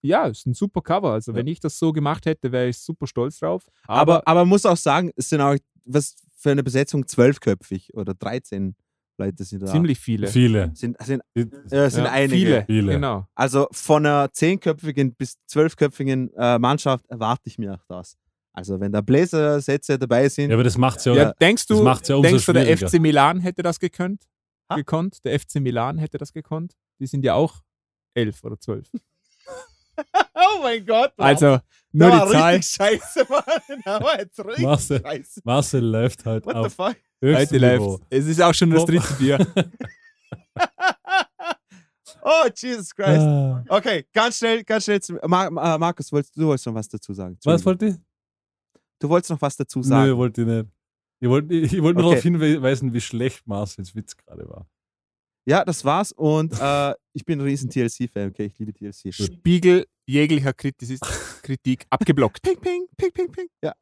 ja, 0.01 0.25
ist 0.27 0.45
ein 0.45 0.53
super 0.53 0.81
Cover. 0.81 1.11
Also 1.13 1.31
Ja. 1.31 1.37
wenn 1.37 1.47
ich 1.47 1.59
das 1.59 1.77
so 1.79 1.91
gemacht 1.91 2.25
hätte, 2.25 2.51
wäre 2.51 2.67
ich 2.69 2.77
super 2.79 3.07
stolz 3.07 3.39
drauf. 3.39 3.67
Aber, 3.87 3.99
Aber, 4.17 4.27
aber 4.27 4.39
man 4.41 4.49
muss 4.49 4.65
auch 4.65 4.77
sagen, 4.77 5.11
es 5.15 5.29
sind 5.29 5.41
auch 5.41 5.55
was 5.85 6.15
für 6.37 6.51
eine 6.51 6.63
Besetzung 6.63 7.07
zwölfköpfig 7.07 7.93
oder 7.95 8.13
13 8.13 8.75
Leute 9.19 9.43
sind 9.43 9.63
da. 9.63 9.65
ziemlich 9.67 9.99
viele. 9.99 10.27
Viele. 10.27 10.71
Sind, 10.75 10.95
sind, 11.03 11.21
äh, 11.33 11.45
sind 11.89 12.05
Ja, 12.05 12.11
einige. 12.11 12.35
Viele. 12.35 12.65
Viele. 12.67 12.91
Genau. 12.93 13.25
Also 13.33 13.67
von 13.71 14.05
einer 14.05 14.31
zehnköpfigen 14.31 15.15
bis 15.15 15.37
zwölfköpfigen 15.47 16.31
äh, 16.35 16.59
Mannschaft 16.59 17.07
erwarte 17.07 17.43
ich 17.45 17.57
mir 17.57 17.73
auch 17.73 17.83
das. 17.87 18.15
Also 18.57 18.79
wenn 18.79 18.91
da 18.91 19.01
Bläsersätze 19.01 19.99
dabei 19.99 20.27
sind, 20.29 20.49
Ja, 20.49 20.55
aber 20.55 20.63
das 20.63 20.77
macht 20.79 20.97
es 20.97 21.05
ja, 21.05 21.13
Ja, 21.13 21.31
denkst 21.33 21.67
das 21.67 21.77
du, 21.77 21.83
macht's 21.83 22.07
ja 22.09 22.15
umso 22.15 22.27
denkst 22.29 22.45
du, 22.47 22.53
der. 22.53 22.75
FC 22.75 22.93
Milan 22.99 23.39
hätte 23.39 23.61
das 23.61 23.79
gekonnt? 23.79 24.23
Ha? 24.71 24.75
Gekonnt? 24.77 25.23
Der 25.23 25.39
FC 25.39 25.57
Milan 25.61 25.99
hätte 25.99 26.17
das 26.17 26.33
gekonnt? 26.33 26.73
Die 26.99 27.05
sind 27.05 27.23
ja 27.23 27.35
auch 27.35 27.61
elf 28.15 28.43
oder 28.43 28.59
zwölf. 28.59 28.89
oh 30.33 30.61
mein 30.63 30.83
Gott, 30.87 31.13
Also 31.17 31.59
nur 31.91 32.09
die 32.09 32.31
Zahl. 32.31 32.63
scheiße, 32.63 33.27
Mann. 33.29 33.43
Da 33.85 34.01
war 34.01 34.17
jetzt 34.17 34.39
richtig 34.43 34.65
Marcel. 34.65 35.01
scheiße. 35.03 35.41
Marcel 35.43 35.85
läuft 35.85 36.25
halt 36.25 36.43
What 36.47 36.53
the 36.55 36.59
auf 36.59 36.73
fuck? 36.73 36.95
Heute 37.23 37.57
läuft. 37.59 38.03
Es 38.09 38.25
ist 38.25 38.41
auch 38.41 38.55
schon 38.55 38.71
das 38.71 38.85
dritte 38.85 39.13
Bier. 39.19 39.37
oh, 42.23 42.47
Jesus 42.55 42.93
Christ. 42.95 43.19
Ah. 43.21 43.63
Okay, 43.69 44.05
ganz 44.13 44.37
schnell, 44.39 44.63
ganz 44.63 44.83
schnell. 44.85 44.99
Zu, 45.01 45.13
Mar 45.27 45.47
äh, 45.47 45.77
Markus, 45.77 46.11
wolltest, 46.11 46.35
du 46.35 46.47
wolltest 46.47 46.65
noch 46.65 46.73
was 46.73 46.87
dazu 46.89 47.13
sagen. 47.13 47.37
Was 47.43 47.61
Entschuldigung. 47.61 47.81
wollt 47.89 47.97
ihr? 47.99 48.06
Du 48.99 49.09
wolltest 49.09 49.31
noch 49.31 49.41
was 49.41 49.55
dazu 49.57 49.81
sagen. 49.83 50.09
Nö, 50.09 50.17
wollte 50.17 50.41
ich 50.41 50.47
nicht. 50.47 50.65
Ich 51.19 51.29
wollte 51.29 51.53
ich 51.55 51.81
wollte 51.81 51.99
nur 52.01 52.11
Okay. 52.11 52.21
darauf 52.31 52.43
hinweisen, 52.51 52.93
wie 52.93 53.01
schlecht 53.01 53.47
Marcels 53.47 53.95
Witz 53.95 54.15
gerade 54.15 54.47
war. 54.47 54.67
Ja, 55.47 55.63
das 55.63 55.83
war's. 55.85 56.11
Und 56.11 56.53
äh, 56.59 56.93
ich 57.13 57.23
bin 57.25 57.39
ein 57.39 57.43
riesen 57.45 57.69
TLC-Fan. 57.69 58.29
Okay, 58.29 58.45
ich 58.45 58.59
liebe 58.59 58.73
TLC. 58.73 59.13
Spiegel 59.13 59.85
jeglicher 60.05 60.53
Kritis 60.53 60.99
Kritik 61.41 61.85
abgeblockt. 61.89 62.41
Ping, 62.41 62.59
ping, 62.59 62.85
ping, 62.97 63.11
ping, 63.13 63.31
ping. 63.31 63.47
Ja. 63.63 63.73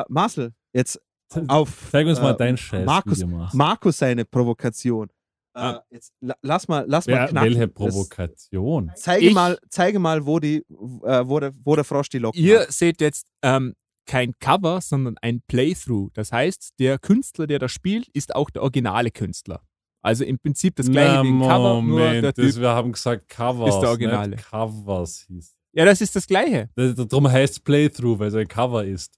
Äh, 0.00 0.04
Marcel, 0.08 0.52
jetzt 0.72 1.00
auf 1.48 1.88
Zeig 1.90 2.06
uns 2.06 2.20
mal 2.20 2.32
äh, 2.32 2.36
dein 2.36 2.56
Scheiß. 2.56 2.86
Markus. 2.86 3.24
Markus 3.52 3.98
seine 3.98 4.24
Provokation. 4.24 5.08
Äh, 5.08 5.10
Ah. 5.56 5.84
jetzt 5.90 6.12
la 6.20 6.34
lass 6.42 6.66
mal, 6.68 6.84
lass 6.88 7.06
mal 7.06 7.12
Wer, 7.14 7.28
knacken. 7.28 7.48
welche 7.50 7.66
Das- 7.68 7.74
Provokation? 7.74 8.90
Zeige 8.96 9.26
Ich- 9.26 9.34
mal, 9.34 9.58
zeige 9.68 9.98
mal, 9.98 10.24
wo 10.26 10.38
die, 10.40 10.56
äh, 11.02 11.26
wo 11.28 11.38
der, 11.40 11.52
wo 11.64 11.74
der 11.76 11.84
Frosch 11.84 12.08
die 12.08 12.18
Locken 12.18 12.40
Ihr 12.40 12.60
hat. 12.62 12.72
seht 12.72 13.00
jetzt 13.00 13.26
ähm, 13.42 13.74
kein 14.06 14.32
Cover, 14.38 14.80
sondern 14.80 15.16
ein 15.22 15.40
Playthrough. 15.48 16.10
Das 16.14 16.32
heißt, 16.32 16.74
der 16.78 16.98
Künstler, 16.98 17.46
der 17.46 17.58
das 17.58 17.72
spielt, 17.72 18.08
ist 18.08 18.34
auch 18.34 18.50
der 18.50 18.62
originale 18.62 19.10
Künstler. 19.10 19.62
Also 20.02 20.24
im 20.24 20.38
Prinzip 20.38 20.76
das 20.76 20.90
gleiche 20.90 21.14
Na, 21.14 21.22
wie 21.24 21.28
ein 21.28 21.40
Cover, 21.40 21.82
nur 21.82 21.98
der 22.00 22.06
Moment, 22.12 22.36
Typ. 22.36 22.46
das, 22.46 22.60
wir 22.60 22.68
haben 22.68 22.92
gesagt 22.92 23.28
Covers, 23.28 23.74
ist 23.74 23.80
der 23.80 23.88
Originale. 23.88 24.36
nicht 24.36 24.44
Covers 24.50 25.24
hieß. 25.28 25.54
Ja, 25.72 25.84
das 25.86 26.00
ist 26.02 26.14
das 26.14 26.26
gleiche. 26.26 26.68
Das- 26.76 26.94
Darum 26.94 27.30
heißt 27.30 27.54
es 27.54 27.60
Playthrough, 27.60 28.18
weil 28.18 28.28
es 28.28 28.34
ein 28.34 28.46
Cover 28.46 28.84
ist. 28.84 29.14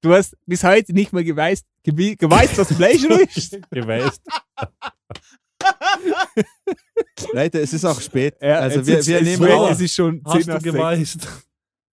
Du 0.00 0.12
hast 0.14 0.36
bis 0.46 0.62
heute 0.64 0.92
nicht 0.94 1.12
mal 1.12 1.24
geweißt, 1.24 1.66
gewi- 1.84 2.16
geweißt 2.16 2.56
was 2.56 2.68
Playthrough 2.74 3.20
ist. 3.36 3.58
Geweißt. 3.70 4.22
Leute, 7.32 7.60
es 7.60 7.72
ist 7.72 7.84
auch 7.84 8.00
spät. 8.00 8.36
Ja, 8.40 8.60
also 8.60 8.86
wir, 8.86 8.98
ist- 8.98 9.08
wir 9.08 9.22
nehmen 9.22 9.50
auf. 9.50 9.70
Es 9.72 9.80
ist 9.80 9.94
schon 9.94 10.22
10 10.24 10.32
Hast 10.34 10.46
du 10.48 10.52
nach 10.52 10.62
geweißt? 10.62 11.28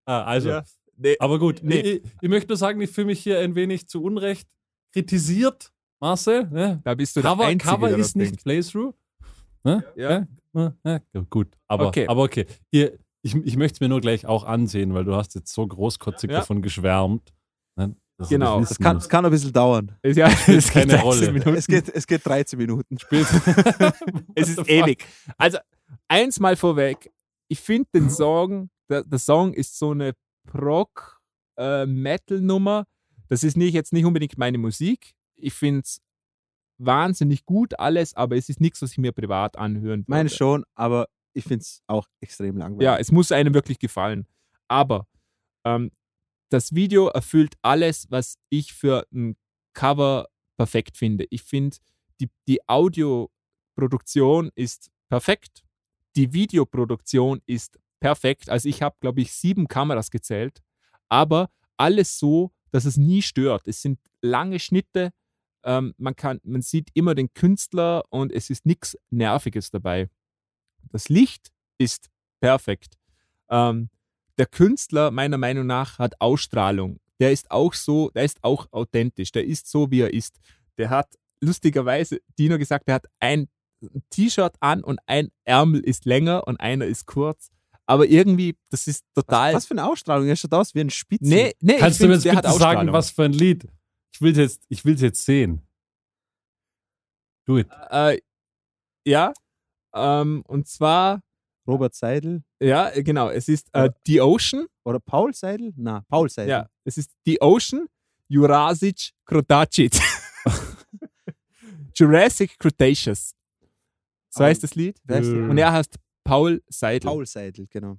Ah, 0.05 0.23
also. 0.23 0.49
Ja. 0.49 0.63
Nee. 0.97 1.15
Aber 1.19 1.39
gut, 1.39 1.59
Nee. 1.63 1.79
ich, 1.79 2.01
ich 2.21 2.29
möchte 2.29 2.49
nur 2.49 2.57
sagen, 2.57 2.79
ich 2.81 2.89
fühle 2.89 3.07
mich 3.07 3.19
hier 3.21 3.39
ein 3.39 3.55
wenig 3.55 3.87
zu 3.87 4.01
Unrecht 4.03 4.47
kritisiert, 4.93 5.71
Marcel. 5.99 6.47
Ne? 6.49 6.81
Da 6.83 6.95
bist 6.95 7.15
du 7.15 7.21
Cover, 7.21 7.43
der 7.43 7.47
Einzige, 7.47 7.71
Cover 7.71 7.87
der 7.89 7.97
das 7.97 8.07
ist 8.07 8.15
nicht 8.15 8.31
denkt. 8.31 8.43
Playthrough. 8.43 8.93
Ne? 9.63 9.83
Ja. 9.95 10.27
Ja, 10.53 10.73
ja, 10.85 10.99
gut, 11.29 11.49
aber 11.67 11.87
Okay. 11.87 12.07
Aber 12.07 12.23
okay. 12.23 12.45
Hier, 12.71 12.97
ich, 13.21 13.35
ich 13.35 13.57
möchte 13.57 13.75
es 13.75 13.79
mir 13.81 13.89
nur 13.89 13.99
gleich 13.99 14.25
auch 14.25 14.45
ansehen, 14.45 14.93
weil 14.93 15.03
du 15.03 15.13
hast 15.15 15.35
jetzt 15.35 15.51
so 15.53 15.67
großkotzig 15.67 16.29
Ja. 16.29 16.37
davon 16.39 16.61
geschwärmt. 16.61 17.33
Ne? 17.75 17.95
Genau. 18.29 18.59
Das 18.59 18.69
Das 18.69 18.69
wissen 18.79 18.83
kann, 18.83 18.95
das 18.97 19.09
kann 19.09 19.25
ein 19.25 19.31
bisschen 19.31 19.51
dauern. 19.51 19.91
Ja, 20.05 20.29
es 20.47 20.69
keine 20.69 20.85
geht 20.85 20.93
13 20.93 20.99
Rolle. 21.01 21.31
Minuten. 21.33 21.55
Es 21.55 21.67
geht, 21.67 21.89
es 21.89 22.07
geht 22.07 22.25
13 22.25 22.57
Minuten. 22.57 22.97
Es 24.35 24.47
ist 24.49 24.69
ewig. 24.69 25.05
Also, 25.37 25.57
eins 26.07 26.39
mal 26.39 26.55
vorweg. 26.55 27.11
Ich 27.49 27.59
finde 27.59 27.89
den 27.93 28.09
Song, 28.09 28.69
der, 28.89 29.03
der 29.03 29.19
Song 29.19 29.53
ist 29.53 29.77
so 29.77 29.91
eine 29.91 30.13
Prog-Metal-Nummer. 30.45 32.85
das 33.27 33.43
ist 33.43 33.57
nicht, 33.57 33.73
jetzt 33.73 33.93
nicht 33.93 34.05
unbedingt 34.05 34.37
meine 34.37 34.57
Musik. 34.57 35.13
Ich 35.35 35.53
finde 35.53 35.81
es 35.81 36.01
wahnsinnig 36.77 37.45
gut 37.45 37.79
alles, 37.79 38.13
aber 38.15 38.35
es 38.35 38.49
ist 38.49 38.61
nichts, 38.61 38.81
was 38.81 38.91
ich 38.91 38.97
mir 38.97 39.11
privat 39.11 39.57
anhören 39.57 40.01
würde. 40.01 40.05
Meine 40.07 40.29
schon, 40.29 40.65
aber 40.75 41.07
ich 41.33 41.43
finde 41.43 41.63
es 41.63 41.81
auch 41.87 42.07
extrem 42.21 42.57
langweilig. 42.57 42.85
Ja, 42.85 42.97
es 42.97 43.11
muss 43.11 43.31
einem 43.31 43.53
wirklich 43.53 43.79
gefallen. 43.79 44.27
Aber 44.67 45.07
ähm, 45.65 45.91
das 46.49 46.73
Video 46.73 47.07
erfüllt 47.07 47.55
alles, 47.61 48.09
was 48.09 48.37
ich 48.49 48.73
für 48.73 49.05
ein 49.13 49.35
Cover 49.73 50.27
perfekt 50.57 50.97
finde. 50.97 51.25
Ich 51.29 51.43
finde, 51.43 51.77
die, 52.19 52.29
die 52.47 52.67
Audioproduktion 52.67 54.51
ist 54.55 54.89
perfekt. 55.09 55.63
Die 56.15 56.31
Videoproduktion 56.31 57.41
ist 57.45 57.77
perfekt. 58.05 58.51
Also 58.51 58.69
ich 58.69 58.83
habe, 58.83 58.95
glaube 58.99 59.21
ich, 59.21 59.33
sieben 59.33 59.67
Kameras 59.67 60.11
gezählt, 60.11 60.61
aber 61.09 61.49
alles 61.75 62.19
so, 62.19 62.51
dass 62.69 62.85
es 62.85 62.97
nie 62.97 63.23
stört. 63.23 63.67
Es 63.67 63.81
sind 63.81 63.99
lange 64.21 64.59
Schnitte. 64.59 65.09
Ähm, 65.63 65.95
man, 65.97 66.15
kann, 66.15 66.39
man 66.43 66.61
sieht 66.61 66.89
immer 66.93 67.15
den 67.15 67.33
Künstler 67.33 68.03
und 68.09 68.31
es 68.31 68.51
ist 68.51 68.63
nichts 68.63 68.95
Nerviges 69.09 69.71
dabei. 69.71 70.07
Das 70.91 71.09
Licht 71.09 71.51
ist 71.79 72.11
perfekt. 72.39 72.93
Ähm, 73.49 73.89
der 74.37 74.45
Künstler, 74.45 75.09
meiner 75.09 75.39
Meinung 75.39 75.65
nach, 75.65 75.97
hat 75.97 76.21
Ausstrahlung. 76.21 76.99
Der 77.19 77.31
ist 77.31 77.49
auch 77.49 77.73
so, 77.73 78.11
der 78.11 78.25
ist 78.25 78.43
auch 78.43 78.67
authentisch. 78.71 79.31
Der 79.31 79.45
ist 79.45 79.65
so, 79.67 79.89
wie 79.89 80.01
er 80.01 80.13
ist. 80.13 80.37
Der 80.77 80.91
hat 80.91 81.15
lustigerweise, 81.41 82.19
Dino 82.37 82.59
gesagt, 82.59 82.87
der 82.87 82.95
hat 82.95 83.07
ein 83.19 83.47
T-Shirt 84.11 84.57
an 84.59 84.83
und 84.83 84.99
ein 85.07 85.31
Ärmel 85.43 85.81
ist 85.81 86.05
länger 86.05 86.47
und 86.47 86.59
einer 86.59 86.85
ist 86.85 87.07
kurz. 87.07 87.49
Aber 87.87 88.07
irgendwie, 88.07 88.57
das 88.69 88.87
ist 88.87 89.03
total. 89.13 89.53
Was 89.53 89.65
für 89.65 89.75
eine 89.75 89.85
Ausstrahlung? 89.85 90.27
Er 90.27 90.35
schaut 90.35 90.53
aus 90.53 90.73
wie 90.73 90.81
ein 90.81 90.89
Spitze. 90.89 91.27
Nee, 91.29 91.53
nee, 91.61 91.77
Kannst 91.77 91.99
ich 91.99 92.03
du 92.03 92.07
mir 92.07 92.15
jetzt 92.15 92.23
bitte 92.23 92.51
sagen, 92.53 92.91
was 92.91 93.11
für 93.11 93.23
ein 93.23 93.33
Lied? 93.33 93.67
Ich 94.11 94.21
will 94.21 94.31
es 94.31 94.37
jetzt, 94.37 94.63
ich 94.69 94.83
will's 94.85 95.01
jetzt 95.01 95.23
sehen. 95.23 95.61
Do 97.45 97.59
it. 97.59 97.67
Äh, 97.91 98.19
ja. 99.05 99.33
Ähm, 99.93 100.43
und 100.47 100.67
zwar, 100.67 101.21
Robert 101.67 101.93
Seidel 101.93 102.43
ja, 102.65 102.89
genau, 103.01 103.29
es 103.29 103.47
ist 103.47 103.69
äh, 103.73 103.91
The 104.07 104.21
Ocean. 104.21 104.67
oder 104.85 104.99
Paul 104.99 105.33
Seidel? 105.33 105.73
Na, 105.75 106.01
Paul 106.07 106.29
Seidel. 106.29 106.49
Ja, 106.49 106.69
es 106.83 106.97
ist 106.97 107.11
The 107.25 107.39
Ocean, 107.41 107.87
Jurassic 108.27 109.11
Cretaceous. 109.25 110.01
Jurassic 111.95 112.57
Cretaceous. 112.57 113.35
So 114.29 114.43
heißt 114.43 114.63
das 114.63 114.75
Lied. 114.75 114.97
der? 115.03 115.19
Und 115.19 115.57
er 115.57 115.71
heißt 115.71 115.95
Paul 116.25 116.61
Seidel. 116.67 117.09
Paul 117.09 117.25
Seidel, 117.25 117.67
genau. 117.69 117.97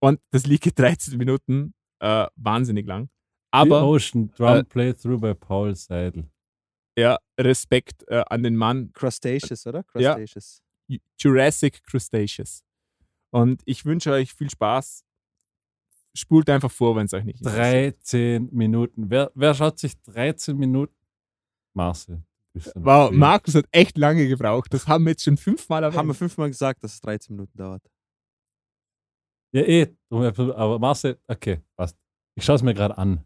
Und 0.00 0.20
das 0.30 0.46
Lied 0.46 0.60
geht 0.60 0.78
13 0.78 1.16
Minuten, 1.16 1.72
äh, 2.00 2.26
wahnsinnig 2.36 2.86
lang. 2.86 3.06
The 3.06 3.10
Aber 3.52 3.84
Ocean 3.86 4.30
Drum 4.36 4.48
äh, 4.58 4.64
Playthrough 4.64 5.20
bei 5.20 5.32
Paul 5.34 5.74
Seidel. 5.74 6.28
ja, 6.98 7.18
Respekt 7.40 8.04
äh, 8.08 8.22
an 8.28 8.42
den 8.42 8.54
Mann. 8.56 8.92
Crustaceous, 8.92 9.66
oder? 9.66 9.84
Ja. 9.96 10.14
Crustaceous. 10.14 10.62
Ju- 10.90 11.00
Jurassic 11.18 11.82
Crustaceous. 11.84 12.62
Und 13.30 13.62
ich 13.64 13.84
wünsche 13.84 14.12
euch 14.12 14.34
viel 14.34 14.50
Spaß. 14.50 15.04
Spult 16.14 16.48
einfach 16.50 16.70
vor, 16.70 16.96
wenn 16.96 17.06
es 17.06 17.12
euch 17.14 17.24
nicht 17.24 17.40
interessiert. 17.40 17.96
13 18.04 18.48
Minuten. 18.52 19.10
Wer, 19.10 19.30
wer 19.34 19.54
schaut 19.54 19.78
sich 19.78 20.00
13 20.02 20.56
Minuten? 20.56 20.94
Marcel. 21.74 22.22
Wow, 22.74 23.08
Freak. 23.08 23.18
Markus 23.18 23.54
hat 23.54 23.66
echt 23.72 23.96
lange 23.98 24.26
gebraucht. 24.28 24.72
Das 24.72 24.86
haben 24.86 25.04
wir 25.04 25.10
jetzt 25.10 25.24
schon 25.24 25.36
fünfmal 25.36 25.82
erwähnt. 25.82 25.98
Haben 25.98 26.08
wir 26.08 26.14
fünfmal 26.14 26.48
gesagt, 26.48 26.82
dass 26.84 26.94
es 26.94 27.00
13 27.00 27.34
Minuten 27.36 27.56
dauert. 27.56 27.82
Ja, 29.52 29.62
eh. 29.62 29.86
Aber 30.10 30.78
Marcel, 30.78 31.18
okay, 31.26 31.60
passt. 31.76 31.96
Ich 32.34 32.44
schaue 32.44 32.56
es 32.56 32.62
mir 32.62 32.74
gerade 32.74 32.96
an. 32.98 33.24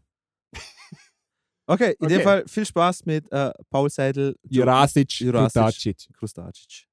Okay, 1.65 1.91
in 1.97 2.05
Okay. 2.07 2.15
dem 2.17 2.21
Fall 2.23 2.43
viel 2.45 2.65
Spaß 2.65 3.05
mit 3.05 3.31
äh, 3.31 3.53
Paul 3.69 3.89
Seidel. 3.89 4.35
Jurassic 4.49 5.11
Jurassic. 5.21 5.53
Cretaceous. 5.53 6.09
Krustacic. 6.17 6.87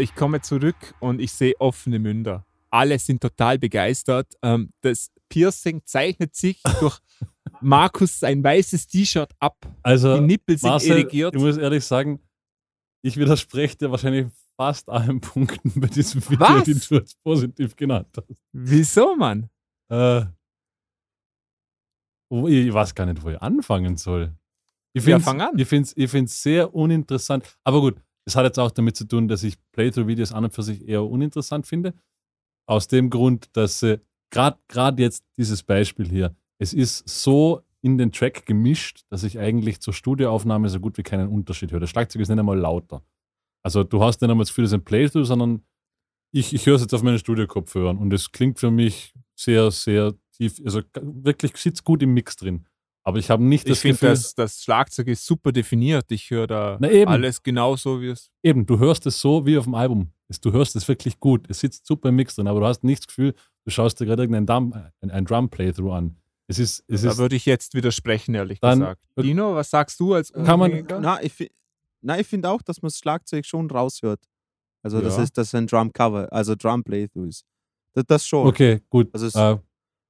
Ich 0.00 0.14
komme 0.14 0.40
zurück 0.40 0.76
und 1.00 1.20
ich 1.20 1.32
sehe 1.32 1.54
offene 1.60 1.98
Münder. 1.98 2.44
Alle 2.70 2.98
sind 2.98 3.20
total 3.22 3.58
begeistert. 3.58 4.34
Ähm, 4.42 4.70
das 4.82 5.10
Piercing 5.28 5.82
zeichnet 5.84 6.34
sich 6.34 6.60
durch 6.80 6.98
Markus 7.60 8.20
sein 8.20 8.42
weißes 8.44 8.86
T-Shirt 8.88 9.32
ab. 9.38 9.56
Also, 9.82 10.16
Die 10.16 10.24
Nippel 10.26 10.58
sind 10.58 10.70
Marcel, 10.70 10.90
irrigiert. 10.98 11.34
ich 11.34 11.40
muss 11.40 11.56
ehrlich 11.56 11.84
sagen, 11.84 12.20
ich 13.02 13.16
widerspreche 13.16 13.76
dir 13.76 13.90
wahrscheinlich 13.90 14.26
fast 14.56 14.88
allen 14.88 15.20
Punkten 15.22 15.80
bei 15.80 15.86
diesem 15.88 16.22
Video, 16.28 16.40
Was? 16.40 16.64
die 16.64 16.74
du 16.74 16.96
als 16.96 17.14
positiv 17.16 17.74
genannt 17.76 18.08
hast. 18.16 18.42
Wieso, 18.52 19.16
Mann? 19.16 19.48
Äh, 19.90 20.22
ich 22.30 22.72
weiß 22.72 22.94
gar 22.94 23.06
nicht, 23.06 23.22
wo 23.22 23.30
ich 23.30 23.40
anfangen 23.40 23.96
soll. 23.96 24.34
Ich 24.92 25.02
Ja, 25.04 25.12
find's- 25.16 25.24
fang 25.24 25.40
an. 25.40 25.58
Ich 25.58 25.68
finde 25.68 25.84
es 25.88 25.96
ich 25.96 26.10
find's 26.10 26.42
sehr 26.42 26.74
uninteressant. 26.74 27.56
Aber 27.64 27.80
gut, 27.80 28.00
es 28.28 28.36
hat 28.36 28.44
jetzt 28.44 28.58
auch 28.58 28.70
damit 28.70 28.94
zu 28.94 29.06
tun, 29.06 29.26
dass 29.26 29.42
ich 29.42 29.56
Playthrough-Videos 29.72 30.32
an 30.32 30.44
und 30.44 30.54
für 30.54 30.62
sich 30.62 30.86
eher 30.86 31.02
uninteressant 31.02 31.66
finde. 31.66 31.94
Aus 32.66 32.86
dem 32.86 33.08
Grund, 33.08 33.56
dass 33.56 33.84
gerade 34.30 35.02
jetzt 35.02 35.24
dieses 35.38 35.62
Beispiel 35.62 36.06
hier, 36.06 36.36
es 36.58 36.74
ist 36.74 37.08
so 37.08 37.62
in 37.80 37.96
den 37.96 38.12
Track 38.12 38.44
gemischt, 38.44 39.06
dass 39.08 39.22
ich 39.22 39.38
eigentlich 39.38 39.80
zur 39.80 39.94
Studioaufnahme 39.94 40.68
so 40.68 40.78
gut 40.78 40.98
wie 40.98 41.02
keinen 41.02 41.28
Unterschied 41.28 41.72
höre. 41.72 41.80
Das 41.80 41.88
Schlagzeug 41.88 42.20
ist 42.20 42.28
nicht 42.28 42.38
einmal 42.38 42.58
lauter. 42.58 43.02
Also 43.62 43.82
du 43.82 44.02
hast 44.02 44.20
nicht 44.20 44.30
einmal 44.30 44.42
das 44.42 44.50
Gefühl, 44.50 44.64
das 44.64 44.72
ist 44.72 44.78
ein 44.78 44.84
Playthrough, 44.84 45.26
sondern 45.26 45.62
ich, 46.30 46.52
ich 46.52 46.66
höre 46.66 46.74
es 46.74 46.82
jetzt 46.82 46.92
auf 46.92 47.02
meinen 47.02 47.18
Studiokopfhörern 47.18 47.96
und 47.96 48.12
es 48.12 48.30
klingt 48.30 48.58
für 48.58 48.70
mich 48.70 49.14
sehr, 49.34 49.70
sehr 49.70 50.12
tief, 50.32 50.60
also 50.62 50.82
wirklich 51.00 51.56
sitzt 51.56 51.84
gut 51.84 52.02
im 52.02 52.12
Mix 52.12 52.36
drin. 52.36 52.66
Aber 53.08 53.18
ich 53.18 53.30
habe 53.30 53.42
nicht 53.42 53.64
Ich 53.64 53.70
das 53.70 53.78
finde, 53.80 53.94
Gefühl, 53.94 54.08
das, 54.10 54.34
das 54.34 54.62
Schlagzeug 54.62 55.06
ist 55.08 55.24
super 55.24 55.50
definiert. 55.50 56.04
Ich 56.12 56.28
höre 56.30 56.46
da 56.46 56.76
Na 56.78 56.90
eben. 56.90 57.10
alles 57.10 57.42
genauso, 57.42 58.02
wie 58.02 58.08
es. 58.08 58.30
eben, 58.42 58.66
du 58.66 58.78
hörst 58.78 59.06
es 59.06 59.18
so 59.18 59.46
wie 59.46 59.56
auf 59.56 59.64
dem 59.64 59.74
Album. 59.74 60.12
Du 60.42 60.52
hörst 60.52 60.76
es 60.76 60.86
wirklich 60.86 61.18
gut. 61.18 61.46
Es 61.48 61.60
sitzt 61.60 61.86
super 61.86 62.10
im 62.10 62.16
Mix 62.16 62.34
drin, 62.36 62.46
aber 62.48 62.60
du 62.60 62.66
hast 62.66 62.84
nicht 62.84 63.00
das 63.04 63.06
Gefühl, 63.06 63.32
du 63.64 63.70
schaust 63.70 63.98
dir 63.98 64.04
gerade 64.04 64.24
irgendein 64.24 64.44
Drum, 64.44 64.74
ein, 65.00 65.10
ein 65.10 65.24
Drum-Playthrough 65.24 65.90
an. 65.94 66.16
Es 66.48 66.58
ist, 66.58 66.84
es 66.86 67.00
Da 67.00 67.12
ist 67.12 67.16
würde 67.18 67.34
ich 67.36 67.46
jetzt 67.46 67.72
widersprechen, 67.72 68.34
ehrlich 68.34 68.60
Dann- 68.60 68.80
gesagt. 68.80 69.00
Dino, 69.18 69.54
was 69.54 69.70
sagst 69.70 69.98
du 70.00 70.12
als 70.12 70.30
Kann 70.30 70.58
man-? 70.58 70.86
Na, 71.00 71.22
ich, 71.22 71.50
na, 72.02 72.18
ich 72.20 72.26
finde 72.26 72.50
auch, 72.50 72.60
dass 72.60 72.82
man 72.82 72.88
das 72.88 72.98
Schlagzeug 72.98 73.46
schon 73.46 73.70
raushört. 73.70 74.20
Also, 74.82 75.00
das 75.00 75.16
Ja. 75.16 75.22
ist 75.22 75.38
das 75.38 75.46
ist 75.48 75.54
ein 75.54 75.66
Drum-Cover, 75.66 76.30
also 76.30 76.54
Drum-Playthrough 76.54 77.26
ist. 77.28 77.44
Das, 77.94 78.04
das 78.06 78.26
schon. 78.26 78.46
okay, 78.46 78.80
gut. 78.90 79.08
Also 79.14 79.26
es- 79.28 79.34
äh, 79.34 79.56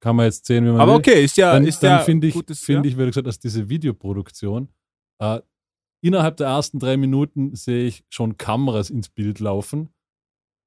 kann 0.00 0.16
man 0.16 0.26
jetzt 0.26 0.46
sehen, 0.46 0.64
wie 0.64 0.70
man 0.70 0.80
Aber 0.80 0.92
will. 0.92 0.98
okay, 0.98 1.24
ist 1.24 1.36
ja, 1.36 1.52
dann, 1.52 1.66
ist 1.66 1.82
dann 1.82 1.98
ja 1.98 2.04
finde 2.04 2.26
ich, 2.28 2.34
gutes, 2.34 2.60
find 2.60 2.84
ja. 2.84 2.90
ich, 2.90 2.98
wie 2.98 3.06
gesagt, 3.06 3.26
dass 3.26 3.38
diese 3.38 3.68
Videoproduktion 3.68 4.68
äh, 5.20 5.40
innerhalb 6.00 6.36
der 6.36 6.48
ersten 6.48 6.78
drei 6.78 6.96
Minuten 6.96 7.54
sehe 7.54 7.86
ich 7.86 8.04
schon 8.08 8.36
Kameras 8.36 8.90
ins 8.90 9.08
Bild 9.08 9.40
laufen. 9.40 9.90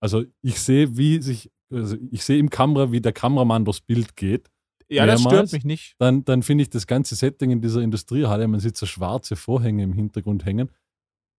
Also 0.02 0.26
ich 0.42 0.60
sehe, 0.60 0.98
wie 0.98 1.22
sich, 1.22 1.52
also 1.72 1.96
ich 2.12 2.24
sehe 2.24 2.40
im 2.40 2.50
Kamera, 2.50 2.92
wie 2.92 3.02
der 3.02 3.14
Kameramann 3.14 3.66
durchs 3.66 3.82
Bild 3.82 4.16
geht. 4.16 4.50
ja, 4.90 5.06
das 5.06 5.24
mehrmals. 5.24 5.50
stört 5.50 5.54
mich 5.54 5.64
nicht. 5.64 5.96
Dann, 6.00 6.26
dann 6.26 6.44
finde 6.44 6.64
ich 6.64 6.70
das 6.70 6.88
ganze 6.88 7.16
Setting 7.16 7.52
in 7.52 7.62
dieser 7.62 7.82
Industriehalle, 7.82 8.48
man 8.48 8.60
sieht 8.60 8.76
so 8.76 8.86
schwarze 8.86 9.36
Vorhänge 9.36 9.84
im 9.84 9.94
Hintergrund 9.94 10.46
hängen. 10.46 10.72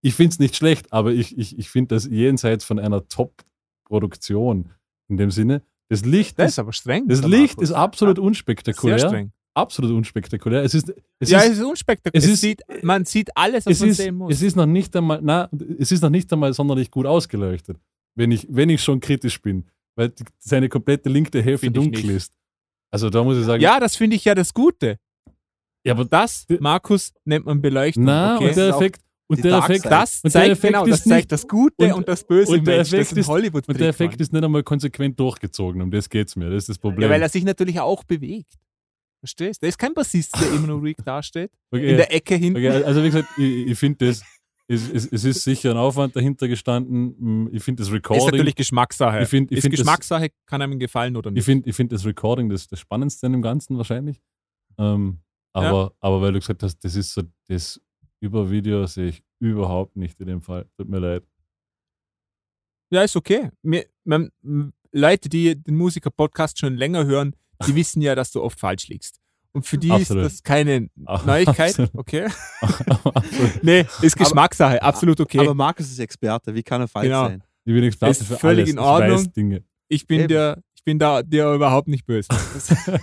Ich 0.05 0.15
finde 0.15 0.33
es 0.33 0.39
nicht 0.39 0.57
schlecht, 0.57 0.93
aber 0.93 1.13
ich, 1.13 1.37
ich, 1.37 1.59
ich 1.59 1.69
finde 1.69 1.95
das 1.95 2.07
jenseits 2.07 2.65
von 2.65 2.79
einer 2.79 3.07
Top-Produktion 3.07 4.71
in 5.09 5.17
dem 5.17 5.31
Sinne. 5.31 5.63
Das 5.93 6.05
Licht, 6.07 6.39
Das 6.39 6.47
ist, 6.47 6.53
ist 6.55 6.59
aber 6.59 6.73
streng. 6.73 7.07
das 7.07 7.23
Licht 7.23 7.57
Markus. 7.57 7.65
ist 7.71 7.73
absolut 7.73 8.17
Sehr 8.17 8.25
unspektakulär. 8.25 8.99
streng. 8.99 9.33
Absolut 9.55 9.93
unspektakulär. 9.93 10.63
Es 10.63 10.73
ist, 10.73 10.91
es 11.19 11.29
ja, 11.29 11.41
ist, 11.41 11.53
es 11.53 11.59
ist 11.59 11.65
unspektakulär. 11.65 12.25
es 12.25 12.31
ist- 12.31 12.41
sieht, 12.41 12.63
man 12.83 13.05
sieht 13.05 13.37
alles, 13.37 13.67
was 13.67 13.81
man 13.81 13.89
ist, 13.91 13.97
sehen 13.99 14.17
muss. 14.17 14.33
es 14.33 14.41
ist 14.41 14.57
noch 14.57 14.65
nicht 14.65 14.97
einmal, 14.97 15.21
na, 15.23 15.51
es 15.79 15.93
ist 15.93 16.01
noch 16.03 16.09
nicht 16.09 16.33
einmal 16.33 16.55
sonderlich 16.55 16.91
gut 16.91 17.05
ausgeleuchtet, 17.05 17.77
wenn 18.15 18.31
ich, 18.33 18.47
wenn 18.49 18.71
ich 18.71 18.83
schon 18.83 19.01
kritisch 19.01 19.43
bin, 19.43 19.67
weil 19.95 20.09
die, 20.09 20.25
seine 20.39 20.71
komplette 20.71 21.11
linke 21.11 21.43
Hälfte 21.43 21.67
Find 21.67 21.77
dunkel 21.77 22.09
ist. 22.11 22.33
Also 22.91 23.11
da 23.11 23.23
muss 23.23 23.37
ich 23.37 23.45
sagen, 23.45 23.63
ja, 23.63 23.79
das 23.79 23.95
finde 23.97 24.17
ich 24.17 24.25
ja 24.25 24.35
das 24.35 24.55
Gute. 24.55 24.97
ja 25.85 25.93
aber 25.93 26.07
Das, 26.07 26.47
Markus, 26.61 27.13
nennt 27.27 27.45
man 27.45 27.61
Beleuchtung. 27.61 28.05
na, 28.05 28.37
okay? 28.37 28.49
und 28.49 28.57
der 28.57 28.69
Effekt, 28.71 29.03
und 29.33 29.45
der 29.45 29.59
Effekt, 29.59 29.85
das 29.87 30.17
und 30.17 30.25
der 30.25 30.31
zeigt 30.43 30.53
Effekt 30.53 30.73
genau, 30.75 30.85
ist 30.85 30.91
das 30.93 31.05
zeigt 31.05 31.33
das 31.33 31.49
Gute 31.49 31.75
und- 31.87 31.93
und, 31.93 32.09
das 32.09 32.25
Böse 32.25 32.53
und 32.53 32.67
der 32.67 32.77
Mensch. 32.77 32.91
Das 32.91 32.99
Effekt 33.01 33.13
ist 33.13 33.19
ist- 33.19 33.29
hollywood 33.29 33.69
und 33.69 33.81
der 33.81 33.89
Effekt 33.89 34.21
ist 34.21 34.33
nicht 34.33 34.45
einmal 34.45 34.63
konsequent 34.63 35.19
durchgezogen, 35.19 35.81
um 35.83 35.91
das 35.91 36.09
geht 36.09 36.29
es 36.29 36.37
mir. 36.37 36.51
Das 36.51 36.65
ist 36.65 36.69
das 36.69 36.79
Problem. 36.79 37.03
Ja, 37.09 37.11
weil 37.15 37.23
er 37.23 37.29
sich 37.29 37.45
natürlich 37.45 37.79
auch 37.81 38.05
bewegt. 38.05 38.55
Verstehst? 39.21 39.63
Da 39.63 39.69
ist 39.69 39.79
kein 39.79 39.95
Bassist, 39.95 40.35
der 40.41 40.51
immer 40.53 40.67
nur 40.67 40.79
ruhig 40.81 40.97
dasteht. 41.05 41.51
okay, 41.71 41.91
In 41.91 41.97
der 41.97 42.13
Ecke 42.13 42.35
hinten. 42.35 42.57
okay, 42.57 42.83
also 42.83 43.03
wie 43.03 43.07
gesagt, 43.11 43.29
ich, 43.39 43.69
ich 43.69 43.79
finde 43.79 44.07
das, 44.07 44.23
es, 44.67 44.89
es, 44.91 45.07
es 45.13 45.25
ist 45.25 45.45
sicher 45.45 45.71
ein 45.71 45.77
Aufwand 45.77 46.17
dahinter 46.17 46.49
gestanden. 46.49 47.15
Mm, 47.19 47.49
Ich 47.53 47.63
finde 47.63 47.83
das 47.83 47.89
Ist 47.89 47.95
Recording, 47.95 48.27
natürlich 48.27 48.55
Geschmackssache. 48.57 49.23
ich 49.23 49.29
finde 49.29 49.53
ich 49.55 49.59
ist 49.59 49.63
find 49.63 49.75
das, 49.75 49.81
Geschmackssache, 49.81 50.31
kann 50.47 50.61
einem 50.63 50.79
gefallen 50.79 51.17
oder 51.17 51.31
ich 51.31 51.35
nicht. 51.37 51.45
find, 51.45 51.67
ich 51.69 51.77
find 51.77 51.93
das 51.93 52.05
Recording 52.05 52.49
das, 52.49 52.67
das 52.67 52.81
Spannendste 52.81 53.27
an 53.27 53.33
dem 53.33 53.43
Ganzen 53.43 53.77
wahrscheinlich. 53.77 54.21
Ähm, 54.79 55.19
aber, 55.53 55.93
aber 56.01 56.21
weil 56.23 56.33
du 56.33 56.39
gesagt 56.41 56.63
hast, 56.65 56.79
das 56.83 56.97
ist 56.97 57.13
so 57.13 57.23
das 57.47 57.81
Übervideo, 58.23 58.87
sehe 58.87 59.09
ich 59.09 59.23
überhaupt 59.41 59.97
nicht 59.97 60.21
in 60.21 60.29
dem 60.29 60.41
Fall. 60.43 60.67
Tut 60.77 60.89
mir 60.89 60.99
leid. 61.01 61.25
Ja, 62.91 63.03
ist 63.03 63.17
okay. 63.17 63.51
Mir, 63.63 63.85
man, 64.05 64.31
Leute, 64.93 65.29
die 65.29 65.57
den 65.61 65.77
Musiker-Podcast 65.77 66.59
schon 66.59 66.77
länger 66.77 67.05
hören, 67.05 67.35
die 67.67 67.75
wissen 67.75 68.01
ja, 68.01 68.15
dass 68.15 68.31
du 68.31 68.43
oft 68.43 68.61
falsch 68.61 68.89
liegst. 68.89 69.19
Und 69.55 69.67
für 69.67 69.77
die 69.77 69.91
Absolut. 69.91 70.25
ist 70.25 70.37
das 70.37 70.43
keine 70.43 70.89
Ah, 71.05 71.21
Neuigkeit. 71.27 71.71
absolut. 71.79 71.91
Okay. 71.95 72.27
Absolut. 72.61 73.63
Nee, 73.65 73.85
ist 74.01 74.17
Geschmackssache. 74.17 74.81
Absolut 74.83 75.21
okay. 75.21 75.41
Aber 75.41 75.53
Markus 75.55 75.91
ist 75.91 75.99
Experte, 75.99 76.55
wie 76.55 76.63
kann 76.63 76.81
er 76.81 76.89
falsch 76.89 77.07
Genau. 77.09 77.27
sein? 77.29 77.43
Ich 77.65 77.75
bin 77.75 77.85
Experte 77.85 78.13
Ist 78.13 78.25
für 78.27 78.37
völlig 78.39 78.63
alles. 78.65 78.73
in 78.73 78.79
Ordnung. 78.79 79.11
Ich 79.19 79.27
weiß 79.27 79.33
Dinge. 79.33 79.65
ich 79.89 80.07
bin 80.07 80.21
Eben. 80.21 80.29
dir, 80.29 80.63
ich 80.75 80.83
bin 80.85 80.99
da 80.99 81.23
dir 81.23 81.53
überhaupt 81.53 81.89
nicht 81.89 82.07
böse. 82.07 82.29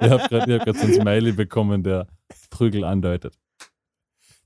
Ich 0.00 0.10
habe 0.10 0.28
gerade 0.28 0.54
hab 0.58 0.64
grad 0.64 0.76
so 0.76 0.86
ein 0.86 0.94
Smiley 0.94 1.32
bekommen, 1.32 1.82
der 1.82 2.06
Prügel 2.52 2.84
andeutet. 2.84 3.36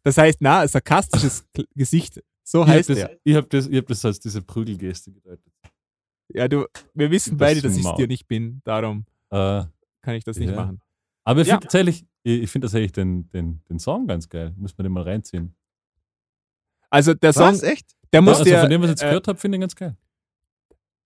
Das 0.03 0.17
heißt, 0.17 0.39
na, 0.41 0.61
ein 0.61 0.69
sarkastisches 0.69 1.45
Gesicht. 1.75 2.23
So 2.43 2.61
Ich 2.63 2.69
habe 2.69 2.79
heißt 2.79 2.89
das, 2.91 2.99
er. 2.99 3.19
ich 3.25 3.35
hab 3.37 3.51
das, 3.51 3.67
ich 3.67 3.77
hab 3.77 3.87
das 3.87 4.05
als 4.05 4.21
diese 4.21 4.41
Prügelgeste 4.41 5.13
gedeutet. 5.13 5.53
Ja, 6.29 6.47
du, 6.49 6.67
wir 6.95 7.11
wissen 7.11 7.37
Das 7.37 7.47
beide, 7.49 7.61
dass 7.61 7.77
ich 7.77 7.85
es 7.85 7.95
dir 7.97 8.07
nicht 8.07 8.27
bin. 8.29 8.61
Darum 8.65 9.05
Äh, 9.31 9.65
kann 10.03 10.15
ich 10.15 10.25
das 10.25 10.37
nicht 10.39 10.51
Ja. 10.51 10.57
machen. 10.57 10.81
aber 11.25 11.41
ich 11.41 11.49
Ja. 11.49 11.55
finde 11.55 11.65
tatsächlich, 11.67 12.07
ich, 12.23 12.43
ich 12.43 12.51
finde 12.51 12.67
tatsächlich 12.67 12.93
den, 12.93 13.29
den, 13.31 13.63
den 13.69 13.79
Song 13.81 14.07
ganz 14.07 14.29
geil. 14.29 14.55
Muss 14.57 14.77
man 14.79 14.85
den 14.85 14.93
mal 14.93 15.03
reinziehen. 15.03 15.55
Also 16.89 17.13
der 17.15 17.33
Song, 17.33 17.49
Was? 17.55 17.63
Echt? 17.65 17.97
der 18.13 18.19
Ja, 18.19 18.23
muss 18.23 18.39
also 18.39 18.45
dir, 18.51 18.61
von 18.61 18.71
dem, 18.71 18.81
was 18.83 18.87
ich 18.91 18.93
jetzt 18.93 19.03
äh, 19.03 19.07
gehört 19.09 19.27
habe, 19.29 19.39
finde 19.39 19.57
ich 19.57 19.61
ganz 19.61 19.75
geil. 19.75 19.97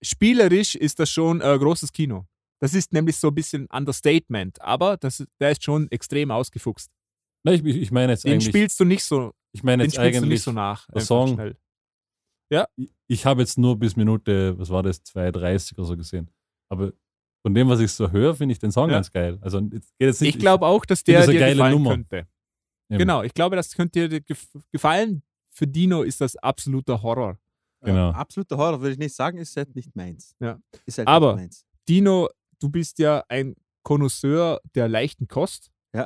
spielerisch 0.03 0.75
ist 0.75 0.99
das 0.99 1.09
schon 1.09 1.41
äh, 1.41 1.57
großes 1.57 1.91
Kino. 1.91 2.25
Das 2.61 2.73
ist 2.73 2.93
nämlich 2.93 3.17
so 3.17 3.29
ein 3.29 3.35
bisschen 3.35 3.65
Understatement, 3.67 4.61
aber 4.61 4.97
das, 4.97 5.19
ist- 5.21 5.29
der 5.39 5.51
ist 5.51 5.63
schon 5.63 5.89
extrem 5.91 6.29
ausgefuchst. 6.31 6.91
Nein, 7.43 7.65
ich, 7.65 7.75
ich 7.75 7.91
meine 7.91 8.11
jetzt 8.13 8.23
Den 8.23 8.33
eigentlich, 8.33 8.49
spielst 8.49 8.79
du 8.79 8.85
nicht 8.85 9.03
so, 9.03 9.33
ich 9.51 9.63
meine 9.63 9.83
den 9.83 9.89
jetzt 9.89 9.99
eigentlich, 9.99 10.29
nicht 10.29 10.43
so 10.43 10.51
nach. 10.51 10.87
der 10.89 11.01
Song- 11.01 11.33
Schnell. 11.35 11.57
ich, 12.75 12.91
ich 13.07 13.25
habe 13.25 13.41
jetzt 13.41 13.57
nur 13.57 13.77
bis 13.79 13.95
Minute, 13.95 14.57
was 14.59 14.69
war 14.69 14.83
das, 14.83 15.03
2,30 15.05 15.73
oder 15.77 15.85
so 15.85 15.97
gesehen. 15.97 16.29
Aber 16.69 16.93
von 17.43 17.53
dem, 17.55 17.67
was 17.69 17.79
ich 17.79 17.91
so 17.91 18.11
höre, 18.11 18.35
finde 18.35 18.53
ich 18.53 18.59
den 18.59 18.71
Song 18.71 18.89
Ja. 18.89 18.95
ganz 18.97 19.11
geil. 19.11 19.39
Also 19.41 19.59
jetzt 19.59 19.71
geht 19.97 20.07
jetzt 20.07 20.21
nicht, 20.21 20.35
Ich 20.35 20.39
glaube 20.39 20.65
auch, 20.67 20.85
dass 20.85 21.03
der 21.03 21.19
das 21.19 21.29
eine 21.29 21.33
dir 21.33 21.39
geile 21.39 21.55
gefallen 21.55 21.73
Nummer. 21.73 21.89
könnte. 21.91 22.27
Eben. 22.89 22.99
Genau, 22.99 23.23
ich 23.23 23.33
glaube, 23.33 23.55
das 23.55 23.73
könnte 23.73 24.07
dir 24.07 24.21
gef 24.21 24.47
gefallen. 24.71 25.23
Für 25.53 25.65
Dino 25.65 26.03
ist 26.03 26.21
das 26.21 26.35
absoluter 26.37 27.01
Horror. 27.01 27.39
Genau. 27.83 28.11
Äh, 28.11 28.13
absoluter 28.13 28.57
Horror 28.57 28.79
würde 28.81 28.93
ich 28.93 28.99
nicht 28.99 29.15
sagen, 29.15 29.37
ist 29.39 29.55
halt 29.57 29.75
nicht 29.75 29.95
meins. 29.95 30.35
Ja. 30.39 30.59
Ist 30.85 30.99
halt 30.99 31.07
Aber- 31.07 31.33
nicht 31.33 31.41
meins. 31.43 31.65
Dino, 31.89 32.29
du 32.61 32.69
bist 32.69 32.99
ja 32.99 33.23
ein 33.29 33.55
Connoisseur 33.83 34.61
der 34.75 34.87
leichten 34.87 35.27
Kost. 35.27 35.71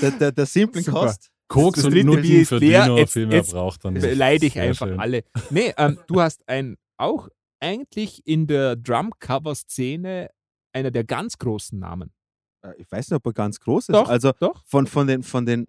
Der, 0.00 0.10
der, 0.12 0.32
der 0.32 0.46
simplen 0.46 0.82
Super. 0.84 1.06
Kost. 1.06 1.30
Koks 1.48 1.76
Das 1.76 1.84
und 1.84 1.92
dritte 1.92 2.06
Nudeln 2.06 2.22
Bier 2.22 2.42
ist 2.42 2.48
für 2.48 2.56
leer, 2.58 2.82
Dino, 2.84 2.96
jetzt- 2.98 3.12
viel 3.12 3.26
mehr 3.26 3.36
jetzt 3.38 3.52
braucht 3.52 3.84
dann 3.84 3.92
nicht. 3.94 4.02
Beleidige 4.02 4.46
ich 4.46 4.60
einfach 4.60 4.86
schön. 4.88 4.98
alle. 4.98 5.24
Nee, 5.50 5.72
ähm, 5.76 5.98
du 6.06 6.20
hast 6.20 6.48
ein 6.48 6.76
auch 6.96 7.28
eigentlich 7.60 8.26
in 8.26 8.46
der 8.46 8.74
Drum-Cover-Szene 8.76 10.30
einer 10.72 10.90
der 10.90 11.04
ganz 11.04 11.38
großen 11.38 11.78
Namen. 11.78 12.10
Äh, 12.64 12.72
Ich 12.78 12.90
weiß 12.90 13.10
nicht, 13.10 13.16
ob 13.16 13.26
er 13.26 13.32
ganz 13.32 13.60
groß 13.60 13.90
ist. 13.90 13.94
Doch, 13.94 14.08
also 14.08 14.32
doch. 14.40 14.64
von, 14.66 14.86
von 14.86 15.06
den, 15.06 15.22
von 15.22 15.44
den, 15.46 15.68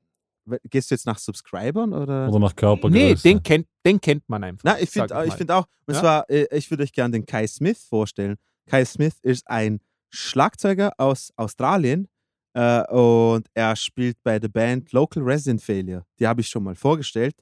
gehst 0.70 0.91
du 0.91 0.95
jetzt 0.95 1.06
nach 1.06 1.18
Subscribern 1.18 1.94
oder? 1.94 2.30
Oder 2.30 2.40
nach 2.40 2.56
Körpergröße. 2.56 2.94
Nee, 2.94 3.15
den 3.15 3.41
kennt, 3.44 3.68
den 3.86 3.99
kennt 3.99 4.28
man 4.28 4.44
einfach. 4.44 4.64
Na, 4.64 4.80
ich 4.80 4.90
finde 4.90 5.32
find 5.32 5.52
auch, 5.52 5.65
und 5.86 5.94
Ja? 5.94 5.99
zwar, 5.99 6.30
äh, 6.30 6.48
ich 6.56 6.70
würde 6.70 6.84
euch 6.84 6.94
gerne 6.94 7.11
den 7.11 7.26
Kai 7.26 7.48
Smith 7.48 7.86
vorstellen. 7.88 8.36
Kai 8.68 8.86
Smith 8.86 9.15
ist 9.22 9.48
ein 9.48 9.80
Schlagzeuger 10.10 10.94
aus 10.98 11.32
Australien 11.36 12.07
äh, 12.53 12.84
und 12.91 13.48
er 13.53 13.76
spielt 13.76 14.18
bei 14.24 14.40
der 14.40 14.49
Band 14.49 14.91
Local 14.91 15.24
Resident 15.24 15.61
Failure. 15.61 16.06
Die 16.20 16.28
habe 16.28 16.41
ich 16.41 16.48
schon 16.48 16.64
mal 16.64 16.76
vorgestellt 16.76 17.36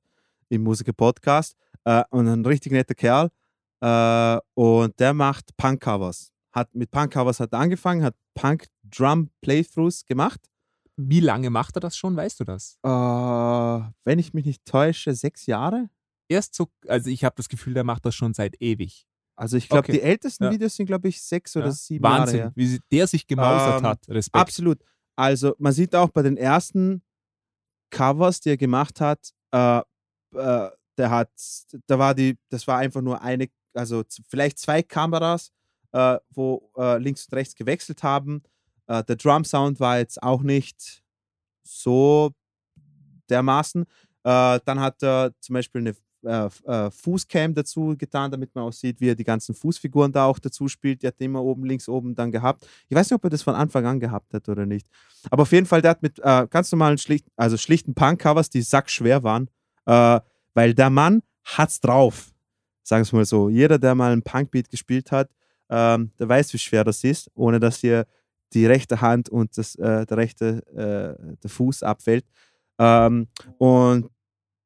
im 0.49 0.63
Musiker-Podcast. 0.63 1.55
Äh, 1.83 2.03
und 2.11 2.27
ein 2.27 2.45
richtig 2.45 2.71
netter 2.71 2.93
Kerl. 2.93 3.29
Äh, 3.81 4.39
und 4.53 4.99
der 4.99 5.13
macht 5.13 5.55
Punk-Covers. 5.57 6.31
Hat, 6.53 6.73
mit 6.75 6.91
Punk-Covers 6.91 7.39
hat 7.39 7.53
er 7.53 7.59
angefangen, 7.59 8.03
hat 8.03 8.15
Punk-Drum-Playthroughs 8.35 10.05
gemacht. 10.05 10.39
Wie 11.09 11.19
lange 11.19 11.49
macht 11.49 11.75
er 11.77 11.79
das 11.79 11.95
schon, 11.97 12.15
weißt 12.15 12.39
du 12.39 12.43
das? 12.43 12.77
Äh, 12.83 12.89
wenn 12.89 14.19
ich 14.19 14.33
mich 14.33 14.45
nicht 14.45 14.65
täusche, 14.65 15.13
sechs 15.15 15.45
Jahre. 15.45 15.89
Erst 16.29 16.55
so, 16.55 16.69
also 16.87 17.09
ich 17.09 17.23
habe 17.23 17.35
das 17.35 17.49
Gefühl, 17.49 17.73
der 17.73 17.83
macht 17.83 18.05
das 18.05 18.15
schon 18.15 18.33
seit 18.33 18.61
ewig. 18.61 19.05
Also 19.35 19.57
ich 19.57 19.67
glaube, 19.69 19.85
Okay. 19.85 19.93
die 19.93 20.01
ältesten 20.01 20.45
Ja. 20.45 20.51
Videos 20.51 20.75
sind, 20.75 20.85
glaube 20.85 21.07
ich, 21.07 21.21
sechs 21.21 21.55
oder 21.55 21.67
Ja. 21.67 21.71
sieben 21.71 22.03
Wahnsinn, 22.03 22.37
Jahre 22.39 22.49
her. 22.49 22.53
wie 22.55 22.79
der 22.91 23.07
sich 23.07 23.25
gemausert 23.27 23.79
Ähm, 23.79 23.87
hat. 23.87 24.07
Respekt. 24.09 24.35
Absolut. 24.41 24.79
Also 25.15 25.55
man 25.57 25.73
sieht 25.73 25.95
auch 25.95 26.09
bei 26.09 26.21
den 26.21 26.37
ersten 26.37 27.01
Covers, 27.89 28.39
die 28.39 28.49
er 28.51 28.57
gemacht 28.57 29.01
hat, 29.01 29.31
äh, 29.51 29.79
äh, 30.35 30.69
der 30.97 31.09
hat, 31.09 31.31
da 31.87 31.99
war 31.99 32.13
die, 32.15 32.37
das 32.49 32.67
war 32.67 32.77
einfach 32.77 33.01
nur 33.01 33.21
eine, 33.21 33.47
also 33.73 34.03
vielleicht 34.29 34.59
zwei 34.59 34.83
Kameras, 34.83 35.51
äh, 35.91 36.17
wo 36.29 36.71
äh, 36.77 36.97
links 36.99 37.25
und 37.27 37.33
rechts 37.33 37.55
gewechselt 37.55 38.03
haben. 38.03 38.43
Äh, 38.91 39.03
der 39.05 39.15
Drum 39.15 39.45
Sound 39.45 39.79
war 39.79 39.99
jetzt 39.99 40.21
auch 40.21 40.41
nicht 40.41 41.01
so 41.63 42.31
dermaßen. 43.29 43.83
Äh, 44.23 44.59
dann 44.65 44.79
hat 44.79 45.01
er 45.01 45.31
zum 45.39 45.53
Beispiel 45.53 45.81
eine 45.81 45.95
äh, 46.23 46.49
äh, 46.65 46.91
Fußcam 46.91 47.53
dazu 47.53 47.95
getan, 47.97 48.29
damit 48.29 48.53
man 48.53 48.65
auch 48.65 48.73
sieht, 48.73 48.99
wie 48.99 49.09
er 49.09 49.15
die 49.15 49.23
ganzen 49.23 49.55
Fußfiguren 49.55 50.11
da 50.11 50.25
auch 50.25 50.39
dazu 50.39 50.67
spielt. 50.67 51.01
Die 51.01 51.07
hat 51.07 51.15
er 51.19 51.25
immer 51.25 51.41
oben, 51.41 51.65
links 51.65 51.87
oben 51.87 52.13
dann 52.15 52.31
gehabt. 52.31 52.67
Ich 52.89 52.95
weiß 52.95 53.09
nicht, 53.09 53.15
ob 53.15 53.23
er 53.23 53.29
das 53.29 53.41
von 53.41 53.55
Anfang 53.55 53.85
an 53.85 53.99
gehabt 53.99 54.33
hat 54.33 54.49
oder 54.49 54.65
nicht. 54.65 54.87
Aber 55.29 55.43
auf 55.43 55.51
jeden 55.53 55.65
Fall, 55.65 55.81
der 55.81 55.91
hat 55.91 56.01
mit 56.01 56.19
äh, 56.19 56.47
ganz 56.49 56.71
normalen, 56.71 56.97
schlicht, 56.97 57.25
also 57.37 57.55
schlichten 57.57 57.95
Punk-Covers, 57.95 58.49
die 58.49 58.61
sackschwer 58.61 59.23
waren, 59.23 59.49
äh, 59.85 60.19
weil 60.53 60.73
der 60.73 60.89
Mann 60.89 61.23
hat's 61.45 61.79
drauf. 61.79 62.33
Sagen 62.83 63.05
wir 63.09 63.19
mal 63.19 63.25
so. 63.25 63.47
Jeder, 63.47 63.79
der 63.79 63.95
mal 63.95 64.11
einen 64.11 64.21
Punkbeat 64.21 64.69
gespielt 64.69 65.11
hat, 65.11 65.29
ähm, 65.69 66.11
der 66.19 66.27
weiß, 66.27 66.53
wie 66.53 66.59
schwer 66.59 66.83
das 66.83 67.03
ist, 67.05 67.31
ohne 67.35 67.59
dass 67.59 67.77
hier 67.77 68.05
die 68.53 68.65
rechte 68.65 69.01
Hand 69.01 69.27
und 69.29 69.57
das, 69.57 69.75
äh, 69.75 70.05
der 70.05 70.17
rechte 70.17 70.65
äh, 70.73 71.15
der 71.41 71.49
Fuß 71.49 71.83
abfällt. 71.83 72.25
Ähm, 72.79 73.27
und 73.57 74.09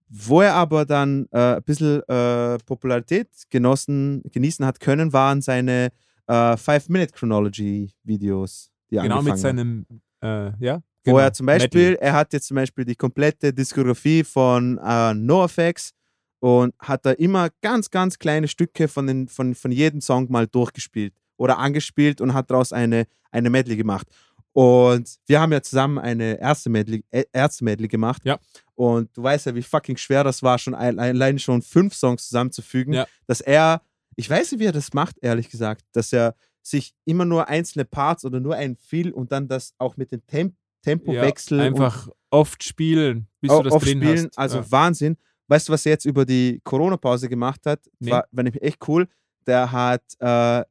wo 0.07 0.41
er 0.41 0.53
aber 0.53 0.85
dann 0.85 1.27
äh, 1.31 1.55
ein 1.55 1.63
bisschen 1.63 2.03
äh, 2.07 2.59
Popularität 2.65 3.27
genossen, 3.49 4.21
genießen 4.31 4.63
hat 4.65 4.79
können, 4.79 5.11
waren 5.13 5.41
seine 5.41 5.91
äh, 6.27 6.55
Five-Minute-Chronology-Videos. 6.57 8.71
die 8.89 8.97
er 8.97 9.03
genau 9.03 9.21
mit 9.21 9.37
seinem, 9.37 9.85
äh, 10.21 10.51
ja. 10.59 10.81
Wo 11.03 11.11
genau, 11.11 11.19
er 11.19 11.33
zum 11.33 11.45
Beispiel, 11.45 11.91
Metal. 11.91 12.07
er 12.07 12.13
hat 12.13 12.33
jetzt 12.33 12.47
zum 12.47 12.55
Beispiel 12.55 12.83
die 12.85 12.95
komplette 12.95 13.53
Diskografie 13.53 14.23
von 14.23 14.79
äh, 14.83 15.13
NoFX 15.13 15.91
und 16.39 16.73
hat 16.79 17.05
da 17.05 17.11
immer 17.11 17.49
ganz, 17.61 17.91
ganz 17.91 18.17
kleine 18.17 18.47
Stücke 18.47 18.87
von, 18.87 19.05
den, 19.07 19.27
von, 19.27 19.53
von 19.53 19.71
jedem 19.71 20.01
Song 20.01 20.31
mal 20.31 20.47
durchgespielt 20.47 21.13
oder 21.37 21.57
angespielt 21.57 22.21
und 22.21 22.33
hat 22.33 22.49
daraus 22.51 22.71
eine, 22.73 23.05
eine 23.31 23.49
Medley 23.49 23.75
gemacht. 23.75 24.07
Und 24.53 25.17
wir 25.25 25.41
haben 25.41 25.51
ja 25.51 25.61
zusammen 25.61 25.97
eine 25.97 26.39
erste 26.39 26.69
Medley, 26.69 27.03
äh, 27.11 27.25
erste 27.33 27.63
Medley 27.65 27.87
gemacht. 27.89 28.21
Ja. 28.23 28.39
Und 28.73 29.09
du 29.17 29.21
weißt 29.23 29.47
ja, 29.47 29.55
wie 29.55 29.61
fucking 29.61 29.97
schwer 29.97 30.23
das 30.23 30.41
war, 30.43 30.57
schon 30.57 30.73
ein- 30.73 30.97
allein 30.97 31.39
schon 31.39 31.61
fünf 31.61 31.93
Songs 31.93 32.27
zusammenzufügen. 32.27 32.93
Ja. 32.93 33.05
Dass 33.27 33.41
er, 33.41 33.81
ich 34.15 34.29
weiß 34.29 34.51
nicht, 34.53 34.61
wie 34.61 34.65
er 34.65 34.71
das 34.71 34.93
macht, 34.93 35.17
ehrlich 35.21 35.49
gesagt, 35.49 35.83
dass 35.91 36.13
er 36.13 36.35
sich 36.61 36.93
immer 37.03 37.25
nur 37.25 37.47
einzelne 37.49 37.83
Parts 37.85 38.23
oder 38.25 38.39
nur 38.39 38.55
ein 38.55 38.75
Feel 38.77 39.11
und 39.11 39.31
dann 39.31 39.47
das 39.47 39.73
auch 39.77 39.97
mit 39.97 40.11
dem 40.11 40.25
Temp 40.25 40.55
Tempowechsel 40.83 41.57
ja, 41.57 41.63
einfach 41.65 42.07
oft 42.29 42.63
spielen, 42.63 43.27
bis 43.41 43.51
du 43.51 43.63
das 43.63 43.73
oft 43.73 43.85
drin 43.85 44.01
spielen. 44.03 44.27
hast. 44.27 44.37
Also 44.37 44.57
ja. 44.59 44.71
Wahnsinn. 44.71 45.17
Weißt 45.47 45.67
du, 45.67 45.73
was 45.73 45.85
er 45.85 45.93
jetzt 45.93 46.05
über 46.05 46.25
die 46.25 46.61
Corona-Pause 46.63 47.27
gemacht 47.27 47.65
hat? 47.65 47.81
Nee. 47.99 48.11
War, 48.11 48.25
war 48.31 48.43
nämlich 48.43 48.61
echt 48.63 48.87
cool. 48.87 49.07
Der 49.47 49.71
hat 49.71 50.03
äh, 50.19 50.63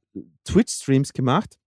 Twitch-Streams 0.45 1.13
gemacht, 1.13 1.59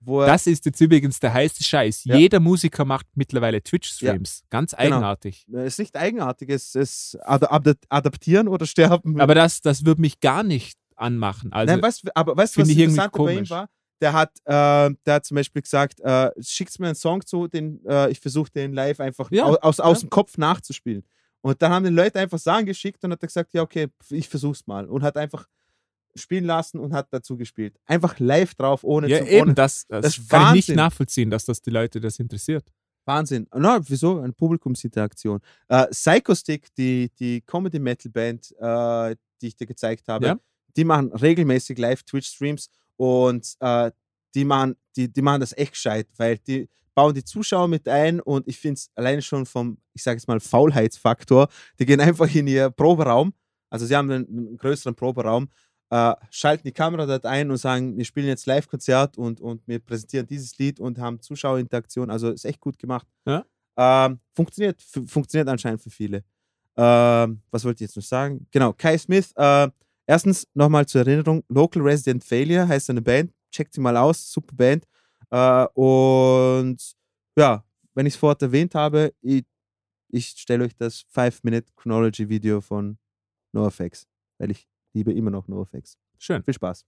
wo 0.00 0.20
Das 0.24 0.46
ist 0.46 0.64
jetzt 0.64 0.80
übrigens 0.80 1.18
der 1.20 1.32
heiße 1.32 1.62
Scheiß. 1.64 2.04
Ja. 2.04 2.16
Jeder 2.16 2.40
Musiker 2.40 2.84
macht 2.84 3.06
mittlerweile 3.14 3.62
Twitch-Streams. 3.62 4.42
Ganz 4.50 4.72
Genau. 4.72 4.82
eigenartig. 4.96 5.46
es 5.52 5.74
ist 5.74 5.78
nicht 5.78 5.96
eigenartig, 5.96 6.50
es 6.50 6.74
ist 6.74 7.18
ad 7.22 7.46
ad 7.48 7.74
adaptieren 7.88 8.48
oder 8.48 8.66
sterben. 8.66 9.20
Aber 9.20 9.34
das, 9.34 9.60
das 9.60 9.84
würde 9.84 10.00
mich 10.00 10.20
gar 10.20 10.42
nicht 10.42 10.78
anmachen. 10.96 11.52
Also, 11.52 11.72
Nein, 11.72 11.82
weißt, 11.82 12.04
aber 12.16 12.36
weißt 12.36 12.56
du, 12.56 12.60
was 12.62 12.68
interessant 12.68 13.12
bei 13.12 13.32
ihm 13.34 13.50
war? 13.50 13.68
Der 14.00 14.12
hat, 14.12 14.30
äh, 14.44 14.94
der 15.06 15.14
hat 15.14 15.24
zum 15.24 15.34
Beispiel 15.34 15.62
gesagt, 15.62 15.98
äh, 16.00 16.30
schickt 16.40 16.78
mir 16.78 16.86
einen 16.86 16.94
Song 16.94 17.26
zu, 17.26 17.48
den 17.48 17.84
äh, 17.84 18.10
ich 18.10 18.20
versuche 18.20 18.50
den 18.52 18.72
live 18.72 19.00
einfach 19.00 19.28
Ja, 19.32 19.44
au- 19.46 19.56
aus, 19.56 19.80
aus 19.80 20.02
ja. 20.02 20.06
dem 20.06 20.10
Kopf 20.10 20.38
nachzuspielen. 20.38 21.04
Und 21.40 21.60
dann 21.62 21.72
haben 21.72 21.84
die 21.84 21.90
Leute 21.90 22.20
einfach 22.20 22.38
Sachen 22.38 22.66
geschickt 22.66 23.02
und 23.04 23.10
hat 23.12 23.22
er 23.22 23.26
gesagt, 23.26 23.52
ja, 23.54 23.62
okay, 23.62 23.88
ich 24.10 24.28
versuch's 24.28 24.66
mal. 24.68 24.86
Und 24.86 25.02
hat 25.02 25.16
einfach 25.16 25.46
spielen 26.14 26.44
lassen 26.44 26.78
und 26.78 26.92
hat 26.92 27.08
dazu 27.10 27.36
gespielt. 27.36 27.76
Einfach 27.86 28.18
live 28.18 28.54
drauf, 28.54 28.82
ohne 28.84 29.08
ja, 29.08 29.18
zu 29.18 29.24
eben, 29.26 29.42
ohne 29.42 29.54
das, 29.54 29.86
das, 29.88 30.02
das 30.02 30.28
kann 30.28 30.48
ich 30.48 30.54
nicht 30.54 30.68
Wahnsinn. 30.68 30.76
nachvollziehen, 30.76 31.30
dass 31.30 31.44
das 31.44 31.60
die 31.62 31.70
Leute 31.70 32.00
das 32.00 32.18
interessiert. 32.18 32.64
Wahnsinn. 33.04 33.46
Na, 33.54 33.80
wieso? 33.88 34.20
Eine 34.20 34.32
Publikumsinteraktion. 34.34 35.40
Äh, 35.68 35.86
Psychostick, 35.88 36.74
die, 36.76 37.10
die 37.18 37.40
Comedy-Metal-Band, 37.42 38.52
äh, 38.58 39.16
die 39.40 39.46
ich 39.46 39.56
dir 39.56 39.66
gezeigt 39.66 40.08
habe, 40.08 40.26
Ja. 40.26 40.38
die 40.76 40.84
machen 40.84 41.12
regelmäßig 41.12 41.78
Live-Twitch-Streams 41.78 42.68
und 42.96 43.54
äh, 43.60 43.90
die, 44.34 44.44
machen, 44.44 44.76
die, 44.96 45.10
die 45.10 45.22
machen 45.22 45.40
das 45.40 45.56
echt 45.56 45.72
gescheit, 45.72 46.06
weil 46.18 46.36
die 46.38 46.68
bauen 46.94 47.14
die 47.14 47.24
Zuschauer 47.24 47.68
mit 47.68 47.88
ein 47.88 48.20
und 48.20 48.46
ich 48.48 48.58
finde 48.58 48.74
es 48.74 48.90
alleine 48.96 49.22
schon 49.22 49.46
vom, 49.46 49.78
ich 49.94 50.02
sage 50.02 50.16
jetzt 50.18 50.26
mal, 50.26 50.40
Faulheitsfaktor, 50.40 51.48
die 51.78 51.86
gehen 51.86 52.00
einfach 52.00 52.32
in 52.34 52.46
ihr 52.46 52.70
Proberaum, 52.70 53.32
also 53.70 53.86
sie 53.86 53.96
haben 53.96 54.10
einen, 54.10 54.26
einen 54.28 54.56
größeren 54.58 54.94
Proberaum, 54.94 55.48
äh, 55.90 56.14
schalten 56.30 56.64
die 56.66 56.72
Kamera 56.72 57.06
dort 57.06 57.24
ein 57.26 57.50
und 57.50 57.56
sagen, 57.56 57.96
wir 57.96 58.04
spielen 58.04 58.26
jetzt 58.26 58.46
Live-Konzert 58.46 59.16
und, 59.18 59.40
und 59.40 59.66
wir 59.66 59.78
präsentieren 59.78 60.26
dieses 60.26 60.56
Lied 60.58 60.80
und 60.80 60.98
haben 60.98 61.20
Zuschauerinteraktion. 61.20 62.10
Also 62.10 62.30
ist 62.30 62.44
echt 62.44 62.60
gut 62.60 62.78
gemacht. 62.78 63.06
Ja. 63.26 63.44
Ähm, 63.78 64.20
funktioniert, 64.34 64.82
fu- 64.82 65.06
funktioniert 65.06 65.48
anscheinend 65.48 65.80
für 65.80 65.90
viele. 65.90 66.24
Ähm, 66.76 67.40
was 67.50 67.64
wollte 67.64 67.82
ich 67.84 67.88
jetzt 67.88 67.96
noch 67.96 68.02
sagen? 68.02 68.46
Genau, 68.50 68.72
Kai 68.72 68.98
Smith. 68.98 69.32
Äh, 69.36 69.68
erstens 70.06 70.46
nochmal 70.54 70.86
zur 70.86 71.00
Erinnerung: 71.02 71.42
Local 71.48 71.82
Resident 71.82 72.22
Failure 72.24 72.68
heißt 72.68 72.86
seine 72.86 73.02
Band. 73.02 73.32
Checkt 73.50 73.74
sie 73.74 73.80
mal 73.80 73.96
aus, 73.96 74.30
super 74.32 74.54
Band. 74.54 74.84
Äh, 75.30 75.66
und 75.74 76.76
ja, 77.38 77.64
wenn 77.94 78.06
ich 78.06 78.14
es 78.14 78.18
vorher 78.20 78.40
erwähnt 78.40 78.74
habe, 78.74 79.12
ich, 79.22 79.44
ich 80.10 80.28
stelle 80.28 80.64
euch 80.64 80.76
das 80.76 81.04
5-Minute-Chronology-Video 81.14 82.60
von 82.60 82.98
NoFX, 83.52 84.06
weil 84.38 84.50
ich 84.50 84.68
liebe 84.98 85.12
immer 85.12 85.30
noch 85.30 85.46
NoFX. 85.46 85.96
Schön. 86.18 86.42
Viel 86.42 86.54
Spaß. 86.54 86.84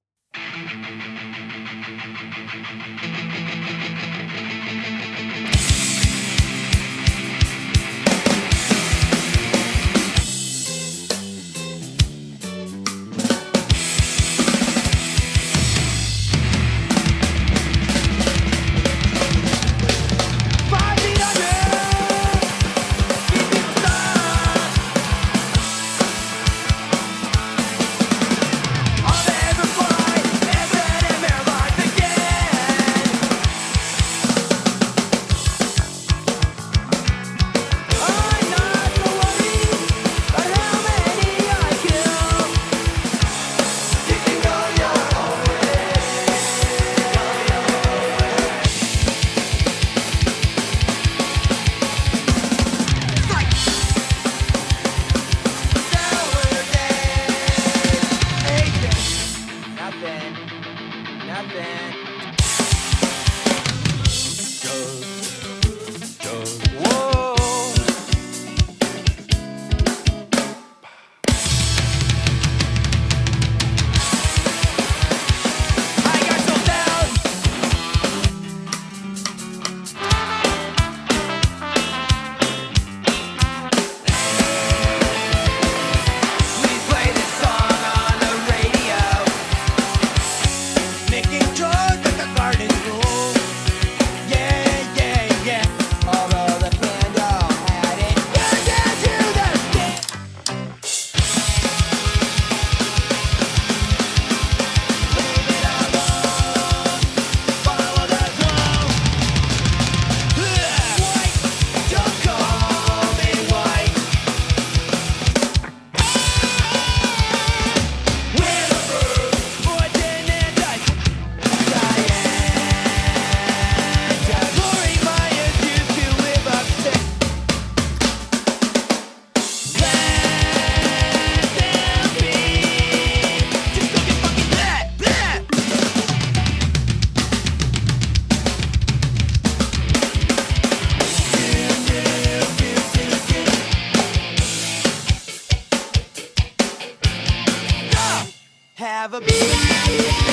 Have 149.01 149.15
a 149.15 150.30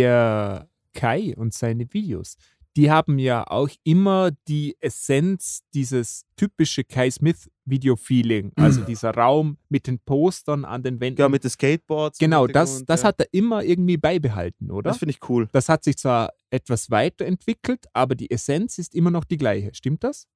der 0.00 0.68
Kai 0.92 1.34
und 1.36 1.54
seine 1.54 1.92
Videos, 1.92 2.36
die 2.76 2.90
haben 2.90 3.18
ja 3.18 3.44
auch 3.46 3.68
immer 3.84 4.30
die 4.48 4.76
Essenz 4.80 5.62
dieses 5.74 6.24
typische 6.36 6.84
Kai 6.84 7.10
Smith 7.10 7.50
Video-Feeling, 7.64 8.52
also 8.56 8.82
dieser 8.82 9.10
Raum 9.10 9.58
mit 9.68 9.86
den 9.86 9.98
Postern 9.98 10.64
an 10.64 10.82
den 10.82 11.00
Wänden. 11.00 11.20
Ja, 11.20 11.28
mit 11.28 11.44
den 11.44 11.50
Skateboards. 11.50 12.18
genau, 12.18 12.46
das, 12.46 12.70
Hintergrund, 12.70 12.90
das 12.90 13.02
ja. 13.02 13.08
hat 13.08 13.20
er 13.20 13.26
immer 13.32 13.62
irgendwie 13.62 13.96
beibehalten, 13.96 14.70
oder? 14.70 14.90
Das 14.90 14.98
finde 14.98 15.10
ich 15.12 15.28
cool. 15.28 15.48
Das 15.52 15.68
hat 15.68 15.84
sich 15.84 15.98
zwar 15.98 16.32
etwas 16.50 16.90
weiterentwickelt, 16.90 17.86
aber 17.92 18.14
die 18.14 18.30
Essenz 18.30 18.78
ist 18.78 18.94
immer 18.94 19.10
noch 19.10 19.24
die 19.24 19.36
gleiche. 19.36 19.70
Stimmt 19.74 20.02
das? 20.04 20.26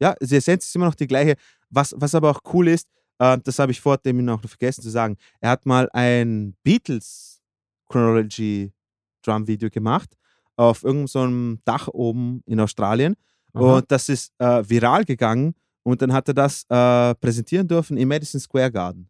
Ja, 0.00 0.14
die 0.20 0.36
Essenz 0.36 0.66
ist 0.66 0.76
immer 0.76 0.86
noch 0.86 0.94
die 0.94 1.06
gleiche. 1.06 1.36
Was, 1.70 1.94
was 1.96 2.14
aber 2.14 2.30
auch 2.30 2.40
cool 2.52 2.68
ist, 2.68 2.88
äh, 3.18 3.38
das 3.42 3.58
habe 3.58 3.72
ich 3.72 3.80
vor 3.80 3.98
dem 3.98 4.24
noch 4.24 4.40
vergessen 4.40 4.82
zu 4.82 4.90
sagen, 4.90 5.16
er 5.40 5.50
hat 5.50 5.66
mal 5.66 5.88
ein 5.92 6.54
Beatles 6.62 7.40
Chronology 7.88 8.72
Drum 9.22 9.46
Video 9.46 9.70
gemacht 9.70 10.10
auf 10.56 10.82
irgendeinem 10.84 11.06
so 11.08 11.20
einem 11.20 11.58
Dach 11.64 11.88
oben 11.88 12.42
in 12.46 12.60
Australien. 12.60 13.14
Aha. 13.54 13.76
Und 13.78 13.90
das 13.90 14.08
ist 14.08 14.32
äh, 14.38 14.62
viral 14.68 15.04
gegangen 15.04 15.54
und 15.82 16.00
dann 16.02 16.12
hat 16.12 16.28
er 16.28 16.34
das 16.34 16.64
äh, 16.68 17.14
präsentieren 17.14 17.66
dürfen 17.66 17.96
im 17.96 18.08
Madison 18.08 18.40
Square 18.40 18.70
Garden. 18.70 19.08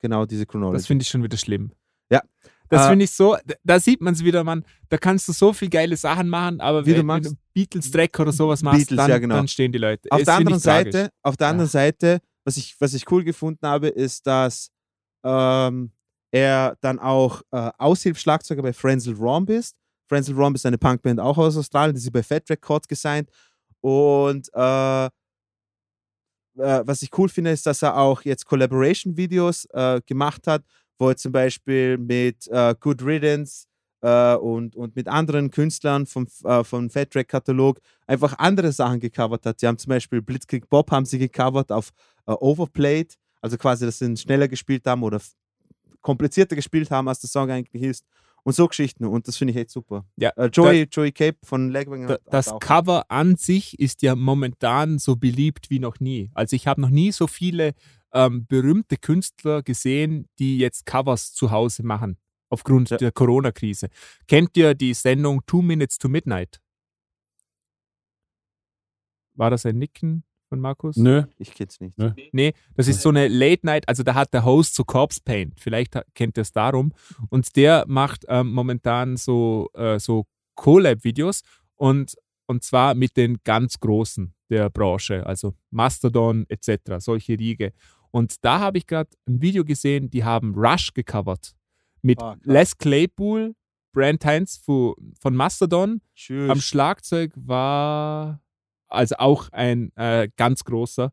Genau 0.00 0.26
diese 0.26 0.46
Chronology. 0.46 0.78
Das 0.78 0.86
finde 0.86 1.02
ich 1.02 1.08
schon 1.08 1.22
wieder 1.22 1.36
schlimm. 1.36 1.72
Ja. 2.10 2.20
Das 2.68 2.86
Äh, 2.86 2.88
finde 2.90 3.04
ich 3.04 3.10
so, 3.12 3.36
da- 3.64 3.78
sieht 3.78 4.00
man 4.00 4.14
es 4.14 4.22
wieder, 4.24 4.42
Mann. 4.44 4.64
Da 4.88 4.98
kannst 4.98 5.28
du 5.28 5.32
so 5.32 5.52
viel 5.52 5.68
geile 5.70 5.96
Sachen 5.96 6.28
machen, 6.28 6.60
aber 6.60 6.84
Wie 6.84 6.94
du 6.94 7.06
wenn, 7.06 7.22
du 7.22 7.32
Beatles-Track 7.54 8.18
oder 8.20 8.32
sowas 8.32 8.62
machst, 8.62 8.80
Beatles, 8.80 8.96
dann, 8.96 9.10
ja, 9.10 9.18
genau. 9.18 9.36
dann 9.36 9.48
stehen 9.48 9.70
die 9.72 9.78
Leute. 9.78 10.08
auf 10.10 10.18
Das 10.18 10.26
der 10.26 10.34
anderen 10.34 10.60
tragisch. 10.60 10.92
Seite, 10.92 11.10
auf 11.22 11.36
der 11.36 11.46
anderen 11.48 11.68
Ja. 11.68 11.72
Seite, 11.72 12.18
was 12.44 12.56
ich, 12.56 12.74
was 12.80 12.92
ich 12.94 13.10
cool 13.10 13.22
gefunden 13.24 13.66
habe, 13.66 13.88
ist, 13.88 14.26
dass 14.26 14.70
ähm, 15.24 15.90
er 16.36 16.76
dann 16.80 16.98
auch 16.98 17.42
äh, 17.50 17.70
Aushilfsschlagzeuger 17.78 18.62
bei 18.62 18.72
Frenzel 18.72 19.14
Romb 19.14 19.50
ist. 19.50 19.74
Frenzel 20.08 20.36
Romb 20.36 20.56
ist 20.56 20.66
eine 20.66 20.78
Punkband 20.78 21.18
auch 21.18 21.38
aus 21.38 21.56
Australien, 21.56 21.94
die 21.94 22.00
sie 22.00 22.10
bei 22.10 22.22
Fat 22.22 22.48
Records 22.50 22.86
gesigned. 22.86 23.30
Und 23.80 24.48
äh, 24.54 25.06
äh, 25.06 25.10
was 26.56 27.02
ich 27.02 27.16
cool 27.18 27.28
finde, 27.28 27.50
ist, 27.50 27.66
dass 27.66 27.82
er 27.82 27.96
auch 27.96 28.22
jetzt 28.22 28.46
Collaboration-Videos 28.46 29.66
äh, 29.72 30.00
gemacht 30.06 30.46
hat, 30.46 30.62
wo 30.98 31.08
er 31.08 31.16
zum 31.16 31.32
Beispiel 31.32 31.98
mit 31.98 32.46
äh, 32.48 32.74
Good 32.78 33.02
Riddance 33.02 33.66
äh, 34.02 34.34
und, 34.34 34.76
und 34.76 34.94
mit 34.94 35.08
anderen 35.08 35.50
Künstlern 35.50 36.06
vom, 36.06 36.26
äh, 36.44 36.64
vom 36.64 36.90
Fat 36.90 37.10
Track-Katalog 37.10 37.80
einfach 38.06 38.38
andere 38.38 38.72
Sachen 38.72 39.00
gecovert 39.00 39.46
hat. 39.46 39.60
Sie 39.60 39.66
haben 39.66 39.78
zum 39.78 39.90
Beispiel 39.90 40.22
Blitzkrieg 40.22 40.68
Bob 40.68 40.90
haben 40.90 41.06
sie 41.06 41.18
gecovert 41.18 41.72
auf 41.72 41.90
äh, 42.26 42.32
Overplayed, 42.32 43.14
also 43.40 43.56
quasi, 43.56 43.86
dass 43.86 43.98
sie 43.98 44.06
ihn 44.06 44.16
schneller 44.16 44.48
gespielt 44.48 44.86
haben 44.86 45.02
oder 45.02 45.20
komplizierter 46.06 46.54
gespielt 46.54 46.90
haben, 46.92 47.08
als 47.08 47.18
der 47.20 47.28
Song 47.28 47.50
eigentlich 47.50 47.82
ist. 47.82 48.06
Und 48.44 48.52
so 48.54 48.68
Geschichten. 48.68 49.04
Und 49.04 49.26
das 49.26 49.36
finde 49.36 49.50
ich 49.50 49.58
echt 49.58 49.70
super. 49.70 50.06
Ja, 50.16 50.30
Äh, 50.36 50.46
Joey, 50.52 50.86
Joey 50.88 51.10
Cape 51.10 51.36
von 51.42 51.68
Legwing 51.68 52.06
Da, 52.06 52.18
das 52.30 52.48
auch. 52.48 52.60
Cover 52.60 53.04
an 53.10 53.34
sich 53.34 53.76
ist 53.80 54.02
ja 54.02 54.14
momentan 54.14 55.00
so 55.00 55.16
beliebt 55.16 55.68
wie 55.68 55.80
noch 55.80 55.98
nie. 55.98 56.30
Also 56.32 56.54
ich 56.54 56.68
habe 56.68 56.80
noch 56.80 56.90
nie 56.90 57.10
so 57.10 57.26
viele 57.26 57.74
ähm, 58.12 58.46
berühmte 58.46 58.98
Künstler 58.98 59.64
gesehen, 59.64 60.28
die 60.38 60.58
jetzt 60.58 60.86
Covers 60.86 61.32
zu 61.34 61.50
Hause 61.50 61.82
machen, 61.82 62.18
aufgrund 62.48 62.90
Ja. 62.90 62.98
der 62.98 63.10
Corona-Krise. 63.10 63.88
Kennt 64.28 64.56
ihr 64.56 64.74
die 64.74 64.94
Sendung 64.94 65.44
Two 65.46 65.60
Minutes 65.60 65.98
to 65.98 66.08
Midnight? 66.08 66.60
War 69.34 69.50
das 69.50 69.66
ein 69.66 69.76
Nicken 69.78 70.22
von 70.48 70.60
Markus? 70.60 70.96
Nö. 70.96 71.24
Ich 71.38 71.54
kenn's 71.54 71.80
nicht. 71.80 71.98
Nö. 71.98 72.12
Nee, 72.32 72.52
das 72.74 72.88
ist 72.88 73.02
so 73.02 73.08
eine 73.08 73.28
Late 73.28 73.64
Night, 73.66 73.88
also 73.88 74.02
da 74.02 74.14
hat 74.14 74.32
der 74.32 74.44
Host 74.44 74.74
so 74.74 74.84
Corpse 74.84 75.20
Paint, 75.24 75.60
vielleicht 75.60 75.98
kennt 76.14 76.36
ihr 76.38 76.42
es 76.42 76.52
darum. 76.52 76.92
Und 77.30 77.56
der 77.56 77.84
macht 77.88 78.24
ähm, 78.28 78.52
momentan 78.52 79.16
so, 79.16 79.68
äh, 79.74 79.98
so 79.98 80.26
Collab-Videos 80.54 81.42
und, 81.76 82.14
und 82.46 82.62
zwar 82.64 82.94
mit 82.94 83.16
den 83.16 83.38
ganz 83.44 83.78
Großen 83.80 84.32
der 84.48 84.70
Branche, 84.70 85.26
also 85.26 85.54
Mastodon 85.70 86.46
etc., 86.48 86.96
solche 86.98 87.38
Riege. 87.38 87.72
Und 88.10 88.44
da 88.44 88.60
habe 88.60 88.78
ich 88.78 88.86
gerade 88.86 89.10
ein 89.28 89.42
Video 89.42 89.64
gesehen, 89.64 90.08
die 90.10 90.24
haben 90.24 90.54
Rush 90.54 90.94
gecovert 90.94 91.54
mit 92.02 92.22
Ah. 92.22 92.36
Les 92.44 92.78
Claypool, 92.78 93.54
Brand 93.92 94.24
Heinz 94.24 94.58
von 94.64 94.94
Mastodon 95.34 96.00
Tschüss. 96.14 96.50
am 96.50 96.60
Schlagzeug 96.60 97.32
war 97.34 98.40
also 98.88 99.16
auch 99.16 99.50
ein 99.52 99.94
äh, 99.96 100.28
ganz 100.36 100.64
großer 100.64 101.12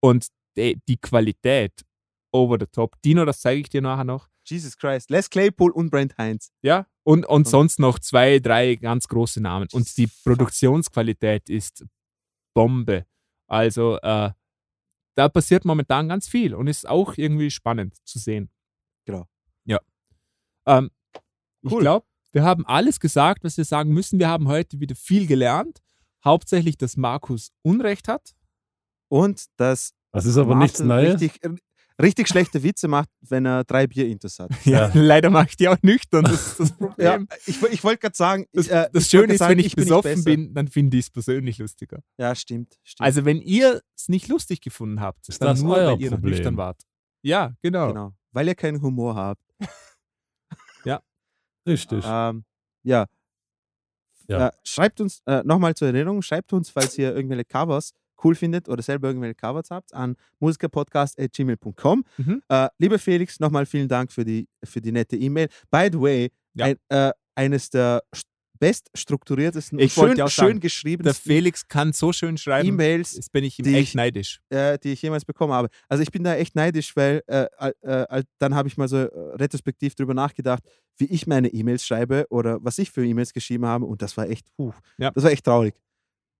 und 0.00 0.28
die, 0.56 0.80
die 0.88 0.96
Qualität 0.96 1.84
over 2.32 2.56
the 2.60 2.66
top. 2.66 3.00
Dino, 3.02 3.24
das 3.24 3.40
zeige 3.40 3.60
ich 3.60 3.68
dir 3.68 3.82
nachher 3.82 4.04
noch. 4.04 4.28
Jesus 4.46 4.76
Christ. 4.76 5.10
Les 5.10 5.30
Claypool 5.30 5.70
und 5.70 5.90
Brent 5.90 6.16
Heinz. 6.18 6.50
Ja, 6.62 6.86
und, 7.04 7.26
und 7.26 7.46
sonst 7.48 7.78
noch 7.78 7.98
zwei, 7.98 8.38
drei 8.40 8.74
ganz 8.74 9.06
große 9.08 9.40
Namen. 9.40 9.68
Und 9.72 9.96
die 9.96 10.08
Produktionsqualität 10.24 11.48
ist 11.48 11.84
Bombe. 12.54 13.06
Also 13.46 13.98
äh, 14.00 14.30
da 15.14 15.28
passiert 15.28 15.64
momentan 15.64 16.08
ganz 16.08 16.26
viel 16.28 16.54
und 16.54 16.66
ist 16.66 16.88
auch 16.88 17.16
irgendwie 17.16 17.50
spannend 17.50 17.96
zu 18.04 18.18
sehen. 18.18 18.50
Genau. 19.04 19.26
Ja. 19.64 19.78
Ähm, 20.66 20.90
Ich 21.62 21.70
Cool. 21.72 21.80
glaube, 21.82 22.06
wir 22.32 22.42
haben 22.44 22.66
alles 22.66 22.98
gesagt, 22.98 23.44
was 23.44 23.56
wir 23.58 23.64
sagen 23.64 23.92
müssen. 23.92 24.18
Wir 24.18 24.28
haben 24.28 24.48
heute 24.48 24.80
wieder 24.80 24.94
viel 24.96 25.26
gelernt. 25.26 25.82
Hauptsächlich, 26.24 26.76
dass 26.78 26.96
Markus 26.96 27.50
Unrecht 27.62 28.08
hat. 28.08 28.34
Und 29.08 29.46
dass 29.56 29.92
Das 30.12 30.24
ist 30.24 30.36
aber 30.36 30.54
nichts 30.54 30.78
Marcel 30.80 31.06
Neues. 31.10 31.20
Richtig, 31.20 31.40
richtig 32.00 32.28
schlechte 32.28 32.62
Witze 32.62 32.88
macht, 32.88 33.08
wenn 33.20 33.44
er 33.44 33.64
drei 33.64 33.86
Bier 33.86 34.06
intus 34.08 34.38
hat. 34.38 34.50
Ja, 34.64 34.90
leider 34.94 35.30
mache 35.30 35.48
ich 35.50 35.56
die 35.56 35.68
auch 35.68 35.76
nüchtern. 35.82 36.24
Das 36.24 36.58
ist 36.58 36.60
das 36.60 36.70
Ja, 36.98 37.12
Problem. 37.18 37.28
ich, 37.46 37.60
woll- 37.60 37.70
ich 37.72 37.84
wollte 37.84 37.98
gerade 38.00 38.16
sagen, 38.16 38.46
Das, 38.52 38.68
äh, 38.68 38.88
das 38.92 39.04
ich 39.04 39.10
Schöne 39.10 39.32
ist, 39.34 39.38
sagen, 39.40 39.50
wenn 39.52 39.58
ich, 39.58 39.74
bin 39.76 39.84
nicht 39.84 39.88
besoffen 39.88 40.24
bin, 40.24 40.54
dann 40.54 40.68
finde 40.68 40.96
ich 40.96 41.06
es 41.06 41.10
persönlich 41.10 41.58
lustiger. 41.58 42.02
Ja, 42.18 42.34
stimmt. 42.34 42.78
stimmt. 42.82 43.04
Also, 43.06 43.24
wenn 43.24 43.40
ihr 43.40 43.82
es 43.96 44.08
nicht 44.08 44.28
lustig 44.28 44.60
gefunden 44.60 45.00
habt, 45.00 45.28
Ist 45.28 45.42
dann 45.42 45.48
das 45.48 45.62
nur, 45.62 45.76
euer 45.76 45.92
weil 45.92 46.00
ihr 46.00 46.10
noch 46.10 46.16
Problem? 46.18 46.34
nüchtern 46.34 46.56
wart. 46.56 46.80
Ja, 47.22 47.54
genau. 47.62 47.88
genau. 47.88 48.12
Weil 48.32 48.48
ihr 48.48 48.54
keinen 48.54 48.80
Humor 48.80 49.14
habt. 49.16 49.42
Richtig. 51.64 52.04
Ähm, 52.04 52.44
ja. 52.82 53.06
Ja. 54.32 54.48
Äh, 54.48 54.50
schreibt 54.64 55.00
uns, 55.00 55.22
äh, 55.26 55.42
nochmal 55.44 55.74
zur 55.74 55.88
Erinnerung, 55.88 56.22
schreibt 56.22 56.52
uns, 56.52 56.70
falls 56.70 56.96
ihr 56.98 57.14
irgendwelche 57.14 57.44
Covers 57.44 57.92
cool 58.24 58.34
findet 58.34 58.68
oder 58.68 58.82
selber 58.82 59.08
irgendwelche 59.08 59.34
Covers 59.34 59.70
habt, 59.70 59.92
an 59.94 60.16
musikerpodcast.gmail.com. 60.38 62.04
Mhm. 62.18 62.42
Äh, 62.48 62.68
lieber 62.78 62.98
Felix, 62.98 63.40
nochmal 63.40 63.66
vielen 63.66 63.88
Dank 63.88 64.12
für 64.12 64.24
die, 64.24 64.48
für 64.64 64.80
die 64.80 64.92
nette 64.92 65.16
E-Mail. 65.16 65.48
By 65.70 65.88
the 65.92 66.00
way, 66.00 66.30
Ja. 66.54 66.66
ein, 66.66 66.76
äh, 66.88 67.12
eines 67.34 67.70
der 67.70 68.02
beststrukturiertesten 68.62 69.78
Ich 69.80 69.92
schön, 69.92 70.16
sagen, 70.16 70.30
schön 70.30 70.60
geschriebenen 70.60 71.04
Der 71.12 71.14
Felix 71.14 71.66
kann 71.66 71.92
so 71.92 72.12
schön 72.12 72.36
schreiben. 72.38 72.68
E-Mails, 72.68 73.14
Jetzt 73.16 73.32
bin 73.32 73.42
ich 73.44 73.58
ihm 73.58 73.64
die 73.64 73.74
echt 73.74 73.88
ich- 73.88 73.94
neidisch. 73.96 74.40
äh, 74.50 74.78
die 74.78 74.92
ich 74.92 75.02
jemals 75.02 75.24
bekommen 75.24 75.52
habe. 75.52 75.68
Also 75.88 76.02
ich 76.02 76.10
bin 76.12 76.22
da 76.22 76.36
echt 76.36 76.54
neidisch, 76.54 76.94
weil 76.96 77.22
äh, 77.26 77.46
äh, 77.58 77.72
äh, 77.82 78.22
dann 78.38 78.54
habe 78.54 78.68
ich 78.68 78.76
mal 78.76 78.86
so 78.88 78.98
äh, 78.98 79.08
retrospektiv 79.36 79.94
drüber 79.96 80.14
nachgedacht, 80.14 80.62
wie 80.96 81.06
ich 81.06 81.26
meine 81.26 81.48
E-Mails 81.48 81.84
schreibe 81.84 82.26
oder 82.30 82.58
was 82.62 82.78
ich 82.78 82.90
für 82.90 83.04
E-Mails 83.04 83.32
geschrieben 83.32 83.66
habe 83.66 83.84
und 83.84 84.00
das 84.00 84.16
war 84.16 84.28
echt, 84.28 84.46
puh, 84.56 84.72
Ja. 84.98 85.10
das 85.10 85.24
war 85.24 85.30
echt 85.32 85.44
traurig. 85.44 85.74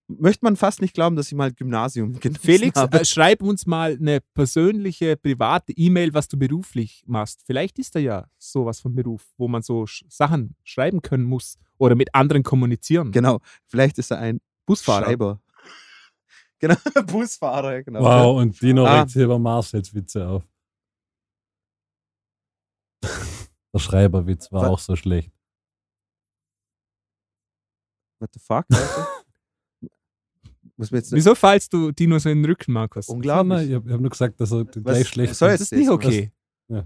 Möchte 0.08 0.44
man 0.44 0.56
fast 0.56 0.82
nicht 0.82 0.94
glauben, 0.94 1.16
dass 1.16 1.28
ich 1.28 1.34
mal 1.34 1.52
Gymnasium 1.52 2.12
genossen 2.20 2.40
Felix, 2.42 2.78
habe. 2.78 3.00
äh, 3.00 3.04
schreib 3.04 3.42
uns 3.42 3.66
mal 3.66 3.96
eine 3.98 4.20
persönliche, 4.34 5.16
private 5.16 5.72
E-Mail, 5.72 6.12
was 6.12 6.28
du 6.28 6.36
beruflich 6.38 7.02
machst. 7.06 7.42
Vielleicht 7.46 7.78
ist 7.78 7.94
da 7.94 7.98
ja 7.98 8.26
sowas 8.36 8.80
von 8.80 8.94
Beruf, 8.94 9.24
wo 9.38 9.48
man 9.48 9.62
so 9.62 9.86
sch 9.86 10.04
Sachen 10.08 10.54
schreiben 10.64 11.00
können 11.02 11.24
muss 11.24 11.56
oder 11.78 11.94
mit 11.94 12.14
anderen 12.14 12.42
kommunizieren. 12.42 13.10
genau, 13.12 13.40
vielleicht 13.66 13.96
ist 13.98 14.10
er 14.10 14.18
ein 14.18 14.40
Busfahrer. 14.66 15.04
Schreiber. 15.06 15.40
Genau, 16.60 16.76
Busfahrer, 17.06 17.82
genau. 17.82 18.02
Wow, 18.04 18.40
und 18.40 18.62
Dino 18.62 18.86
Ah. 18.86 19.00
regt 19.00 19.10
sich 19.10 19.20
über 19.24 19.36
Marcels 19.36 19.92
Witze 19.92 20.28
auf. 20.28 20.44
Der 23.74 23.78
Schreiberwitz 23.80 24.52
war 24.52 24.62
Was? 24.62 24.68
auch 24.70 24.78
so 24.78 24.94
schlecht. 24.94 25.32
What 28.20 28.30
the 28.34 28.38
fuck? 28.38 28.64
Muss 30.82 30.90
mir 30.90 30.98
jetzt 30.98 31.12
Wieso 31.12 31.34
fallst 31.36 31.72
du 31.72 31.92
Dino 31.92 32.18
so 32.18 32.28
in 32.28 32.42
den 32.42 32.50
Rücken, 32.50 32.72
Markus? 32.72 33.08
unglaublich. 33.08 33.68
Ich 33.68 33.74
habe 33.74 33.92
hab 33.92 34.00
nur 34.00 34.10
gesagt, 34.10 34.40
dass 34.40 34.50
er 34.52 34.66
Was- 34.66 34.82
gleich 34.82 35.08
schlecht 35.08 35.34
soll 35.36 35.50
Das 35.52 35.60
ist 35.60 35.72
nicht 35.72 35.88
okay. 35.88 36.32
Ja. 36.68 36.84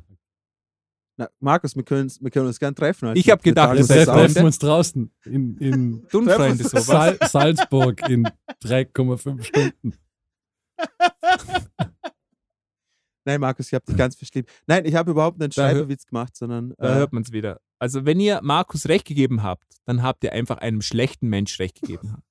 Na, 1.18 1.31
Markus, 1.40 1.74
wir, 1.74 1.82
wir 1.89 2.31
können 2.31 2.47
uns 2.47 2.59
gern 2.60 2.74
treffen. 2.74 3.12
Ich 3.14 3.31
hab 3.31 3.43
wir 3.43 3.52
gedacht, 3.52 3.73
Wir 3.73 3.81
ist 3.81 3.89
treffen 3.89 4.44
uns 4.44 4.59
draußen 4.59 5.10
in, 5.24 5.56
in 5.56 6.06
Dunfreunde. 6.12 6.62
Sal 6.68 7.16
Salzburg 7.23 8.06
in 8.06 8.28
3,5 8.62 9.43
Stunden. 9.43 9.94
Nein, 13.24 13.40
Markus, 13.40 13.68
ich 13.68 13.74
habe 13.74 13.85
dich 13.86 13.97
ganz 13.97 14.14
verschlieben. 14.14 14.47
Nein, 14.66 14.85
ich 14.85 14.94
habe 14.94 15.10
überhaupt 15.10 15.39
nicht 15.39 15.59
einen 15.59 15.68
Da 15.68 15.74
Schreiberwitz 15.74 16.05
gemacht, 16.06 16.36
sondern 16.36 16.74
Da 16.77 16.93
äh, 16.93 16.98
hört 16.98 17.12
man 17.14 17.23
es 17.23 17.32
wieder. 17.32 17.60
Also, 17.78 18.05
wenn 18.05 18.20
ihr 18.20 18.40
Markus 18.43 18.86
recht 18.86 19.06
gegeben 19.06 19.43
habt, 19.43 19.64
dann 19.86 20.02
habt 20.02 20.23
ihr 20.23 20.32
einfach 20.32 20.59
einem 20.59 20.82
schlechten 20.82 21.28
Mensch 21.28 21.59
recht 21.59 21.81
gegeben. 21.81 22.23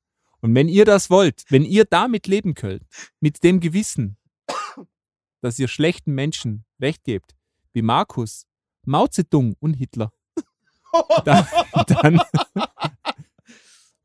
Und 0.45 0.53
wenn 0.53 0.67
ihr 0.69 0.85
das 0.85 1.09
wollt, 1.09 1.43
wenn 1.49 1.65
ihr 1.65 1.85
damit 1.85 2.27
leben 2.27 2.53
könnt, 2.53 2.83
mit 3.19 3.43
dem 3.43 3.59
Gewissen, 3.59 4.15
dass 5.41 5.57
ihr 5.57 5.67
schlechten 5.67 6.13
Menschen 6.13 6.65
recht 6.79 7.03
gebt, 7.03 7.35
wie 7.73 7.81
Markus, 7.81 8.45
Mao 8.85 9.07
Zedong 9.07 9.55
und 9.59 9.73
Hitler, 9.73 10.13
dann, 11.25 11.47
dann 11.87 12.21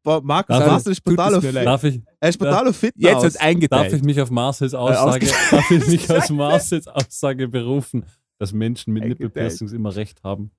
boah, 0.03 0.23
Markus, 0.23 0.57
Darf 0.57 0.83
tut 0.83 0.93
es 0.93 1.01
brutal 1.03 1.35
auf. 1.35 1.45
Darf 1.45 1.85
ich, 1.85 2.01
er 2.21 2.29
ist 2.31 2.39
brutal 2.39 2.69
auf 2.69 2.77
fit 2.79 2.95
jetzt 2.97 3.23
wird 3.23 3.39
eingeteilt. 3.39 3.93
darf 3.93 3.99
ich 3.99 4.03
mich 4.03 4.19
auf 4.19 4.31
Marcels 4.31 4.73
Aussage, 4.73 5.27
ausge- 5.27 5.51
darf 5.51 5.71
ich 5.71 5.87
mich 5.89 6.11
auf 6.11 6.31
Marcels 6.31 6.87
Aussage 6.89 7.49
berufen, 7.49 8.07
dass 8.39 8.55
Menschen 8.55 8.95
mit. 8.95 9.05
Nippelpiercings 9.05 9.73
immer 9.73 9.95
recht 9.95 10.25
haben? 10.25 10.53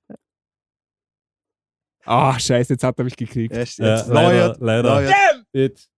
Ah, 2.04 2.38
scheiße, 2.38 2.72
jetzt 2.74 2.84
hat 2.84 2.98
er 2.98 3.04
mich 3.04 3.16
gekriegt. 3.16 3.52
Er 3.54 3.62
ist 3.62 3.78
Ja, 3.78 3.96
jetzt 3.96 4.08
leider, 4.08 4.56
leider. 4.60 4.94
lawyered. 5.02 5.14
It. 5.52 5.88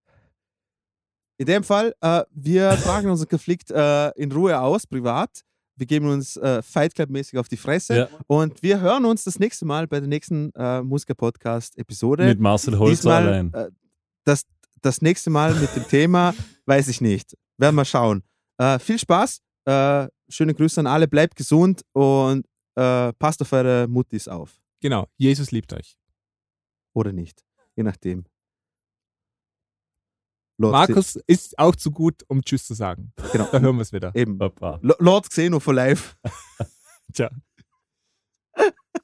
In 1.38 1.46
dem 1.46 1.64
Fall, 1.64 1.94
äh, 2.00 2.22
wir 2.32 2.70
tragen 2.82 3.10
unseren 3.10 3.28
Konflikt 3.28 3.70
äh, 3.70 4.10
in 4.10 4.30
Ruhe 4.30 4.58
aus, 4.60 4.86
privat. 4.86 5.30
Wir 5.76 5.86
geben 5.86 6.08
uns 6.08 6.36
äh, 6.36 6.62
Fight 6.62 6.94
Club-mäßig 6.94 7.36
auf 7.38 7.48
die 7.48 7.56
Fresse. 7.56 7.96
Ja, 7.96 8.08
Und 8.28 8.62
wir 8.62 8.80
hören 8.80 9.04
uns 9.04 9.24
das 9.24 9.40
nächste 9.40 9.64
Mal 9.64 9.88
bei 9.88 9.98
der 9.98 10.08
nächsten 10.08 10.52
äh, 10.54 10.80
Musiker-Podcast-Episode. 10.82 12.26
mit 12.26 12.38
Marcel 12.38 12.78
Holzer 12.78 13.14
allein. 13.14 13.52
äh, 13.52 13.70
das, 14.24 14.44
das 14.82 15.02
nächste 15.02 15.30
Mal 15.30 15.52
mit 15.54 15.74
dem 15.74 15.86
Thema, 15.88 16.32
weiß 16.66 16.86
ich 16.88 17.00
nicht. 17.00 17.36
Werden 17.58 17.74
wir 17.74 17.84
schauen. 17.84 18.22
Äh, 18.58 18.78
viel 18.78 18.98
Spaß. 18.98 19.40
Äh, 19.66 20.06
schöne 20.28 20.54
Grüße 20.54 20.78
an 20.80 20.86
alle. 20.86 21.08
Bleibt 21.08 21.34
gesund 21.34 21.82
und 21.92 22.46
äh, 22.76 23.12
passt 23.14 23.42
auf 23.42 23.52
eure 23.52 23.88
Muttis 23.88 24.28
auf. 24.28 24.52
Genau, 24.84 25.08
Jesus 25.16 25.50
liebt 25.50 25.72
euch. 25.72 25.96
Oder 26.92 27.10
nicht. 27.14 27.42
Je 27.74 27.82
nachdem. 27.82 28.26
Lord 30.58 30.72
Markus 30.72 31.16
ist 31.26 31.58
auch 31.58 31.74
zu 31.74 31.90
gut, 31.90 32.22
um 32.28 32.42
Tschüss 32.42 32.66
zu 32.66 32.74
sagen. 32.74 33.14
Genau. 33.32 33.50
Da 33.50 33.60
hören 33.60 33.76
wir 33.76 33.80
es 33.80 33.94
wieder. 33.94 34.14
Eben. 34.14 34.36
Papa. 34.36 34.78
Lo- 34.82 34.94
Lord 34.98 35.30
Xeno 35.30 35.58
for 35.58 35.72
life. 35.72 36.16
Ciao. 37.14 37.30